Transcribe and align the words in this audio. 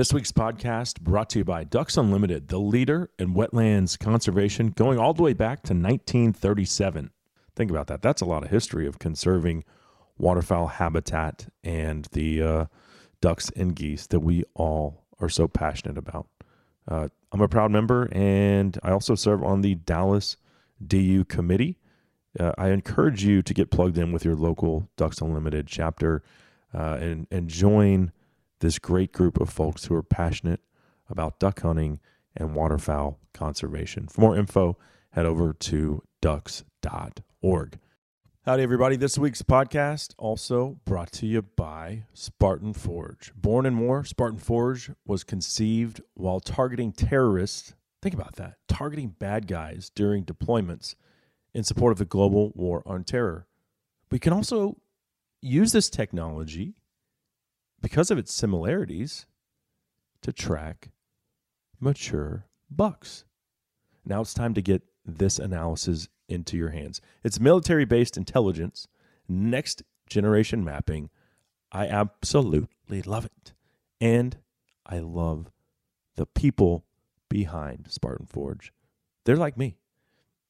This 0.00 0.14
week's 0.14 0.32
podcast 0.32 1.02
brought 1.02 1.28
to 1.28 1.40
you 1.40 1.44
by 1.44 1.62
Ducks 1.64 1.98
Unlimited, 1.98 2.48
the 2.48 2.56
leader 2.56 3.10
in 3.18 3.34
wetlands 3.34 3.98
conservation 3.98 4.70
going 4.70 4.98
all 4.98 5.12
the 5.12 5.22
way 5.22 5.34
back 5.34 5.58
to 5.64 5.74
1937. 5.74 7.10
Think 7.54 7.70
about 7.70 7.88
that. 7.88 8.00
That's 8.00 8.22
a 8.22 8.24
lot 8.24 8.42
of 8.42 8.48
history 8.48 8.86
of 8.86 8.98
conserving 8.98 9.62
waterfowl 10.16 10.68
habitat 10.68 11.48
and 11.62 12.08
the 12.12 12.42
uh, 12.42 12.64
ducks 13.20 13.50
and 13.50 13.76
geese 13.76 14.06
that 14.06 14.20
we 14.20 14.42
all 14.54 15.04
are 15.18 15.28
so 15.28 15.46
passionate 15.46 15.98
about. 15.98 16.28
Uh, 16.88 17.08
I'm 17.30 17.42
a 17.42 17.46
proud 17.48 17.70
member 17.70 18.08
and 18.10 18.78
I 18.82 18.92
also 18.92 19.14
serve 19.14 19.44
on 19.44 19.60
the 19.60 19.74
Dallas 19.74 20.38
DU 20.82 21.26
committee. 21.26 21.76
Uh, 22.38 22.52
I 22.56 22.70
encourage 22.70 23.22
you 23.22 23.42
to 23.42 23.52
get 23.52 23.70
plugged 23.70 23.98
in 23.98 24.12
with 24.12 24.24
your 24.24 24.34
local 24.34 24.88
Ducks 24.96 25.20
Unlimited 25.20 25.66
chapter 25.66 26.22
uh, 26.72 26.96
and, 26.98 27.26
and 27.30 27.50
join 27.50 28.12
this 28.60 28.78
great 28.78 29.12
group 29.12 29.40
of 29.40 29.50
folks 29.50 29.86
who 29.86 29.94
are 29.94 30.02
passionate 30.02 30.60
about 31.08 31.40
duck 31.40 31.60
hunting 31.60 31.98
and 32.36 32.54
waterfowl 32.54 33.18
conservation. 33.34 34.06
For 34.06 34.20
more 34.20 34.36
info, 34.36 34.78
head 35.10 35.26
over 35.26 35.52
to 35.52 36.02
ducks.org. 36.20 37.78
Howdy, 38.46 38.62
everybody. 38.62 38.96
This 38.96 39.18
week's 39.18 39.42
podcast 39.42 40.14
also 40.16 40.78
brought 40.84 41.12
to 41.12 41.26
you 41.26 41.42
by 41.42 42.04
Spartan 42.14 42.72
Forge. 42.72 43.32
Born 43.34 43.66
in 43.66 43.78
war, 43.78 44.04
Spartan 44.04 44.38
Forge 44.38 44.90
was 45.04 45.24
conceived 45.24 46.00
while 46.14 46.40
targeting 46.40 46.92
terrorists. 46.92 47.74
Think 48.00 48.14
about 48.14 48.36
that 48.36 48.56
targeting 48.66 49.14
bad 49.18 49.46
guys 49.46 49.90
during 49.94 50.24
deployments 50.24 50.94
in 51.52 51.64
support 51.64 51.92
of 51.92 51.98
the 51.98 52.06
global 52.06 52.52
war 52.54 52.82
on 52.86 53.04
terror. 53.04 53.46
We 54.10 54.18
can 54.18 54.32
also 54.32 54.78
use 55.42 55.72
this 55.72 55.90
technology 55.90 56.74
because 57.82 58.10
of 58.10 58.18
its 58.18 58.32
similarities, 58.32 59.26
to 60.22 60.32
track 60.32 60.90
mature 61.78 62.46
bucks. 62.70 63.24
Now 64.04 64.20
it's 64.20 64.34
time 64.34 64.54
to 64.54 64.62
get 64.62 64.82
this 65.04 65.38
analysis 65.38 66.08
into 66.28 66.56
your 66.56 66.70
hands. 66.70 67.00
It's 67.24 67.40
military 67.40 67.84
based 67.84 68.16
intelligence, 68.16 68.86
next 69.28 69.82
generation 70.08 70.64
mapping. 70.64 71.10
I 71.72 71.86
absolutely 71.86 73.02
love 73.02 73.24
it. 73.24 73.54
And 74.00 74.38
I 74.86 74.98
love 74.98 75.50
the 76.16 76.26
people 76.26 76.84
behind 77.28 77.86
Spartan 77.88 78.26
Forge. 78.26 78.72
They're 79.24 79.36
like 79.36 79.56
me. 79.56 79.76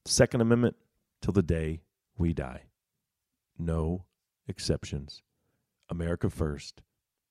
Second 0.04 0.40
Amendment 0.40 0.76
till 1.20 1.32
the 1.32 1.42
day 1.42 1.82
we 2.16 2.32
die. 2.32 2.62
No 3.58 4.04
exceptions. 4.48 5.22
America 5.90 6.30
first. 6.30 6.82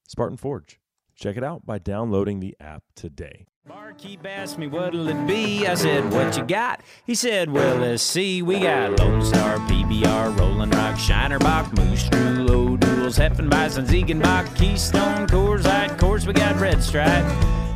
Spartan 0.09 0.37
Forge. 0.37 0.79
Check 1.15 1.37
it 1.37 1.43
out 1.43 1.67
by 1.67 1.77
downloading 1.77 2.39
the 2.39 2.55
app 2.59 2.81
today. 2.95 3.45
Barkeep 3.67 4.25
asked 4.25 4.57
me 4.57 4.65
what'll 4.65 5.07
it 5.07 5.27
be. 5.27 5.67
I 5.67 5.75
said, 5.75 6.11
What 6.11 6.35
you 6.35 6.43
got? 6.43 6.81
He 7.05 7.13
said, 7.13 7.51
Well, 7.51 7.75
let's 7.77 8.01
see. 8.01 8.41
We 8.41 8.59
got 8.59 8.97
Lone 8.99 9.23
Star, 9.23 9.57
PBR, 9.59 10.35
Rolling 10.39 10.71
Rock, 10.71 10.95
Shinerbach, 10.95 11.77
Moose, 11.77 12.09
Drew, 12.09 12.47
O'Doul's, 12.49 13.19
Heffenbison, 13.19 13.85
Ziegenbach, 13.85 14.55
Keystone, 14.55 15.27
Coors 15.27 15.65
Light, 15.65 15.95
course 15.99 16.25
we 16.25 16.33
got 16.33 16.59
Red 16.59 16.81
Stripe, 16.81 17.25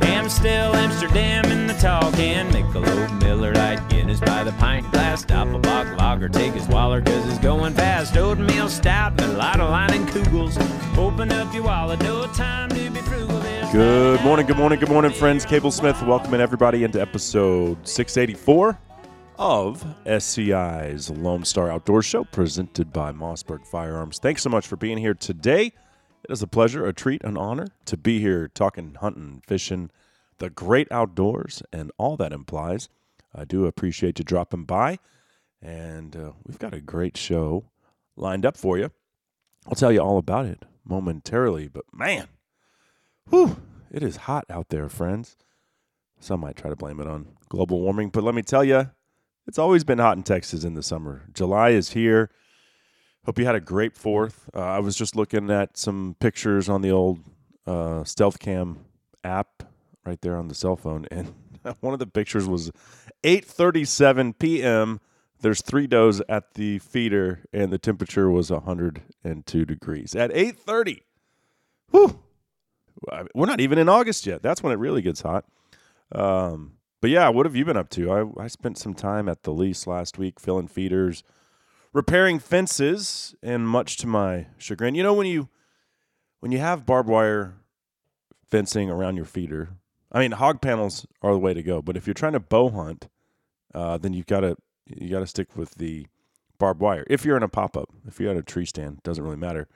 Amstel, 0.02 0.74
Amsterdam, 0.74 1.44
and 1.46 1.68
the 1.68 1.74
tall 1.74 2.10
can, 2.12 2.50
Michelob, 2.50 3.22
Miller 3.22 3.52
Lite, 3.54 3.88
Guinness 3.88 4.20
by 4.20 4.44
the 4.44 4.52
pint 4.52 4.90
glass, 4.90 5.24
Doppelbock, 5.24 5.98
Lager, 5.98 6.28
take 6.28 6.54
his 6.54 6.66
Waller, 6.68 7.00
cause 7.02 7.28
it's 7.28 7.38
going 7.38 7.74
fast, 7.74 8.16
Oatmeal 8.16 8.68
Stout, 8.68 9.16
Mulatto 9.16 9.70
Line, 9.70 9.92
and 9.92 10.08
Kugels. 10.08 10.56
Open 10.96 11.30
up 11.32 11.52
your 11.52 11.64
wallet, 11.64 12.00
no 12.00 12.26
time 12.28 12.68
to 12.70 12.90
be 12.90 13.00
frugal. 13.00 13.38
There's 13.40 13.72
Good 13.72 14.20
morning, 14.22 14.46
good 14.46 14.56
morning, 14.56 14.78
good 14.78 14.88
morning, 14.88 15.12
friends. 15.12 15.44
Cable 15.44 15.70
Smith 15.70 16.00
welcoming 16.02 16.40
everybody 16.40 16.84
into 16.84 17.00
episode 17.00 17.86
684 17.86 18.78
of 19.36 19.84
SCI's 20.06 21.10
Lone 21.10 21.44
Star 21.44 21.70
Outdoor 21.70 22.02
Show 22.02 22.24
presented 22.24 22.92
by 22.92 23.12
Mossberg 23.12 23.66
Firearms. 23.66 24.18
Thanks 24.18 24.42
so 24.42 24.50
much 24.50 24.66
for 24.66 24.76
being 24.76 24.98
here 24.98 25.14
today. 25.14 25.72
It 26.24 26.32
is 26.32 26.42
a 26.42 26.46
pleasure, 26.46 26.86
a 26.86 26.94
treat, 26.94 27.22
an 27.22 27.36
honor 27.36 27.68
to 27.84 27.98
be 27.98 28.18
here 28.18 28.48
talking 28.48 28.96
hunting, 28.98 29.42
fishing, 29.46 29.90
the 30.38 30.48
great 30.48 30.90
outdoors, 30.90 31.62
and 31.70 31.92
all 31.98 32.16
that 32.16 32.32
implies. 32.32 32.88
I 33.34 33.44
do 33.44 33.66
appreciate 33.66 34.18
you 34.18 34.24
dropping 34.24 34.64
by, 34.64 35.00
and 35.60 36.16
uh, 36.16 36.32
we've 36.46 36.58
got 36.58 36.72
a 36.72 36.80
great 36.80 37.18
show 37.18 37.66
lined 38.16 38.46
up 38.46 38.56
for 38.56 38.78
you. 38.78 38.90
I'll 39.66 39.74
tell 39.74 39.92
you 39.92 40.00
all 40.00 40.16
about 40.16 40.46
it 40.46 40.64
momentarily, 40.82 41.68
but 41.68 41.84
man, 41.92 42.28
whew, 43.28 43.58
it 43.90 44.02
is 44.02 44.16
hot 44.16 44.46
out 44.48 44.70
there, 44.70 44.88
friends. 44.88 45.36
Some 46.20 46.40
might 46.40 46.56
try 46.56 46.70
to 46.70 46.76
blame 46.76 47.00
it 47.00 47.06
on 47.06 47.36
global 47.50 47.82
warming, 47.82 48.08
but 48.08 48.24
let 48.24 48.34
me 48.34 48.42
tell 48.42 48.64
you, 48.64 48.90
it's 49.46 49.58
always 49.58 49.84
been 49.84 49.98
hot 49.98 50.16
in 50.16 50.22
Texas 50.22 50.64
in 50.64 50.72
the 50.72 50.82
summer. 50.82 51.26
July 51.34 51.70
is 51.70 51.90
here. 51.90 52.30
Hope 53.26 53.38
you 53.38 53.46
had 53.46 53.54
a 53.54 53.60
great 53.60 53.96
fourth. 53.96 54.50
Uh, 54.54 54.60
I 54.60 54.80
was 54.80 54.96
just 54.96 55.16
looking 55.16 55.50
at 55.50 55.78
some 55.78 56.16
pictures 56.20 56.68
on 56.68 56.82
the 56.82 56.90
old 56.90 57.20
uh, 57.66 58.04
Stealth 58.04 58.38
Cam 58.38 58.84
app 59.22 59.62
right 60.04 60.20
there 60.20 60.36
on 60.36 60.48
the 60.48 60.54
cell 60.54 60.76
phone, 60.76 61.06
and 61.10 61.34
one 61.80 61.94
of 61.94 61.98
the 61.98 62.06
pictures 62.06 62.46
was 62.46 62.70
8:37 63.22 64.38
p.m. 64.38 65.00
There's 65.40 65.62
three 65.62 65.86
does 65.86 66.22
at 66.28 66.54
the 66.54 66.78
feeder, 66.78 67.40
and 67.52 67.72
the 67.72 67.78
temperature 67.78 68.30
was 68.30 68.50
102 68.50 69.64
degrees 69.64 70.14
at 70.14 70.30
8:30. 70.30 71.00
Whew. 71.90 72.20
We're 73.34 73.46
not 73.46 73.60
even 73.60 73.78
in 73.78 73.88
August 73.88 74.26
yet. 74.26 74.42
That's 74.42 74.62
when 74.62 74.72
it 74.72 74.78
really 74.78 75.02
gets 75.02 75.20
hot. 75.22 75.44
Um, 76.12 76.74
but 77.00 77.10
yeah, 77.10 77.28
what 77.28 77.44
have 77.44 77.56
you 77.56 77.64
been 77.64 77.76
up 77.76 77.90
to? 77.90 78.10
I, 78.10 78.44
I 78.44 78.46
spent 78.46 78.78
some 78.78 78.94
time 78.94 79.28
at 79.28 79.42
the 79.42 79.52
lease 79.52 79.86
last 79.86 80.16
week 80.16 80.40
filling 80.40 80.68
feeders, 80.68 81.22
repairing 81.94 82.38
fences, 82.40 83.34
and 83.42 83.66
much 83.66 83.96
to 83.98 84.06
my 84.06 84.48
chagrin, 84.58 84.94
you 84.94 85.02
know 85.02 85.14
when 85.14 85.26
you 85.26 85.48
when 86.40 86.52
you 86.52 86.58
have 86.58 86.84
barbed 86.84 87.08
wire 87.08 87.54
fencing 88.50 88.90
around 88.90 89.16
your 89.16 89.24
feeder, 89.24 89.70
I 90.12 90.20
mean 90.20 90.32
hog 90.32 90.60
panels 90.60 91.06
are 91.22 91.32
the 91.32 91.38
way 91.38 91.54
to 91.54 91.62
go. 91.62 91.80
But 91.80 91.96
if 91.96 92.06
you're 92.06 92.12
trying 92.12 92.34
to 92.34 92.40
bow 92.40 92.68
hunt, 92.68 93.08
uh, 93.74 93.96
then 93.96 94.12
you've 94.12 94.26
got 94.26 94.40
to 94.40 94.56
you 94.86 95.08
got 95.08 95.20
to 95.20 95.26
stick 95.26 95.56
with 95.56 95.76
the 95.76 96.06
barbed 96.58 96.80
wire. 96.80 97.06
If 97.08 97.24
you're 97.24 97.38
in 97.38 97.42
a 97.42 97.48
pop 97.48 97.76
up, 97.76 97.88
if 98.06 98.20
you're 98.20 98.32
at 98.32 98.36
a 98.36 98.42
tree 98.42 98.66
stand, 98.66 99.02
doesn't 99.02 99.24
really 99.24 99.36
matter. 99.36 99.68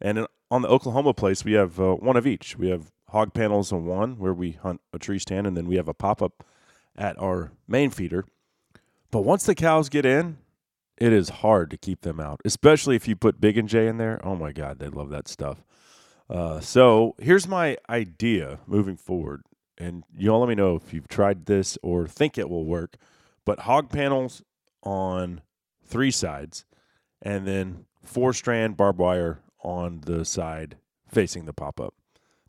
And 0.00 0.18
in, 0.18 0.26
on 0.50 0.62
the 0.62 0.68
Oklahoma 0.68 1.14
place, 1.14 1.44
we 1.44 1.52
have 1.52 1.80
uh, 1.80 1.94
one 1.94 2.16
of 2.16 2.26
each. 2.26 2.58
We 2.58 2.68
have 2.68 2.92
hog 3.08 3.32
panels 3.32 3.72
on 3.72 3.86
one 3.86 4.18
where 4.18 4.34
we 4.34 4.52
hunt 4.52 4.80
a 4.92 4.98
tree 4.98 5.18
stand, 5.18 5.46
and 5.46 5.56
then 5.56 5.66
we 5.66 5.76
have 5.76 5.88
a 5.88 5.94
pop 5.94 6.22
up 6.22 6.44
at 6.96 7.18
our 7.18 7.52
main 7.66 7.90
feeder. 7.90 8.26
But 9.10 9.22
once 9.22 9.44
the 9.44 9.54
cows 9.54 9.88
get 9.88 10.06
in, 10.06 10.38
it 11.02 11.12
is 11.12 11.30
hard 11.30 11.68
to 11.72 11.76
keep 11.76 12.02
them 12.02 12.20
out, 12.20 12.40
especially 12.44 12.94
if 12.94 13.08
you 13.08 13.16
put 13.16 13.40
Big 13.40 13.58
and 13.58 13.68
J 13.68 13.88
in 13.88 13.96
there. 13.96 14.20
Oh 14.22 14.36
my 14.36 14.52
God, 14.52 14.78
they 14.78 14.86
love 14.86 15.10
that 15.10 15.26
stuff. 15.26 15.64
Uh, 16.30 16.60
so 16.60 17.16
here's 17.18 17.48
my 17.48 17.76
idea 17.90 18.60
moving 18.68 18.96
forward, 18.96 19.42
and 19.76 20.04
you 20.16 20.30
all 20.30 20.38
let 20.38 20.48
me 20.48 20.54
know 20.54 20.76
if 20.76 20.94
you've 20.94 21.08
tried 21.08 21.46
this 21.46 21.76
or 21.82 22.06
think 22.06 22.38
it 22.38 22.48
will 22.48 22.64
work. 22.64 22.94
But 23.44 23.60
hog 23.60 23.90
panels 23.90 24.42
on 24.84 25.40
three 25.84 26.12
sides, 26.12 26.66
and 27.20 27.48
then 27.48 27.86
four 28.04 28.32
strand 28.32 28.76
barbed 28.76 29.00
wire 29.00 29.40
on 29.64 30.02
the 30.06 30.24
side 30.24 30.76
facing 31.08 31.46
the 31.46 31.52
pop 31.52 31.80
up. 31.80 31.94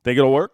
Think 0.03 0.19
it'll 0.19 0.31
work? 0.31 0.51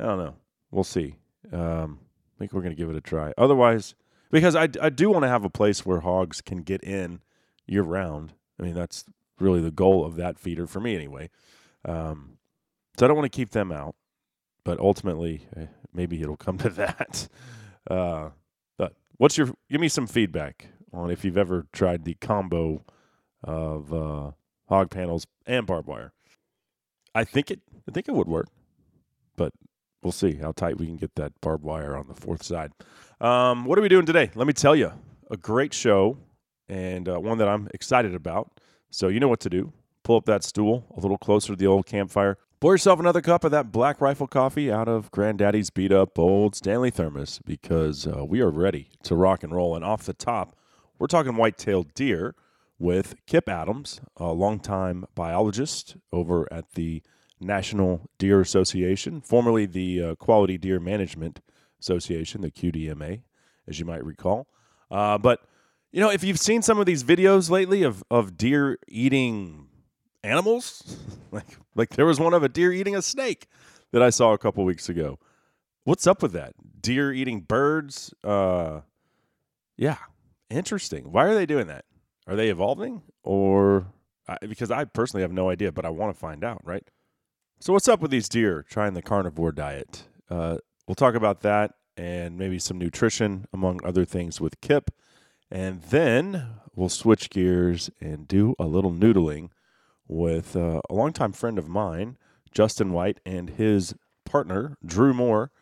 I 0.00 0.04
don't 0.04 0.18
know. 0.18 0.36
We'll 0.70 0.82
see. 0.82 1.16
Um, 1.52 2.00
I 2.34 2.38
think 2.38 2.54
we're 2.54 2.62
going 2.62 2.74
to 2.74 2.80
give 2.80 2.88
it 2.88 2.96
a 2.96 3.02
try. 3.02 3.34
Otherwise, 3.36 3.96
because 4.32 4.56
I, 4.56 4.68
I 4.80 4.88
do 4.88 5.10
want 5.10 5.22
to 5.22 5.28
have 5.28 5.44
a 5.44 5.50
place 5.50 5.86
where 5.86 6.00
hogs 6.00 6.40
can 6.40 6.62
get 6.62 6.82
in 6.82 7.20
year 7.66 7.82
round. 7.82 8.32
I 8.58 8.64
mean, 8.64 8.74
that's 8.74 9.04
really 9.38 9.60
the 9.60 9.70
goal 9.70 10.04
of 10.04 10.16
that 10.16 10.38
feeder 10.38 10.66
for 10.66 10.80
me, 10.80 10.96
anyway. 10.96 11.30
Um, 11.84 12.38
so 12.98 13.06
I 13.06 13.08
don't 13.08 13.16
want 13.16 13.30
to 13.30 13.36
keep 13.36 13.50
them 13.50 13.70
out, 13.70 13.94
but 14.64 14.80
ultimately, 14.80 15.46
eh, 15.56 15.66
maybe 15.92 16.20
it'll 16.20 16.36
come 16.36 16.58
to 16.58 16.70
that. 16.70 17.28
Uh, 17.88 18.30
but 18.78 18.94
what's 19.18 19.36
your? 19.36 19.50
Give 19.70 19.80
me 19.80 19.88
some 19.88 20.06
feedback 20.06 20.68
on 20.92 21.10
if 21.10 21.24
you've 21.24 21.38
ever 21.38 21.66
tried 21.72 22.04
the 22.04 22.14
combo 22.14 22.84
of 23.44 23.92
uh, 23.92 24.30
hog 24.68 24.90
panels 24.90 25.26
and 25.46 25.66
barbed 25.66 25.88
wire. 25.88 26.12
I 27.14 27.24
think 27.24 27.50
it. 27.50 27.60
I 27.88 27.92
think 27.92 28.08
it 28.08 28.14
would 28.14 28.28
work, 28.28 28.46
but 29.36 29.52
we'll 30.02 30.12
see 30.12 30.34
how 30.34 30.52
tight 30.52 30.78
we 30.78 30.86
can 30.86 30.96
get 30.96 31.14
that 31.16 31.32
barbed 31.40 31.64
wire 31.64 31.96
on 31.96 32.08
the 32.08 32.14
fourth 32.14 32.42
side. 32.42 32.72
Um, 33.20 33.64
what 33.64 33.78
are 33.78 33.82
we 33.82 33.88
doing 33.88 34.06
today? 34.06 34.30
Let 34.34 34.46
me 34.46 34.52
tell 34.52 34.74
you, 34.74 34.92
a 35.30 35.36
great 35.36 35.72
show 35.72 36.18
and 36.68 37.08
uh, 37.08 37.18
one 37.18 37.38
that 37.38 37.48
I'm 37.48 37.68
excited 37.72 38.14
about. 38.14 38.50
So 38.90 39.08
you 39.08 39.20
know 39.20 39.28
what 39.28 39.40
to 39.40 39.50
do. 39.50 39.72
Pull 40.02 40.16
up 40.16 40.24
that 40.26 40.42
stool 40.42 40.84
a 40.96 41.00
little 41.00 41.18
closer 41.18 41.52
to 41.52 41.56
the 41.56 41.66
old 41.66 41.86
campfire. 41.86 42.36
Pour 42.60 42.74
yourself 42.74 43.00
another 43.00 43.20
cup 43.20 43.44
of 43.44 43.50
that 43.50 43.72
Black 43.72 44.00
Rifle 44.00 44.26
coffee 44.26 44.70
out 44.70 44.88
of 44.88 45.10
Granddaddy's 45.10 45.70
beat 45.70 45.92
up 45.92 46.18
old 46.18 46.54
Stanley 46.54 46.90
thermos 46.90 47.40
because 47.44 48.06
uh, 48.06 48.24
we 48.24 48.40
are 48.40 48.50
ready 48.50 48.88
to 49.04 49.16
rock 49.16 49.42
and 49.42 49.52
roll. 49.52 49.74
And 49.74 49.84
off 49.84 50.04
the 50.04 50.12
top, 50.12 50.56
we're 50.98 51.08
talking 51.08 51.36
white-tailed 51.36 51.94
deer 51.94 52.34
with 52.78 53.14
Kip 53.26 53.48
Adams, 53.48 54.00
a 54.16 54.32
longtime 54.32 55.06
biologist 55.14 55.96
over 56.12 56.52
at 56.52 56.72
the 56.74 57.02
National 57.42 58.08
Deer 58.18 58.40
Association, 58.40 59.20
formerly 59.20 59.66
the 59.66 60.02
uh, 60.02 60.14
Quality 60.16 60.58
Deer 60.58 60.80
Management 60.80 61.40
Association, 61.80 62.40
the 62.40 62.50
QDMA, 62.50 63.22
as 63.68 63.78
you 63.78 63.84
might 63.84 64.04
recall. 64.04 64.46
Uh, 64.90 65.18
but 65.18 65.40
you 65.92 66.00
know, 66.00 66.10
if 66.10 66.24
you've 66.24 66.38
seen 66.38 66.62
some 66.62 66.78
of 66.78 66.86
these 66.86 67.04
videos 67.04 67.50
lately 67.50 67.82
of 67.82 68.02
of 68.10 68.36
deer 68.36 68.78
eating 68.88 69.68
animals, 70.22 70.98
like 71.30 71.58
like 71.74 71.90
there 71.90 72.06
was 72.06 72.18
one 72.18 72.34
of 72.34 72.42
a 72.42 72.48
deer 72.48 72.72
eating 72.72 72.96
a 72.96 73.02
snake 73.02 73.46
that 73.92 74.02
I 74.02 74.10
saw 74.10 74.32
a 74.32 74.38
couple 74.38 74.64
weeks 74.64 74.88
ago. 74.88 75.18
What's 75.84 76.06
up 76.06 76.22
with 76.22 76.32
that? 76.32 76.54
Deer 76.80 77.12
eating 77.12 77.40
birds? 77.40 78.14
Uh, 78.22 78.82
yeah, 79.76 79.96
interesting. 80.48 81.10
Why 81.10 81.24
are 81.24 81.34
they 81.34 81.46
doing 81.46 81.66
that? 81.66 81.84
Are 82.26 82.36
they 82.36 82.50
evolving 82.50 83.02
or 83.24 83.86
because 84.40 84.70
I 84.70 84.84
personally 84.84 85.22
have 85.22 85.32
no 85.32 85.50
idea, 85.50 85.72
but 85.72 85.84
I 85.84 85.90
want 85.90 86.14
to 86.14 86.18
find 86.18 86.44
out, 86.44 86.60
right? 86.64 86.88
So 87.62 87.72
what's 87.72 87.86
up 87.86 88.00
with 88.00 88.10
these 88.10 88.28
deer 88.28 88.64
trying 88.68 88.94
the 88.94 89.02
carnivore 89.02 89.52
diet? 89.52 90.08
Uh, 90.28 90.56
we'll 90.88 90.96
talk 90.96 91.14
about 91.14 91.42
that 91.42 91.74
and 91.96 92.36
maybe 92.36 92.58
some 92.58 92.76
nutrition 92.76 93.46
among 93.52 93.78
other 93.84 94.04
things 94.04 94.40
with 94.40 94.60
Kip. 94.60 94.90
And 95.48 95.80
then 95.80 96.56
we'll 96.74 96.88
switch 96.88 97.30
gears 97.30 97.88
and 98.00 98.26
do 98.26 98.56
a 98.58 98.64
little 98.64 98.90
noodling 98.90 99.50
with 100.08 100.56
uh, 100.56 100.80
a 100.90 100.92
longtime 100.92 101.34
friend 101.34 101.56
of 101.56 101.68
mine, 101.68 102.18
Justin 102.50 102.92
White, 102.92 103.20
and 103.24 103.50
his 103.50 103.94
partner, 104.24 104.76
Drew 104.84 105.14
Moore. 105.14 105.52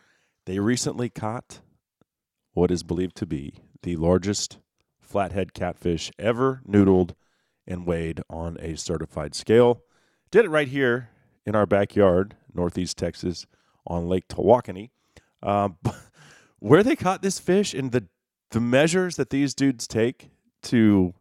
They 0.47 0.59
recently 0.59 1.11
caught 1.11 1.61
what 2.55 2.71
is 2.71 2.83
believed 2.83 3.17
to 3.17 3.27
be 3.27 3.57
the 3.83 3.97
largest 3.97 4.57
flathead 5.03 5.53
catfish 5.53 6.11
ever 6.19 6.63
noodled 6.67 7.11
and 7.67 7.85
weighed 7.85 8.23
on 8.31 8.57
a 8.59 8.79
certified 8.79 9.35
scale. 9.35 9.83
Did 10.31 10.47
it 10.47 10.51
right 10.51 10.69
here 10.69 11.11
in 11.47 11.55
our 11.55 11.67
backyard, 11.67 12.37
Northeast 12.55 12.97
Texas, 12.97 13.47
on 13.87 14.09
Lake 14.09 14.29
Tawakoni. 14.29 14.91
Um, 15.43 15.79
where 16.59 16.83
they 16.83 16.95
caught 16.97 17.23
this 17.23 17.39
fish 17.39 17.73
and 17.73 17.93
the 17.93 18.07
the 18.51 18.61
measures 18.61 19.17
that 19.17 19.31
these 19.31 19.55
dudes 19.55 19.87
take 19.87 20.29
to 20.65 21.15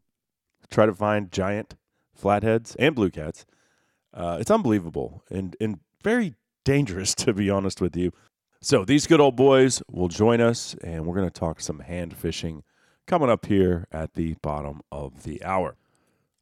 try 0.69 0.85
to 0.85 0.93
find 0.93 1.31
giant 1.31 1.75
flatheads 2.13 2.75
and 2.75 2.95
blue 2.95 3.11
cats, 3.11 3.45
uh, 4.13 4.37
it's 4.41 4.51
unbelievable 4.51 5.23
and 5.31 5.55
and 5.61 5.79
very 6.03 6.35
dangerous 6.65 7.15
to 7.23 7.33
be 7.33 7.49
honest 7.49 7.79
with 7.79 7.95
you. 7.95 8.11
So 8.61 8.83
these 8.83 9.07
good 9.07 9.21
old 9.21 9.37
boys 9.37 9.81
will 9.89 10.09
join 10.09 10.41
us, 10.41 10.75
and 10.83 11.05
we're 11.05 11.15
going 11.15 11.29
to 11.29 11.39
talk 11.39 11.61
some 11.61 11.79
hand 11.79 12.17
fishing 12.17 12.63
coming 13.07 13.29
up 13.29 13.45
here 13.45 13.87
at 13.89 14.15
the 14.15 14.35
bottom 14.41 14.81
of 14.91 15.23
the 15.23 15.41
hour. 15.45 15.77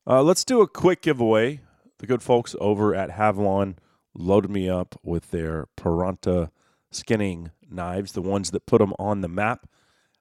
Uh, 0.07 0.23
let's 0.23 0.43
do 0.43 0.61
a 0.61 0.67
quick 0.67 1.03
giveaway. 1.03 1.61
The 1.99 2.07
good 2.07 2.21
folks 2.21 2.55
over 2.59 2.93
at 2.93 3.11
Havalon 3.11 3.77
loaded 4.13 4.51
me 4.51 4.69
up 4.69 4.99
with 5.03 5.31
their 5.31 5.67
Piranta 5.77 6.49
skinning 6.91 7.51
knives, 7.69 8.11
the 8.11 8.21
ones 8.21 8.51
that 8.51 8.65
put 8.65 8.79
them 8.79 8.93
on 8.99 9.21
the 9.21 9.27
map. 9.27 9.67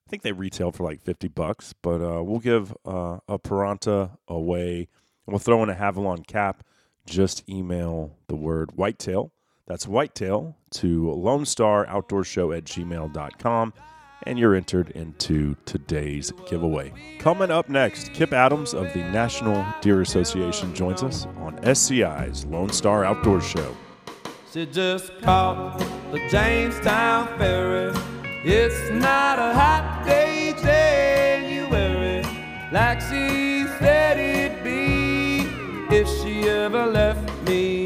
I 0.06 0.10
think 0.10 0.22
they 0.22 0.32
retail 0.32 0.72
for 0.72 0.84
like 0.84 1.02
50 1.02 1.28
bucks, 1.28 1.74
but 1.82 2.00
uh, 2.00 2.22
we'll 2.22 2.38
give 2.38 2.72
uh, 2.84 3.18
a 3.28 3.38
Piranta 3.38 4.16
away. 4.28 4.88
We'll 5.26 5.38
throw 5.38 5.62
in 5.62 5.68
a 5.68 5.74
Havalon 5.74 6.26
cap. 6.26 6.64
Just 7.06 7.48
email 7.48 8.16
the 8.28 8.36
word 8.36 8.72
whitetail. 8.76 9.32
That's 9.66 9.86
whitetail 9.86 10.56
to 10.72 11.10
Lone 11.10 11.44
Star 11.44 11.86
Outdoor 11.88 12.24
Show 12.24 12.52
at 12.52 12.64
gmail.com 12.64 13.72
and 14.22 14.38
you're 14.38 14.54
entered 14.54 14.90
into 14.90 15.56
today's 15.64 16.32
giveaway. 16.48 16.92
Coming 17.18 17.50
up 17.50 17.68
next, 17.68 18.12
Kip 18.12 18.32
Adams 18.32 18.74
of 18.74 18.92
the 18.92 19.00
National 19.10 19.64
Deer 19.80 20.00
Association 20.02 20.74
joins 20.74 21.02
us 21.02 21.26
on 21.38 21.58
SCI's 21.62 22.44
Lone 22.46 22.70
Star 22.70 23.04
Outdoor 23.04 23.40
Show. 23.40 23.76
She 24.52 24.66
just 24.66 25.12
caught 25.20 25.78
the 26.12 26.18
Jamestown 26.30 27.26
ferry. 27.38 27.94
It's 28.44 28.90
not 28.90 29.38
a 29.38 29.52
hot 29.52 30.04
day, 30.06 30.54
January, 30.62 32.22
like 32.72 33.00
she 33.00 33.66
said 33.78 34.18
it'd 34.18 34.64
be 34.64 35.40
if 35.94 36.08
she 36.22 36.48
ever 36.48 36.86
left 36.86 37.30
me. 37.48 37.85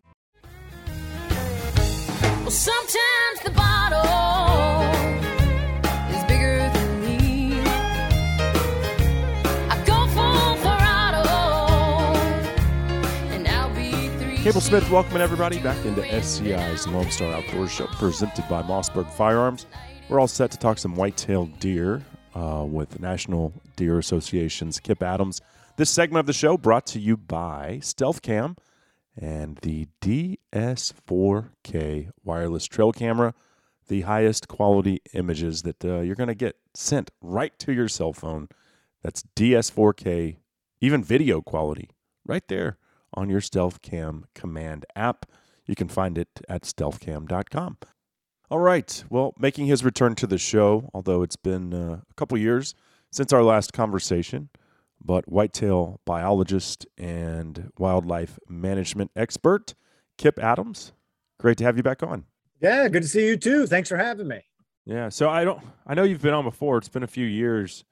Cable 14.51 14.59
Smith, 14.59 14.91
welcoming 14.91 15.21
everybody 15.21 15.59
back 15.59 15.85
into 15.85 16.01
SCI's 16.01 16.85
Lone 16.85 17.09
Star 17.09 17.31
Outdoor 17.31 17.69
Show, 17.69 17.87
presented 17.87 18.43
by 18.49 18.61
Mossberg 18.61 19.09
Firearms. 19.09 19.65
We're 20.09 20.19
all 20.19 20.27
set 20.27 20.51
to 20.51 20.57
talk 20.57 20.77
some 20.77 20.97
white-tailed 20.97 21.57
deer 21.61 22.01
uh, 22.35 22.65
with 22.67 22.99
National 22.99 23.53
Deer 23.77 23.97
Association's 23.97 24.77
Kip 24.77 25.01
Adams. 25.01 25.39
This 25.77 25.89
segment 25.89 26.19
of 26.19 26.25
the 26.25 26.33
show 26.33 26.57
brought 26.57 26.85
to 26.87 26.99
you 26.99 27.15
by 27.15 27.79
Stealth 27.81 28.21
Cam 28.21 28.57
and 29.15 29.55
the 29.61 29.87
DS4K 30.01 32.09
wireless 32.25 32.65
trail 32.65 32.91
camera, 32.91 33.33
the 33.87 34.01
highest 34.01 34.49
quality 34.49 34.99
images 35.13 35.61
that 35.61 35.85
uh, 35.85 36.01
you're 36.01 36.15
going 36.15 36.27
to 36.27 36.35
get 36.35 36.57
sent 36.73 37.09
right 37.21 37.57
to 37.59 37.71
your 37.71 37.87
cell 37.87 38.11
phone. 38.11 38.49
That's 39.01 39.23
DS4K, 39.37 40.39
even 40.81 41.05
video 41.05 41.39
quality, 41.39 41.91
right 42.25 42.45
there 42.49 42.79
on 43.13 43.29
your 43.29 43.41
Stealth 43.41 43.81
Cam 43.81 44.25
command 44.35 44.85
app. 44.95 45.25
You 45.65 45.75
can 45.75 45.87
find 45.87 46.17
it 46.17 46.41
at 46.49 46.63
stealthcam.com. 46.63 47.77
All 48.49 48.59
right. 48.59 49.03
Well, 49.09 49.33
making 49.39 49.67
his 49.67 49.83
return 49.83 50.15
to 50.15 50.27
the 50.27 50.37
show, 50.37 50.89
although 50.93 51.23
it's 51.23 51.37
been 51.37 51.73
uh, 51.73 52.01
a 52.09 52.13
couple 52.15 52.37
years 52.37 52.75
since 53.09 53.31
our 53.31 53.43
last 53.43 53.71
conversation, 53.71 54.49
but 55.03 55.29
whitetail 55.31 56.01
biologist 56.05 56.85
and 56.97 57.71
wildlife 57.77 58.37
management 58.49 59.11
expert, 59.15 59.73
Kip 60.17 60.37
Adams. 60.39 60.91
Great 61.39 61.57
to 61.59 61.63
have 61.63 61.77
you 61.77 61.83
back 61.83 62.03
on. 62.03 62.25
Yeah, 62.59 62.87
good 62.89 63.03
to 63.03 63.07
see 63.07 63.25
you 63.25 63.37
too. 63.37 63.65
Thanks 63.67 63.89
for 63.89 63.97
having 63.97 64.27
me. 64.27 64.41
Yeah, 64.85 65.09
so 65.09 65.29
I 65.29 65.43
don't 65.43 65.61
I 65.87 65.93
know 65.93 66.03
you've 66.03 66.21
been 66.21 66.33
on 66.33 66.43
before. 66.43 66.77
It's 66.77 66.89
been 66.89 67.03
a 67.03 67.07
few 67.07 67.25
years. 67.25 67.83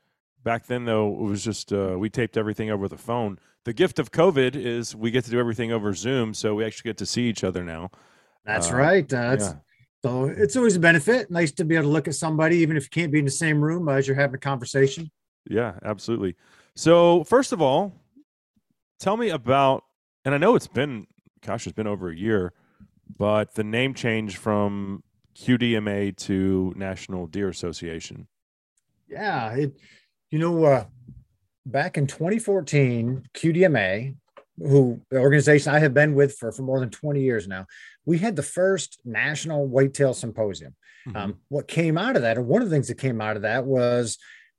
Back 0.43 0.67
then 0.67 0.85
though, 0.85 1.07
it 1.07 1.21
was 1.23 1.43
just 1.43 1.73
uh, 1.73 1.95
we 1.97 2.09
taped 2.09 2.37
everything 2.37 2.69
over 2.69 2.87
the 2.87 2.97
phone. 2.97 3.39
The 3.65 3.73
gift 3.73 3.99
of 3.99 4.11
COVID 4.11 4.55
is 4.55 4.95
we 4.95 5.11
get 5.11 5.25
to 5.25 5.31
do 5.31 5.39
everything 5.39 5.71
over 5.71 5.93
Zoom, 5.93 6.33
so 6.33 6.55
we 6.55 6.65
actually 6.65 6.89
get 6.89 6.97
to 6.97 7.05
see 7.05 7.23
each 7.23 7.43
other 7.43 7.63
now. 7.63 7.91
That's 8.45 8.71
Uh, 8.71 8.75
right. 8.75 9.13
Uh, 9.13 9.31
it's, 9.33 9.45
yeah. 9.45 9.53
So 10.03 10.25
it's 10.25 10.55
always 10.55 10.75
a 10.75 10.79
benefit. 10.79 11.29
Nice 11.29 11.51
to 11.53 11.65
be 11.65 11.75
able 11.75 11.85
to 11.87 11.89
look 11.89 12.07
at 12.07 12.15
somebody, 12.15 12.57
even 12.57 12.77
if 12.77 12.83
you 12.83 12.89
can't 12.89 13.11
be 13.11 13.19
in 13.19 13.25
the 13.25 13.31
same 13.31 13.61
room 13.61 13.89
as 13.89 14.07
you're 14.07 14.15
having 14.15 14.35
a 14.35 14.39
conversation. 14.39 15.11
Yeah, 15.49 15.73
absolutely. 15.83 16.35
So, 16.75 17.23
first 17.25 17.51
of 17.51 17.61
all, 17.61 17.93
tell 18.99 19.17
me 19.17 19.29
about, 19.29 19.83
and 20.23 20.33
I 20.33 20.37
know 20.37 20.55
it's 20.55 20.67
been, 20.67 21.07
gosh, 21.45 21.67
it's 21.67 21.75
been 21.75 21.87
over 21.87 22.09
a 22.09 22.15
year, 22.15 22.53
but 23.17 23.55
the 23.55 23.63
name 23.63 23.93
change 23.93 24.37
from 24.37 25.03
QDMA 25.35 26.15
to 26.17 26.73
National 26.77 27.27
Deer 27.27 27.49
Association. 27.49 28.27
Yeah, 29.09 29.51
it. 29.53 29.75
You 30.29 30.37
know, 30.39 30.63
uh, 30.63 30.85
back 31.71 31.97
in 31.97 32.07
2014, 32.07 33.29
QDMA, 33.33 34.15
who 34.57 34.99
the 35.09 35.19
organization 35.19 35.73
I 35.73 35.79
have 35.79 35.93
been 35.93 36.15
with 36.15 36.35
for 36.35 36.51
for 36.51 36.63
more 36.63 36.79
than 36.79 36.89
20 36.89 37.21
years 37.21 37.47
now, 37.47 37.65
we 38.05 38.17
had 38.17 38.35
the 38.35 38.43
first 38.43 38.99
national 39.05 39.67
whitetail 39.67 40.13
symposium. 40.13 40.75
Um, 41.15 41.39
what 41.47 41.67
came 41.67 41.97
out 41.97 42.15
of 42.15 42.23
that, 42.23 42.37
or 42.37 42.41
one 42.41 42.61
of 42.61 42.69
the 42.69 42.75
things 42.75 42.87
that 42.89 42.97
came 42.97 43.21
out 43.21 43.35
of 43.35 43.43
that, 43.43 43.65
was 43.65 44.17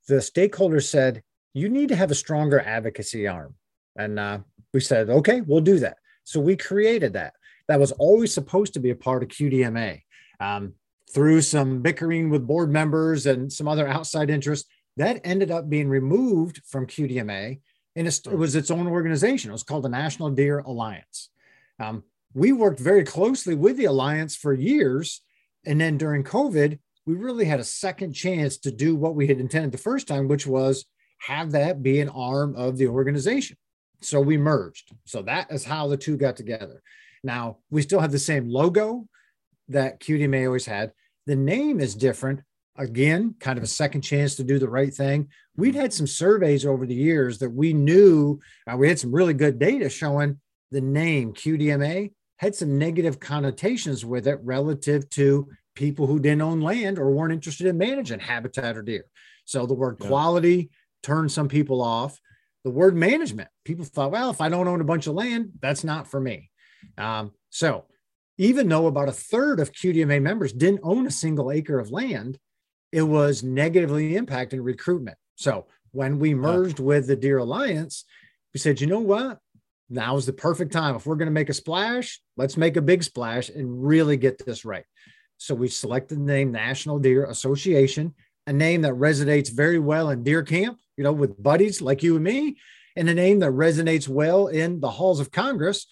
the 0.08 0.16
stakeholders 0.16 0.88
said 0.88 1.22
you 1.52 1.68
need 1.68 1.90
to 1.90 1.96
have 1.96 2.10
a 2.10 2.14
stronger 2.14 2.60
advocacy 2.60 3.28
arm, 3.28 3.54
and 3.96 4.18
uh, 4.18 4.38
we 4.72 4.80
said, 4.80 5.10
okay, 5.10 5.42
we'll 5.42 5.60
do 5.60 5.78
that. 5.80 5.98
So 6.24 6.40
we 6.40 6.56
created 6.56 7.12
that. 7.12 7.34
That 7.68 7.78
was 7.78 7.92
always 7.92 8.32
supposed 8.32 8.74
to 8.74 8.80
be 8.80 8.90
a 8.90 8.96
part 8.96 9.22
of 9.22 9.28
QDMA. 9.28 10.02
Um, 10.40 10.74
through 11.12 11.40
some 11.42 11.82
bickering 11.82 12.30
with 12.30 12.46
board 12.46 12.70
members 12.70 13.26
and 13.26 13.52
some 13.52 13.66
other 13.66 13.88
outside 13.88 14.30
interests, 14.30 14.68
that 14.96 15.20
ended 15.24 15.50
up 15.50 15.68
being 15.68 15.88
removed 15.88 16.62
from 16.66 16.86
QDMA, 16.86 17.60
and 17.96 18.06
it 18.06 18.26
was 18.26 18.56
its 18.56 18.70
own 18.70 18.86
organization. 18.86 19.50
It 19.50 19.52
was 19.52 19.62
called 19.62 19.84
the 19.84 19.88
National 19.88 20.30
Deer 20.30 20.58
Alliance. 20.58 21.30
Um, 21.78 22.04
we 22.34 22.52
worked 22.52 22.78
very 22.78 23.04
closely 23.04 23.54
with 23.54 23.76
the 23.76 23.86
alliance 23.86 24.36
for 24.36 24.52
years, 24.52 25.22
and 25.66 25.80
then 25.80 25.98
during 25.98 26.22
COVID, 26.24 26.78
we 27.06 27.14
really 27.14 27.44
had 27.44 27.60
a 27.60 27.64
second 27.64 28.12
chance 28.12 28.58
to 28.58 28.70
do 28.70 28.94
what 28.94 29.14
we 29.14 29.26
had 29.26 29.40
intended 29.40 29.72
the 29.72 29.78
first 29.78 30.06
time, 30.06 30.28
which 30.28 30.46
was 30.46 30.84
have 31.18 31.52
that 31.52 31.82
be 31.82 32.00
an 32.00 32.08
arm 32.08 32.54
of 32.56 32.76
the 32.76 32.86
organization. 32.86 33.56
So 34.00 34.20
we 34.20 34.38
merged. 34.38 34.92
So 35.04 35.22
that 35.22 35.50
is 35.50 35.64
how 35.64 35.88
the 35.88 35.96
two 35.96 36.16
got 36.16 36.36
together. 36.36 36.82
Now 37.22 37.58
we 37.70 37.82
still 37.82 38.00
have 38.00 38.12
the 38.12 38.18
same 38.18 38.48
logo 38.48 39.06
that 39.68 40.00
QDMA 40.00 40.46
always 40.46 40.66
had. 40.66 40.92
The 41.26 41.36
name 41.36 41.80
is 41.80 41.94
different. 41.94 42.40
Again, 42.80 43.34
kind 43.40 43.58
of 43.58 43.62
a 43.62 43.68
second 43.68 44.00
chance 44.00 44.36
to 44.36 44.44
do 44.44 44.58
the 44.58 44.68
right 44.68 44.92
thing. 44.92 45.28
We'd 45.54 45.74
had 45.74 45.92
some 45.92 46.06
surveys 46.06 46.64
over 46.64 46.86
the 46.86 46.94
years 46.94 47.38
that 47.40 47.50
we 47.50 47.74
knew 47.74 48.40
uh, 48.66 48.76
we 48.76 48.88
had 48.88 48.98
some 48.98 49.14
really 49.14 49.34
good 49.34 49.58
data 49.58 49.90
showing 49.90 50.40
the 50.70 50.80
name 50.80 51.34
QDMA 51.34 52.12
had 52.38 52.54
some 52.54 52.78
negative 52.78 53.20
connotations 53.20 54.02
with 54.02 54.26
it 54.26 54.40
relative 54.42 55.10
to 55.10 55.46
people 55.74 56.06
who 56.06 56.18
didn't 56.18 56.40
own 56.40 56.62
land 56.62 56.98
or 56.98 57.10
weren't 57.10 57.34
interested 57.34 57.66
in 57.66 57.76
managing 57.76 58.18
habitat 58.18 58.78
or 58.78 58.82
deer. 58.82 59.04
So 59.44 59.66
the 59.66 59.74
word 59.74 59.98
Yeah. 60.00 60.06
quality 60.08 60.70
turned 61.02 61.30
some 61.30 61.48
people 61.48 61.82
off. 61.82 62.18
The 62.64 62.70
word 62.70 62.96
management, 62.96 63.50
people 63.66 63.84
thought, 63.84 64.10
well, 64.10 64.30
if 64.30 64.40
I 64.40 64.48
don't 64.48 64.68
own 64.68 64.80
a 64.80 64.84
bunch 64.84 65.06
of 65.06 65.14
land, 65.14 65.52
that's 65.60 65.84
not 65.84 66.10
for 66.10 66.18
me. 66.18 66.50
Um, 66.96 67.32
so 67.50 67.84
even 68.38 68.68
though 68.70 68.86
about 68.86 69.10
a 69.10 69.12
third 69.12 69.60
of 69.60 69.72
QDMA 69.72 70.22
members 70.22 70.54
didn't 70.54 70.80
own 70.82 71.06
a 71.06 71.10
single 71.10 71.52
acre 71.52 71.78
of 71.78 71.90
land, 71.90 72.38
it 72.92 73.02
was 73.02 73.42
negatively 73.42 74.14
impacting 74.14 74.60
recruitment. 74.62 75.16
So 75.36 75.66
when 75.92 76.18
we 76.18 76.34
merged 76.34 76.80
with 76.80 77.06
the 77.06 77.16
Deer 77.16 77.38
Alliance, 77.38 78.04
we 78.52 78.60
said, 78.60 78.80
you 78.80 78.86
know 78.86 79.00
what? 79.00 79.38
Now 79.88 80.16
is 80.16 80.26
the 80.26 80.32
perfect 80.32 80.72
time. 80.72 80.94
If 80.94 81.06
we're 81.06 81.16
going 81.16 81.26
to 81.26 81.32
make 81.32 81.48
a 81.48 81.54
splash, 81.54 82.20
let's 82.36 82.56
make 82.56 82.76
a 82.76 82.82
big 82.82 83.02
splash 83.02 83.48
and 83.48 83.84
really 83.84 84.16
get 84.16 84.44
this 84.44 84.64
right. 84.64 84.84
So 85.38 85.54
we 85.54 85.68
selected 85.68 86.18
the 86.18 86.32
name 86.32 86.52
National 86.52 86.98
Deer 86.98 87.24
Association, 87.24 88.14
a 88.46 88.52
name 88.52 88.82
that 88.82 88.92
resonates 88.92 89.50
very 89.50 89.78
well 89.78 90.10
in 90.10 90.22
deer 90.22 90.42
camp, 90.42 90.78
you 90.96 91.04
know, 91.04 91.12
with 91.12 91.42
buddies 91.42 91.80
like 91.80 92.02
you 92.02 92.16
and 92.16 92.24
me, 92.24 92.56
and 92.94 93.08
a 93.08 93.14
name 93.14 93.38
that 93.40 93.52
resonates 93.52 94.06
well 94.06 94.48
in 94.48 94.80
the 94.80 94.90
halls 94.90 95.18
of 95.18 95.32
Congress 95.32 95.86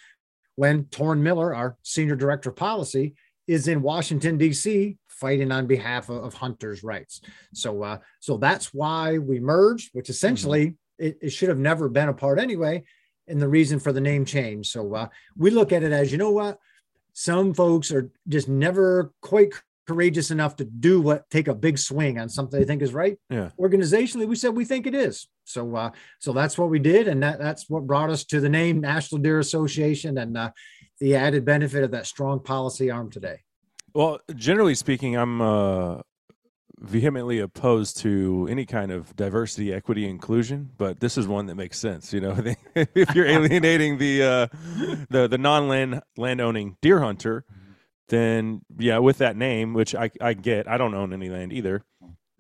when 0.57 0.85
Torin 0.85 1.21
Miller, 1.21 1.55
our 1.55 1.76
senior 1.83 2.17
director 2.17 2.50
of 2.50 2.57
policy, 2.57 3.14
is 3.47 3.69
in 3.69 3.81
Washington 3.81 4.37
D.C. 4.37 4.97
fighting 5.20 5.50
on 5.52 5.66
behalf 5.66 6.08
of, 6.08 6.25
of 6.25 6.34
hunters' 6.34 6.82
rights. 6.82 7.20
So, 7.54 7.82
uh, 7.82 7.98
so 8.20 8.37
that's 8.37 8.72
why 8.72 9.18
we 9.18 9.40
merged, 9.40 9.90
which 9.92 10.10
essentially 10.10 10.75
it, 10.98 11.18
it 11.20 11.30
should 11.30 11.48
have 11.48 11.58
never 11.58 11.88
been 11.88 12.08
a 12.08 12.14
part 12.14 12.38
anyway, 12.38 12.84
and 13.26 13.40
the 13.40 13.48
reason 13.48 13.78
for 13.78 13.92
the 13.92 14.00
name 14.00 14.25
change. 14.25 14.68
So 14.68 14.94
uh, 14.94 15.08
we 15.37 15.50
look 15.50 15.72
at 15.72 15.82
it 15.82 15.92
as, 15.92 16.10
you 16.12 16.18
know 16.18 16.30
what, 16.30 16.58
some 17.12 17.52
folks 17.54 17.90
are 17.92 18.10
just 18.28 18.48
never 18.48 19.12
quite 19.22 19.52
courageous 19.88 20.30
enough 20.30 20.54
to 20.56 20.64
do 20.66 21.00
what 21.00 21.28
take 21.30 21.48
a 21.48 21.54
big 21.54 21.78
swing 21.78 22.18
on 22.20 22.28
something 22.28 22.60
they 22.60 22.66
think 22.66 22.82
is 22.82 22.92
right 22.92 23.18
Yeah. 23.30 23.48
organizationally 23.58 24.28
we 24.28 24.37
said 24.37 24.54
we 24.54 24.66
think 24.66 24.87
it 24.87 24.94
is 24.94 25.28
so 25.44 25.75
uh 25.75 25.90
so 26.18 26.34
that's 26.34 26.58
what 26.58 26.68
we 26.68 26.78
did 26.78 27.08
and 27.08 27.22
that 27.22 27.38
that's 27.38 27.70
what 27.70 27.87
brought 27.87 28.10
us 28.10 28.25
to 28.25 28.38
the 28.38 28.50
name 28.50 28.82
national 28.82 29.22
deer 29.22 29.38
association 29.38 30.18
and 30.18 30.37
uh 30.37 30.50
the 31.00 31.14
added 31.16 31.46
benefit 31.46 31.84
of 31.84 31.92
that 31.92 32.06
strong 32.06 32.38
policy 32.38 32.90
arm 32.90 33.10
today 33.10 33.38
Well, 33.99 34.21
generally 34.37 34.76
speaking, 34.76 35.17
I'm 35.17 35.43
uh, 35.43 36.02
vehemently 36.78 37.40
opposed 37.40 37.97
to 38.02 38.47
any 38.49 38.64
kind 38.64 38.93
of 38.93 39.17
diversity, 39.17 39.73
equity, 39.73 40.09
inclusion. 40.09 40.71
But 40.78 41.00
this 41.00 41.19
is 41.19 41.26
one 41.26 41.47
that 41.47 41.57
makes 41.57 41.81
sense. 41.81 42.12
You 42.12 42.21
know, 42.21 42.40
if 42.76 43.12
you're 43.17 43.26
alienating 43.26 43.99
the 43.99 44.23
uh, 44.23 44.47
the 45.11 45.26
the 45.26 45.37
non 45.37 45.67
land 45.67 46.00
land 46.17 46.40
owning 46.40 46.76
deer 46.81 47.00
hunter, 47.00 47.45
then 48.09 48.61
yeah, 48.78 48.99
with 48.99 49.19
that 49.19 49.37
name, 49.37 49.75
which 49.75 49.97
I 49.97 50.12
I 50.21 50.35
get, 50.35 50.69
I 50.69 50.78
don't 50.78 50.95
own 50.95 51.12
any 51.12 51.28
land 51.28 51.52
either. 51.52 51.83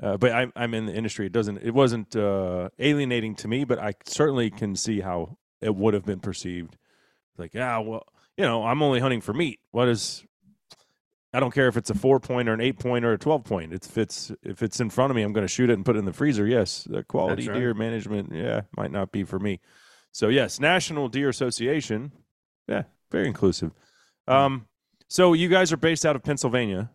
Uh, 0.00 0.16
but 0.16 0.30
I'm 0.30 0.52
I'm 0.54 0.74
in 0.74 0.86
the 0.86 0.94
industry. 0.94 1.26
It 1.26 1.32
doesn't. 1.32 1.58
It 1.58 1.74
wasn't 1.74 2.14
uh, 2.14 2.68
alienating 2.78 3.34
to 3.34 3.48
me, 3.48 3.64
but 3.64 3.80
I 3.80 3.94
certainly 4.04 4.50
can 4.50 4.76
see 4.76 5.00
how 5.00 5.38
it 5.60 5.74
would 5.74 5.94
have 5.94 6.04
been 6.04 6.20
perceived. 6.20 6.76
Like, 7.36 7.52
yeah, 7.52 7.78
well, 7.78 8.04
you 8.36 8.44
know, 8.44 8.62
I'm 8.62 8.80
only 8.80 9.00
hunting 9.00 9.20
for 9.20 9.32
meat. 9.34 9.58
What 9.72 9.88
is 9.88 10.24
I 11.32 11.40
don't 11.40 11.52
care 11.52 11.68
if 11.68 11.76
it's 11.76 11.90
a 11.90 11.94
four 11.94 12.20
point 12.20 12.48
or 12.48 12.54
an 12.54 12.60
eight 12.60 12.78
point 12.78 13.04
or 13.04 13.12
a 13.12 13.18
twelve 13.18 13.44
point. 13.44 13.72
It's, 13.72 13.86
if 13.86 13.98
it's 13.98 14.32
if 14.42 14.62
it's 14.62 14.80
in 14.80 14.88
front 14.90 15.10
of 15.10 15.16
me, 15.16 15.22
I'm 15.22 15.32
going 15.32 15.44
to 15.46 15.52
shoot 15.52 15.68
it 15.68 15.74
and 15.74 15.84
put 15.84 15.96
it 15.96 15.98
in 15.98 16.04
the 16.04 16.12
freezer. 16.12 16.46
Yes, 16.46 16.84
the 16.84 17.02
quality 17.02 17.48
right. 17.48 17.58
deer 17.58 17.74
management, 17.74 18.32
yeah, 18.34 18.62
might 18.76 18.90
not 18.90 19.12
be 19.12 19.24
for 19.24 19.38
me. 19.38 19.60
So 20.12 20.28
yes, 20.28 20.58
National 20.58 21.08
Deer 21.08 21.28
Association, 21.28 22.12
yeah, 22.66 22.84
very 23.10 23.26
inclusive. 23.26 23.72
Um, 24.26 24.66
so 25.08 25.32
you 25.34 25.48
guys 25.48 25.72
are 25.72 25.76
based 25.76 26.06
out 26.06 26.16
of 26.16 26.22
Pennsylvania. 26.22 26.90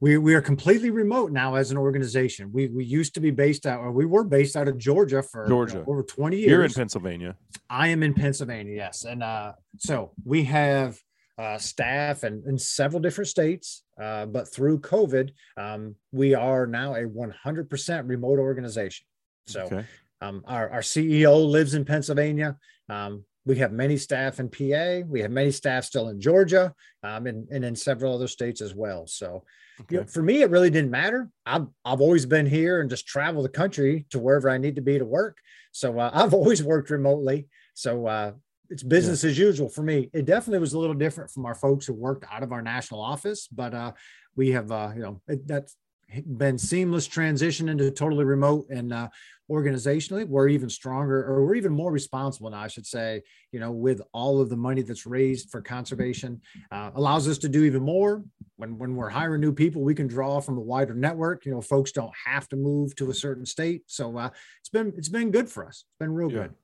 we 0.00 0.18
we 0.18 0.34
are 0.34 0.40
completely 0.40 0.90
remote 0.90 1.30
now 1.30 1.54
as 1.54 1.70
an 1.70 1.76
organization 1.76 2.50
we 2.52 2.68
we 2.68 2.84
used 2.84 3.14
to 3.14 3.20
be 3.20 3.30
based 3.30 3.66
out 3.66 3.80
or 3.80 3.92
we 3.92 4.06
were 4.06 4.24
based 4.24 4.56
out 4.56 4.66
of 4.66 4.78
georgia 4.78 5.22
for 5.22 5.44
you 5.44 5.50
know, 5.50 5.66
Georgia. 5.66 5.84
over 5.86 6.02
20 6.02 6.36
years 6.36 6.48
You're 6.48 6.64
in 6.64 6.72
Pennsylvania. 6.72 7.36
I 7.68 7.88
am 7.88 8.02
in 8.02 8.14
Pennsylvania, 8.14 8.74
yes. 8.74 9.04
And 9.04 9.22
uh, 9.22 9.52
so 9.78 10.12
we 10.24 10.44
have 10.44 10.98
uh, 11.40 11.56
staff 11.56 12.22
in, 12.24 12.42
in 12.46 12.58
several 12.58 13.00
different 13.00 13.28
states, 13.28 13.82
uh, 14.00 14.26
but 14.26 14.52
through 14.52 14.78
COVID, 14.80 15.30
um, 15.56 15.94
we 16.12 16.34
are 16.34 16.66
now 16.66 16.94
a 16.94 17.04
100% 17.04 18.08
remote 18.08 18.38
organization. 18.38 19.06
So 19.46 19.62
Okay. 19.62 19.86
um, 20.20 20.42
our, 20.46 20.68
our 20.68 20.80
CEO 20.80 21.48
lives 21.48 21.72
in 21.74 21.86
Pennsylvania. 21.86 22.58
Um, 22.90 23.24
we 23.46 23.56
have 23.56 23.72
many 23.72 23.96
staff 23.96 24.38
in 24.38 24.50
PA. 24.50 25.06
We 25.08 25.22
have 25.22 25.30
many 25.30 25.50
staff 25.50 25.84
still 25.84 26.08
in 26.10 26.20
Georgia 26.20 26.74
um, 27.02 27.26
and, 27.26 27.48
and 27.48 27.64
in 27.64 27.74
several 27.74 28.14
other 28.14 28.28
states 28.28 28.60
as 28.60 28.74
well. 28.74 29.06
So 29.06 29.44
you 29.88 29.96
know, 29.98 30.04
for 30.04 30.22
me, 30.22 30.42
it 30.42 30.50
really 30.50 30.68
didn't 30.68 30.90
matter. 30.90 31.30
I've, 31.46 31.66
I've 31.86 32.02
always 32.02 32.26
been 32.26 32.44
here 32.44 32.82
and 32.82 32.90
just 32.90 33.06
travel 33.06 33.42
the 33.42 33.48
country 33.48 34.04
to 34.10 34.18
wherever 34.18 34.50
I 34.50 34.58
need 34.58 34.76
to 34.76 34.82
be 34.82 34.98
to 34.98 35.06
work. 35.06 35.38
So 35.72 35.98
uh, 35.98 36.10
I've 36.14 36.34
always 36.34 36.62
worked 36.62 36.90
remotely. 36.90 37.48
So 37.72 38.06
uh, 38.06 38.32
it's 38.70 38.82
business 38.82 39.24
as 39.24 39.36
usual 39.36 39.68
for 39.68 39.82
me. 39.82 40.08
It 40.12 40.24
definitely 40.24 40.60
was 40.60 40.72
a 40.74 40.78
little 40.78 40.94
different 40.94 41.30
from 41.30 41.44
our 41.44 41.54
folks 41.54 41.86
who 41.86 41.92
worked 41.92 42.24
out 42.30 42.42
of 42.42 42.52
our 42.52 42.62
national 42.62 43.00
office, 43.00 43.48
but 43.48 43.74
uh, 43.74 43.92
we 44.36 44.50
have, 44.52 44.70
uh, 44.70 44.90
you 44.94 45.02
know, 45.02 45.20
it, 45.28 45.46
that's 45.46 45.76
been 46.26 46.58
seamless 46.58 47.06
transition 47.06 47.68
into 47.68 47.90
totally 47.90 48.24
remote 48.24 48.66
and 48.70 48.92
uh, 48.92 49.08
organizationally. 49.50 50.26
We're 50.26 50.48
even 50.48 50.68
stronger 50.68 51.24
or 51.24 51.44
we're 51.44 51.54
even 51.54 51.72
more 51.72 51.92
responsible 51.92 52.50
now 52.50 52.60
i 52.60 52.68
should 52.68 52.86
say 52.86 53.22
you 53.52 53.60
know 53.60 53.70
with 53.70 54.00
all 54.12 54.40
of 54.40 54.48
the 54.48 54.56
money 54.56 54.82
that's 54.82 55.06
raised 55.06 55.50
for 55.50 55.60
conservation 55.60 56.40
uh, 56.72 56.90
allows 56.94 57.28
us 57.28 57.38
to 57.38 57.48
do 57.48 57.64
even 57.64 57.82
more. 57.82 58.24
When 58.56 58.76
when 58.78 58.94
we're 58.96 59.08
hiring 59.08 59.40
new 59.40 59.52
people 59.52 59.82
we 59.82 59.94
can 59.94 60.06
draw 60.06 60.40
from 60.40 60.58
a 60.58 60.60
wider 60.60 60.94
network. 60.94 61.46
You 61.46 61.52
know 61.52 61.60
folks 61.62 61.92
don't 61.92 62.12
have 62.26 62.48
to 62.48 62.56
move 62.56 62.94
to 62.96 63.10
a 63.10 63.14
certain 63.14 63.46
state. 63.46 63.82
So 63.86 64.16
uh, 64.18 64.30
it's 64.60 64.68
been 64.68 64.92
it's 64.96 65.08
been 65.08 65.30
good 65.30 65.48
for 65.48 65.64
us. 65.66 65.84
It's 65.88 65.98
been 65.98 66.12
real 66.12 66.30
Yeah. 66.30 66.38
good 66.42 66.54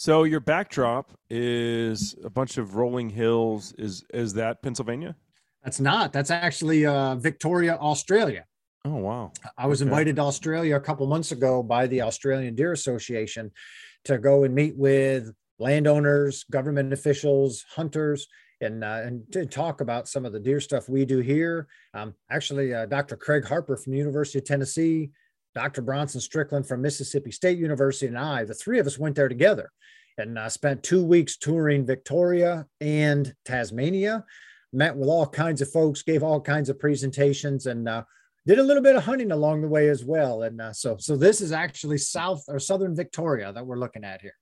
So 0.00 0.24
your 0.24 0.40
backdrop 0.40 1.12
is 1.28 2.16
a 2.24 2.30
bunch 2.30 2.56
of 2.56 2.74
rolling 2.74 3.10
hills. 3.10 3.74
Is 3.76 4.02
is 4.14 4.32
that 4.32 4.62
Pennsylvania? 4.62 5.14
that's 5.62 5.78
not 5.78 6.10
that's 6.10 6.30
actually 6.30 6.86
uh, 6.86 7.14
victoria 7.16 7.76
australia 7.76 8.46
Oh 8.86 8.94
wow. 8.96 9.30
I 9.58 9.66
was 9.66 9.82
Okay. 9.82 9.90
invited 9.90 10.16
to 10.16 10.22
Australia 10.22 10.74
a 10.76 10.80
couple 10.80 11.06
months 11.06 11.32
ago 11.32 11.62
by 11.62 11.86
the 11.86 12.00
Australian 12.00 12.54
Deer 12.54 12.72
Association 12.72 13.50
to 14.06 14.16
go 14.16 14.44
and 14.44 14.54
meet 14.54 14.74
with 14.74 15.34
landowners, 15.58 16.44
government 16.44 16.94
officials, 16.94 17.62
hunters, 17.76 18.26
and 18.62 18.82
uh, 18.82 19.02
and 19.04 19.30
to 19.32 19.44
talk 19.44 19.82
about 19.82 20.08
some 20.08 20.24
of 20.24 20.32
the 20.32 20.40
deer 20.40 20.60
stuff 20.60 20.88
we 20.88 21.04
do 21.04 21.18
here. 21.18 21.68
Um, 21.92 22.14
actually, 22.30 22.72
uh, 22.72 22.86
Dr. 22.86 23.16
Craig 23.18 23.44
Harper 23.44 23.76
from 23.76 23.92
the 23.92 23.98
University 23.98 24.38
of 24.38 24.46
Tennessee, 24.46 25.10
Dr. 25.54 25.82
Bronson 25.82 26.20
Strickland 26.20 26.66
from 26.66 26.82
Mississippi 26.82 27.30
State 27.30 27.58
University, 27.58 28.06
and 28.06 28.18
I, 28.18 28.44
the 28.44 28.54
three 28.54 28.78
of 28.78 28.86
us 28.86 28.98
went 28.98 29.16
there 29.16 29.28
together 29.28 29.70
and 30.18 30.38
uh, 30.38 30.48
spent 30.48 30.82
two 30.82 31.04
weeks 31.04 31.36
touring 31.36 31.86
Victoria 31.86 32.66
and 32.80 33.34
Tasmania. 33.44 34.24
Met 34.72 34.96
with 34.96 35.08
all 35.08 35.26
kinds 35.26 35.60
of 35.60 35.70
folks, 35.70 36.02
gave 36.02 36.22
all 36.22 36.40
kinds 36.40 36.68
of 36.68 36.78
presentations, 36.78 37.66
and 37.66 37.88
uh, 37.88 38.04
did 38.46 38.60
a 38.60 38.62
little 38.62 38.82
bit 38.82 38.94
of 38.94 39.04
hunting 39.04 39.32
along 39.32 39.62
the 39.62 39.68
way 39.68 39.88
as 39.88 40.04
well. 40.04 40.42
And 40.42 40.60
uh, 40.60 40.72
so, 40.72 40.96
so 40.98 41.16
this 41.16 41.40
is 41.40 41.50
actually 41.50 41.98
South 41.98 42.44
or 42.46 42.60
Southern 42.60 42.94
Victoria 42.94 43.52
that 43.52 43.66
we're 43.66 43.78
looking 43.78 44.04
at 44.04 44.20
here. 44.20 44.34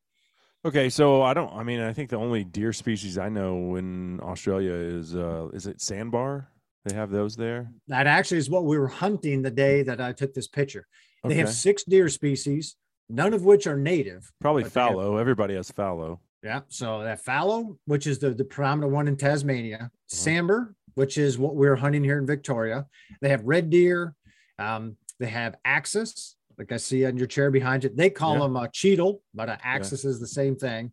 Okay, 0.65 0.91
so 0.91 1.23
I 1.23 1.35
don't. 1.35 1.53
I 1.55 1.63
mean, 1.63 1.81
I 1.81 1.93
think 1.93 2.11
the 2.11 2.17
only 2.17 2.45
deer 2.45 2.73
species 2.73 3.17
I 3.17 3.29
know 3.29 3.77
in 3.77 4.21
Australia 4.21 4.73
is 4.73 5.15
uh, 5.15 5.49
is 5.53 5.67
it 5.67 5.79
sambar? 5.79 6.47
They 6.85 6.95
have 6.95 7.11
those 7.11 7.37
there. 7.37 7.71
That 7.89 8.07
actually 8.07 8.39
is 8.39 8.49
what 8.51 8.65
we 8.65 8.79
were 8.79 8.89
hunting 8.89 9.43
the 9.43 9.51
day 9.51 9.83
that 9.83 10.01
I 10.01 10.13
took 10.13 10.33
this 10.35 10.49
picture. 10.49 10.87
They 11.25 11.35
have 11.35 11.53
six 11.53 11.83
deer 11.85 12.09
species, 12.09 12.77
none 13.09 13.35
of 13.35 13.45
which 13.45 13.67
are 13.67 13.77
native. 13.77 14.31
Probably 14.41 14.63
they 14.63 14.67
have- 14.69 14.73
fallow. 14.73 15.17
Everybody 15.17 15.55
has 15.55 15.71
fallow. 15.71 16.21
Yeah. 16.43 16.61
So 16.69 17.03
that 17.03 17.25
fallow, 17.25 17.77
which 17.87 18.07
is 18.07 18.21
the, 18.21 18.31
the 18.31 18.45
predominant 18.45 18.93
one 18.93 19.09
in 19.09 19.17
Tasmania, 19.17 19.91
sambar, 20.09 20.75
which 20.95 21.19
is 21.19 21.37
what 21.37 21.57
we're 21.57 21.75
hunting 21.75 22.05
here 22.05 22.17
in 22.19 22.27
Victoria. 22.27 22.87
They 23.21 23.29
have 23.31 23.43
red 23.45 23.71
deer. 23.71 24.15
Um, 24.59 24.97
they 25.19 25.27
have 25.27 25.57
axis, 25.65 26.37
like 26.57 26.71
I 26.71 26.77
see 26.77 27.05
on 27.07 27.17
your 27.17 27.27
chair 27.27 27.51
behind 27.51 27.83
you. 27.85 27.91
They 27.93 28.09
call 28.09 28.35
Yeah. 28.35 28.41
them 28.43 28.57
a 28.57 28.69
chital, 28.69 29.21
but 29.35 29.49
an 29.49 29.59
axis 29.65 30.05
is 30.05 30.21
the 30.21 30.29
same 30.29 30.55
thing. 30.55 30.93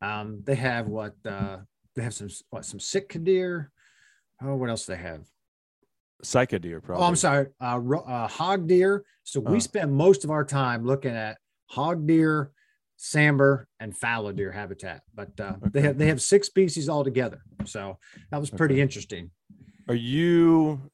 Um, 0.00 0.42
they 0.44 0.54
have 0.54 0.86
what 0.86 1.14
uh, 1.26 1.58
they 1.96 2.02
have 2.02 2.14
some 2.14 2.28
what 2.50 2.64
some 2.64 2.78
sitka 2.80 3.18
deer. 3.18 3.72
Oh, 4.42 4.56
what 4.56 4.70
else 4.70 4.86
do 4.86 4.92
they 4.92 4.98
have? 4.98 5.22
Psycha 6.22 6.58
deer, 6.60 6.80
probably. 6.80 7.04
Oh, 7.04 7.08
I'm 7.08 7.16
sorry, 7.16 7.48
uh, 7.60 7.78
uh, 7.78 8.28
hog 8.28 8.66
deer. 8.66 9.04
So 9.24 9.40
we 9.40 9.56
Oh. 9.56 9.60
spend 9.60 9.92
most 9.92 10.24
of 10.24 10.30
our 10.30 10.44
time 10.44 10.84
looking 10.84 11.12
at 11.12 11.38
hog 11.66 12.06
deer, 12.06 12.50
sambar, 12.98 13.66
and 13.80 13.96
fallow 13.96 14.32
deer 14.32 14.52
habitat. 14.52 15.02
But 15.14 15.38
uh, 15.38 15.54
they 15.72 15.82
have 15.82 15.98
they 15.98 16.06
have 16.06 16.22
six 16.22 16.46
species 16.46 16.88
altogether. 16.88 17.42
So 17.64 17.98
that 18.30 18.40
was 18.40 18.50
pretty 18.50 18.74
Okay. 18.74 18.82
interesting. 18.82 19.30
Are 19.88 19.94
you 19.94 20.90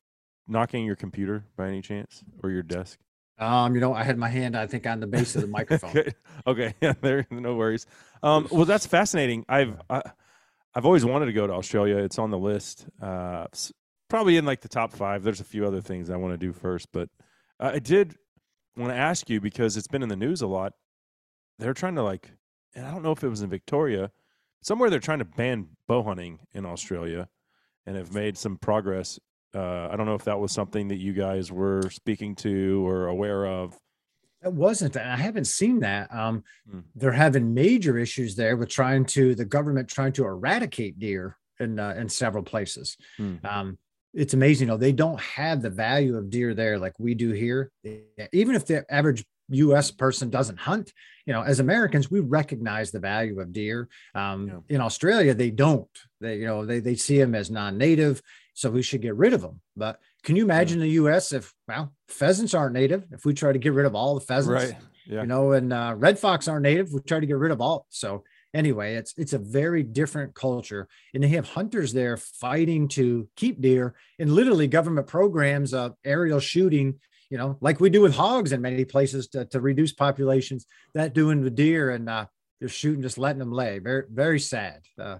knocking 0.48 0.84
your 0.84 0.96
computer 0.96 1.44
by 1.56 1.68
any 1.68 1.80
chance 1.80 2.24
or 2.42 2.50
your 2.50 2.62
desk? 2.62 2.98
Um, 3.38 3.74
you 3.74 3.80
know, 3.80 3.94
I 3.94 4.02
had 4.02 4.18
my 4.18 4.28
hand, 4.28 4.56
I 4.56 4.66
think, 4.66 4.86
on 4.86 5.00
the 5.00 5.06
base 5.06 5.34
of 5.34 5.40
the 5.42 5.46
microphone. 5.58 5.90
okay. 5.96 6.12
okay. 6.46 6.74
Yeah, 6.80 6.94
there 7.00 7.26
no 7.30 7.54
worries. 7.54 7.86
Um, 8.22 8.48
well 8.50 8.64
that's 8.64 8.86
fascinating. 8.86 9.44
I've 9.48 9.76
I, 9.88 10.02
I've 10.74 10.86
always 10.86 11.04
wanted 11.04 11.26
to 11.26 11.32
go 11.32 11.46
to 11.46 11.52
Australia. 11.52 11.96
It's 11.98 12.18
on 12.18 12.30
the 12.30 12.38
list. 12.38 12.86
Uh, 13.02 13.46
probably 14.08 14.36
in 14.36 14.44
like 14.44 14.60
the 14.60 14.68
top 14.68 14.92
5. 14.92 15.22
There's 15.22 15.40
a 15.40 15.44
few 15.44 15.66
other 15.66 15.80
things 15.80 16.10
I 16.10 16.16
want 16.16 16.32
to 16.34 16.38
do 16.38 16.52
first, 16.52 16.88
but 16.92 17.08
I 17.58 17.78
did 17.78 18.16
want 18.76 18.92
to 18.92 18.96
ask 18.96 19.28
you 19.28 19.40
because 19.40 19.76
it's 19.76 19.88
been 19.88 20.02
in 20.02 20.08
the 20.08 20.16
news 20.16 20.42
a 20.42 20.46
lot. 20.46 20.72
They're 21.58 21.74
trying 21.74 21.96
to 21.96 22.02
like 22.02 22.30
and 22.74 22.86
I 22.86 22.90
don't 22.90 23.02
know 23.02 23.12
if 23.12 23.24
it 23.24 23.28
was 23.28 23.42
in 23.42 23.50
Victoria, 23.50 24.10
somewhere 24.62 24.90
they're 24.90 25.00
trying 25.00 25.18
to 25.18 25.24
ban 25.24 25.68
bow 25.86 26.02
hunting 26.02 26.40
in 26.52 26.66
Australia 26.66 27.28
and 27.86 27.96
have 27.96 28.12
made 28.12 28.36
some 28.38 28.56
progress. 28.56 29.18
Uh, 29.54 29.88
I 29.90 29.96
don't 29.96 30.06
know 30.06 30.14
if 30.14 30.24
that 30.24 30.38
was 30.38 30.52
something 30.52 30.88
that 30.88 30.98
you 30.98 31.12
guys 31.12 31.50
were 31.50 31.90
speaking 31.90 32.36
to 32.36 32.86
or 32.86 33.08
aware 33.08 33.46
of. 33.46 33.76
It 34.44 34.52
wasn't. 34.52 34.96
I 34.96 35.16
haven't 35.16 35.46
seen 35.46 35.80
that. 35.80 36.12
Um, 36.14 36.44
Hmm. 36.70 36.80
they're 36.94 37.12
having 37.12 37.52
major 37.54 37.98
issues 37.98 38.36
there 38.36 38.56
with 38.56 38.68
trying 38.70 39.04
to 39.06 39.34
the 39.34 39.44
government 39.44 39.88
trying 39.88 40.12
to 40.14 40.24
eradicate 40.24 40.98
deer 40.98 41.36
in 41.58 41.78
uh, 41.78 41.94
in 41.96 42.08
several 42.08 42.42
places. 42.42 42.96
Hmm. 43.16 43.36
Um, 43.44 43.78
it's 44.14 44.34
amazing. 44.34 44.68
Know, 44.68 44.76
they 44.76 44.92
don't 44.92 45.20
have 45.20 45.62
the 45.62 45.70
value 45.70 46.16
of 46.16 46.30
deer 46.30 46.54
there 46.54 46.78
like 46.78 46.94
we 46.98 47.14
do 47.14 47.30
here. 47.30 47.70
Even 48.32 48.54
if 48.56 48.66
the 48.66 48.84
average 48.92 49.24
U.S. 49.50 49.90
person 49.90 50.30
doesn't 50.30 50.58
hunt, 50.58 50.92
you 51.26 51.32
know, 51.32 51.42
as 51.42 51.60
Americans, 51.60 52.10
we 52.10 52.20
recognize 52.20 52.90
the 52.90 53.00
value 53.00 53.40
of 53.40 53.52
deer. 53.52 53.88
Um, 54.14 54.46
Yeah. 54.48 54.76
In 54.76 54.80
Australia, 54.80 55.34
they 55.34 55.50
don't. 55.50 55.88
They, 56.20 56.36
you 56.38 56.46
know, 56.46 56.64
they 56.66 56.80
they 56.80 56.94
see 56.96 57.18
them 57.18 57.34
as 57.34 57.50
non-native, 57.50 58.22
so 58.54 58.70
we 58.70 58.82
should 58.82 59.02
get 59.02 59.16
rid 59.16 59.32
of 59.34 59.42
them. 59.42 59.60
But 59.76 60.00
can 60.22 60.36
you 60.36 60.44
imagine 60.44 60.80
the 60.80 60.88
U.S. 60.90 61.32
if 61.32 61.52
well, 61.66 61.92
pheasants 62.08 62.54
aren't 62.54 62.74
native? 62.74 63.06
If 63.12 63.24
we 63.24 63.34
try 63.34 63.52
to 63.52 63.58
get 63.58 63.72
rid 63.72 63.86
of 63.86 63.94
all 63.94 64.14
the 64.14 64.20
pheasants, 64.20 64.74
Yeah. 65.06 65.22
you 65.22 65.26
know, 65.26 65.52
and 65.52 65.72
uh, 65.72 65.94
red 65.96 66.18
fox 66.18 66.48
aren't 66.48 66.62
native. 66.62 66.92
We 66.92 67.00
try 67.00 67.20
to 67.20 67.26
get 67.26 67.36
rid 67.38 67.52
of 67.52 67.60
all. 67.60 67.86
So 67.88 68.24
anyway, 68.54 68.94
it's 68.96 69.14
it's 69.16 69.32
a 69.32 69.38
very 69.38 69.82
different 69.82 70.34
culture, 70.34 70.88
and 71.14 71.22
they 71.22 71.28
have 71.28 71.48
hunters 71.48 71.92
there 71.92 72.16
fighting 72.16 72.88
to 72.88 73.28
keep 73.36 73.60
deer, 73.60 73.94
and 74.18 74.32
literally 74.32 74.66
government 74.66 75.06
programs 75.06 75.72
of 75.74 75.94
aerial 76.04 76.40
shooting. 76.40 77.00
You 77.30 77.38
know, 77.38 77.56
like 77.60 77.78
we 77.80 77.90
do 77.90 78.02
with 78.02 78.14
hogs 78.14 78.50
in 78.52 78.60
many 78.60 78.84
places 78.84 79.28
to, 79.28 79.44
to 79.46 79.60
reduce 79.60 79.92
populations. 79.92 80.66
That 80.94 81.14
doing 81.14 81.42
with 81.42 81.54
deer, 81.54 81.90
and 81.90 82.08
uh, 82.08 82.26
they're 82.58 82.68
shooting, 82.68 83.02
just 83.02 83.18
letting 83.18 83.38
them 83.38 83.52
lay. 83.52 83.78
Very 83.78 84.04
very 84.10 84.40
sad. 84.40 84.82
Uh, 85.00 85.18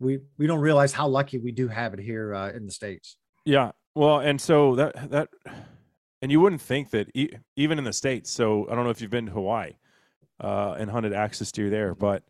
we 0.00 0.18
we 0.36 0.46
don't 0.46 0.60
realize 0.60 0.92
how 0.92 1.06
lucky 1.08 1.38
we 1.38 1.52
do 1.52 1.68
have 1.68 1.94
it 1.94 2.00
here 2.00 2.34
uh, 2.34 2.50
in 2.50 2.66
the 2.66 2.72
states. 2.72 3.16
Yeah. 3.44 3.70
Well, 3.94 4.18
and 4.18 4.40
so 4.40 4.74
that 4.74 5.10
that, 5.10 5.28
and 6.20 6.32
you 6.32 6.40
wouldn't 6.40 6.62
think 6.62 6.90
that 6.90 7.10
e- 7.14 7.36
even 7.56 7.78
in 7.78 7.84
the 7.84 7.92
states. 7.92 8.30
So 8.30 8.68
I 8.68 8.74
don't 8.74 8.84
know 8.84 8.90
if 8.90 9.00
you've 9.00 9.10
been 9.10 9.26
to 9.26 9.32
Hawaii 9.32 9.74
uh, 10.40 10.74
and 10.78 10.90
hunted 10.90 11.12
axis 11.12 11.52
deer 11.52 11.70
there, 11.70 11.94
but 11.94 12.24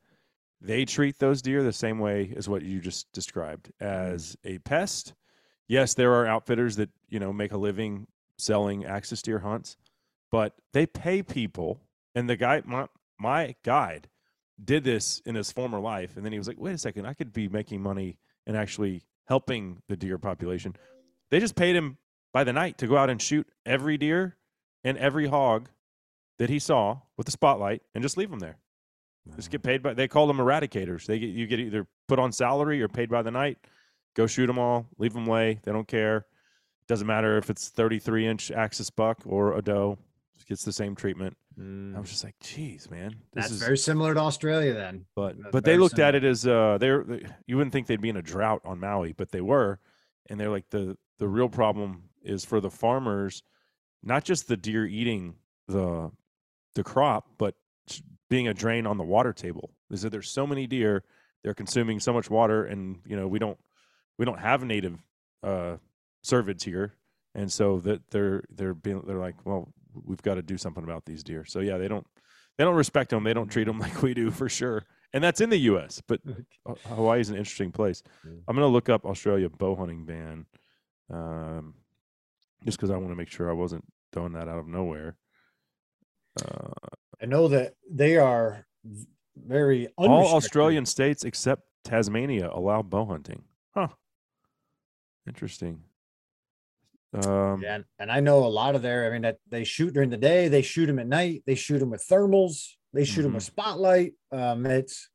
they 0.61 0.85
treat 0.85 1.18
those 1.18 1.42
deer 1.42 1.62
the 1.62 1.72
same 1.72 1.98
way 1.98 2.33
as 2.37 2.48
what 2.48 2.62
you 2.62 2.81
just 2.81 3.11
described 3.12 3.72
as 3.81 4.37
a 4.44 4.59
pest. 4.59 5.14
Yes, 5.68 5.94
there 5.94 6.12
are 6.14 6.27
outfitters 6.27 6.77
that 6.77 6.90
you 7.09 7.18
know 7.18 7.33
make 7.33 7.53
a 7.53 7.57
living 7.57 8.07
selling 8.37 8.85
axis 8.85 9.22
deer 9.22 9.38
hunts, 9.38 9.77
but 10.31 10.55
they 10.72 10.87
pay 10.87 11.22
people. 11.22 11.81
And 12.14 12.29
the 12.29 12.37
guy, 12.37 12.62
my 12.66 12.88
my 13.18 13.57
guide, 13.64 14.09
did 14.62 14.85
this 14.85 15.22
in 15.24 15.35
his 15.35 15.50
former 15.50 15.81
life, 15.81 16.16
and 16.16 16.24
then 16.24 16.33
he 16.33 16.38
was 16.38 16.46
like, 16.46 16.61
"Wait 16.61 16.74
a 16.74 16.79
second, 16.79 17.07
I 17.07 17.14
could 17.14 17.33
be 17.33 17.48
making 17.48 17.83
money 17.83 18.18
and 18.46 18.55
actually 18.55 19.05
helping 19.29 19.83
the 19.88 19.96
deer 19.96 20.18
population." 20.18 20.77
They 21.30 21.40
just 21.40 21.56
paid 21.56 21.76
him 21.76 21.98
by 22.32 22.44
the 22.44 22.52
night 22.52 22.78
to 22.78 22.87
go 22.87 22.96
out 22.96 23.10
and 23.10 23.20
shoot 23.20 23.46
every 23.64 23.96
deer 23.96 24.37
and 24.82 24.98
every 24.98 25.26
hog 25.26 25.68
that 26.38 26.50
he 26.50 26.58
saw 26.58 26.98
with 27.16 27.26
the 27.26 27.32
spotlight 27.32 27.82
and 27.94 28.02
just 28.02 28.16
leave 28.16 28.30
them 28.30 28.40
there. 28.40 28.58
Just 29.37 29.50
get 29.50 29.62
paid 29.62 29.82
by. 29.82 29.94
They 29.94 30.06
call 30.06 30.26
them 30.26 30.37
eradicators. 30.37 31.06
They 31.06 31.18
get 31.18 31.30
you 31.30 31.46
get 31.46 31.58
either 31.58 31.87
put 32.08 32.18
on 32.18 32.30
salary 32.30 32.82
or 32.82 32.88
paid 32.88 33.08
by 33.08 33.22
the 33.22 33.30
night. 33.30 33.56
Go 34.14 34.26
shoot 34.26 34.46
them 34.46 34.58
all, 34.58 34.87
leave 34.98 35.14
them 35.14 35.26
lay. 35.26 35.60
They 35.62 35.72
don't 35.72 35.88
care. 35.88 36.26
Doesn't 36.87 37.06
matter 37.06 37.38
if 37.38 37.48
it's 37.48 37.70
33 37.70 38.26
inch 38.26 38.50
axis 38.50 38.90
buck 38.90 39.20
or 39.24 39.56
a 39.56 39.62
doe. 39.62 39.98
Just 40.37 40.48
gets 40.48 40.64
the 40.64 40.72
same 40.72 40.94
treatment. 40.94 41.37
I 41.58 42.00
was 42.00 42.10
just 42.10 42.24
like, 42.24 42.34
geez, 42.40 42.90
man, 42.90 43.10
this 43.32 43.44
That's 43.44 43.52
is 43.52 43.60
very 43.60 43.78
similar 43.78 44.12
to 44.12 44.20
Australia 44.20 44.74
then. 44.74 45.06
but 45.14 45.38
That's 45.38 45.52
but 45.52 45.64
they 45.64 45.72
very 45.72 45.78
looked 45.78 46.00
at 46.00 46.14
it 46.16 46.24
as 46.24 46.46
uh 46.46 46.76
they're 46.78 47.04
they, 47.04 47.24
you 47.46 47.56
wouldn't 47.56 47.72
think 47.72 47.87
they'd 47.87 48.00
be 48.00 48.08
in 48.10 48.16
a 48.16 48.22
drought 48.22 48.60
on 48.64 48.80
Maui, 48.80 49.12
but 49.12 49.30
they 49.30 49.40
were, 49.40 49.78
and 50.28 50.38
they're 50.38 50.50
like 50.50 50.68
the 50.70 50.98
the 51.18 51.29
real 51.29 51.48
problem 51.48 52.05
is 52.22 52.44
for 52.44 52.61
the 52.61 52.70
farmers, 52.70 53.42
not 54.03 54.24
just 54.24 54.48
the 54.48 54.57
deer 54.57 54.87
eating 54.87 55.35
the 55.68 56.11
the 56.74 56.83
crop, 56.83 57.27
but 57.38 57.55
being 58.29 58.48
a 58.48 58.55
drain 58.55 58.87
on 58.87 58.98
the 58.98 59.05
water 59.05 59.33
table. 59.33 59.70
They 59.90 59.96
said 59.96 60.11
there's 60.11 60.31
so 60.31 60.46
many 60.46 60.66
deer, 60.66 61.05
they're 61.42 61.55
consuming 61.55 62.00
so 62.00 62.12
much 62.12 62.31
water, 62.31 62.64
and 62.64 62.98
you 63.07 63.16
know 63.16 63.29
we 63.29 63.38
don't 63.38 63.59
we 64.18 64.24
don't 64.24 64.40
have 64.40 64.64
native 64.64 64.98
uh 65.42 65.77
cervids 66.24 66.64
here, 66.64 66.94
and 67.35 67.50
so 67.50 67.79
that 67.81 68.11
they're 68.11 68.44
they're 68.50 68.74
being 68.74 69.03
they're 69.07 69.18
like, 69.18 69.37
well, 69.44 69.72
we've 70.05 70.22
got 70.22 70.35
to 70.35 70.42
do 70.42 70.59
something 70.59 70.85
about 70.85 71.05
these 71.05 71.22
deer. 71.22 71.44
So 71.44 71.61
yeah, 71.61 71.79
they 71.79 71.88
don't 71.88 72.07
they 72.59 72.64
don't 72.64 72.74
respect 72.77 73.11
them. 73.11 73.24
They 73.24 73.35
don't 73.35 73.50
treat 73.50 73.64
them 73.64 73.79
like 73.87 74.03
we 74.03 74.14
do 74.14 74.31
for 74.31 74.48
sure. 74.48 74.85
And 75.12 75.22
that's 75.22 75.40
in 75.40 75.50
the 75.50 75.59
U.S. 75.59 76.03
But 76.07 76.20
Hawaii 76.87 77.20
is 77.20 77.31
an 77.31 77.37
interesting 77.37 77.70
place. 77.70 78.03
I'm 78.48 78.57
gonna 78.57 78.66
look 78.66 78.88
up 78.88 79.05
Australia 79.05 79.48
bow 79.48 79.77
hunting 79.77 80.05
ban, 80.07 80.46
um, 81.12 81.74
just 82.64 82.78
because 82.78 82.90
I 82.90 82.96
want 82.96 83.10
to 83.10 83.16
make 83.16 83.28
sure 83.28 83.50
I 83.50 83.54
wasn't 83.54 83.84
throwing 84.12 84.32
that 84.32 84.48
out 84.48 84.58
of 84.58 84.66
nowhere. 84.68 85.16
Uh, 86.40 86.70
I 87.22 87.26
know 87.26 87.48
that 87.48 87.74
they 87.90 88.16
are 88.16 88.66
very 89.36 89.88
all. 89.96 90.34
Australian 90.34 90.86
states 90.86 91.24
except 91.24 91.62
Tasmania 91.84 92.50
allow 92.52 92.82
bow 92.82 93.04
hunting. 93.06 93.44
Huh. 93.74 93.88
Interesting. 95.26 95.82
Um, 97.14 97.62
Yeah, 97.62 97.76
and, 97.76 97.84
and 97.98 98.10
I 98.12 98.20
know 98.20 98.44
a 98.44 98.46
lot 98.46 98.74
of 98.74 98.82
their. 98.82 99.06
I 99.06 99.10
mean, 99.10 99.22
that 99.22 99.38
they 99.48 99.64
shoot 99.64 99.94
during 99.94 100.10
the 100.10 100.16
day, 100.16 100.48
they 100.48 100.62
shoot 100.62 100.86
them 100.86 100.98
at 100.98 101.06
night, 101.06 101.42
they 101.46 101.54
shoot 101.54 101.78
them 101.78 101.90
with 101.90 102.04
thermals, 102.06 102.72
they 102.92 103.04
shoot 103.04 103.22
them 103.22 103.30
Mm-hmm. 103.30 103.34
with 103.36 103.44
spotlight. 103.44 104.12
Um, 104.32 104.66
it's, 104.66 105.08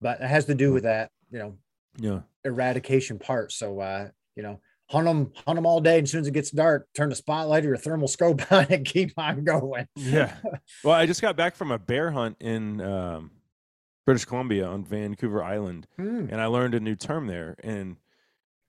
but 0.00 0.20
it 0.20 0.26
has 0.26 0.46
to 0.46 0.54
do 0.54 0.72
with 0.72 0.84
that, 0.84 1.10
you 1.30 1.38
know, 1.38 1.54
yeah. 1.98 2.20
eradication 2.44 3.18
part. 3.18 3.52
So, 3.52 3.80
uh, 3.80 4.08
you 4.36 4.42
know, 4.42 4.60
hunt 4.88 5.06
them, 5.06 5.32
hunt 5.46 5.56
them 5.56 5.66
all 5.66 5.80
day. 5.80 5.98
And 5.98 6.04
as 6.04 6.10
soon 6.10 6.20
as 6.22 6.26
it 6.26 6.32
gets 6.34 6.50
dark, 6.50 6.88
turn 6.94 7.08
the 7.10 7.14
spotlight 7.16 7.64
or 7.64 7.68
your 7.68 7.76
thermal 7.76 8.08
scope 8.08 8.40
on 8.52 8.66
and 8.70 8.84
keep 8.84 9.12
on 9.16 9.44
going. 9.44 9.86
Yeah. 9.96 10.34
Well, 10.84 10.94
I 10.94 11.06
just 11.06 11.20
got 11.22 11.36
back 11.36 11.56
from 11.56 11.70
a 11.70 11.78
bear 11.78 12.10
hunt 12.10 12.36
in 12.40 12.80
um, 12.80 13.30
British 14.06 14.24
Columbia 14.24 14.66
on 14.66 14.84
Vancouver 14.84 15.42
Island, 15.44 15.86
Hmm. 15.96 16.26
and 16.30 16.40
I 16.40 16.46
learned 16.46 16.74
a 16.74 16.80
new 16.80 16.96
term 16.96 17.26
there. 17.26 17.54
And 17.62 17.96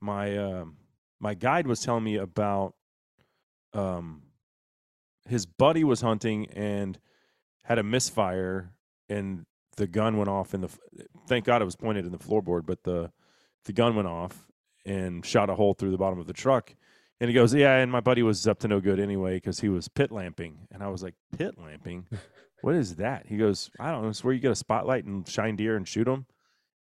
my 0.01 0.37
um, 0.37 0.77
my 1.19 1.33
guide 1.35 1.67
was 1.67 1.79
telling 1.79 2.03
me 2.03 2.17
about 2.17 2.73
um, 3.73 4.23
his 5.27 5.45
buddy 5.45 5.83
was 5.83 6.01
hunting 6.01 6.47
and 6.47 6.99
had 7.63 7.77
a 7.79 7.83
misfire, 7.83 8.71
and 9.07 9.45
the 9.77 9.87
gun 9.87 10.17
went 10.17 10.29
off 10.29 10.53
in 10.53 10.61
the. 10.61 10.69
Thank 11.27 11.45
God 11.45 11.61
it 11.61 11.65
was 11.65 11.75
pointed 11.75 12.05
in 12.05 12.11
the 12.11 12.17
floorboard, 12.17 12.65
but 12.65 12.83
the 12.83 13.11
the 13.65 13.73
gun 13.73 13.95
went 13.95 14.07
off 14.07 14.47
and 14.85 15.25
shot 15.25 15.49
a 15.49 15.55
hole 15.55 15.73
through 15.73 15.91
the 15.91 15.97
bottom 15.97 16.19
of 16.19 16.27
the 16.27 16.33
truck. 16.33 16.73
And 17.19 17.29
he 17.29 17.33
goes, 17.35 17.53
"Yeah," 17.53 17.77
and 17.77 17.91
my 17.91 17.99
buddy 17.99 18.23
was 18.23 18.47
up 18.47 18.59
to 18.59 18.67
no 18.67 18.79
good 18.79 18.99
anyway 18.99 19.35
because 19.35 19.59
he 19.59 19.69
was 19.69 19.87
pit 19.87 20.11
lamping, 20.11 20.67
and 20.71 20.81
I 20.81 20.87
was 20.87 21.03
like, 21.03 21.13
"Pit 21.37 21.55
lamping? 21.57 22.07
what 22.61 22.75
is 22.75 22.95
that?" 22.95 23.27
He 23.27 23.37
goes, 23.37 23.69
"I 23.79 23.91
don't 23.91 24.01
know. 24.01 24.09
It's 24.09 24.23
where 24.23 24.33
you 24.33 24.39
get 24.39 24.51
a 24.51 24.55
spotlight 24.55 25.05
and 25.05 25.27
shine 25.27 25.55
deer 25.55 25.75
and 25.75 25.87
shoot 25.87 26.05
them." 26.05 26.25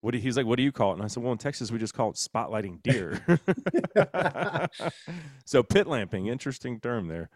What 0.01 0.12
do, 0.12 0.18
he's 0.18 0.37
like, 0.37 0.44
"What 0.46 0.57
do 0.57 0.62
you 0.62 0.70
call 0.70 0.90
it?" 0.90 0.94
And 0.94 1.03
I 1.03 1.07
said, 1.07 1.22
"Well, 1.22 1.33
in 1.33 1.38
Texas, 1.38 1.72
we 1.72 1.79
just 1.79 1.94
call 1.94 2.11
it 2.11 2.16
spotlighting 2.16 2.83
deer." 2.83 3.24
so 5.46 5.62
pit 5.62 5.87
lamping, 5.87 6.27
interesting 6.27 6.79
term 6.79 7.09
there. 7.09 7.31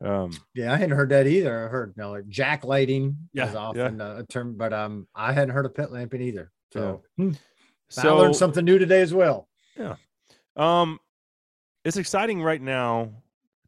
Um, 0.00 0.30
Yeah, 0.54 0.72
I 0.72 0.76
hadn't 0.76 0.96
heard 0.96 1.08
that 1.10 1.26
either. 1.26 1.66
I 1.66 1.68
heard 1.68 1.94
you 1.96 2.02
know, 2.02 2.12
like 2.12 2.28
jack 2.28 2.64
lighting 2.64 3.16
Yeah, 3.32 3.48
is 3.48 3.54
yeah. 3.54 3.60
often 3.60 4.00
uh, 4.00 4.16
a 4.18 4.26
term, 4.26 4.56
but 4.56 4.72
um, 4.72 5.08
I 5.14 5.32
hadn't 5.32 5.54
heard 5.54 5.66
of 5.66 5.74
pit 5.74 5.90
lamping 5.90 6.20
either. 6.22 6.52
So 6.72 7.02
hmm, 7.16 7.32
I 7.98 8.08
learned 8.08 8.36
something 8.36 8.64
new 8.64 8.78
today 8.78 9.00
as 9.00 9.14
well. 9.14 9.48
Um, 10.56 10.98
it's 11.84 11.96
exciting 11.96 12.42
right 12.42 12.60
now 12.60 13.10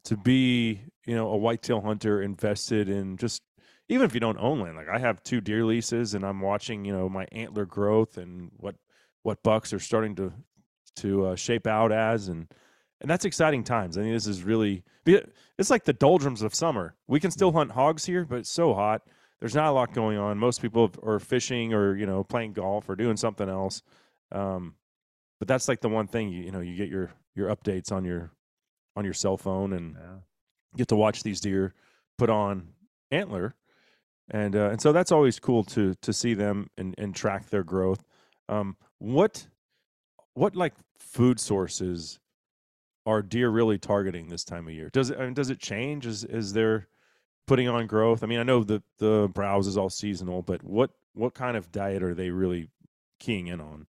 to 0.04 0.16
be, 0.16 0.80
you 1.06 1.14
know, 1.14 1.28
a 1.30 1.36
whitetail 1.36 1.80
hunter 1.80 2.22
invested 2.22 2.88
in 2.88 3.16
just 3.16 3.42
even 3.88 4.04
if 4.04 4.14
you 4.14 4.20
don't 4.20 4.38
own 4.38 4.60
land. 4.60 4.76
Like 4.76 4.88
I 4.88 4.98
have 4.98 5.22
two 5.22 5.40
deer 5.40 5.64
leases, 5.64 6.14
and 6.14 6.24
I'm 6.24 6.40
watching, 6.40 6.84
you 6.84 6.92
know, 6.92 7.08
my 7.08 7.26
antler 7.32 7.66
growth 7.66 8.18
and 8.18 8.50
what 8.56 8.76
what 9.22 9.42
bucks 9.42 9.72
are 9.72 9.78
starting 9.78 10.14
to 10.16 10.32
to 10.96 11.26
uh, 11.26 11.36
shape 11.36 11.66
out 11.66 11.92
as, 11.92 12.28
and 12.28 12.48
and 13.00 13.10
that's 13.10 13.24
exciting 13.24 13.64
times. 13.64 13.96
I 13.96 14.02
mean, 14.02 14.12
this 14.12 14.26
is 14.26 14.42
really 14.42 14.84
it's 15.06 15.70
like 15.70 15.84
the 15.84 15.92
doldrums 15.92 16.42
of 16.42 16.54
summer. 16.54 16.94
We 17.06 17.20
can 17.20 17.30
still 17.30 17.52
hunt 17.52 17.72
hogs 17.72 18.04
here, 18.04 18.24
but 18.24 18.40
it's 18.40 18.50
so 18.50 18.74
hot. 18.74 19.02
There's 19.40 19.54
not 19.54 19.68
a 19.68 19.72
lot 19.72 19.94
going 19.94 20.18
on. 20.18 20.36
Most 20.38 20.60
people 20.60 20.90
are 21.02 21.18
fishing 21.18 21.72
or 21.72 21.96
you 21.96 22.06
know 22.06 22.24
playing 22.24 22.52
golf 22.52 22.88
or 22.88 22.96
doing 22.96 23.16
something 23.16 23.48
else. 23.48 23.82
Um, 24.32 24.74
but 25.38 25.48
that's 25.48 25.68
like 25.68 25.80
the 25.80 25.88
one 25.88 26.06
thing 26.06 26.28
you, 26.30 26.44
you 26.44 26.50
know 26.50 26.60
you 26.60 26.76
get 26.76 26.88
your 26.88 27.12
your 27.34 27.54
updates 27.54 27.92
on 27.92 28.04
your 28.04 28.30
on 28.96 29.04
your 29.04 29.14
cell 29.14 29.36
phone 29.36 29.72
and 29.72 29.94
Yeah. 29.96 30.16
get 30.76 30.88
to 30.88 30.96
watch 30.96 31.22
these 31.22 31.40
deer 31.40 31.74
put 32.16 32.30
on 32.30 32.68
antler. 33.10 33.54
And 34.30 34.54
uh, 34.54 34.70
and 34.70 34.80
so 34.80 34.92
that's 34.92 35.12
always 35.12 35.38
cool 35.40 35.64
to 35.64 35.94
to 36.02 36.12
see 36.12 36.34
them 36.34 36.68
and 36.76 36.94
and 36.98 37.14
track 37.14 37.48
their 37.50 37.64
growth. 37.64 38.04
Um 38.48 38.76
what 38.98 39.46
what 40.34 40.54
like 40.54 40.74
food 40.98 41.40
sources 41.40 42.18
are 43.06 43.22
deer 43.22 43.48
really 43.48 43.78
targeting 43.78 44.28
this 44.28 44.44
time 44.44 44.66
of 44.68 44.74
year? 44.74 44.90
Does 44.92 45.10
it 45.10 45.18
I 45.18 45.24
mean, 45.24 45.34
does 45.34 45.48
it 45.50 45.60
change? 45.60 46.04
Is 46.04 46.24
is 46.24 46.52
there 46.52 46.88
putting 47.46 47.68
on 47.68 47.86
growth? 47.86 48.22
I 48.22 48.26
mean 48.26 48.38
i 48.38 48.42
know 48.42 48.62
the 48.64 48.82
the 48.98 49.30
browse 49.32 49.66
is 49.66 49.78
all 49.78 49.88
seasonal 49.88 50.42
but 50.42 50.62
what 50.62 50.90
what 51.14 51.32
kind 51.34 51.56
of 51.56 51.72
diet 51.72 52.02
are 52.02 52.14
they 52.14 52.30
really 52.30 52.68
keying 53.18 53.46
in 53.46 53.60
on 53.60 53.86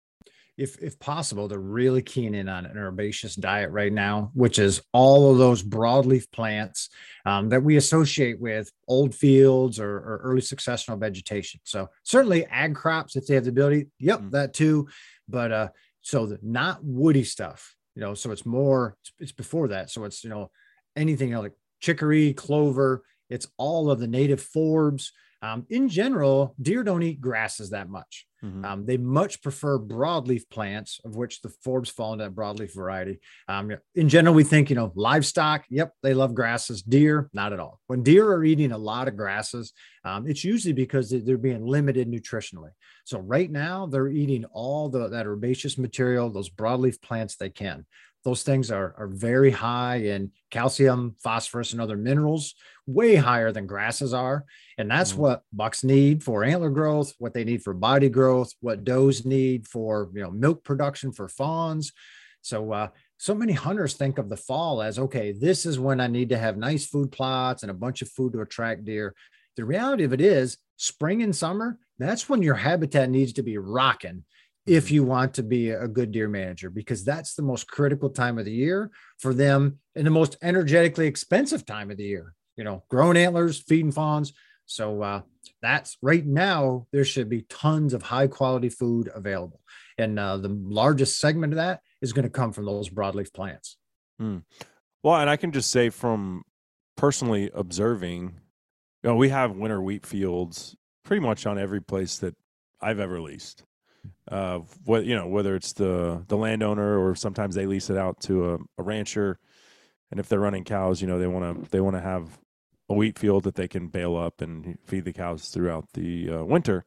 if 0.57 0.77
if 0.81 0.97
possible, 0.99 1.47
they're 1.47 1.59
really 1.59 2.01
keen 2.01 2.33
in 2.33 2.47
on 2.47 2.65
an 2.65 2.77
herbaceous 2.77 3.35
diet 3.35 3.71
right 3.71 3.91
now, 3.91 4.31
which 4.33 4.57
is 4.57 4.81
all 4.93 5.31
of 5.31 5.37
those 5.37 5.61
broadleaf 5.61 6.31
plants 6.31 6.89
um, 7.25 7.49
that 7.49 7.63
we 7.63 7.75
associate 7.75 8.39
with 8.39 8.71
old 8.87 9.13
fields 9.13 9.79
or, 9.79 9.89
or 9.97 10.21
early 10.23 10.41
successional 10.41 10.99
vegetation. 10.99 11.59
So 11.63 11.89
certainly 12.03 12.45
ag 12.45 12.73
crops, 12.75 13.15
if 13.15 13.27
they 13.27 13.35
have 13.35 13.43
the 13.43 13.49
ability, 13.49 13.87
yep, 13.99 14.21
Mm. 14.21 14.31
that 14.31 14.53
too. 14.53 14.87
But 15.27 15.51
uh, 15.51 15.69
so 16.01 16.25
the, 16.25 16.39
not 16.41 16.83
woody 16.83 17.23
stuff, 17.25 17.75
you 17.95 18.01
know. 18.01 18.13
So 18.13 18.31
it's 18.31 18.45
more, 18.45 18.95
it's, 19.01 19.11
it's 19.19 19.31
before 19.33 19.69
that. 19.69 19.89
So 19.89 20.05
it's 20.05 20.23
you 20.23 20.29
know 20.29 20.51
anything 20.95 21.33
else 21.33 21.43
like 21.43 21.53
chicory, 21.81 22.33
clover. 22.33 23.03
It's 23.29 23.47
all 23.57 23.91
of 23.91 23.99
the 23.99 24.07
native 24.07 24.41
forbs. 24.41 25.09
Um, 25.41 25.65
in 25.69 25.89
general, 25.89 26.55
deer 26.61 26.83
don't 26.83 27.03
eat 27.03 27.19
grasses 27.19 27.71
that 27.71 27.89
much. 27.89 28.25
Mhm. 28.45 28.65
Um, 28.65 28.85
they 28.85 28.97
much 28.97 29.41
prefer 29.41 29.79
broadleaf 29.79 30.49
plants, 30.49 30.99
of 31.03 31.15
which 31.15 31.41
the 31.41 31.49
forbs 31.65 31.89
fall 31.89 32.13
into 32.13 32.25
that 32.25 32.35
broadleaf 32.35 32.73
variety. 32.73 33.19
Um, 33.47 33.71
in 33.95 34.07
general, 34.09 34.35
we 34.35 34.43
think, 34.43 34.69
you 34.69 34.75
know, 34.75 34.91
livestock, 34.95 35.65
yep, 35.69 35.93
they 36.03 36.13
love 36.13 36.35
grasses. 36.35 36.81
Deer, 36.83 37.29
not 37.33 37.53
at 37.53 37.59
all. 37.59 37.79
When 37.87 38.03
deer 38.03 38.27
are 38.31 38.43
eating 38.43 38.71
a 38.71 38.77
lot 38.77 39.07
of 39.07 39.17
grasses, 39.17 39.73
um, 40.03 40.27
it's 40.27 40.43
usually 40.43 40.73
because 40.73 41.09
they- 41.09 41.19
they're 41.19 41.37
being 41.37 41.65
limited 41.65 42.07
nutritionally. 42.07 42.71
So 43.05 43.19
right 43.19 43.49
now, 43.51 43.87
they're 43.87 44.09
eating 44.09 44.45
all 44.45 44.89
the 44.89 45.07
that 45.09 45.25
herbaceous 45.25 45.77
material, 45.77 46.29
those 46.29 46.49
broadleaf 46.49 47.01
plants 47.01 47.35
they 47.35 47.49
can. 47.49 47.85
Those 48.23 48.41
things 48.43 48.71
are, 48.71 48.95
are 48.97 49.07
very 49.07 49.51
high 49.51 49.97
in 49.97 50.31
calcium, 50.49 51.15
phosphorus, 51.21 51.73
and 51.73 51.81
other 51.81 51.95
minerals, 51.97 52.55
way 52.87 53.15
higher 53.15 53.51
than 53.51 53.67
grasses 53.67 54.13
are. 54.13 54.45
And 54.77 54.89
that's 54.91 55.13
Mhm. 55.13 55.17
what 55.17 55.43
bucks 55.51 55.83
need 55.83 56.23
for 56.23 56.43
antler 56.43 56.69
growth, 56.69 57.13
what 57.17 57.33
they 57.33 57.43
need 57.43 57.63
for 57.63 57.73
body 57.73 58.09
growth, 58.09 58.53
what 58.61 58.83
does 58.83 59.25
need 59.25 59.67
for 59.67 60.11
you 60.13 60.21
know 60.21 60.31
milk 60.31 60.63
production 60.63 61.11
for 61.11 61.27
fawns. 61.27 61.91
So 62.41 62.71
uh, 62.73 62.89
so 63.17 63.33
many 63.33 63.53
hunters 63.53 63.95
think 63.95 64.17
of 64.19 64.29
the 64.29 64.37
fall 64.37 64.81
as 64.83 64.99
okay, 64.99 65.31
this 65.31 65.65
is 65.65 65.79
when 65.79 65.99
I 65.99 66.07
need 66.07 66.29
to 66.29 66.37
have 66.37 66.57
nice 66.57 66.85
food 66.85 67.11
plots 67.11 67.63
and 67.63 67.71
a 67.71 67.73
bunch 67.75 68.01
of 68.03 68.09
food 68.09 68.33
to 68.33 68.41
attract 68.41 68.85
deer. 68.85 69.15
The 69.57 69.65
reality 69.65 70.03
of 70.03 70.13
it 70.13 70.21
is, 70.21 70.57
spring 70.77 71.23
and 71.23 71.35
summer, 71.35 71.79
that's 71.97 72.29
when 72.29 72.43
your 72.43 72.55
habitat 72.55 73.09
needs 73.09 73.33
to 73.33 73.41
be 73.41 73.57
rocking 73.57 74.25
if 74.67 74.91
you 74.91 75.03
want 75.03 75.33
to 75.35 75.43
be 75.43 75.69
a 75.71 75.87
good 75.87 76.11
deer 76.11 76.27
manager, 76.27 76.69
because 76.69 77.03
that's 77.03 77.33
the 77.35 77.41
most 77.41 77.67
critical 77.67 78.09
time 78.09 78.37
of 78.37 78.45
the 78.45 78.51
year 78.51 78.91
for 79.17 79.33
them 79.33 79.79
and 79.95 80.05
the 80.05 80.11
most 80.11 80.37
energetically 80.43 81.07
expensive 81.07 81.65
time 81.65 81.89
of 81.89 81.97
the 81.97 82.03
year. 82.03 82.34
You 82.57 82.63
know, 82.63 82.83
growing 82.89 83.17
antlers, 83.17 83.59
feeding 83.59 83.91
fawns. 83.91 84.33
So 84.65 85.01
uh, 85.01 85.21
that's 85.61 85.97
right 86.01 86.25
now, 86.25 86.87
there 86.91 87.05
should 87.05 87.29
be 87.29 87.43
tons 87.43 87.93
of 87.93 88.01
high 88.01 88.27
quality 88.27 88.69
food 88.69 89.09
available. 89.13 89.61
And 89.97 90.17
uh, 90.19 90.37
the 90.37 90.49
largest 90.49 91.19
segment 91.19 91.53
of 91.53 91.57
that 91.57 91.81
is 92.01 92.13
going 92.13 92.23
to 92.23 92.29
come 92.29 92.51
from 92.51 92.65
those 92.65 92.89
broadleaf 92.89 93.33
plants. 93.33 93.77
Well, 95.03 95.15
and 95.15 95.29
I 95.29 95.37
can 95.37 95.51
just 95.51 95.71
say 95.71 95.89
from 95.89 96.43
personally 96.97 97.51
observing, 97.53 98.39
you 99.03 99.09
know, 99.09 99.15
we 99.15 99.29
have 99.29 99.55
winter 99.55 99.81
wheat 99.81 100.05
fields 100.05 100.75
pretty 101.03 101.21
much 101.21 101.45
on 101.45 101.59
every 101.59 101.81
place 101.81 102.17
that 102.17 102.35
I've 102.81 102.99
ever 102.99 103.21
leased. 103.21 103.63
Uh, 104.29 104.59
what 104.83 105.05
you 105.05 105.15
know, 105.15 105.27
whether 105.27 105.55
it's 105.55 105.73
the 105.73 106.23
the 106.27 106.37
landowner 106.37 106.99
or 106.99 107.15
sometimes 107.15 107.55
they 107.55 107.65
lease 107.65 107.89
it 107.89 107.97
out 107.97 108.19
to 108.21 108.53
a, 108.53 108.57
a 108.77 108.83
rancher, 108.83 109.39
and 110.11 110.19
if 110.19 110.29
they're 110.29 110.39
running 110.39 110.63
cows, 110.63 111.01
you 111.01 111.07
know, 111.07 111.17
they 111.17 111.27
want 111.27 111.63
to 111.63 111.69
they 111.71 111.81
want 111.81 111.95
to 111.95 112.01
have 112.01 112.37
a 112.89 112.93
wheat 112.93 113.17
field 113.17 113.43
that 113.43 113.55
they 113.55 113.67
can 113.67 113.87
bale 113.87 114.15
up 114.15 114.41
and 114.41 114.77
feed 114.85 115.05
the 115.05 115.13
cows 115.13 115.49
throughout 115.49 115.93
the 115.93 116.29
uh, 116.29 116.43
winter. 116.43 116.85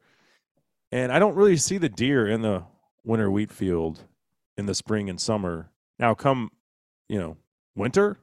And 0.91 1.11
I 1.11 1.19
don't 1.19 1.35
really 1.35 1.57
see 1.57 1.77
the 1.77 1.89
deer 1.89 2.27
in 2.27 2.41
the 2.41 2.63
winter 3.03 3.29
wheat 3.29 3.51
field 3.51 4.03
in 4.57 4.65
the 4.65 4.75
spring 4.75 5.09
and 5.09 5.19
summer. 5.19 5.71
Now, 5.97 6.13
come 6.13 6.51
you 7.07 7.19
know 7.19 7.37
winter, 7.75 8.19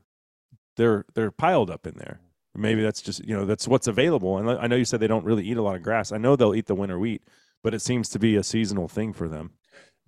they're 0.76 1.04
they're 1.14 1.30
piled 1.30 1.70
up 1.70 1.86
in 1.86 1.94
there. 1.96 2.20
Maybe 2.54 2.82
that's 2.82 3.02
just 3.02 3.24
you 3.24 3.36
know 3.36 3.44
that's 3.44 3.68
what's 3.68 3.86
available. 3.86 4.38
And 4.38 4.50
I 4.50 4.56
I 4.62 4.66
know 4.66 4.76
you 4.76 4.84
said 4.84 5.00
they 5.00 5.06
don't 5.06 5.24
really 5.24 5.44
eat 5.44 5.58
a 5.58 5.62
lot 5.62 5.76
of 5.76 5.82
grass. 5.82 6.12
I 6.12 6.18
know 6.18 6.36
they'll 6.36 6.54
eat 6.54 6.66
the 6.66 6.74
winter 6.74 6.98
wheat, 6.98 7.22
but 7.62 7.74
it 7.74 7.82
seems 7.82 8.08
to 8.10 8.18
be 8.18 8.36
a 8.36 8.42
seasonal 8.42 8.88
thing 8.88 9.12
for 9.12 9.28
them. 9.28 9.52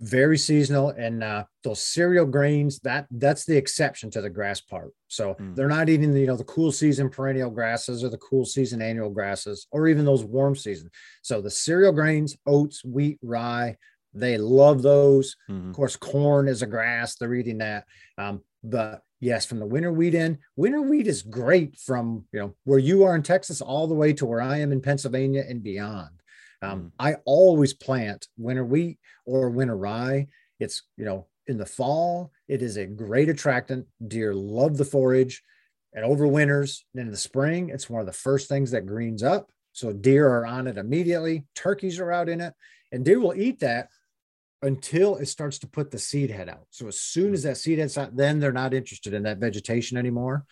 Very 0.00 0.38
seasonal, 0.38 0.90
and 0.90 1.24
uh, 1.24 1.44
those 1.64 1.80
cereal 1.82 2.24
grains 2.24 2.78
that 2.80 3.08
that's 3.10 3.44
the 3.44 3.56
exception 3.56 4.12
to 4.12 4.20
the 4.20 4.30
grass 4.30 4.60
part. 4.60 4.92
So 5.08 5.34
Mm. 5.34 5.56
they're 5.56 5.66
not 5.66 5.88
eating 5.88 6.12
the 6.12 6.20
you 6.20 6.26
know 6.28 6.36
the 6.36 6.44
cool 6.44 6.70
season 6.70 7.10
perennial 7.10 7.50
grasses 7.50 8.04
or 8.04 8.08
the 8.08 8.18
cool 8.18 8.44
season 8.44 8.80
annual 8.80 9.10
grasses 9.10 9.66
or 9.72 9.88
even 9.88 10.04
those 10.04 10.22
warm 10.24 10.54
season. 10.54 10.88
So 11.22 11.40
the 11.40 11.50
cereal 11.50 11.92
grains, 11.92 12.36
oats, 12.46 12.84
wheat, 12.84 13.18
rye, 13.22 13.76
they 14.14 14.38
love 14.38 14.82
those. 14.82 15.34
Mhm. 15.50 15.70
Of 15.70 15.74
course, 15.74 15.96
corn 15.96 16.46
is 16.46 16.62
a 16.62 16.66
grass; 16.66 17.16
they're 17.16 17.34
eating 17.34 17.58
that. 17.58 17.84
Um, 18.18 18.44
but 18.62 19.02
yes, 19.18 19.46
from 19.46 19.58
the 19.58 19.66
winter 19.66 19.92
wheat 19.92 20.14
in, 20.14 20.38
winter 20.54 20.80
wheat 20.80 21.08
is 21.08 21.22
great 21.22 21.76
from 21.76 22.24
you 22.32 22.38
know 22.38 22.54
where 22.62 22.78
you 22.78 23.02
are 23.02 23.16
in 23.16 23.24
Texas 23.24 23.60
all 23.60 23.88
the 23.88 23.94
way 23.96 24.12
to 24.12 24.26
where 24.26 24.40
I 24.40 24.58
am 24.58 24.70
in 24.70 24.80
Pennsylvania 24.80 25.44
and 25.48 25.60
beyond. 25.60 26.17
Um, 26.62 26.92
I 26.98 27.14
always 27.24 27.74
plant 27.74 28.26
winter 28.36 28.64
wheat 28.64 28.98
or 29.26 29.50
winter 29.50 29.76
rye. 29.76 30.26
It's 30.58 30.82
you 30.96 31.04
know 31.04 31.26
in 31.46 31.56
the 31.56 31.66
fall, 31.66 32.32
it 32.46 32.62
is 32.62 32.76
a 32.76 32.86
great 32.86 33.28
attractant. 33.28 33.86
Deer 34.06 34.34
love 34.34 34.76
the 34.76 34.84
forage, 34.84 35.42
and 35.92 36.04
over 36.04 36.26
winters. 36.26 36.84
And 36.94 37.02
in 37.02 37.10
the 37.10 37.16
spring, 37.16 37.70
it's 37.70 37.88
one 37.88 38.00
of 38.00 38.06
the 38.06 38.12
first 38.12 38.48
things 38.48 38.70
that 38.72 38.86
greens 38.86 39.22
up. 39.22 39.50
So 39.72 39.92
deer 39.92 40.28
are 40.28 40.46
on 40.46 40.66
it 40.66 40.76
immediately. 40.76 41.46
Turkeys 41.54 42.00
are 42.00 42.12
out 42.12 42.28
in 42.28 42.40
it, 42.40 42.52
and 42.92 43.04
deer 43.04 43.20
will 43.20 43.34
eat 43.34 43.60
that 43.60 43.88
until 44.62 45.16
it 45.16 45.26
starts 45.26 45.58
to 45.60 45.68
put 45.68 45.90
the 45.90 45.98
seed 45.98 46.30
head 46.30 46.48
out. 46.48 46.66
So 46.70 46.88
as 46.88 47.00
soon 47.00 47.32
as 47.32 47.44
that 47.44 47.56
seed 47.56 47.78
head's 47.78 47.96
out, 47.96 48.16
then 48.16 48.40
they're 48.40 48.52
not 48.52 48.74
interested 48.74 49.14
in 49.14 49.22
that 49.22 49.38
vegetation 49.38 49.96
anymore. 49.96 50.44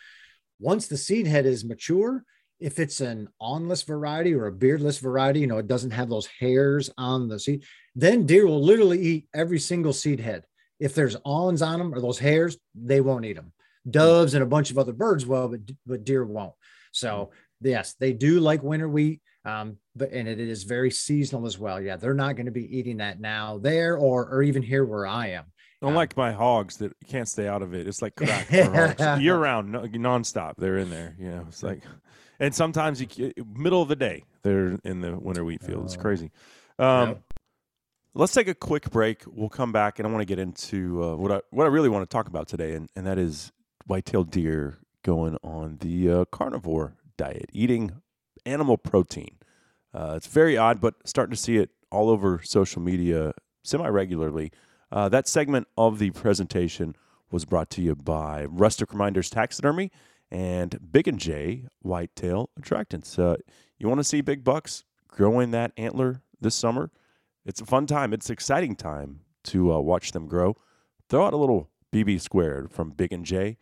Once 0.59 0.87
the 0.87 0.97
seed 0.97 1.27
head 1.27 1.45
is 1.45 1.65
mature, 1.65 2.23
if 2.59 2.79
it's 2.79 3.01
an 3.01 3.29
awnless 3.39 3.83
variety 3.83 4.33
or 4.33 4.47
a 4.47 4.51
beardless 4.51 4.97
variety, 4.97 5.41
you 5.41 5.47
know, 5.47 5.57
it 5.57 5.67
doesn't 5.67 5.91
have 5.91 6.09
those 6.09 6.27
hairs 6.39 6.89
on 6.97 7.27
the 7.27 7.39
seed, 7.39 7.63
then 7.95 8.25
deer 8.25 8.47
will 8.47 8.63
literally 8.63 8.99
eat 8.99 9.27
every 9.33 9.59
single 9.59 9.93
seed 9.93 10.19
head. 10.19 10.43
If 10.79 10.95
there's 10.95 11.17
awns 11.23 11.61
on 11.61 11.79
them 11.79 11.93
or 11.93 12.01
those 12.01 12.19
hairs, 12.19 12.57
they 12.75 13.01
won't 13.01 13.25
eat 13.25 13.35
them. 13.35 13.53
Hmm. 13.85 13.91
Doves 13.91 14.33
and 14.33 14.43
a 14.43 14.47
bunch 14.47 14.71
of 14.71 14.77
other 14.77 14.93
birds 14.93 15.25
will, 15.25 15.47
but, 15.47 15.61
but 15.85 16.03
deer 16.03 16.25
won't. 16.25 16.53
So 16.91 17.31
hmm. 17.61 17.67
yes, 17.67 17.95
they 17.99 18.13
do 18.13 18.39
like 18.39 18.63
winter 18.63 18.89
wheat. 18.89 19.21
Um, 19.45 19.77
but 19.95 20.11
and 20.11 20.27
it 20.27 20.39
is 20.39 20.63
very 20.63 20.91
seasonal 20.91 21.45
as 21.45 21.57
well. 21.57 21.79
Yeah, 21.79 21.95
they're 21.95 22.13
not 22.13 22.35
going 22.35 22.47
to 22.47 22.51
be 22.51 22.77
eating 22.77 22.97
that 22.97 23.21
now 23.21 23.57
there 23.57 23.95
or 23.95 24.27
or 24.27 24.43
even 24.43 24.61
here 24.61 24.83
where 24.83 25.07
I 25.07 25.27
am. 25.27 25.45
Unlike 25.81 26.17
um, 26.17 26.23
my 26.23 26.31
hogs 26.33 26.77
that 26.77 26.91
can't 27.07 27.29
stay 27.29 27.47
out 27.47 27.61
of 27.61 27.73
it, 27.73 27.87
it's 27.87 28.01
like 28.01 28.15
crack 28.17 28.47
for 28.47 28.95
hogs. 28.97 29.21
year 29.21 29.37
round, 29.37 29.71
no, 29.71 29.81
nonstop. 29.83 30.55
They're 30.57 30.77
in 30.77 30.89
there. 30.89 31.15
You 31.17 31.29
know, 31.29 31.45
it's 31.47 31.63
like, 31.63 31.83
and 32.39 32.53
sometimes 32.53 33.01
you 33.01 33.33
middle 33.55 33.81
of 33.81 33.87
the 33.89 33.95
day 33.95 34.23
they're 34.43 34.77
in 34.83 35.01
the 35.01 35.15
winter 35.17 35.43
wheat 35.43 35.63
field. 35.63 35.85
It's 35.85 35.95
Oh. 35.97 36.01
crazy. 36.01 36.31
Um, 36.79 37.09
Yep. 37.09 37.21
Let's 38.13 38.33
take 38.33 38.47
a 38.47 38.55
quick 38.55 38.89
break. 38.89 39.21
We'll 39.27 39.49
come 39.49 39.71
back, 39.71 39.99
and 39.99 40.07
I 40.07 40.11
want 40.11 40.21
to 40.21 40.25
get 40.25 40.39
into 40.39 41.03
uh, 41.03 41.15
what 41.15 41.31
I 41.31 41.41
what 41.51 41.65
I 41.65 41.67
really 41.67 41.89
want 41.89 42.09
to 42.09 42.11
talk 42.11 42.27
about 42.27 42.47
today, 42.47 42.73
and, 42.73 42.89
and 42.95 43.05
that 43.05 43.19
is 43.19 43.51
white-tailed 43.85 44.31
deer 44.31 44.79
going 45.03 45.37
on 45.43 45.77
the 45.81 46.11
uh, 46.11 46.25
carnivore 46.25 46.95
diet, 47.15 47.45
eating 47.53 48.01
animal 48.45 48.77
protein. 48.77 49.37
Uh, 49.93 50.13
it's 50.17 50.25
very 50.27 50.57
odd, 50.57 50.81
but 50.81 50.95
starting 51.05 51.31
to 51.31 51.37
see 51.37 51.57
it 51.57 51.69
all 51.91 52.09
over 52.09 52.41
social 52.43 52.81
media 52.81 53.33
semi 53.63 53.87
regularly. 53.87 54.51
Uh, 54.91 55.07
that 55.09 55.27
segment 55.27 55.67
of 55.77 55.99
the 55.99 56.09
presentation 56.11 56.95
was 57.29 57.45
brought 57.45 57.69
to 57.69 57.81
you 57.83 57.93
by 57.95 58.45
Rustic 58.45 58.91
Reminders 58.93 59.29
Taxidermy 59.29 59.91
and 60.31 60.79
Big 60.91 61.07
and 61.07 61.19
J 61.19 61.65
Whitetail 61.81 62.49
Attractants. 62.59 63.17
Uh, 63.17 63.37
you 63.77 63.87
want 63.87 63.99
to 63.99 64.03
see 64.03 64.21
big 64.21 64.43
bucks 64.43 64.83
growing 65.07 65.51
that 65.51 65.71
antler 65.77 66.21
this 66.39 66.55
summer? 66.55 66.91
It's 67.45 67.61
a 67.61 67.65
fun 67.65 67.85
time. 67.85 68.13
It's 68.13 68.29
exciting 68.29 68.75
time 68.75 69.21
to 69.45 69.73
uh, 69.73 69.79
watch 69.79 70.11
them 70.11 70.27
grow. 70.27 70.57
Throw 71.09 71.25
out 71.25 71.33
a 71.33 71.37
little 71.37 71.69
BB 71.93 72.19
squared 72.19 72.71
from 72.71 72.89
Big 72.91 73.13
and 73.13 73.25
J, 73.25 73.57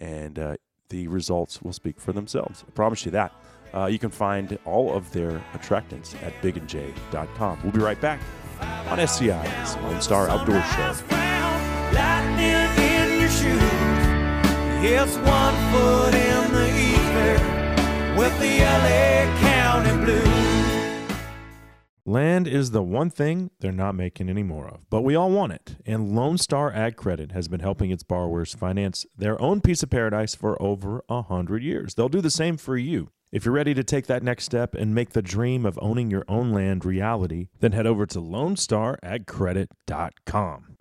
and 0.00 0.38
uh, 0.38 0.56
the 0.88 1.06
results 1.08 1.62
will 1.62 1.72
speak 1.72 2.00
for 2.00 2.12
themselves. 2.12 2.64
I 2.66 2.70
promise 2.72 3.04
you 3.04 3.12
that. 3.12 3.32
Uh, 3.72 3.86
you 3.86 3.98
can 3.98 4.10
find 4.10 4.58
all 4.64 4.94
of 4.94 5.12
their 5.12 5.44
attractants 5.52 6.20
at 6.22 6.32
bigandj.com. 6.42 7.60
We'll 7.62 7.72
be 7.72 7.80
right 7.80 8.00
back 8.00 8.20
on 8.88 8.98
SCI's 8.98 9.76
Lone 9.76 10.00
Star 10.00 10.28
Outdoor 10.28 10.62
Show. 10.62 12.57
It's 14.80 15.16
one 15.16 15.56
foot 15.72 16.14
in 16.14 16.52
the 16.52 16.68
ether 16.68 17.34
with 18.16 18.38
the 18.38 18.60
LA 18.60 19.24
County 19.40 20.04
Blues. 20.04 21.10
Land 22.06 22.46
is 22.46 22.70
the 22.70 22.84
one 22.84 23.10
thing 23.10 23.50
they're 23.58 23.72
not 23.72 23.96
making 23.96 24.30
any 24.30 24.44
more 24.44 24.68
of, 24.68 24.88
but 24.88 25.02
we 25.02 25.16
all 25.16 25.32
want 25.32 25.52
it. 25.52 25.78
And 25.84 26.14
Lone 26.14 26.38
Star 26.38 26.72
Ag 26.72 26.94
Credit 26.94 27.32
has 27.32 27.48
been 27.48 27.58
helping 27.58 27.90
its 27.90 28.04
borrowers 28.04 28.54
finance 28.54 29.04
their 29.16 29.42
own 29.42 29.60
piece 29.60 29.82
of 29.82 29.90
paradise 29.90 30.36
for 30.36 30.56
over 30.62 31.02
a 31.08 31.22
hundred 31.22 31.64
years. 31.64 31.96
They'll 31.96 32.08
do 32.08 32.20
the 32.20 32.30
same 32.30 32.56
for 32.56 32.76
you. 32.76 33.08
If 33.32 33.44
you're 33.44 33.52
ready 33.52 33.74
to 33.74 33.82
take 33.82 34.06
that 34.06 34.22
next 34.22 34.44
step 34.44 34.76
and 34.76 34.94
make 34.94 35.10
the 35.10 35.22
dream 35.22 35.66
of 35.66 35.76
owning 35.82 36.08
your 36.08 36.24
own 36.28 36.52
land 36.52 36.84
reality, 36.84 37.48
then 37.58 37.72
head 37.72 37.86
over 37.86 38.06
to 38.06 38.20
LoneStarAgCredit.com. 38.20 40.77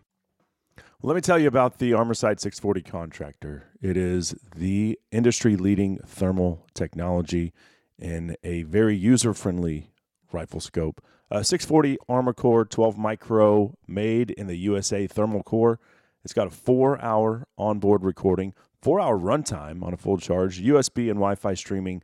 Let 1.04 1.14
me 1.14 1.22
tell 1.22 1.38
you 1.38 1.48
about 1.48 1.78
the 1.78 1.92
Armasight 1.92 2.40
640 2.40 2.82
contractor. 2.82 3.66
It 3.84 3.98
is 3.98 4.34
the 4.56 4.98
industry 5.12 5.56
leading 5.56 6.00
thermal 6.00 6.66
technology 6.74 7.54
in 8.00 8.36
a 8.44 8.64
very 8.64 8.96
user 8.96 9.36
friendly 9.36 9.92
rifle 10.32 10.60
scope. 10.60 11.00
Uh, 11.30 11.44
640 11.44 12.00
Armor 12.10 12.34
Core 12.34 12.66
12 12.66 12.98
micro 12.98 13.76
made 13.88 14.32
in 14.32 14.48
the 14.48 14.56
USA 14.56 15.06
thermal 15.06 15.44
core. 15.44 15.80
It's 16.24 16.34
got 16.34 16.48
a 16.48 16.50
four 16.50 17.00
hour 17.00 17.46
onboard 17.60 18.04
recording, 18.04 18.56
four 18.82 19.00
hour 19.00 19.20
runtime 19.20 19.84
on 19.84 19.94
a 19.94 19.98
full 19.98 20.18
charge, 20.18 20.60
USB 20.64 21.12
and 21.12 21.20
Wi 21.20 21.36
Fi 21.36 21.54
streaming, 21.54 22.02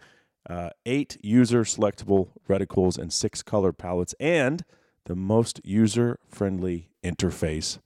uh, 0.48 0.70
eight 0.86 1.18
user 1.24 1.64
selectable 1.64 2.28
reticles, 2.48 3.00
and 3.00 3.12
six 3.12 3.42
color 3.42 3.74
palettes, 3.74 4.14
and 4.20 4.64
the 5.06 5.16
most 5.16 5.60
user 5.64 6.20
friendly 6.30 6.92
interface 7.04 7.80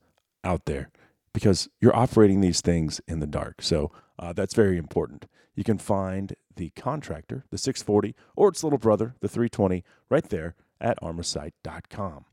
out 0.44 0.66
there 0.66 0.90
because 1.38 1.68
you're 1.80 1.94
operating 1.94 2.40
these 2.40 2.60
things 2.60 3.00
in 3.06 3.20
the 3.20 3.26
dark. 3.26 3.62
So 3.62 3.92
uh, 4.18 4.32
that's 4.32 4.54
very 4.54 4.76
important. 4.76 5.26
You 5.54 5.62
can 5.62 5.78
find 5.78 6.34
the 6.56 6.70
contractor, 6.70 7.44
the 7.50 7.58
640, 7.58 8.16
or 8.34 8.48
its 8.48 8.64
little 8.64 8.76
brother, 8.76 9.14
the 9.20 9.28
320, 9.28 9.84
right 10.10 10.28
there 10.30 10.56
at 10.80 11.00
armasight.com. 11.00 12.24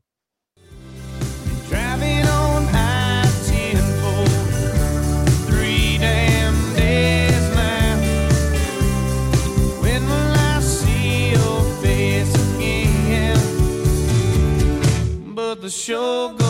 Driving 1.68 2.26
on 2.26 2.64
I-10 2.74 3.76
for 4.02 4.26
three 5.52 5.98
damn 5.98 6.74
days 6.74 7.54
now. 7.54 8.00
When 9.82 10.02
will 10.02 10.34
I 10.36 10.58
see 10.60 11.30
your 11.30 11.62
face 11.80 12.34
again? 12.56 13.38
But 15.32 15.62
the 15.62 15.70
show 15.70 16.30
goes. 16.30 16.45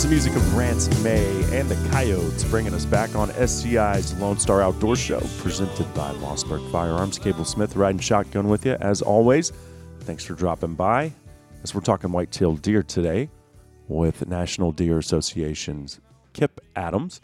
The 0.00 0.08
music 0.08 0.34
of 0.34 0.56
Rance 0.56 0.88
May 1.04 1.28
and 1.52 1.68
the 1.68 1.90
Coyotes 1.90 2.42
bringing 2.44 2.72
us 2.72 2.86
back 2.86 3.14
on 3.14 3.28
SCI's 3.32 4.14
Lone 4.14 4.38
Star 4.38 4.62
Outdoor 4.62 4.96
Show, 4.96 5.20
presented 5.38 5.92
by 5.92 6.10
Mossberg 6.14 6.72
Firearms. 6.72 7.18
Cable 7.18 7.44
Smith 7.44 7.76
riding 7.76 8.00
shotgun 8.00 8.48
with 8.48 8.64
you, 8.64 8.78
as 8.80 9.02
always. 9.02 9.52
Thanks 10.00 10.24
for 10.24 10.32
dropping 10.32 10.74
by. 10.74 11.12
As 11.62 11.74
we're 11.74 11.82
talking 11.82 12.12
white-tailed 12.12 12.62
deer 12.62 12.82
today 12.82 13.28
with 13.88 14.26
National 14.26 14.72
Deer 14.72 14.98
Association's 14.98 16.00
Kip 16.32 16.62
Adams. 16.74 17.20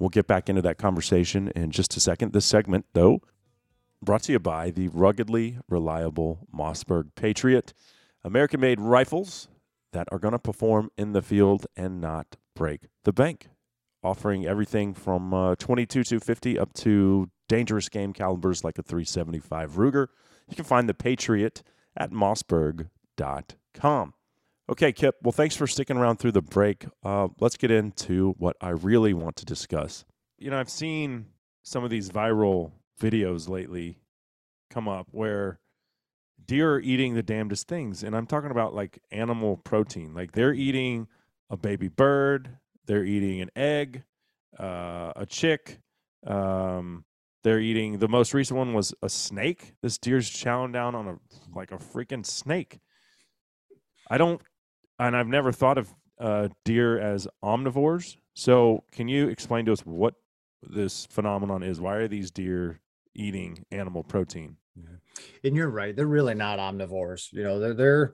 We'll 0.00 0.08
get 0.08 0.26
back 0.26 0.48
into 0.48 0.62
that 0.62 0.78
conversation 0.78 1.52
in 1.54 1.70
just 1.70 1.96
a 1.96 2.00
second. 2.00 2.32
This 2.32 2.44
segment, 2.44 2.86
though, 2.92 3.20
brought 4.02 4.24
to 4.24 4.32
you 4.32 4.40
by 4.40 4.70
the 4.70 4.88
ruggedly 4.88 5.58
reliable 5.68 6.40
Mossberg 6.52 7.10
Patriot. 7.14 7.72
American 8.24 8.58
made 8.58 8.80
rifles 8.80 9.46
that 9.92 10.08
are 10.12 10.18
going 10.18 10.32
to 10.32 10.38
perform 10.38 10.90
in 10.96 11.12
the 11.12 11.22
field 11.22 11.66
and 11.76 12.00
not 12.00 12.36
break 12.54 12.82
the 13.04 13.12
bank. 13.12 13.48
Offering 14.02 14.46
everything 14.46 14.94
from 14.94 15.34
uh, 15.34 15.56
22 15.56 16.04
250 16.04 16.58
up 16.58 16.72
to 16.74 17.28
dangerous 17.48 17.88
game 17.88 18.12
calibers 18.12 18.62
like 18.62 18.78
a 18.78 18.82
375 18.82 19.72
Ruger. 19.72 20.06
You 20.48 20.54
can 20.54 20.64
find 20.64 20.88
the 20.88 20.94
Patriot 20.94 21.64
at 21.96 22.12
mossberg.com. 22.12 24.14
Okay, 24.68 24.92
Kip. 24.92 25.16
Well, 25.22 25.32
thanks 25.32 25.56
for 25.56 25.66
sticking 25.66 25.96
around 25.96 26.18
through 26.18 26.32
the 26.32 26.42
break. 26.42 26.86
Uh, 27.04 27.28
let's 27.40 27.56
get 27.56 27.70
into 27.70 28.34
what 28.38 28.56
I 28.60 28.70
really 28.70 29.14
want 29.14 29.36
to 29.36 29.44
discuss. 29.44 30.04
You 30.38 30.50
know, 30.50 30.58
I've 30.58 30.70
seen 30.70 31.26
some 31.62 31.84
of 31.84 31.90
these 31.90 32.10
viral 32.10 32.72
videos 33.00 33.48
lately 33.48 34.00
come 34.70 34.88
up 34.88 35.06
where 35.12 35.60
deer 36.44 36.74
are 36.74 36.80
eating 36.80 37.14
the 37.14 37.22
damnedest 37.22 37.68
things. 37.68 38.02
And 38.02 38.16
I'm 38.16 38.26
talking 38.26 38.50
about 38.50 38.74
like 38.74 38.98
animal 39.10 39.56
protein. 39.56 40.14
Like 40.14 40.32
they're 40.32 40.54
eating 40.54 41.08
a 41.50 41.56
baby 41.56 41.88
bird, 41.88 42.58
they're 42.86 43.04
eating 43.04 43.40
an 43.40 43.50
egg, 43.56 44.04
uh, 44.58 45.12
a 45.16 45.26
chick. 45.26 45.78
Um, 46.26 47.04
they're 47.44 47.60
eating 47.60 47.98
the 47.98 48.08
most 48.08 48.34
recent 48.34 48.58
one 48.58 48.74
was 48.74 48.92
a 49.02 49.08
snake. 49.08 49.74
This 49.80 49.98
deer's 49.98 50.28
chowing 50.28 50.72
down 50.72 50.96
on 50.96 51.06
a 51.06 51.18
like 51.54 51.70
a 51.70 51.76
freaking 51.76 52.26
snake. 52.26 52.80
I 54.10 54.18
don't, 54.18 54.40
and 54.98 55.16
I've 55.16 55.28
never 55.28 55.52
thought 55.52 55.78
of 55.78 55.94
uh, 56.20 56.48
deer 56.64 56.98
as 56.98 57.28
omnivores. 57.44 58.16
So, 58.34 58.84
can 58.92 59.08
you 59.08 59.28
explain 59.28 59.64
to 59.66 59.72
us 59.72 59.80
what 59.80 60.14
this 60.62 61.06
phenomenon 61.06 61.62
is? 61.62 61.80
Why 61.80 61.94
are 61.94 62.08
these 62.08 62.30
deer 62.30 62.80
eating 63.14 63.64
animal 63.70 64.02
protein? 64.02 64.56
And 65.44 65.56
you're 65.56 65.70
right; 65.70 65.94
they're 65.94 66.06
really 66.06 66.34
not 66.34 66.58
omnivores. 66.58 67.32
You 67.32 67.42
know, 67.42 67.58
they're 67.58 67.74
they're 67.74 68.12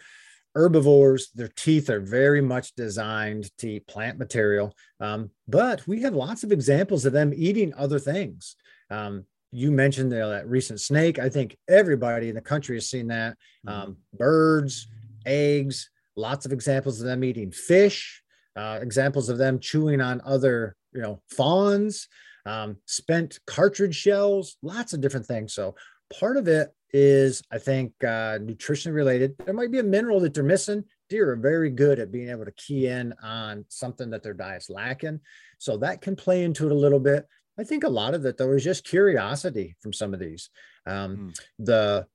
herbivores. 0.54 1.30
Their 1.34 1.48
teeth 1.48 1.88
are 1.90 2.00
very 2.00 2.40
much 2.40 2.74
designed 2.74 3.50
to 3.58 3.70
eat 3.70 3.86
plant 3.86 4.18
material. 4.18 4.74
Um, 5.00 5.30
but 5.48 5.86
we 5.86 6.02
have 6.02 6.14
lots 6.14 6.44
of 6.44 6.52
examples 6.52 7.04
of 7.06 7.12
them 7.12 7.32
eating 7.34 7.72
other 7.74 7.98
things. 7.98 8.56
Um, 8.90 9.24
you 9.50 9.70
mentioned 9.70 10.10
the, 10.10 10.16
that 10.16 10.48
recent 10.48 10.80
snake. 10.80 11.18
I 11.18 11.28
think 11.28 11.56
everybody 11.68 12.28
in 12.28 12.34
the 12.34 12.40
country 12.40 12.76
has 12.76 12.88
seen 12.88 13.08
that. 13.08 13.36
Um, 13.66 13.98
birds, 14.14 14.88
eggs, 15.26 15.90
lots 16.16 16.46
of 16.46 16.52
examples 16.52 17.00
of 17.00 17.06
them 17.06 17.22
eating 17.22 17.52
fish, 17.52 18.22
uh, 18.56 18.78
examples 18.80 19.28
of 19.28 19.38
them 19.38 19.58
chewing 19.58 20.00
on 20.00 20.20
other, 20.24 20.74
you 20.92 21.02
know, 21.02 21.22
fawns, 21.30 22.08
um, 22.44 22.76
spent 22.86 23.38
cartridge 23.46 23.94
shells, 23.94 24.56
lots 24.62 24.92
of 24.92 25.00
different 25.00 25.26
things. 25.26 25.54
So 25.54 25.74
part 26.18 26.36
of 26.36 26.48
it 26.48 26.70
is, 26.92 27.42
I 27.50 27.58
think, 27.58 27.92
uh, 28.04 28.38
nutrition 28.40 28.92
related. 28.92 29.34
There 29.44 29.54
might 29.54 29.70
be 29.70 29.78
a 29.78 29.82
mineral 29.84 30.20
that 30.20 30.34
they're 30.34 30.44
missing. 30.44 30.84
deer 31.08 31.30
are 31.30 31.36
very 31.36 31.70
good 31.70 31.98
at 31.98 32.12
being 32.12 32.30
able 32.30 32.44
to 32.44 32.52
key 32.52 32.86
in 32.86 33.14
on 33.22 33.64
something 33.68 34.10
that 34.10 34.22
their 34.22 34.34
diet's 34.34 34.70
lacking. 34.70 35.20
So 35.58 35.76
that 35.78 36.00
can 36.00 36.16
play 36.16 36.44
into 36.44 36.66
it 36.66 36.72
a 36.72 36.74
little 36.74 37.00
bit. 37.00 37.26
I 37.58 37.64
think 37.64 37.84
a 37.84 37.88
lot 37.88 38.14
of 38.14 38.24
it 38.24 38.38
though 38.38 38.52
is 38.52 38.64
just 38.64 38.84
curiosity 38.84 39.76
from 39.80 39.92
some 39.92 40.14
of 40.14 40.20
these. 40.20 40.50
Um, 40.86 41.32
The 41.58 42.06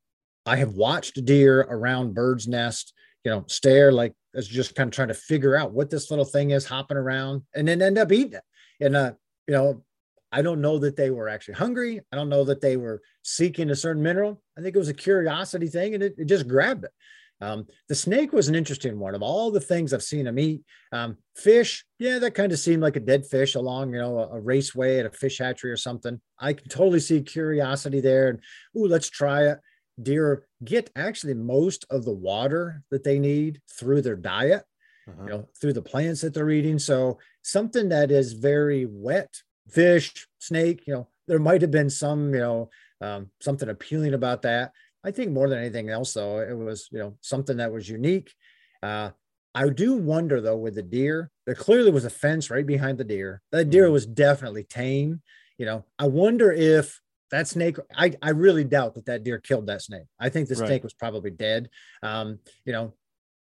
I 0.45 0.55
have 0.55 0.73
watched 0.73 1.25
deer 1.25 1.61
around 1.61 2.13
birds' 2.13 2.47
nest, 2.47 2.93
you 3.23 3.31
know, 3.31 3.43
stare 3.47 3.91
like 3.91 4.13
as 4.33 4.47
just 4.47 4.75
kind 4.75 4.87
of 4.87 4.95
trying 4.95 5.09
to 5.09 5.13
figure 5.13 5.55
out 5.55 5.73
what 5.73 5.89
this 5.89 6.09
little 6.09 6.25
thing 6.25 6.51
is 6.51 6.65
hopping 6.65 6.97
around, 6.97 7.43
and 7.53 7.67
then 7.67 7.81
end 7.81 7.97
up 7.97 8.11
eating 8.11 8.33
it. 8.33 8.43
And 8.79 8.95
uh, 8.95 9.13
you 9.47 9.53
know, 9.53 9.83
I 10.31 10.41
don't 10.41 10.61
know 10.61 10.77
that 10.79 10.95
they 10.95 11.09
were 11.09 11.29
actually 11.29 11.55
hungry. 11.55 12.01
I 12.11 12.15
don't 12.15 12.29
know 12.29 12.43
that 12.45 12.61
they 12.61 12.77
were 12.77 13.01
seeking 13.23 13.69
a 13.69 13.75
certain 13.75 14.03
mineral. 14.03 14.41
I 14.57 14.61
think 14.61 14.75
it 14.75 14.79
was 14.79 14.89
a 14.89 14.93
curiosity 14.93 15.67
thing, 15.67 15.93
and 15.93 16.03
it, 16.03 16.15
it 16.17 16.25
just 16.25 16.47
grabbed 16.47 16.83
it. 16.85 16.91
Um, 17.39 17.67
the 17.87 17.93
snake 17.95 18.33
was 18.33 18.47
an 18.47 18.55
interesting 18.55 18.97
one 18.97 19.13
of 19.13 19.21
all 19.21 19.51
the 19.51 19.59
things 19.61 19.93
I've 19.93 20.01
seen 20.01 20.25
them 20.25 20.39
eat. 20.39 20.61
Um, 20.91 21.17
fish, 21.35 21.85
yeah, 21.99 22.17
that 22.19 22.33
kind 22.33 22.51
of 22.51 22.57
seemed 22.57 22.81
like 22.81 22.95
a 22.95 22.99
dead 22.99 23.27
fish 23.27 23.53
along, 23.53 23.93
you 23.93 23.99
know, 23.99 24.17
a, 24.17 24.37
a 24.37 24.39
raceway 24.39 24.97
at 24.99 25.05
a 25.05 25.11
fish 25.11 25.37
hatchery 25.37 25.71
or 25.71 25.77
something. 25.77 26.19
I 26.39 26.53
can 26.53 26.67
totally 26.67 26.99
see 26.99 27.21
curiosity 27.21 28.01
there. 28.01 28.29
And 28.29 28.39
ooh, 28.75 28.87
let's 28.87 29.09
try 29.09 29.49
it. 29.49 29.59
Deer 30.01 30.47
get 30.63 30.89
actually 30.95 31.35
most 31.35 31.85
of 31.91 32.05
the 32.05 32.11
water 32.11 32.81
that 32.89 33.03
they 33.03 33.19
need 33.19 33.61
through 33.79 34.01
their 34.01 34.15
diet, 34.15 34.63
Uh-huh. 35.07 35.23
you 35.23 35.29
know, 35.29 35.49
through 35.61 35.73
the 35.73 35.81
plants 35.81 36.21
that 36.21 36.33
they're 36.33 36.49
eating. 36.49 36.79
So 36.79 37.19
something 37.43 37.89
that 37.89 38.09
is 38.09 38.33
very 38.33 38.87
wet, 38.87 39.29
fish, 39.69 40.27
snake, 40.39 40.85
you 40.87 40.93
know, 40.93 41.09
there 41.27 41.39
might 41.39 41.61
have 41.61 41.71
been 41.71 41.89
some, 41.89 42.33
you 42.33 42.39
know, 42.39 42.69
um, 43.01 43.31
something 43.41 43.69
appealing 43.69 44.13
about 44.13 44.41
that. 44.43 44.71
I 45.03 45.11
think 45.11 45.31
more 45.31 45.47
than 45.49 45.59
anything 45.59 45.89
else, 45.89 46.13
though, 46.13 46.39
it 46.39 46.53
was 46.53 46.89
you 46.91 46.99
know 46.99 47.17
something 47.21 47.57
that 47.57 47.71
was 47.71 47.87
unique. 47.87 48.33
Uh, 48.81 49.11
I 49.55 49.69
do 49.69 49.95
wonder 49.95 50.41
though 50.41 50.57
with 50.57 50.75
the 50.75 50.83
deer, 50.83 51.31
there 51.45 51.55
clearly 51.55 51.91
was 51.91 52.05
a 52.05 52.09
fence 52.09 52.49
right 52.49 52.65
behind 52.65 52.97
the 52.97 53.03
deer. 53.03 53.41
That 53.51 53.69
deer 53.69 53.85
Mhm. 53.85 53.91
was 53.91 54.05
definitely 54.05 54.63
tame. 54.63 55.21
You 55.57 55.65
know, 55.65 55.85
I 55.97 56.07
wonder 56.07 56.51
if 56.51 56.99
that 57.31 57.47
snake. 57.47 57.77
I 57.95 58.13
I 58.21 58.31
really 58.31 58.63
doubt 58.63 58.95
that 58.95 59.05
that 59.05 59.23
deer 59.23 59.39
killed 59.39 59.67
that 59.67 59.81
snake. 59.81 60.07
I 60.19 60.29
think 60.29 60.47
the 60.49 60.55
Right. 60.55 60.67
snake 60.67 60.83
was 60.83 60.93
probably 60.93 61.31
dead. 61.31 61.69
Um, 62.03 62.39
you 62.65 62.73
know, 62.73 62.93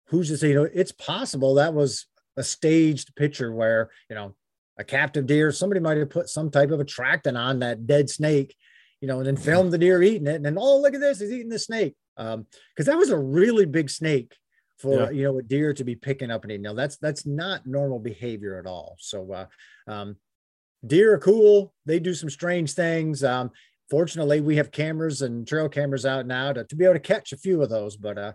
who's 0.07 0.29
to 0.29 0.37
say? 0.37 0.49
You 0.49 0.55
know, 0.55 0.69
it's 0.73 0.91
possible 0.91 1.55
that 1.55 1.73
was 1.73 2.05
a 2.37 2.43
staged 2.43 3.15
picture 3.15 3.51
where 3.53 3.89
you 4.09 4.15
know 4.15 4.35
a 4.77 4.83
captive 4.83 5.25
deer. 5.25 5.51
Somebody 5.51 5.79
might 5.81 5.97
have 5.97 6.09
put 6.09 6.29
some 6.29 6.49
type 6.51 6.71
of 6.71 6.79
attractant 6.79 7.37
on 7.37 7.59
that 7.59 7.87
dead 7.87 8.09
snake 8.09 8.55
you 9.01 9.09
know, 9.09 9.17
and 9.19 9.27
then 9.27 9.35
filmed 9.35 9.71
the 9.71 9.77
deer 9.77 10.01
eating 10.01 10.25
it. 10.25 10.35
And 10.35 10.45
then, 10.45 10.57
oh, 10.57 10.79
look 10.81 10.95
at 10.95 11.01
this, 11.01 11.19
he's 11.19 11.31
eating 11.31 11.49
the 11.49 11.59
snake. 11.59 11.95
Um, 12.17 12.47
because 12.73 12.87
that 12.87 12.97
was 12.97 13.09
a 13.09 13.17
really 13.17 13.65
big 13.65 13.89
snake 13.89 14.33
for 14.79 15.03
Yeah. 15.03 15.09
you 15.11 15.23
know 15.23 15.37
a 15.37 15.43
deer 15.43 15.73
to 15.73 15.83
be 15.83 15.95
picking 15.95 16.31
up 16.31 16.43
and 16.43 16.51
eating. 16.51 16.63
Now 16.63 16.73
that's 16.73 16.97
that's 16.97 17.25
not 17.25 17.67
normal 17.67 17.99
behavior 17.99 18.57
at 18.57 18.65
all. 18.65 18.95
So 18.99 19.31
uh 19.31 19.45
um 19.87 20.15
deer 20.85 21.13
are 21.13 21.19
cool, 21.19 21.73
they 21.85 21.99
do 21.99 22.13
some 22.13 22.29
strange 22.29 22.73
things. 22.73 23.23
Um 23.23 23.51
fortunately 23.89 24.41
we 24.41 24.55
have 24.55 24.71
cameras 24.71 25.21
and 25.21 25.47
trail 25.47 25.69
cameras 25.69 26.05
out 26.05 26.25
now 26.25 26.53
to, 26.53 26.63
to 26.63 26.75
be 26.75 26.85
able 26.85 26.95
to 26.95 26.99
catch 26.99 27.31
a 27.33 27.37
few 27.37 27.61
of 27.61 27.69
those, 27.69 27.97
but 27.97 28.17
uh 28.17 28.33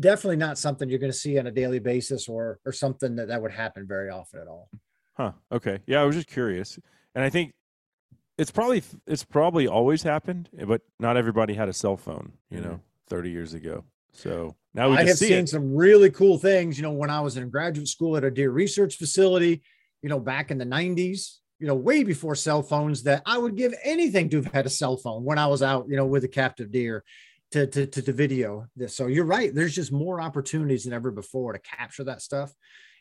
definitely 0.00 0.36
not 0.36 0.58
something 0.58 0.88
you're 0.88 0.98
going 0.98 1.12
to 1.12 1.18
see 1.18 1.38
on 1.38 1.46
a 1.46 1.50
daily 1.50 1.78
basis 1.78 2.28
or 2.28 2.58
or 2.64 2.72
something 2.72 3.16
that 3.16 3.28
that 3.28 3.42
would 3.42 3.52
happen 3.52 3.86
very 3.88 4.10
often 4.10 4.40
at 4.40 4.46
all. 4.48 4.68
Huh. 5.16 5.32
Okay. 5.50 5.80
Yeah, 5.86 6.02
I 6.02 6.04
was 6.04 6.16
just 6.16 6.28
curious, 6.28 6.78
and 7.14 7.24
I 7.24 7.30
think 7.30 7.54
it's 8.38 8.50
probably 8.50 8.82
it's 9.06 9.24
probably 9.24 9.66
always 9.66 10.02
happened, 10.02 10.48
eh, 10.58 10.64
but 10.64 10.82
not 10.98 11.16
everybody 11.16 11.54
had 11.54 11.68
a 11.68 11.72
cell 11.72 11.96
phone. 11.96 12.32
You 12.50 12.58
mm-hmm. 12.58 12.68
know, 12.68 12.80
thirty 13.08 13.30
years 13.30 13.54
ago. 13.54 13.84
So 14.12 14.56
now 14.74 14.90
we 14.90 14.96
I 14.96 15.04
have 15.04 15.18
see 15.18 15.28
seen 15.28 15.44
it. 15.44 15.48
some 15.48 15.74
really 15.74 16.10
cool 16.10 16.38
things. 16.38 16.78
You 16.78 16.82
know, 16.82 16.92
when 16.92 17.10
I 17.10 17.20
was 17.20 17.36
in 17.36 17.48
graduate 17.50 17.88
school 17.88 18.16
at 18.16 18.24
a 18.24 18.30
deer 18.30 18.50
research 18.50 18.96
facility, 18.96 19.62
you 20.02 20.08
know, 20.08 20.18
back 20.18 20.50
in 20.50 20.58
the 20.58 20.64
90s, 20.64 21.38
you 21.58 21.66
know, 21.66 21.74
way 21.74 22.02
before 22.02 22.34
cell 22.34 22.62
phones, 22.62 23.02
that 23.04 23.22
I 23.26 23.38
would 23.38 23.56
give 23.56 23.74
anything 23.82 24.30
to 24.30 24.36
have 24.36 24.52
had 24.52 24.66
a 24.66 24.70
cell 24.70 24.96
phone 24.96 25.24
when 25.24 25.38
I 25.38 25.46
was 25.46 25.62
out, 25.62 25.86
you 25.88 25.96
know, 25.96 26.06
with 26.06 26.24
a 26.24 26.28
captive 26.28 26.70
deer 26.70 27.04
to, 27.52 27.66
to, 27.66 27.86
to, 27.86 28.02
to 28.02 28.12
video 28.12 28.66
this. 28.74 28.96
So 28.96 29.06
you're 29.06 29.24
right. 29.24 29.54
There's 29.54 29.74
just 29.74 29.92
more 29.92 30.20
opportunities 30.20 30.84
than 30.84 30.92
ever 30.92 31.10
before 31.10 31.52
to 31.52 31.58
capture 31.58 32.04
that 32.04 32.22
stuff. 32.22 32.52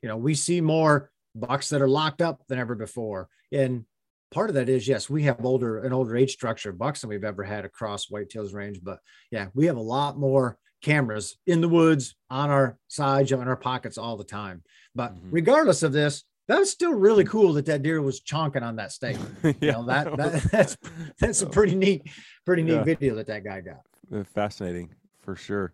You 0.01 0.10
know, 0.10 0.17
we 0.17 0.36
see 0.36 0.62
more 0.62 1.12
bucks 1.36 1.69
that 1.69 1.82
are 1.82 1.88
locked 1.88 2.21
up 2.21 2.41
than 2.48 2.58
ever 2.60 2.74
before. 2.76 3.30
And 3.52 3.86
part 4.32 4.50
of 4.50 4.56
that 4.56 4.69
is, 4.69 4.88
yes, 4.88 5.10
we 5.10 5.24
have 5.24 5.45
older, 5.45 5.80
an 5.80 5.93
older 5.93 6.15
age 6.15 6.32
structure 6.32 6.69
of 6.71 6.78
bucks 6.78 7.02
than 7.02 7.10
we've 7.10 7.24
ever 7.24 7.43
had 7.43 7.65
across 7.65 8.08
Whitetails 8.08 8.54
range. 8.54 8.80
But 8.82 9.00
yeah, 9.32 9.48
we 9.54 9.65
have 9.67 9.78
a 9.78 9.82
lot 9.82 10.17
more 10.17 10.58
cameras 10.82 11.38
in 11.48 11.62
the 11.62 11.69
woods 11.69 12.15
on 12.30 12.50
our 12.50 12.78
sides 12.88 13.32
in 13.32 13.39
our 13.39 13.56
pockets 13.56 13.98
all 13.98 14.17
the 14.17 14.24
time 14.24 14.62
but 14.93 15.15
Mhm. 15.15 15.30
regardless 15.32 15.82
of 15.82 15.91
this 15.93 16.26
that's 16.48 16.69
still 16.69 16.93
really 16.93 17.24
cool 17.24 17.54
that 17.54 17.65
that 17.65 17.82
deer 17.82 18.04
was 18.04 18.19
chonking 18.19 18.62
on 18.62 18.76
that 18.76 18.91
steak 18.91 19.17
you 19.43 19.54
yeah, 19.62 19.71
know 19.71 19.86
that, 19.86 20.15
that 20.15 20.43
that's 20.52 20.78
that's 21.19 21.41
a 21.41 21.48
pretty 21.48 21.74
neat 21.74 22.08
pretty 22.45 22.62
neat 22.62 22.74
Yeah. 22.74 22.84
video 22.84 23.15
that 23.15 23.26
that 23.28 23.43
guy 23.43 23.62
got 23.62 23.82
Uh, 24.13 24.24
fascinating 24.26 24.93
for 25.21 25.36
sure. 25.36 25.74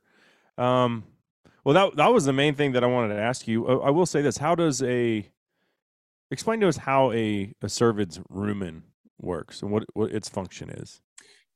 Um, 0.58 1.04
well, 1.66 1.74
that 1.74 1.98
that 1.98 2.14
was 2.14 2.24
the 2.24 2.32
main 2.32 2.56
thing 2.56 2.72
that 2.72 2.84
I 2.84 2.88
wanted 2.88 3.14
to 3.16 3.20
ask 3.20 3.48
you. 3.50 3.68
Uh, 3.68 3.80
I 3.80 3.90
will 3.90 4.06
say 4.06 4.22
this: 4.22 4.38
How 4.38 4.56
does 4.56 4.82
a 4.82 5.30
explain 6.32 6.60
to 6.62 6.68
us 6.68 6.78
how 6.78 7.12
a 7.12 7.54
a 7.62 7.70
cervid's 7.70 8.20
rumen 8.32 8.82
works 9.20 9.62
and 9.62 9.72
what 9.72 9.84
what 9.94 10.12
its 10.12 10.30
function 10.30 10.70
is? 10.70 11.02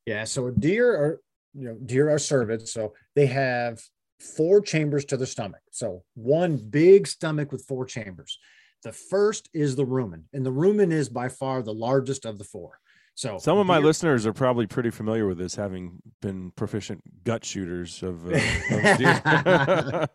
yeah 0.06 0.24
so 0.24 0.52
deer 0.52 0.92
are 0.92 1.20
you 1.54 1.68
know 1.68 1.76
deer 1.86 2.10
are 2.10 2.18
cervids 2.18 2.68
so 2.68 2.94
they 3.16 3.26
have 3.26 3.82
four 4.20 4.62
chambers 4.62 5.06
to 5.06 5.18
the 5.18 5.26
stomach. 5.26 5.62
So 5.72 6.04
one 6.16 6.58
big 6.58 7.08
stomach 7.08 7.52
with 7.52 7.66
four 7.66 7.86
chambers. 7.86 8.38
The 8.84 8.92
first 8.92 9.50
is 9.54 9.76
the 9.76 9.86
rumen 9.86 10.24
and 10.34 10.46
the 10.46 10.52
rumen 10.52 10.92
is 10.92 11.10
by 11.10 11.30
far 11.30 11.62
the 11.62 11.74
largest 11.74 12.26
of 12.26 12.38
the 12.38 12.44
four 12.44 12.80
so 13.16 13.38
Some 13.38 13.58
of 13.58 13.66
my 13.66 13.78
deer- 13.78 13.86
listeners 13.86 14.26
are 14.26 14.34
probably 14.34 14.68
pretty 14.68 14.90
familiar 14.92 15.26
with 15.26 15.38
this, 15.38 15.56
having 15.56 16.02
been 16.22 16.52
proficient 16.52 17.02
gut 17.24 17.44
shooters 17.46 18.04
of, 18.04 18.26
uh, 18.28 18.32
of 18.36 18.98
deer. 18.98 20.08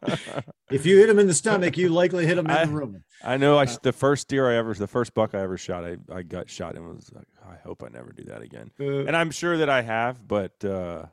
if 0.71 0.85
you 0.87 0.99
hit 0.99 1.07
them 1.09 1.19
in 1.19 1.27
the 1.27 1.35
stomach, 1.35 1.77
you 1.79 1.89
likely 1.89 2.27
hit 2.27 2.35
them 2.37 2.47
in 2.47 2.53
I- 2.53 2.65
the 2.67 2.73
rumen. 2.73 3.03
I 3.23 3.37
know. 3.37 3.57
Uh, 3.59 3.63
I 3.63 3.65
sh- 3.67 3.79
the 3.83 3.93
first 3.93 4.29
deer 4.29 4.51
I 4.51 4.57
ever, 4.57 4.75
the 4.75 4.87
first 4.87 5.15
buck 5.15 5.35
I 5.35 5.41
ever 5.41 5.57
shot, 5.59 5.85
I, 5.85 5.97
I 6.13 6.23
got 6.23 6.49
shot 6.49 6.77
and 6.77 6.87
was 6.87 7.11
like, 7.15 7.27
I 7.47 7.57
hope 7.67 7.83
I 7.83 7.89
never 7.89 8.13
do 8.13 8.25
that 8.25 8.43
again. 8.43 8.71
And 8.79 9.17
I'm 9.17 9.31
sure 9.31 9.57
that 9.59 9.69
I 9.69 9.83
have, 9.83 10.27
but 10.27 10.63
uh, 10.65 11.07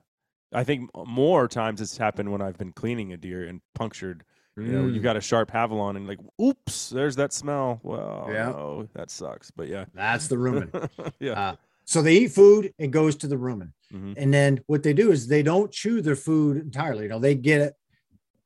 I 0.54 0.64
think 0.64 0.90
more 1.08 1.48
times 1.48 1.82
it's 1.82 1.98
happened 1.98 2.32
when 2.32 2.42
I've 2.42 2.58
been 2.58 2.72
cleaning 2.74 3.12
a 3.14 3.18
deer 3.18 3.46
and 3.48 3.62
punctured. 3.76 4.24
You 4.56 4.64
know, 4.64 4.82
Mm. 4.86 4.96
you 4.96 5.02
got 5.02 5.16
a 5.16 5.22
sharp 5.22 5.52
Havalon 5.52 5.98
and 5.98 6.08
like, 6.08 6.18
oops, 6.42 6.90
there's 6.90 7.16
that 7.18 7.32
smell. 7.32 7.80
Well, 7.84 8.28
Yeah. 8.32 8.46
no, 8.50 8.88
that 8.96 9.12
sucks. 9.12 9.52
But 9.52 9.68
yeah, 9.68 9.86
That's 9.94 10.28
the 10.28 10.36
rumen. 10.36 10.90
yeah. 11.20 11.34
Uh, 11.34 11.56
so 11.88 12.02
they 12.02 12.18
eat 12.18 12.34
food, 12.34 12.74
it 12.78 12.92
goes 12.92 13.16
to 13.16 13.28
the 13.28 13.38
rumen. 13.38 13.72
Mhm. 13.94 14.14
And 14.18 14.34
then 14.34 14.60
what 14.68 14.84
they 14.84 14.92
do 14.94 15.12
is 15.12 15.26
they 15.26 15.42
don't 15.42 15.72
chew 15.72 16.02
their 16.02 16.18
food 16.18 16.58
entirely. 16.58 17.04
You 17.04 17.10
know, 17.10 17.20
they 17.20 17.34
get 17.34 17.62
it 17.62 17.74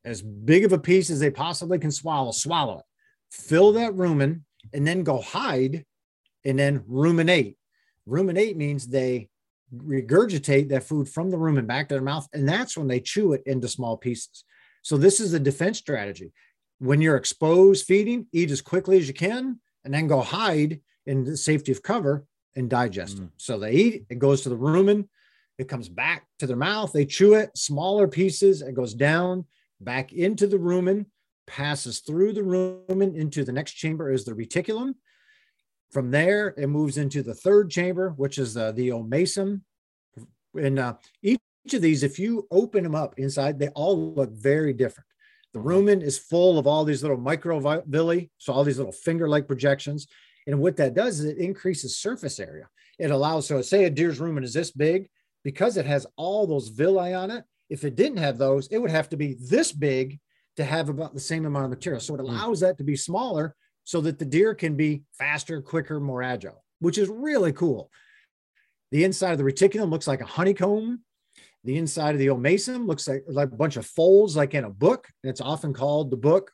as 0.05 0.21
big 0.21 0.63
of 0.63 0.73
a 0.73 0.77
piece 0.77 1.09
as 1.09 1.19
they 1.19 1.31
possibly 1.31 1.79
can 1.79 1.91
swallow, 1.91 2.31
swallow 2.31 2.79
it, 2.79 2.85
fill 3.31 3.71
that 3.73 3.93
rumen, 3.93 4.41
and 4.73 4.85
then 4.85 5.03
go 5.03 5.19
hide 5.19 5.85
and 6.45 6.59
then 6.59 6.83
ruminate. 6.85 7.57
Ruminate 8.05 8.57
means 8.57 8.85
they 8.87 9.29
regurgitate 9.75 10.69
that 10.69 10.83
food 10.83 11.09
from 11.09 11.31
the 11.31 11.37
rumen 11.37 11.65
back 11.65 11.89
to 11.89 11.95
their 11.95 12.03
mouth, 12.03 12.27
and 12.33 12.47
that's 12.47 12.77
when 12.77 12.87
they 12.87 12.99
chew 12.99 13.33
it 13.33 13.41
into 13.47 13.67
small 13.67 13.97
pieces. 13.97 14.43
So 14.83 14.97
this 14.97 15.19
is 15.19 15.33
a 15.33 15.39
defense 15.39 15.79
strategy. 15.79 16.31
When 16.77 17.01
you're 17.01 17.15
exposed 17.15 17.87
feeding, 17.87 18.27
eat 18.31 18.51
as 18.51 18.61
quickly 18.61 18.99
as 18.99 19.07
you 19.07 19.15
can, 19.15 19.59
and 19.83 19.93
then 19.93 20.05
go 20.05 20.21
hide 20.21 20.81
in 21.07 21.23
the 21.23 21.37
safety 21.37 21.71
of 21.71 21.81
cover 21.81 22.25
and 22.55 22.69
digest 22.69 23.19
it. 23.19 23.29
So 23.37 23.57
they 23.57 23.73
eat, 23.73 24.05
it 24.09 24.19
goes 24.19 24.41
to 24.41 24.49
the 24.49 24.57
rumen, 24.57 25.07
it 25.57 25.69
comes 25.69 25.89
back 25.89 26.25
to 26.39 26.47
their 26.47 26.57
mouth, 26.57 26.91
they 26.91 27.05
chew 27.05 27.35
it, 27.35 27.57
smaller 27.57 28.07
pieces, 28.07 28.61
it 28.61 28.73
goes 28.73 28.93
down, 28.93 29.45
back 29.79 30.11
into 30.13 30.47
the 30.47 30.57
rumen, 30.57 31.05
passes 31.47 31.99
through 31.99 32.33
the 32.33 32.41
rumen 32.41 33.15
into 33.15 33.43
the 33.43 33.51
next 33.51 33.73
chamber 33.73 34.11
is 34.11 34.25
the 34.25 34.33
reticulum. 34.33 34.93
From 35.91 36.11
there, 36.11 36.53
it 36.57 36.67
moves 36.67 36.97
into 36.97 37.21
the 37.21 37.33
third 37.33 37.69
chamber, 37.69 38.11
which 38.11 38.37
is 38.37 38.55
uh, 38.55 38.71
the 38.71 38.89
omasum. 38.89 39.61
And 40.55 40.79
uh, 40.79 40.93
each 41.21 41.39
of 41.73 41.81
these, 41.81 42.03
if 42.03 42.17
you 42.17 42.47
open 42.51 42.83
them 42.83 42.95
up 42.95 43.15
inside, 43.17 43.59
they 43.59 43.67
all 43.69 44.13
look 44.13 44.31
very 44.31 44.73
different. 44.73 45.07
The 45.53 45.59
rumen 45.59 46.01
is 46.01 46.17
full 46.17 46.57
of 46.57 46.65
all 46.65 46.85
these 46.85 47.01
little 47.01 47.17
microvilli, 47.17 48.29
so 48.37 48.53
all 48.53 48.63
these 48.63 48.77
little 48.77 48.93
finger-like 48.93 49.47
projections. 49.47 50.07
And 50.47 50.59
what 50.59 50.77
that 50.77 50.93
does 50.93 51.19
is 51.19 51.25
it 51.25 51.37
increases 51.37 51.97
surface 51.97 52.39
area. 52.39 52.67
It 52.99 53.11
allows, 53.11 53.47
so 53.47 53.61
say 53.61 53.85
a 53.85 53.89
deer's 53.89 54.19
rumen 54.19 54.43
is 54.43 54.53
this 54.53 54.71
big, 54.71 55.09
because 55.43 55.77
it 55.77 55.85
has 55.85 56.05
all 56.17 56.45
those 56.45 56.69
villi 56.69 57.13
on 57.13 57.31
it. 57.31 57.43
If 57.69 57.83
it 57.83 57.95
didn't 57.95 58.17
have 58.17 58.37
those, 58.37 58.67
it 58.67 58.77
would 58.77 58.91
have 58.91 59.09
to 59.09 59.17
be 59.17 59.35
this 59.39 59.71
big 59.71 60.19
to 60.57 60.63
have 60.63 60.89
about 60.89 61.13
the 61.13 61.19
same 61.19 61.45
amount 61.45 61.65
of 61.65 61.71
material. 61.71 62.01
So 62.01 62.15
it 62.15 62.19
allows 62.19 62.59
that 62.59 62.77
to 62.79 62.83
be 62.83 62.95
smaller 62.95 63.55
so 63.83 64.01
that 64.01 64.19
the 64.19 64.25
deer 64.25 64.53
can 64.53 64.75
be 64.75 65.03
faster, 65.17 65.61
quicker, 65.61 65.99
more 65.99 66.21
agile, 66.21 66.63
which 66.79 66.97
is 66.97 67.09
really 67.09 67.53
cool. 67.53 67.89
The 68.91 69.03
inside 69.05 69.31
of 69.31 69.37
the 69.37 69.43
reticulum 69.43 69.89
looks 69.89 70.07
like 70.07 70.21
a 70.21 70.25
honeycomb. 70.25 71.01
The 71.63 71.77
inside 71.77 72.13
of 72.13 72.19
the 72.19 72.27
omasum 72.27 72.87
looks 72.87 73.07
like, 73.07 73.23
like 73.27 73.51
a 73.51 73.55
bunch 73.55 73.77
of 73.77 73.85
folds, 73.85 74.35
like 74.35 74.53
in 74.53 74.65
a 74.65 74.69
book. 74.69 75.07
And 75.23 75.29
it's 75.29 75.41
often 75.41 75.73
called 75.73 76.11
the 76.11 76.17
book. 76.17 76.51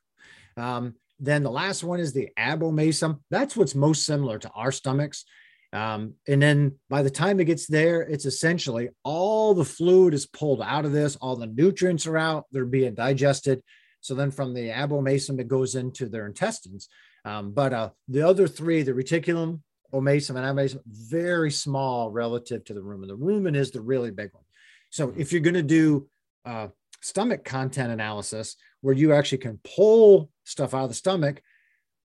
Um, 0.55 0.95
then 1.19 1.43
the 1.43 1.51
last 1.51 1.83
one 1.83 1.99
is 1.99 2.13
the 2.13 2.29
abomasum. 2.37 3.19
That's 3.29 3.55
what's 3.55 3.75
most 3.75 4.05
similar 4.05 4.37
to 4.39 4.49
our 4.51 4.71
stomachs. 4.71 5.25
Um, 5.73 6.13
and 6.27 6.41
then 6.41 6.75
by 6.89 7.03
the 7.03 7.09
time 7.09 7.39
it 7.39 7.45
gets 7.45 7.67
there, 7.67 8.01
it's 8.01 8.25
essentially 8.25 8.89
all 9.03 9.53
the 9.53 9.65
fluid 9.65 10.13
is 10.13 10.25
pulled 10.25 10.61
out 10.61 10.85
of 10.85 10.93
this, 10.93 11.15
all 11.17 11.35
the 11.35 11.47
nutrients 11.47 12.07
are 12.07 12.17
out, 12.17 12.45
they're 12.51 12.65
being 12.65 12.93
digested. 12.93 13.61
So 14.01 14.15
then 14.15 14.31
from 14.31 14.53
the 14.53 14.69
abomasum, 14.69 15.39
it 15.39 15.47
goes 15.47 15.75
into 15.75 16.07
their 16.07 16.25
intestines. 16.25 16.87
Um, 17.25 17.51
but 17.51 17.73
uh, 17.73 17.89
the 18.07 18.21
other 18.21 18.47
three, 18.47 18.83
the 18.83 18.93
reticulum, 18.93 19.61
omasum, 19.93 20.37
and 20.37 20.45
abomasum, 20.45 20.79
very 20.85 21.51
small 21.51 22.11
relative 22.11 22.63
to 22.65 22.73
the 22.73 22.79
rumen. 22.79 23.07
The 23.07 23.17
rumen 23.17 23.55
is 23.55 23.71
the 23.71 23.81
really 23.81 24.11
big 24.11 24.33
one. 24.33 24.43
So 24.89 25.13
if 25.17 25.31
you're 25.31 25.41
going 25.41 25.55
to 25.55 25.63
do 25.63 26.07
uh, 26.45 26.67
stomach 27.01 27.43
content 27.43 27.91
analysis, 27.91 28.55
where 28.81 28.95
you 28.95 29.13
actually 29.13 29.39
can 29.39 29.59
pull 29.75 30.29
stuff 30.43 30.73
out 30.73 30.83
of 30.83 30.89
the 30.89 30.95
stomach, 30.95 31.41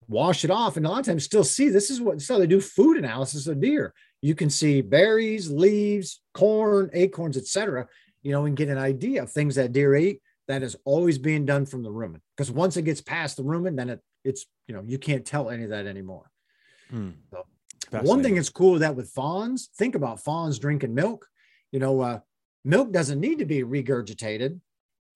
wash 0.08 0.44
it 0.44 0.50
off, 0.50 0.76
and 0.76 0.86
a 0.86 0.88
lot 0.88 1.00
of 1.00 1.06
times 1.06 1.24
still 1.24 1.44
see 1.44 1.68
this 1.68 1.90
is 1.90 2.00
what 2.00 2.20
so 2.20 2.38
they 2.38 2.46
do 2.46 2.60
food 2.60 2.96
analysis 2.96 3.46
of 3.46 3.60
deer. 3.60 3.94
You 4.20 4.34
can 4.34 4.50
see 4.50 4.80
berries, 4.80 5.50
leaves, 5.50 6.20
corn, 6.34 6.90
acorns, 6.92 7.36
etc. 7.36 7.88
You 8.22 8.32
know, 8.32 8.44
and 8.44 8.56
get 8.56 8.68
an 8.68 8.78
idea 8.78 9.22
of 9.22 9.30
things 9.30 9.56
that 9.56 9.72
deer 9.72 9.94
eat. 9.96 10.20
That 10.48 10.62
is 10.62 10.76
always 10.84 11.18
being 11.18 11.46
done 11.46 11.66
from 11.66 11.82
the 11.82 11.90
rumen 11.90 12.20
because 12.36 12.50
once 12.50 12.76
it 12.76 12.82
gets 12.82 13.00
past 13.00 13.36
the 13.36 13.44
rumen, 13.44 13.76
then 13.76 13.88
it 13.88 14.00
it's 14.24 14.46
you 14.66 14.74
know 14.74 14.82
you 14.84 14.98
can't 14.98 15.24
tell 15.24 15.50
any 15.50 15.64
of 15.64 15.70
that 15.70 15.86
anymore. 15.86 16.30
Hmm. 16.90 17.10
So, 17.30 17.44
one 18.02 18.22
thing 18.22 18.34
that's 18.34 18.50
cool 18.50 18.78
that 18.78 18.96
with 18.96 19.10
fawns, 19.10 19.68
think 19.76 19.94
about 19.94 20.20
fawns 20.20 20.58
drinking 20.58 20.94
milk. 20.94 21.26
You 21.70 21.78
know, 21.78 22.00
uh, 22.00 22.20
milk 22.64 22.92
doesn't 22.92 23.20
need 23.20 23.38
to 23.38 23.44
be 23.44 23.62
regurgitated. 23.62 24.60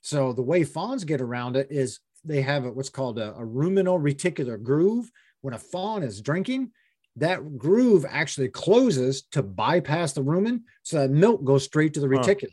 So 0.07 0.33
the 0.33 0.41
way 0.41 0.63
fawns 0.63 1.03
get 1.03 1.21
around 1.21 1.57
it 1.57 1.67
is 1.69 1.99
they 2.23 2.41
have 2.43 2.65
a, 2.65 2.71
what's 2.71 2.89
called 2.89 3.19
a, 3.19 3.35
a 3.35 3.45
ruminal 3.45 3.99
reticular 3.99 4.63
groove. 4.63 5.11
When 5.41 5.53
a 5.53 5.59
fawn 5.59 6.05
is 6.05 6.21
drinking, 6.21 6.71
that 7.17 7.59
groove 7.59 8.07
actually 8.09 8.51
closes 8.51 9.23
to 9.33 9.43
bypass 9.43 10.13
the 10.13 10.23
rumen, 10.23 10.61
so 10.85 10.99
that 11.01 11.11
milk 11.11 11.43
goes 11.43 11.65
straight 11.65 11.93
to 11.95 12.01
the 12.01 12.07
Huh. 12.07 12.19
reticulum, 12.19 12.51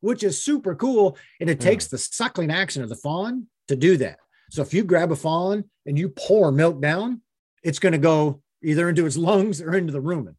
which 0.00 0.22
is 0.22 0.40
super 0.40 0.76
cool. 0.76 1.18
And 1.40 1.50
it 1.50 1.58
Yeah. 1.58 1.70
takes 1.70 1.88
the 1.88 1.98
suckling 1.98 2.52
action 2.52 2.84
of 2.84 2.88
the 2.88 2.94
fawn 2.94 3.48
to 3.66 3.74
do 3.74 3.96
that. 3.96 4.20
So 4.52 4.62
if 4.62 4.72
you 4.72 4.84
grab 4.84 5.10
a 5.10 5.16
fawn 5.16 5.64
and 5.84 5.98
you 5.98 6.08
pour 6.08 6.52
milk 6.52 6.80
down, 6.80 7.22
it's 7.64 7.80
going 7.80 7.94
to 7.94 7.98
go 7.98 8.42
either 8.62 8.88
into 8.88 9.06
its 9.06 9.16
lungs 9.16 9.60
or 9.60 9.74
into 9.74 9.92
the 9.92 10.00
rumen. 10.00 10.36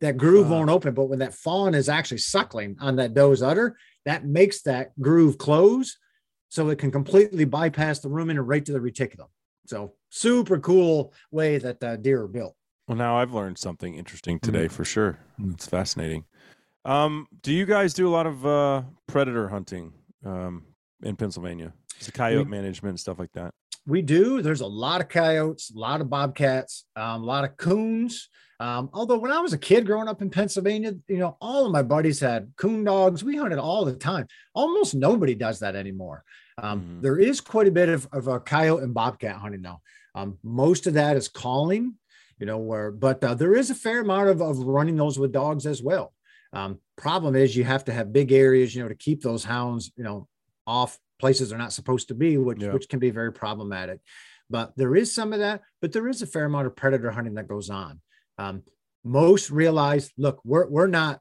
That 0.00 0.16
groove 0.16 0.48
Wow. 0.48 0.60
won't 0.60 0.70
open, 0.70 0.94
but 0.94 1.10
when 1.10 1.18
that 1.18 1.34
fawn 1.34 1.74
is 1.74 1.90
actually 1.90 2.18
suckling 2.18 2.76
on 2.80 2.96
that 2.96 3.12
doe's 3.12 3.42
udder, 3.42 3.76
that 4.06 4.24
makes 4.24 4.62
that 4.62 4.98
groove 4.98 5.36
close 5.36 5.98
so 6.48 6.68
it 6.70 6.78
can 6.78 6.90
completely 6.90 7.44
bypass 7.44 7.98
the 8.00 8.08
rumen 8.08 8.30
and 8.32 8.46
right 8.48 8.64
to 8.64 8.72
the 8.72 8.78
reticulum. 8.78 9.28
So 9.66 9.94
super 10.10 10.58
cool 10.58 11.12
way 11.30 11.58
that 11.58 11.82
uh, 11.82 11.96
deer 11.96 12.22
are 12.22 12.28
built. 12.28 12.54
Well, 12.86 12.96
now 12.96 13.16
I've 13.18 13.32
learned 13.32 13.58
something 13.58 13.94
interesting 13.94 14.38
Mm-hmm. 14.38 14.52
today 14.52 14.68
for 14.68 14.84
sure. 14.84 15.18
Mm. 15.40 15.54
It's 15.54 15.66
fascinating. 15.66 16.24
Um, 16.84 17.26
do 17.42 17.52
you 17.52 17.66
guys 17.66 17.94
do 17.94 18.06
a 18.08 18.10
lot 18.14 18.26
of 18.26 18.46
uh, 18.46 18.82
predator 19.08 19.48
hunting 19.48 19.92
um, 20.24 20.64
in 21.02 21.16
Pennsylvania? 21.16 21.72
It's 21.98 22.10
coyote 22.12 22.44
We- 22.44 22.50
management 22.50 22.90
and 22.92 23.00
stuff 23.00 23.18
like 23.18 23.32
that. 23.32 23.52
We 23.86 24.02
do. 24.02 24.42
There's 24.42 24.62
a 24.62 24.66
lot 24.66 25.00
of 25.00 25.08
coyotes, 25.08 25.70
a 25.74 25.78
lot 25.78 26.00
of 26.00 26.10
bobcats, 26.10 26.84
um, 26.96 27.22
a 27.22 27.24
lot 27.24 27.44
of 27.44 27.56
coons. 27.56 28.28
Um, 28.58 28.88
although 28.92 29.18
when 29.18 29.32
I 29.32 29.40
was 29.40 29.52
a 29.52 29.58
kid 29.58 29.84
growing 29.86 30.08
up 30.08 30.22
in 30.22 30.30
Pennsylvania, 30.30 30.94
you 31.08 31.18
know, 31.18 31.36
all 31.40 31.66
of 31.66 31.72
my 31.72 31.82
buddies 31.82 32.20
had 32.20 32.52
coon 32.56 32.84
dogs. 32.84 33.22
We 33.22 33.36
hunted 33.36 33.58
all 33.58 33.84
the 33.84 33.94
time. 33.94 34.26
Almost 34.54 34.94
nobody 34.94 35.34
does 35.34 35.60
that 35.60 35.76
anymore. 35.76 36.24
Um, 36.58 36.80
Mhm. 36.80 37.02
There 37.02 37.18
is 37.18 37.40
quite 37.40 37.68
a 37.68 37.70
bit 37.70 37.90
of, 37.90 38.08
of 38.12 38.28
a 38.28 38.40
coyote 38.40 38.82
and 38.82 38.94
bobcat 38.94 39.36
hunting 39.36 39.60
now. 39.60 39.82
Um, 40.14 40.38
most 40.42 40.86
of 40.86 40.94
that 40.94 41.16
is 41.16 41.28
calling, 41.28 41.94
you 42.38 42.46
know, 42.46 42.56
where, 42.56 42.90
but 42.90 43.22
uh, 43.22 43.34
there 43.34 43.54
is 43.54 43.68
a 43.68 43.74
fair 43.74 44.00
amount 44.00 44.30
of, 44.30 44.40
of 44.40 44.58
running 44.58 44.96
those 44.96 45.18
with 45.18 45.32
dogs 45.32 45.66
as 45.66 45.82
well. 45.82 46.14
Um, 46.54 46.78
problem 46.96 47.36
is 47.36 47.54
you 47.54 47.64
have 47.64 47.84
to 47.84 47.92
have 47.92 48.12
big 48.12 48.32
areas, 48.32 48.74
you 48.74 48.82
know, 48.82 48.88
to 48.88 48.94
keep 48.94 49.20
those 49.22 49.44
hounds, 49.44 49.92
you 49.96 50.04
know, 50.04 50.26
off 50.66 50.98
places 51.18 51.48
they're 51.48 51.58
not 51.58 51.72
supposed 51.72 52.08
to 52.08 52.14
be, 52.14 52.36
which 52.38 52.62
Yeah. 52.62 52.72
which 52.72 52.88
can 52.88 52.98
be 52.98 53.10
very 53.10 53.32
problematic. 53.32 54.00
But 54.48 54.76
there 54.76 54.94
is 54.94 55.12
some 55.12 55.32
of 55.32 55.40
that, 55.40 55.62
but 55.80 55.92
there 55.92 56.08
is 56.08 56.22
a 56.22 56.26
fair 56.26 56.44
amount 56.44 56.66
of 56.66 56.76
predator 56.76 57.10
hunting 57.10 57.34
that 57.34 57.48
goes 57.48 57.70
on. 57.70 58.00
Um, 58.38 58.62
most 59.04 59.50
realize, 59.50 60.10
look, 60.16 60.40
we're 60.44 60.66
we're 60.68 60.86
not 60.86 61.20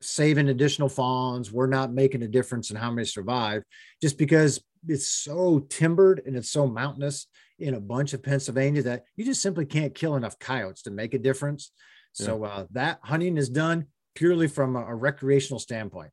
saving 0.00 0.48
additional 0.48 0.88
fawns, 0.88 1.50
we're 1.50 1.66
not 1.66 1.92
making 1.92 2.22
a 2.22 2.28
difference 2.28 2.70
in 2.70 2.76
how 2.76 2.90
many 2.90 3.06
survive, 3.06 3.62
just 4.00 4.18
because 4.18 4.62
it's 4.86 5.08
so 5.08 5.58
timbered 5.70 6.22
and 6.26 6.36
it's 6.36 6.50
so 6.50 6.66
mountainous 6.66 7.26
in 7.58 7.74
a 7.74 7.80
bunch 7.80 8.12
of 8.12 8.22
Pennsylvania 8.22 8.82
that 8.82 9.04
you 9.16 9.24
just 9.24 9.40
simply 9.42 9.64
can't 9.64 9.94
kill 9.94 10.14
enough 10.16 10.38
coyotes 10.38 10.82
to 10.82 10.90
make 10.90 11.14
a 11.14 11.18
difference. 11.18 11.72
So 12.12 12.44
uh, 12.44 12.66
that 12.72 13.00
hunting 13.02 13.36
is 13.36 13.48
done 13.48 13.86
purely 14.14 14.46
from 14.48 14.76
a, 14.76 14.84
a 14.86 14.94
recreational 14.94 15.58
standpoint 15.58 16.10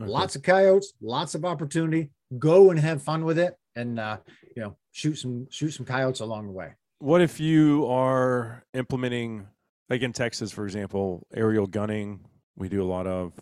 Okay. 0.00 0.08
lots 0.10 0.34
of 0.36 0.42
coyotes, 0.42 0.92
lots 1.02 1.34
of 1.34 1.44
opportunity. 1.44 2.10
Go 2.38 2.70
and 2.70 2.78
have 2.78 3.02
fun 3.02 3.24
with 3.24 3.38
it, 3.38 3.56
and 3.74 3.98
uh, 3.98 4.18
you 4.56 4.62
know, 4.62 4.76
shoot 4.92 5.16
some 5.16 5.48
shoot 5.50 5.70
some 5.70 5.84
coyotes 5.84 6.20
along 6.20 6.46
the 6.46 6.52
way. 6.52 6.72
What 7.00 7.20
if 7.22 7.40
you 7.40 7.86
are 7.88 8.64
implementing, 8.74 9.46
like 9.88 10.02
in 10.02 10.12
Texas, 10.12 10.52
for 10.52 10.64
example, 10.64 11.26
aerial 11.34 11.66
gunning? 11.66 12.20
We 12.56 12.68
do 12.68 12.82
a 12.82 12.84
lot 12.86 13.06
of 13.06 13.32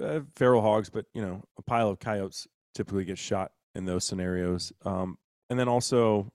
uh, 0.00 0.20
feral 0.36 0.62
hogs, 0.62 0.88
but 0.88 1.04
you 1.12 1.20
know, 1.20 1.42
a 1.58 1.62
pile 1.62 1.90
of 1.90 1.98
coyotes 1.98 2.46
typically 2.74 3.04
get 3.04 3.18
shot 3.18 3.50
in 3.74 3.84
those 3.84 4.04
scenarios. 4.04 4.72
Um, 4.84 5.18
and 5.50 5.58
then 5.58 5.68
also 5.68 6.32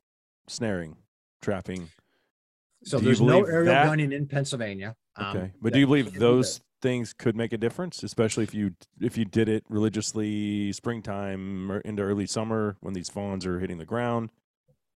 snaring, 0.48 0.98
trapping. 1.42 1.90
So 2.84 3.00
Do 3.00 3.06
there's 3.06 3.22
no 3.22 3.44
aerial 3.44 3.74
that- 3.74 3.86
gunning 3.86 4.12
in 4.12 4.28
Pennsylvania. 4.28 4.96
um, 5.16 5.38
Okay, 5.38 5.52
but 5.62 5.74
do 5.74 5.80
you 5.80 5.88
believe 5.88 6.14
those. 6.14 6.62
Things 6.84 7.14
could 7.14 7.36
make 7.36 7.54
a 7.54 7.58
difference, 7.58 8.04
especially 8.04 8.44
if 8.44 8.54
you 8.54 8.76
if 9.02 9.18
you 9.18 9.26
did 9.26 9.50
it 9.50 9.64
religiously 9.70 10.72
springtime 10.74 11.72
or 11.72 11.80
into 11.80 12.04
early 12.04 12.28
summer 12.28 12.78
when 12.82 12.94
these 12.94 13.10
fawns 13.10 13.48
are 13.48 13.60
hitting 13.60 13.80
the 13.80 13.86
ground? 13.86 14.30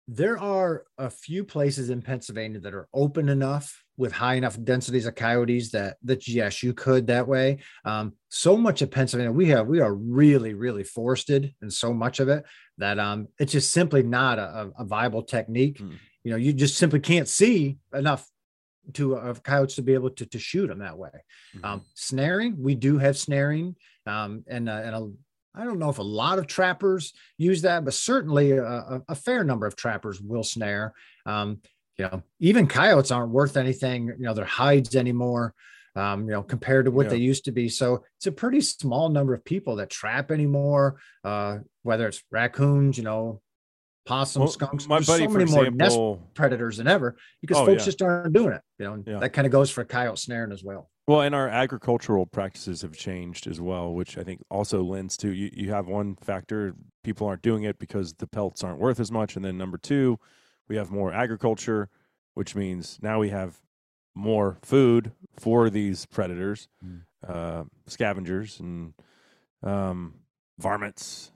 There 0.09 0.37
are 0.37 0.83
a 0.97 1.09
few 1.09 1.43
places 1.43 1.89
in 1.89 2.01
Pennsylvania 2.01 2.59
that 2.59 2.73
are 2.73 2.87
open 2.93 3.27
enough 3.27 3.83
with 3.97 4.11
high 4.11 4.35
enough 4.35 4.61
densities 4.63 5.05
of 5.05 5.15
coyotes 5.15 5.71
that 5.71 5.97
that 6.03 6.27
yes, 6.27 6.61
you 6.61 6.73
could 6.73 7.07
that 7.07 7.27
way. 7.27 7.59
Um, 7.83 8.13
so 8.29 8.55
much 8.57 8.81
of 8.81 8.91
Pennsylvania, 8.91 9.31
we 9.31 9.47
have 9.47 9.67
we 9.67 9.79
are 9.79 9.93
really 9.93 10.53
really 10.53 10.83
forested, 10.83 11.53
and 11.61 11.73
so 11.73 11.93
much 11.93 12.19
of 12.19 12.27
it 12.29 12.45
that 12.77 12.99
um, 12.99 13.27
it's 13.39 13.53
just 13.53 13.71
simply 13.71 14.03
not 14.03 14.37
a, 14.39 14.71
a 14.77 14.85
viable 14.85 15.23
technique. 15.23 15.79
Hmm. 15.79 15.93
You 16.23 16.31
know, 16.31 16.37
you 16.37 16.51
just 16.51 16.75
simply 16.75 16.99
can't 16.99 17.27
see 17.27 17.77
enough 17.93 18.29
to 18.93 19.15
of 19.15 19.43
coyotes 19.43 19.75
to 19.75 19.81
be 19.81 19.93
able 19.93 20.09
to 20.11 20.25
to 20.25 20.39
shoot 20.39 20.67
them 20.67 20.79
that 20.79 20.97
way. 20.97 21.09
Um, 21.63 21.81
snaring, 21.95 22.61
we 22.61 22.75
do 22.75 22.97
have 22.97 23.17
snaring, 23.17 23.75
um, 24.05 24.43
and 24.47 24.69
uh, 24.69 24.81
and 24.83 24.95
a, 24.95 25.11
I 25.55 25.63
don't 25.63 25.79
know 25.79 25.89
if 25.89 25.97
a 25.99 26.03
lot 26.03 26.39
of 26.39 26.47
trappers 26.47 27.13
use 27.37 27.63
that, 27.63 27.83
but 27.83 27.93
certainly 27.93 28.51
a, 28.51 28.63
a, 28.63 29.01
a 29.09 29.15
fair 29.15 29.43
number 29.43 29.65
of 29.65 29.75
trappers 29.75 30.21
will 30.21 30.43
snare. 30.43 30.93
Um, 31.25 31.61
you 31.97 32.05
know, 32.05 32.21
even 32.39 32.67
coyotes 32.67 33.09
aren't 33.11 33.31
worth 33.31 33.57
anything. 33.57 34.07
You 34.07 34.15
know, 34.25 34.33
their 34.33 34.45
hides 34.45 34.95
anymore. 34.95 35.53
Um, 35.95 36.25
you 36.25 36.31
know, 36.31 36.43
compared 36.43 36.85
to 36.85 36.91
what 36.91 37.05
Yeah. 37.07 37.13
they 37.13 37.17
used 37.17 37.45
to 37.45 37.51
be. 37.51 37.69
So 37.69 38.03
it's 38.17 38.27
a 38.27 38.31
pretty 38.31 38.61
small 38.61 39.09
number 39.09 39.33
of 39.33 39.43
people 39.43 39.77
that 39.77 39.89
trap 39.89 40.29
anymore. 40.29 40.99
Uh, 41.23 41.57
whether 41.81 42.07
it's 42.07 42.21
raccoons, 42.29 42.99
you 42.99 43.03
know, 43.03 43.41
possums, 44.07 44.39
Well, 44.39 44.47
skunks. 44.47 44.87
my 44.87 44.97
There's 44.97 45.07
buddy, 45.07 45.23
so 45.25 45.29
many 45.29 45.51
more 45.51 45.69
nest 45.69 45.99
predators 46.33 46.77
than 46.77 46.87
ever 46.87 47.15
because 47.41 47.57
Oh, 47.57 47.65
folks 47.65 47.81
yeah. 47.81 47.85
just 47.85 48.01
aren't 48.01 48.33
doing 48.33 48.53
it. 48.53 48.61
You 48.79 48.85
know, 48.85 49.03
Yeah. 49.05 49.19
that 49.19 49.33
kind 49.33 49.45
of 49.45 49.51
goes 49.51 49.69
for 49.69 49.83
coyote 49.83 50.17
snaring 50.17 50.51
as 50.51 50.63
well. 50.63 50.89
Well, 51.07 51.21
and 51.21 51.33
our 51.35 51.47
agricultural 51.47 52.25
practices 52.25 52.81
have 52.81 52.93
changed 52.97 53.47
as 53.47 53.61
well, 53.61 53.93
which 53.93 54.17
I 54.17 54.23
think 54.23 54.41
also 54.49 54.83
lends 54.83 55.15
to 55.17 55.29
you. 55.31 55.49
You 55.53 55.71
have 55.71 55.87
one 55.87 56.15
factor: 56.15 56.75
people 57.03 57.27
aren't 57.27 57.41
doing 57.41 57.63
it 57.63 57.79
because 57.79 58.13
the 58.15 58.27
pelts 58.27 58.63
aren't 58.63 58.79
worth 58.79 58.99
as 58.99 59.11
much, 59.11 59.35
and 59.35 59.45
then 59.45 59.57
number 59.57 59.77
two, 59.77 60.19
we 60.67 60.75
have 60.75 60.91
more 60.91 61.13
agriculture, 61.13 61.89
which 62.33 62.55
means 62.55 62.99
now 63.01 63.19
we 63.19 63.29
have 63.29 63.59
more 64.15 64.57
food 64.63 65.11
for 65.37 65.69
these 65.69 66.05
predators, 66.07 66.67
Mm. 66.83 67.01
uh, 67.27 67.63
scavengers, 67.85 68.59
and 68.59 68.93
um, 69.63 70.15
varmints. 70.59 71.31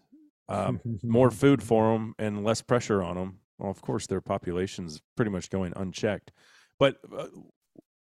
Um, 0.51 0.81
more 1.03 1.31
food 1.31 1.63
for 1.63 1.93
them 1.93 2.13
and 2.19 2.43
less 2.43 2.61
pressure 2.61 3.01
on 3.01 3.15
them. 3.15 3.39
Well, 3.57 3.71
of 3.71 3.81
course, 3.81 4.07
their 4.07 4.21
population's 4.21 5.01
pretty 5.15 5.31
much 5.31 5.49
going 5.49 5.73
unchecked. 5.75 6.31
But 6.77 6.97
uh, 7.15 7.27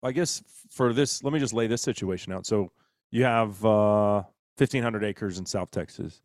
I 0.04 0.12
guess 0.12 0.44
for 0.70 0.94
this, 0.94 1.24
let 1.24 1.34
me 1.34 1.40
just 1.40 1.54
lay 1.54 1.68
this 1.68 1.82
situation 1.82 2.32
out. 2.32 2.46
So 2.46 2.72
you 3.12 3.24
have 3.24 3.64
uh, 3.66 4.24
1,500 4.58 5.04
acres 5.04 5.40
in 5.40 5.46
South 5.46 5.72
Texas, 5.72 6.22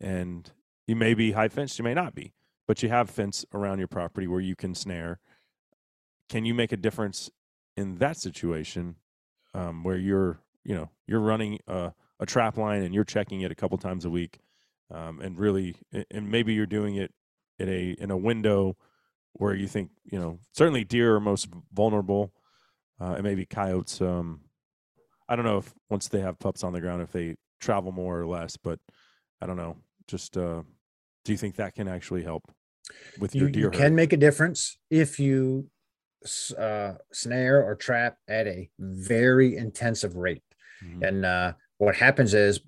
and 0.00 0.50
you 0.86 0.94
may 0.94 1.14
be 1.14 1.32
high 1.32 1.48
fenced, 1.48 1.78
you 1.78 1.84
may 1.84 1.94
not 1.94 2.14
be, 2.14 2.32
but 2.68 2.82
you 2.82 2.88
have 2.88 3.10
fence 3.10 3.44
around 3.52 3.78
your 3.78 3.88
property 3.88 4.26
where 4.26 4.40
you 4.40 4.54
can 4.54 4.74
snare. 4.74 5.20
Can 6.28 6.44
you 6.44 6.54
make 6.54 6.72
a 6.72 6.76
difference 6.76 7.30
in 7.76 7.96
that 7.96 8.16
situation 8.16 8.96
um, 9.54 9.84
where 9.84 9.96
you're, 9.96 10.40
you 10.64 10.74
know, 10.74 10.90
you're 11.06 11.20
running 11.20 11.58
a, 11.66 11.92
a 12.20 12.26
trap 12.26 12.56
line 12.56 12.82
and 12.82 12.94
you're 12.94 13.04
checking 13.04 13.40
it 13.40 13.50
a 13.50 13.54
couple 13.54 13.78
times 13.78 14.04
a 14.04 14.10
week, 14.10 14.40
um, 14.90 15.20
and 15.20 15.38
really, 15.38 15.76
and 16.10 16.30
maybe 16.30 16.54
you're 16.54 16.66
doing 16.66 16.96
it 16.96 17.12
in 17.58 17.68
a 17.68 17.96
in 17.98 18.10
a 18.10 18.16
window 18.16 18.76
where 19.34 19.54
you 19.54 19.66
think 19.66 19.90
you 20.04 20.18
know 20.18 20.38
certainly 20.52 20.84
deer 20.84 21.16
are 21.16 21.20
most 21.20 21.48
vulnerable, 21.72 22.32
uh, 23.00 23.14
and 23.14 23.24
maybe 23.24 23.46
coyotes. 23.46 24.00
Um, 24.00 24.40
I 25.28 25.36
don't 25.36 25.44
know 25.44 25.58
if 25.58 25.74
once 25.90 26.08
they 26.08 26.20
have 26.20 26.38
pups 26.38 26.62
on 26.62 26.72
the 26.72 26.80
ground 26.80 27.02
if 27.02 27.12
they 27.12 27.36
travel 27.60 27.92
more 27.92 28.20
or 28.20 28.26
less, 28.26 28.56
but 28.56 28.78
I 29.40 29.46
don't 29.46 29.56
know. 29.56 29.76
Just 30.06 30.36
uh, 30.36 30.62
do 31.24 31.32
you 31.32 31.38
think 31.38 31.56
that 31.56 31.74
can 31.74 31.88
actually 31.88 32.22
help 32.22 32.44
with 33.18 33.34
you, 33.34 33.42
your 33.42 33.50
deer? 33.50 33.62
you 33.62 33.66
herd? 33.66 33.74
can 33.74 33.94
make 33.94 34.12
a 34.12 34.16
difference 34.16 34.78
if 34.90 35.18
you 35.18 35.68
uh, 36.56 36.94
snare 37.12 37.62
or 37.62 37.74
trap 37.74 38.18
at 38.28 38.46
a 38.46 38.68
very 38.78 39.56
intensive 39.56 40.16
rate. 40.16 40.42
Mhm. 40.82 41.08
And 41.08 41.24
uh, 41.24 41.52
what 41.78 41.96
happens 41.96 42.32
is 42.32 42.60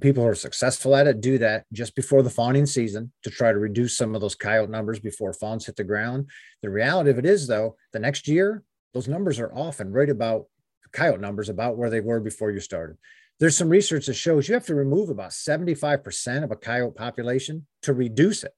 people 0.00 0.22
who 0.22 0.28
are 0.28 0.34
successful 0.34 0.94
at 0.94 1.06
it 1.06 1.20
do 1.20 1.38
that 1.38 1.64
just 1.72 1.94
before 1.94 2.22
the 2.22 2.30
fawning 2.30 2.66
season 2.66 3.10
to 3.22 3.30
try 3.30 3.52
to 3.52 3.58
reduce 3.58 3.96
some 3.96 4.14
of 4.14 4.20
those 4.20 4.34
coyote 4.34 4.68
numbers 4.68 5.00
before 5.00 5.32
fawns 5.32 5.66
hit 5.66 5.76
the 5.76 5.84
ground. 5.84 6.28
The 6.62 6.68
reality 6.68 7.10
of 7.10 7.18
it 7.18 7.24
is, 7.24 7.46
though, 7.46 7.76
the 7.92 7.98
next 7.98 8.28
year, 8.28 8.62
those 8.92 9.08
numbers 9.08 9.38
are 9.38 9.52
often 9.54 9.92
right 9.92 10.10
about 10.10 10.46
coyote 10.92 11.20
numbers 11.20 11.48
about 11.48 11.78
where 11.78 11.88
they 11.88 12.00
were 12.00 12.20
before 12.20 12.50
you 12.50 12.60
started. 12.60 12.96
There's 13.38 13.56
some 13.56 13.70
research 13.70 14.06
that 14.06 14.14
shows 14.14 14.48
you 14.48 14.54
have 14.54 14.66
to 14.66 14.74
remove 14.74 15.08
about 15.08 15.30
75% 15.30 16.44
of 16.44 16.50
a 16.50 16.56
coyote 16.56 16.94
population 16.94 17.66
to 17.82 17.94
reduce 17.94 18.44
it, 18.44 18.52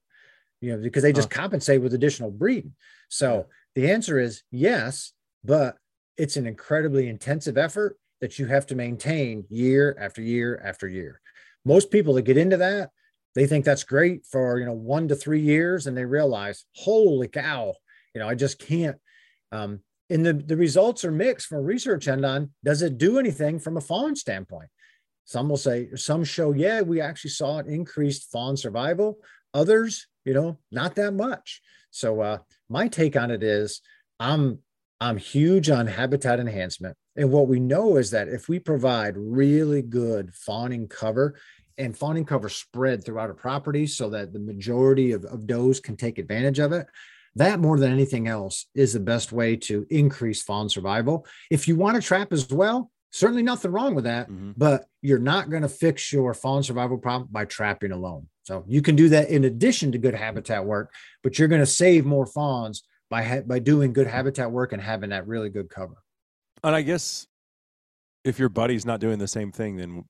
you 0.61 0.73
know, 0.73 0.83
because 0.83 1.05
they 1.05 1.13
just 1.13 1.31
compensate 1.31 1.81
with 1.81 1.95
additional 1.95 2.33
breeding. 2.33 2.75
So 3.09 3.47
the 3.77 3.93
answer 3.93 4.19
is 4.19 4.43
yes, 4.51 5.13
but 5.45 5.77
it's 6.17 6.37
an 6.37 6.47
incredibly 6.47 7.09
intensive 7.09 7.57
effort 7.57 7.97
that 8.23 8.39
you 8.39 8.47
have 8.47 8.67
to 8.69 8.75
maintain 8.75 9.45
year 9.51 9.95
after 10.01 10.23
year 10.23 10.63
after 10.65 10.89
year. 10.89 11.21
Most 11.67 11.91
people 11.91 12.15
that 12.15 12.23
get 12.23 12.39
into 12.39 12.57
that, 12.57 12.91
they 13.35 13.47
think 13.47 13.65
that's 13.65 13.85
great 13.85 14.25
for 14.25 14.59
you 14.59 14.65
know 14.65 14.73
one 14.73 15.09
to 15.09 15.15
three 15.15 15.41
years, 15.41 15.87
and 15.87 15.97
they 15.97 16.07
realize, 16.07 16.65
holy 16.77 17.29
cow, 17.29 17.75
you 18.15 18.21
know, 18.21 18.29
I 18.29 18.35
just 18.35 18.59
can't. 18.59 18.97
Um, 19.51 19.81
and 20.09 20.25
the, 20.25 20.33
the 20.35 20.57
results 20.57 21.05
are 21.05 21.13
mixed 21.13 21.47
from 21.47 21.65
research 21.65 22.07
end 22.09 22.25
on 22.25 22.51
does 22.65 22.83
it 22.83 22.99
do 22.99 23.19
anything 23.19 23.59
from 23.59 23.77
a 23.77 23.81
fawn 23.81 24.15
standpoint? 24.15 24.69
Some 25.25 25.49
will 25.49 25.57
say, 25.57 25.89
some 25.95 26.25
show, 26.25 26.53
yeah, 26.53 26.83
we 26.83 27.01
actually 27.01 27.31
saw 27.31 27.59
an 27.59 27.69
increased 27.69 28.31
fawn 28.31 28.57
survival. 28.57 29.19
Others, 29.55 30.07
you 30.25 30.35
know, 30.35 30.59
not 30.71 30.95
that 30.97 31.15
much. 31.15 31.61
So 31.91 32.21
uh, 32.21 32.39
my 32.69 32.89
take 32.89 33.17
on 33.17 33.31
it 33.31 33.43
is 33.43 33.81
I'm 34.21 34.61
I'm 35.01 35.17
huge 35.17 35.69
on 35.71 35.89
habitat 35.89 36.39
enhancement. 36.39 36.97
And 37.17 37.31
what 37.31 37.49
we 37.49 37.61
know 37.61 37.97
is 37.97 38.11
that 38.11 38.29
if 38.29 38.49
we 38.49 38.59
provide 38.59 39.17
really 39.17 39.83
good 39.83 40.35
fawning 40.35 40.89
cover 40.89 41.35
and 41.79 41.97
fawning 41.97 42.25
cover 42.25 42.49
spread 42.49 43.05
throughout 43.05 43.31
a 43.31 43.35
property 43.35 43.87
so 43.87 44.09
that 44.11 44.33
the 44.33 44.39
majority 44.39 45.13
of, 45.13 45.25
of 45.25 45.47
does 45.47 45.81
can 45.81 45.97
take 45.97 46.19
advantage 46.19 46.59
of 46.59 46.73
it, 46.73 46.87
that 47.35 47.61
more 47.61 47.79
than 47.79 47.93
anything 47.93 48.29
else 48.29 48.67
is 48.75 48.93
the 48.93 49.01
best 49.01 49.33
way 49.33 49.57
to 49.57 49.87
increase 49.91 50.43
fawn 50.43 50.69
survival. 50.69 51.27
If 51.51 51.67
you 51.67 51.77
want 51.77 51.97
to 51.97 52.03
trap 52.03 52.33
as 52.33 52.51
well, 52.51 52.91
certainly 53.11 53.43
nothing 53.43 53.71
wrong 53.73 53.95
with 53.95 54.05
that, 54.05 54.29
Mhm. 54.31 54.55
but 54.57 54.87
you're 55.01 55.19
not 55.19 55.51
going 55.51 55.63
to 55.63 55.69
fix 55.69 56.13
your 56.13 56.35
fawn 56.35 56.63
survival 56.63 56.99
problem 56.99 57.29
by 57.33 57.45
trapping 57.45 57.93
alone. 57.93 58.29
So 58.45 58.65
you 58.67 58.83
can 58.83 58.97
do 58.97 59.09
that 59.11 59.29
in 59.29 59.45
addition 59.45 59.93
to 59.93 59.99
good 59.99 60.15
habitat 60.15 60.65
work, 60.65 60.93
but 61.23 61.39
you're 61.39 61.49
going 61.49 61.61
to 61.63 61.67
save 61.67 62.05
more 62.05 62.27
fawns 62.27 62.83
by 63.09 63.23
ha- 63.23 63.43
by 63.47 63.59
doing 63.59 63.93
good 63.93 64.07
habitat 64.07 64.51
work 64.51 64.73
and 64.73 64.83
having 64.83 65.11
that 65.11 65.27
really 65.27 65.49
good 65.51 65.69
cover. 65.71 66.02
And 66.65 66.75
I 66.75 66.83
guess 66.83 67.27
if 68.25 68.39
your 68.39 68.49
buddy's 68.49 68.87
not 68.87 69.01
doing 69.01 69.19
the 69.19 69.29
same 69.29 69.53
thing, 69.53 69.77
then 69.77 70.05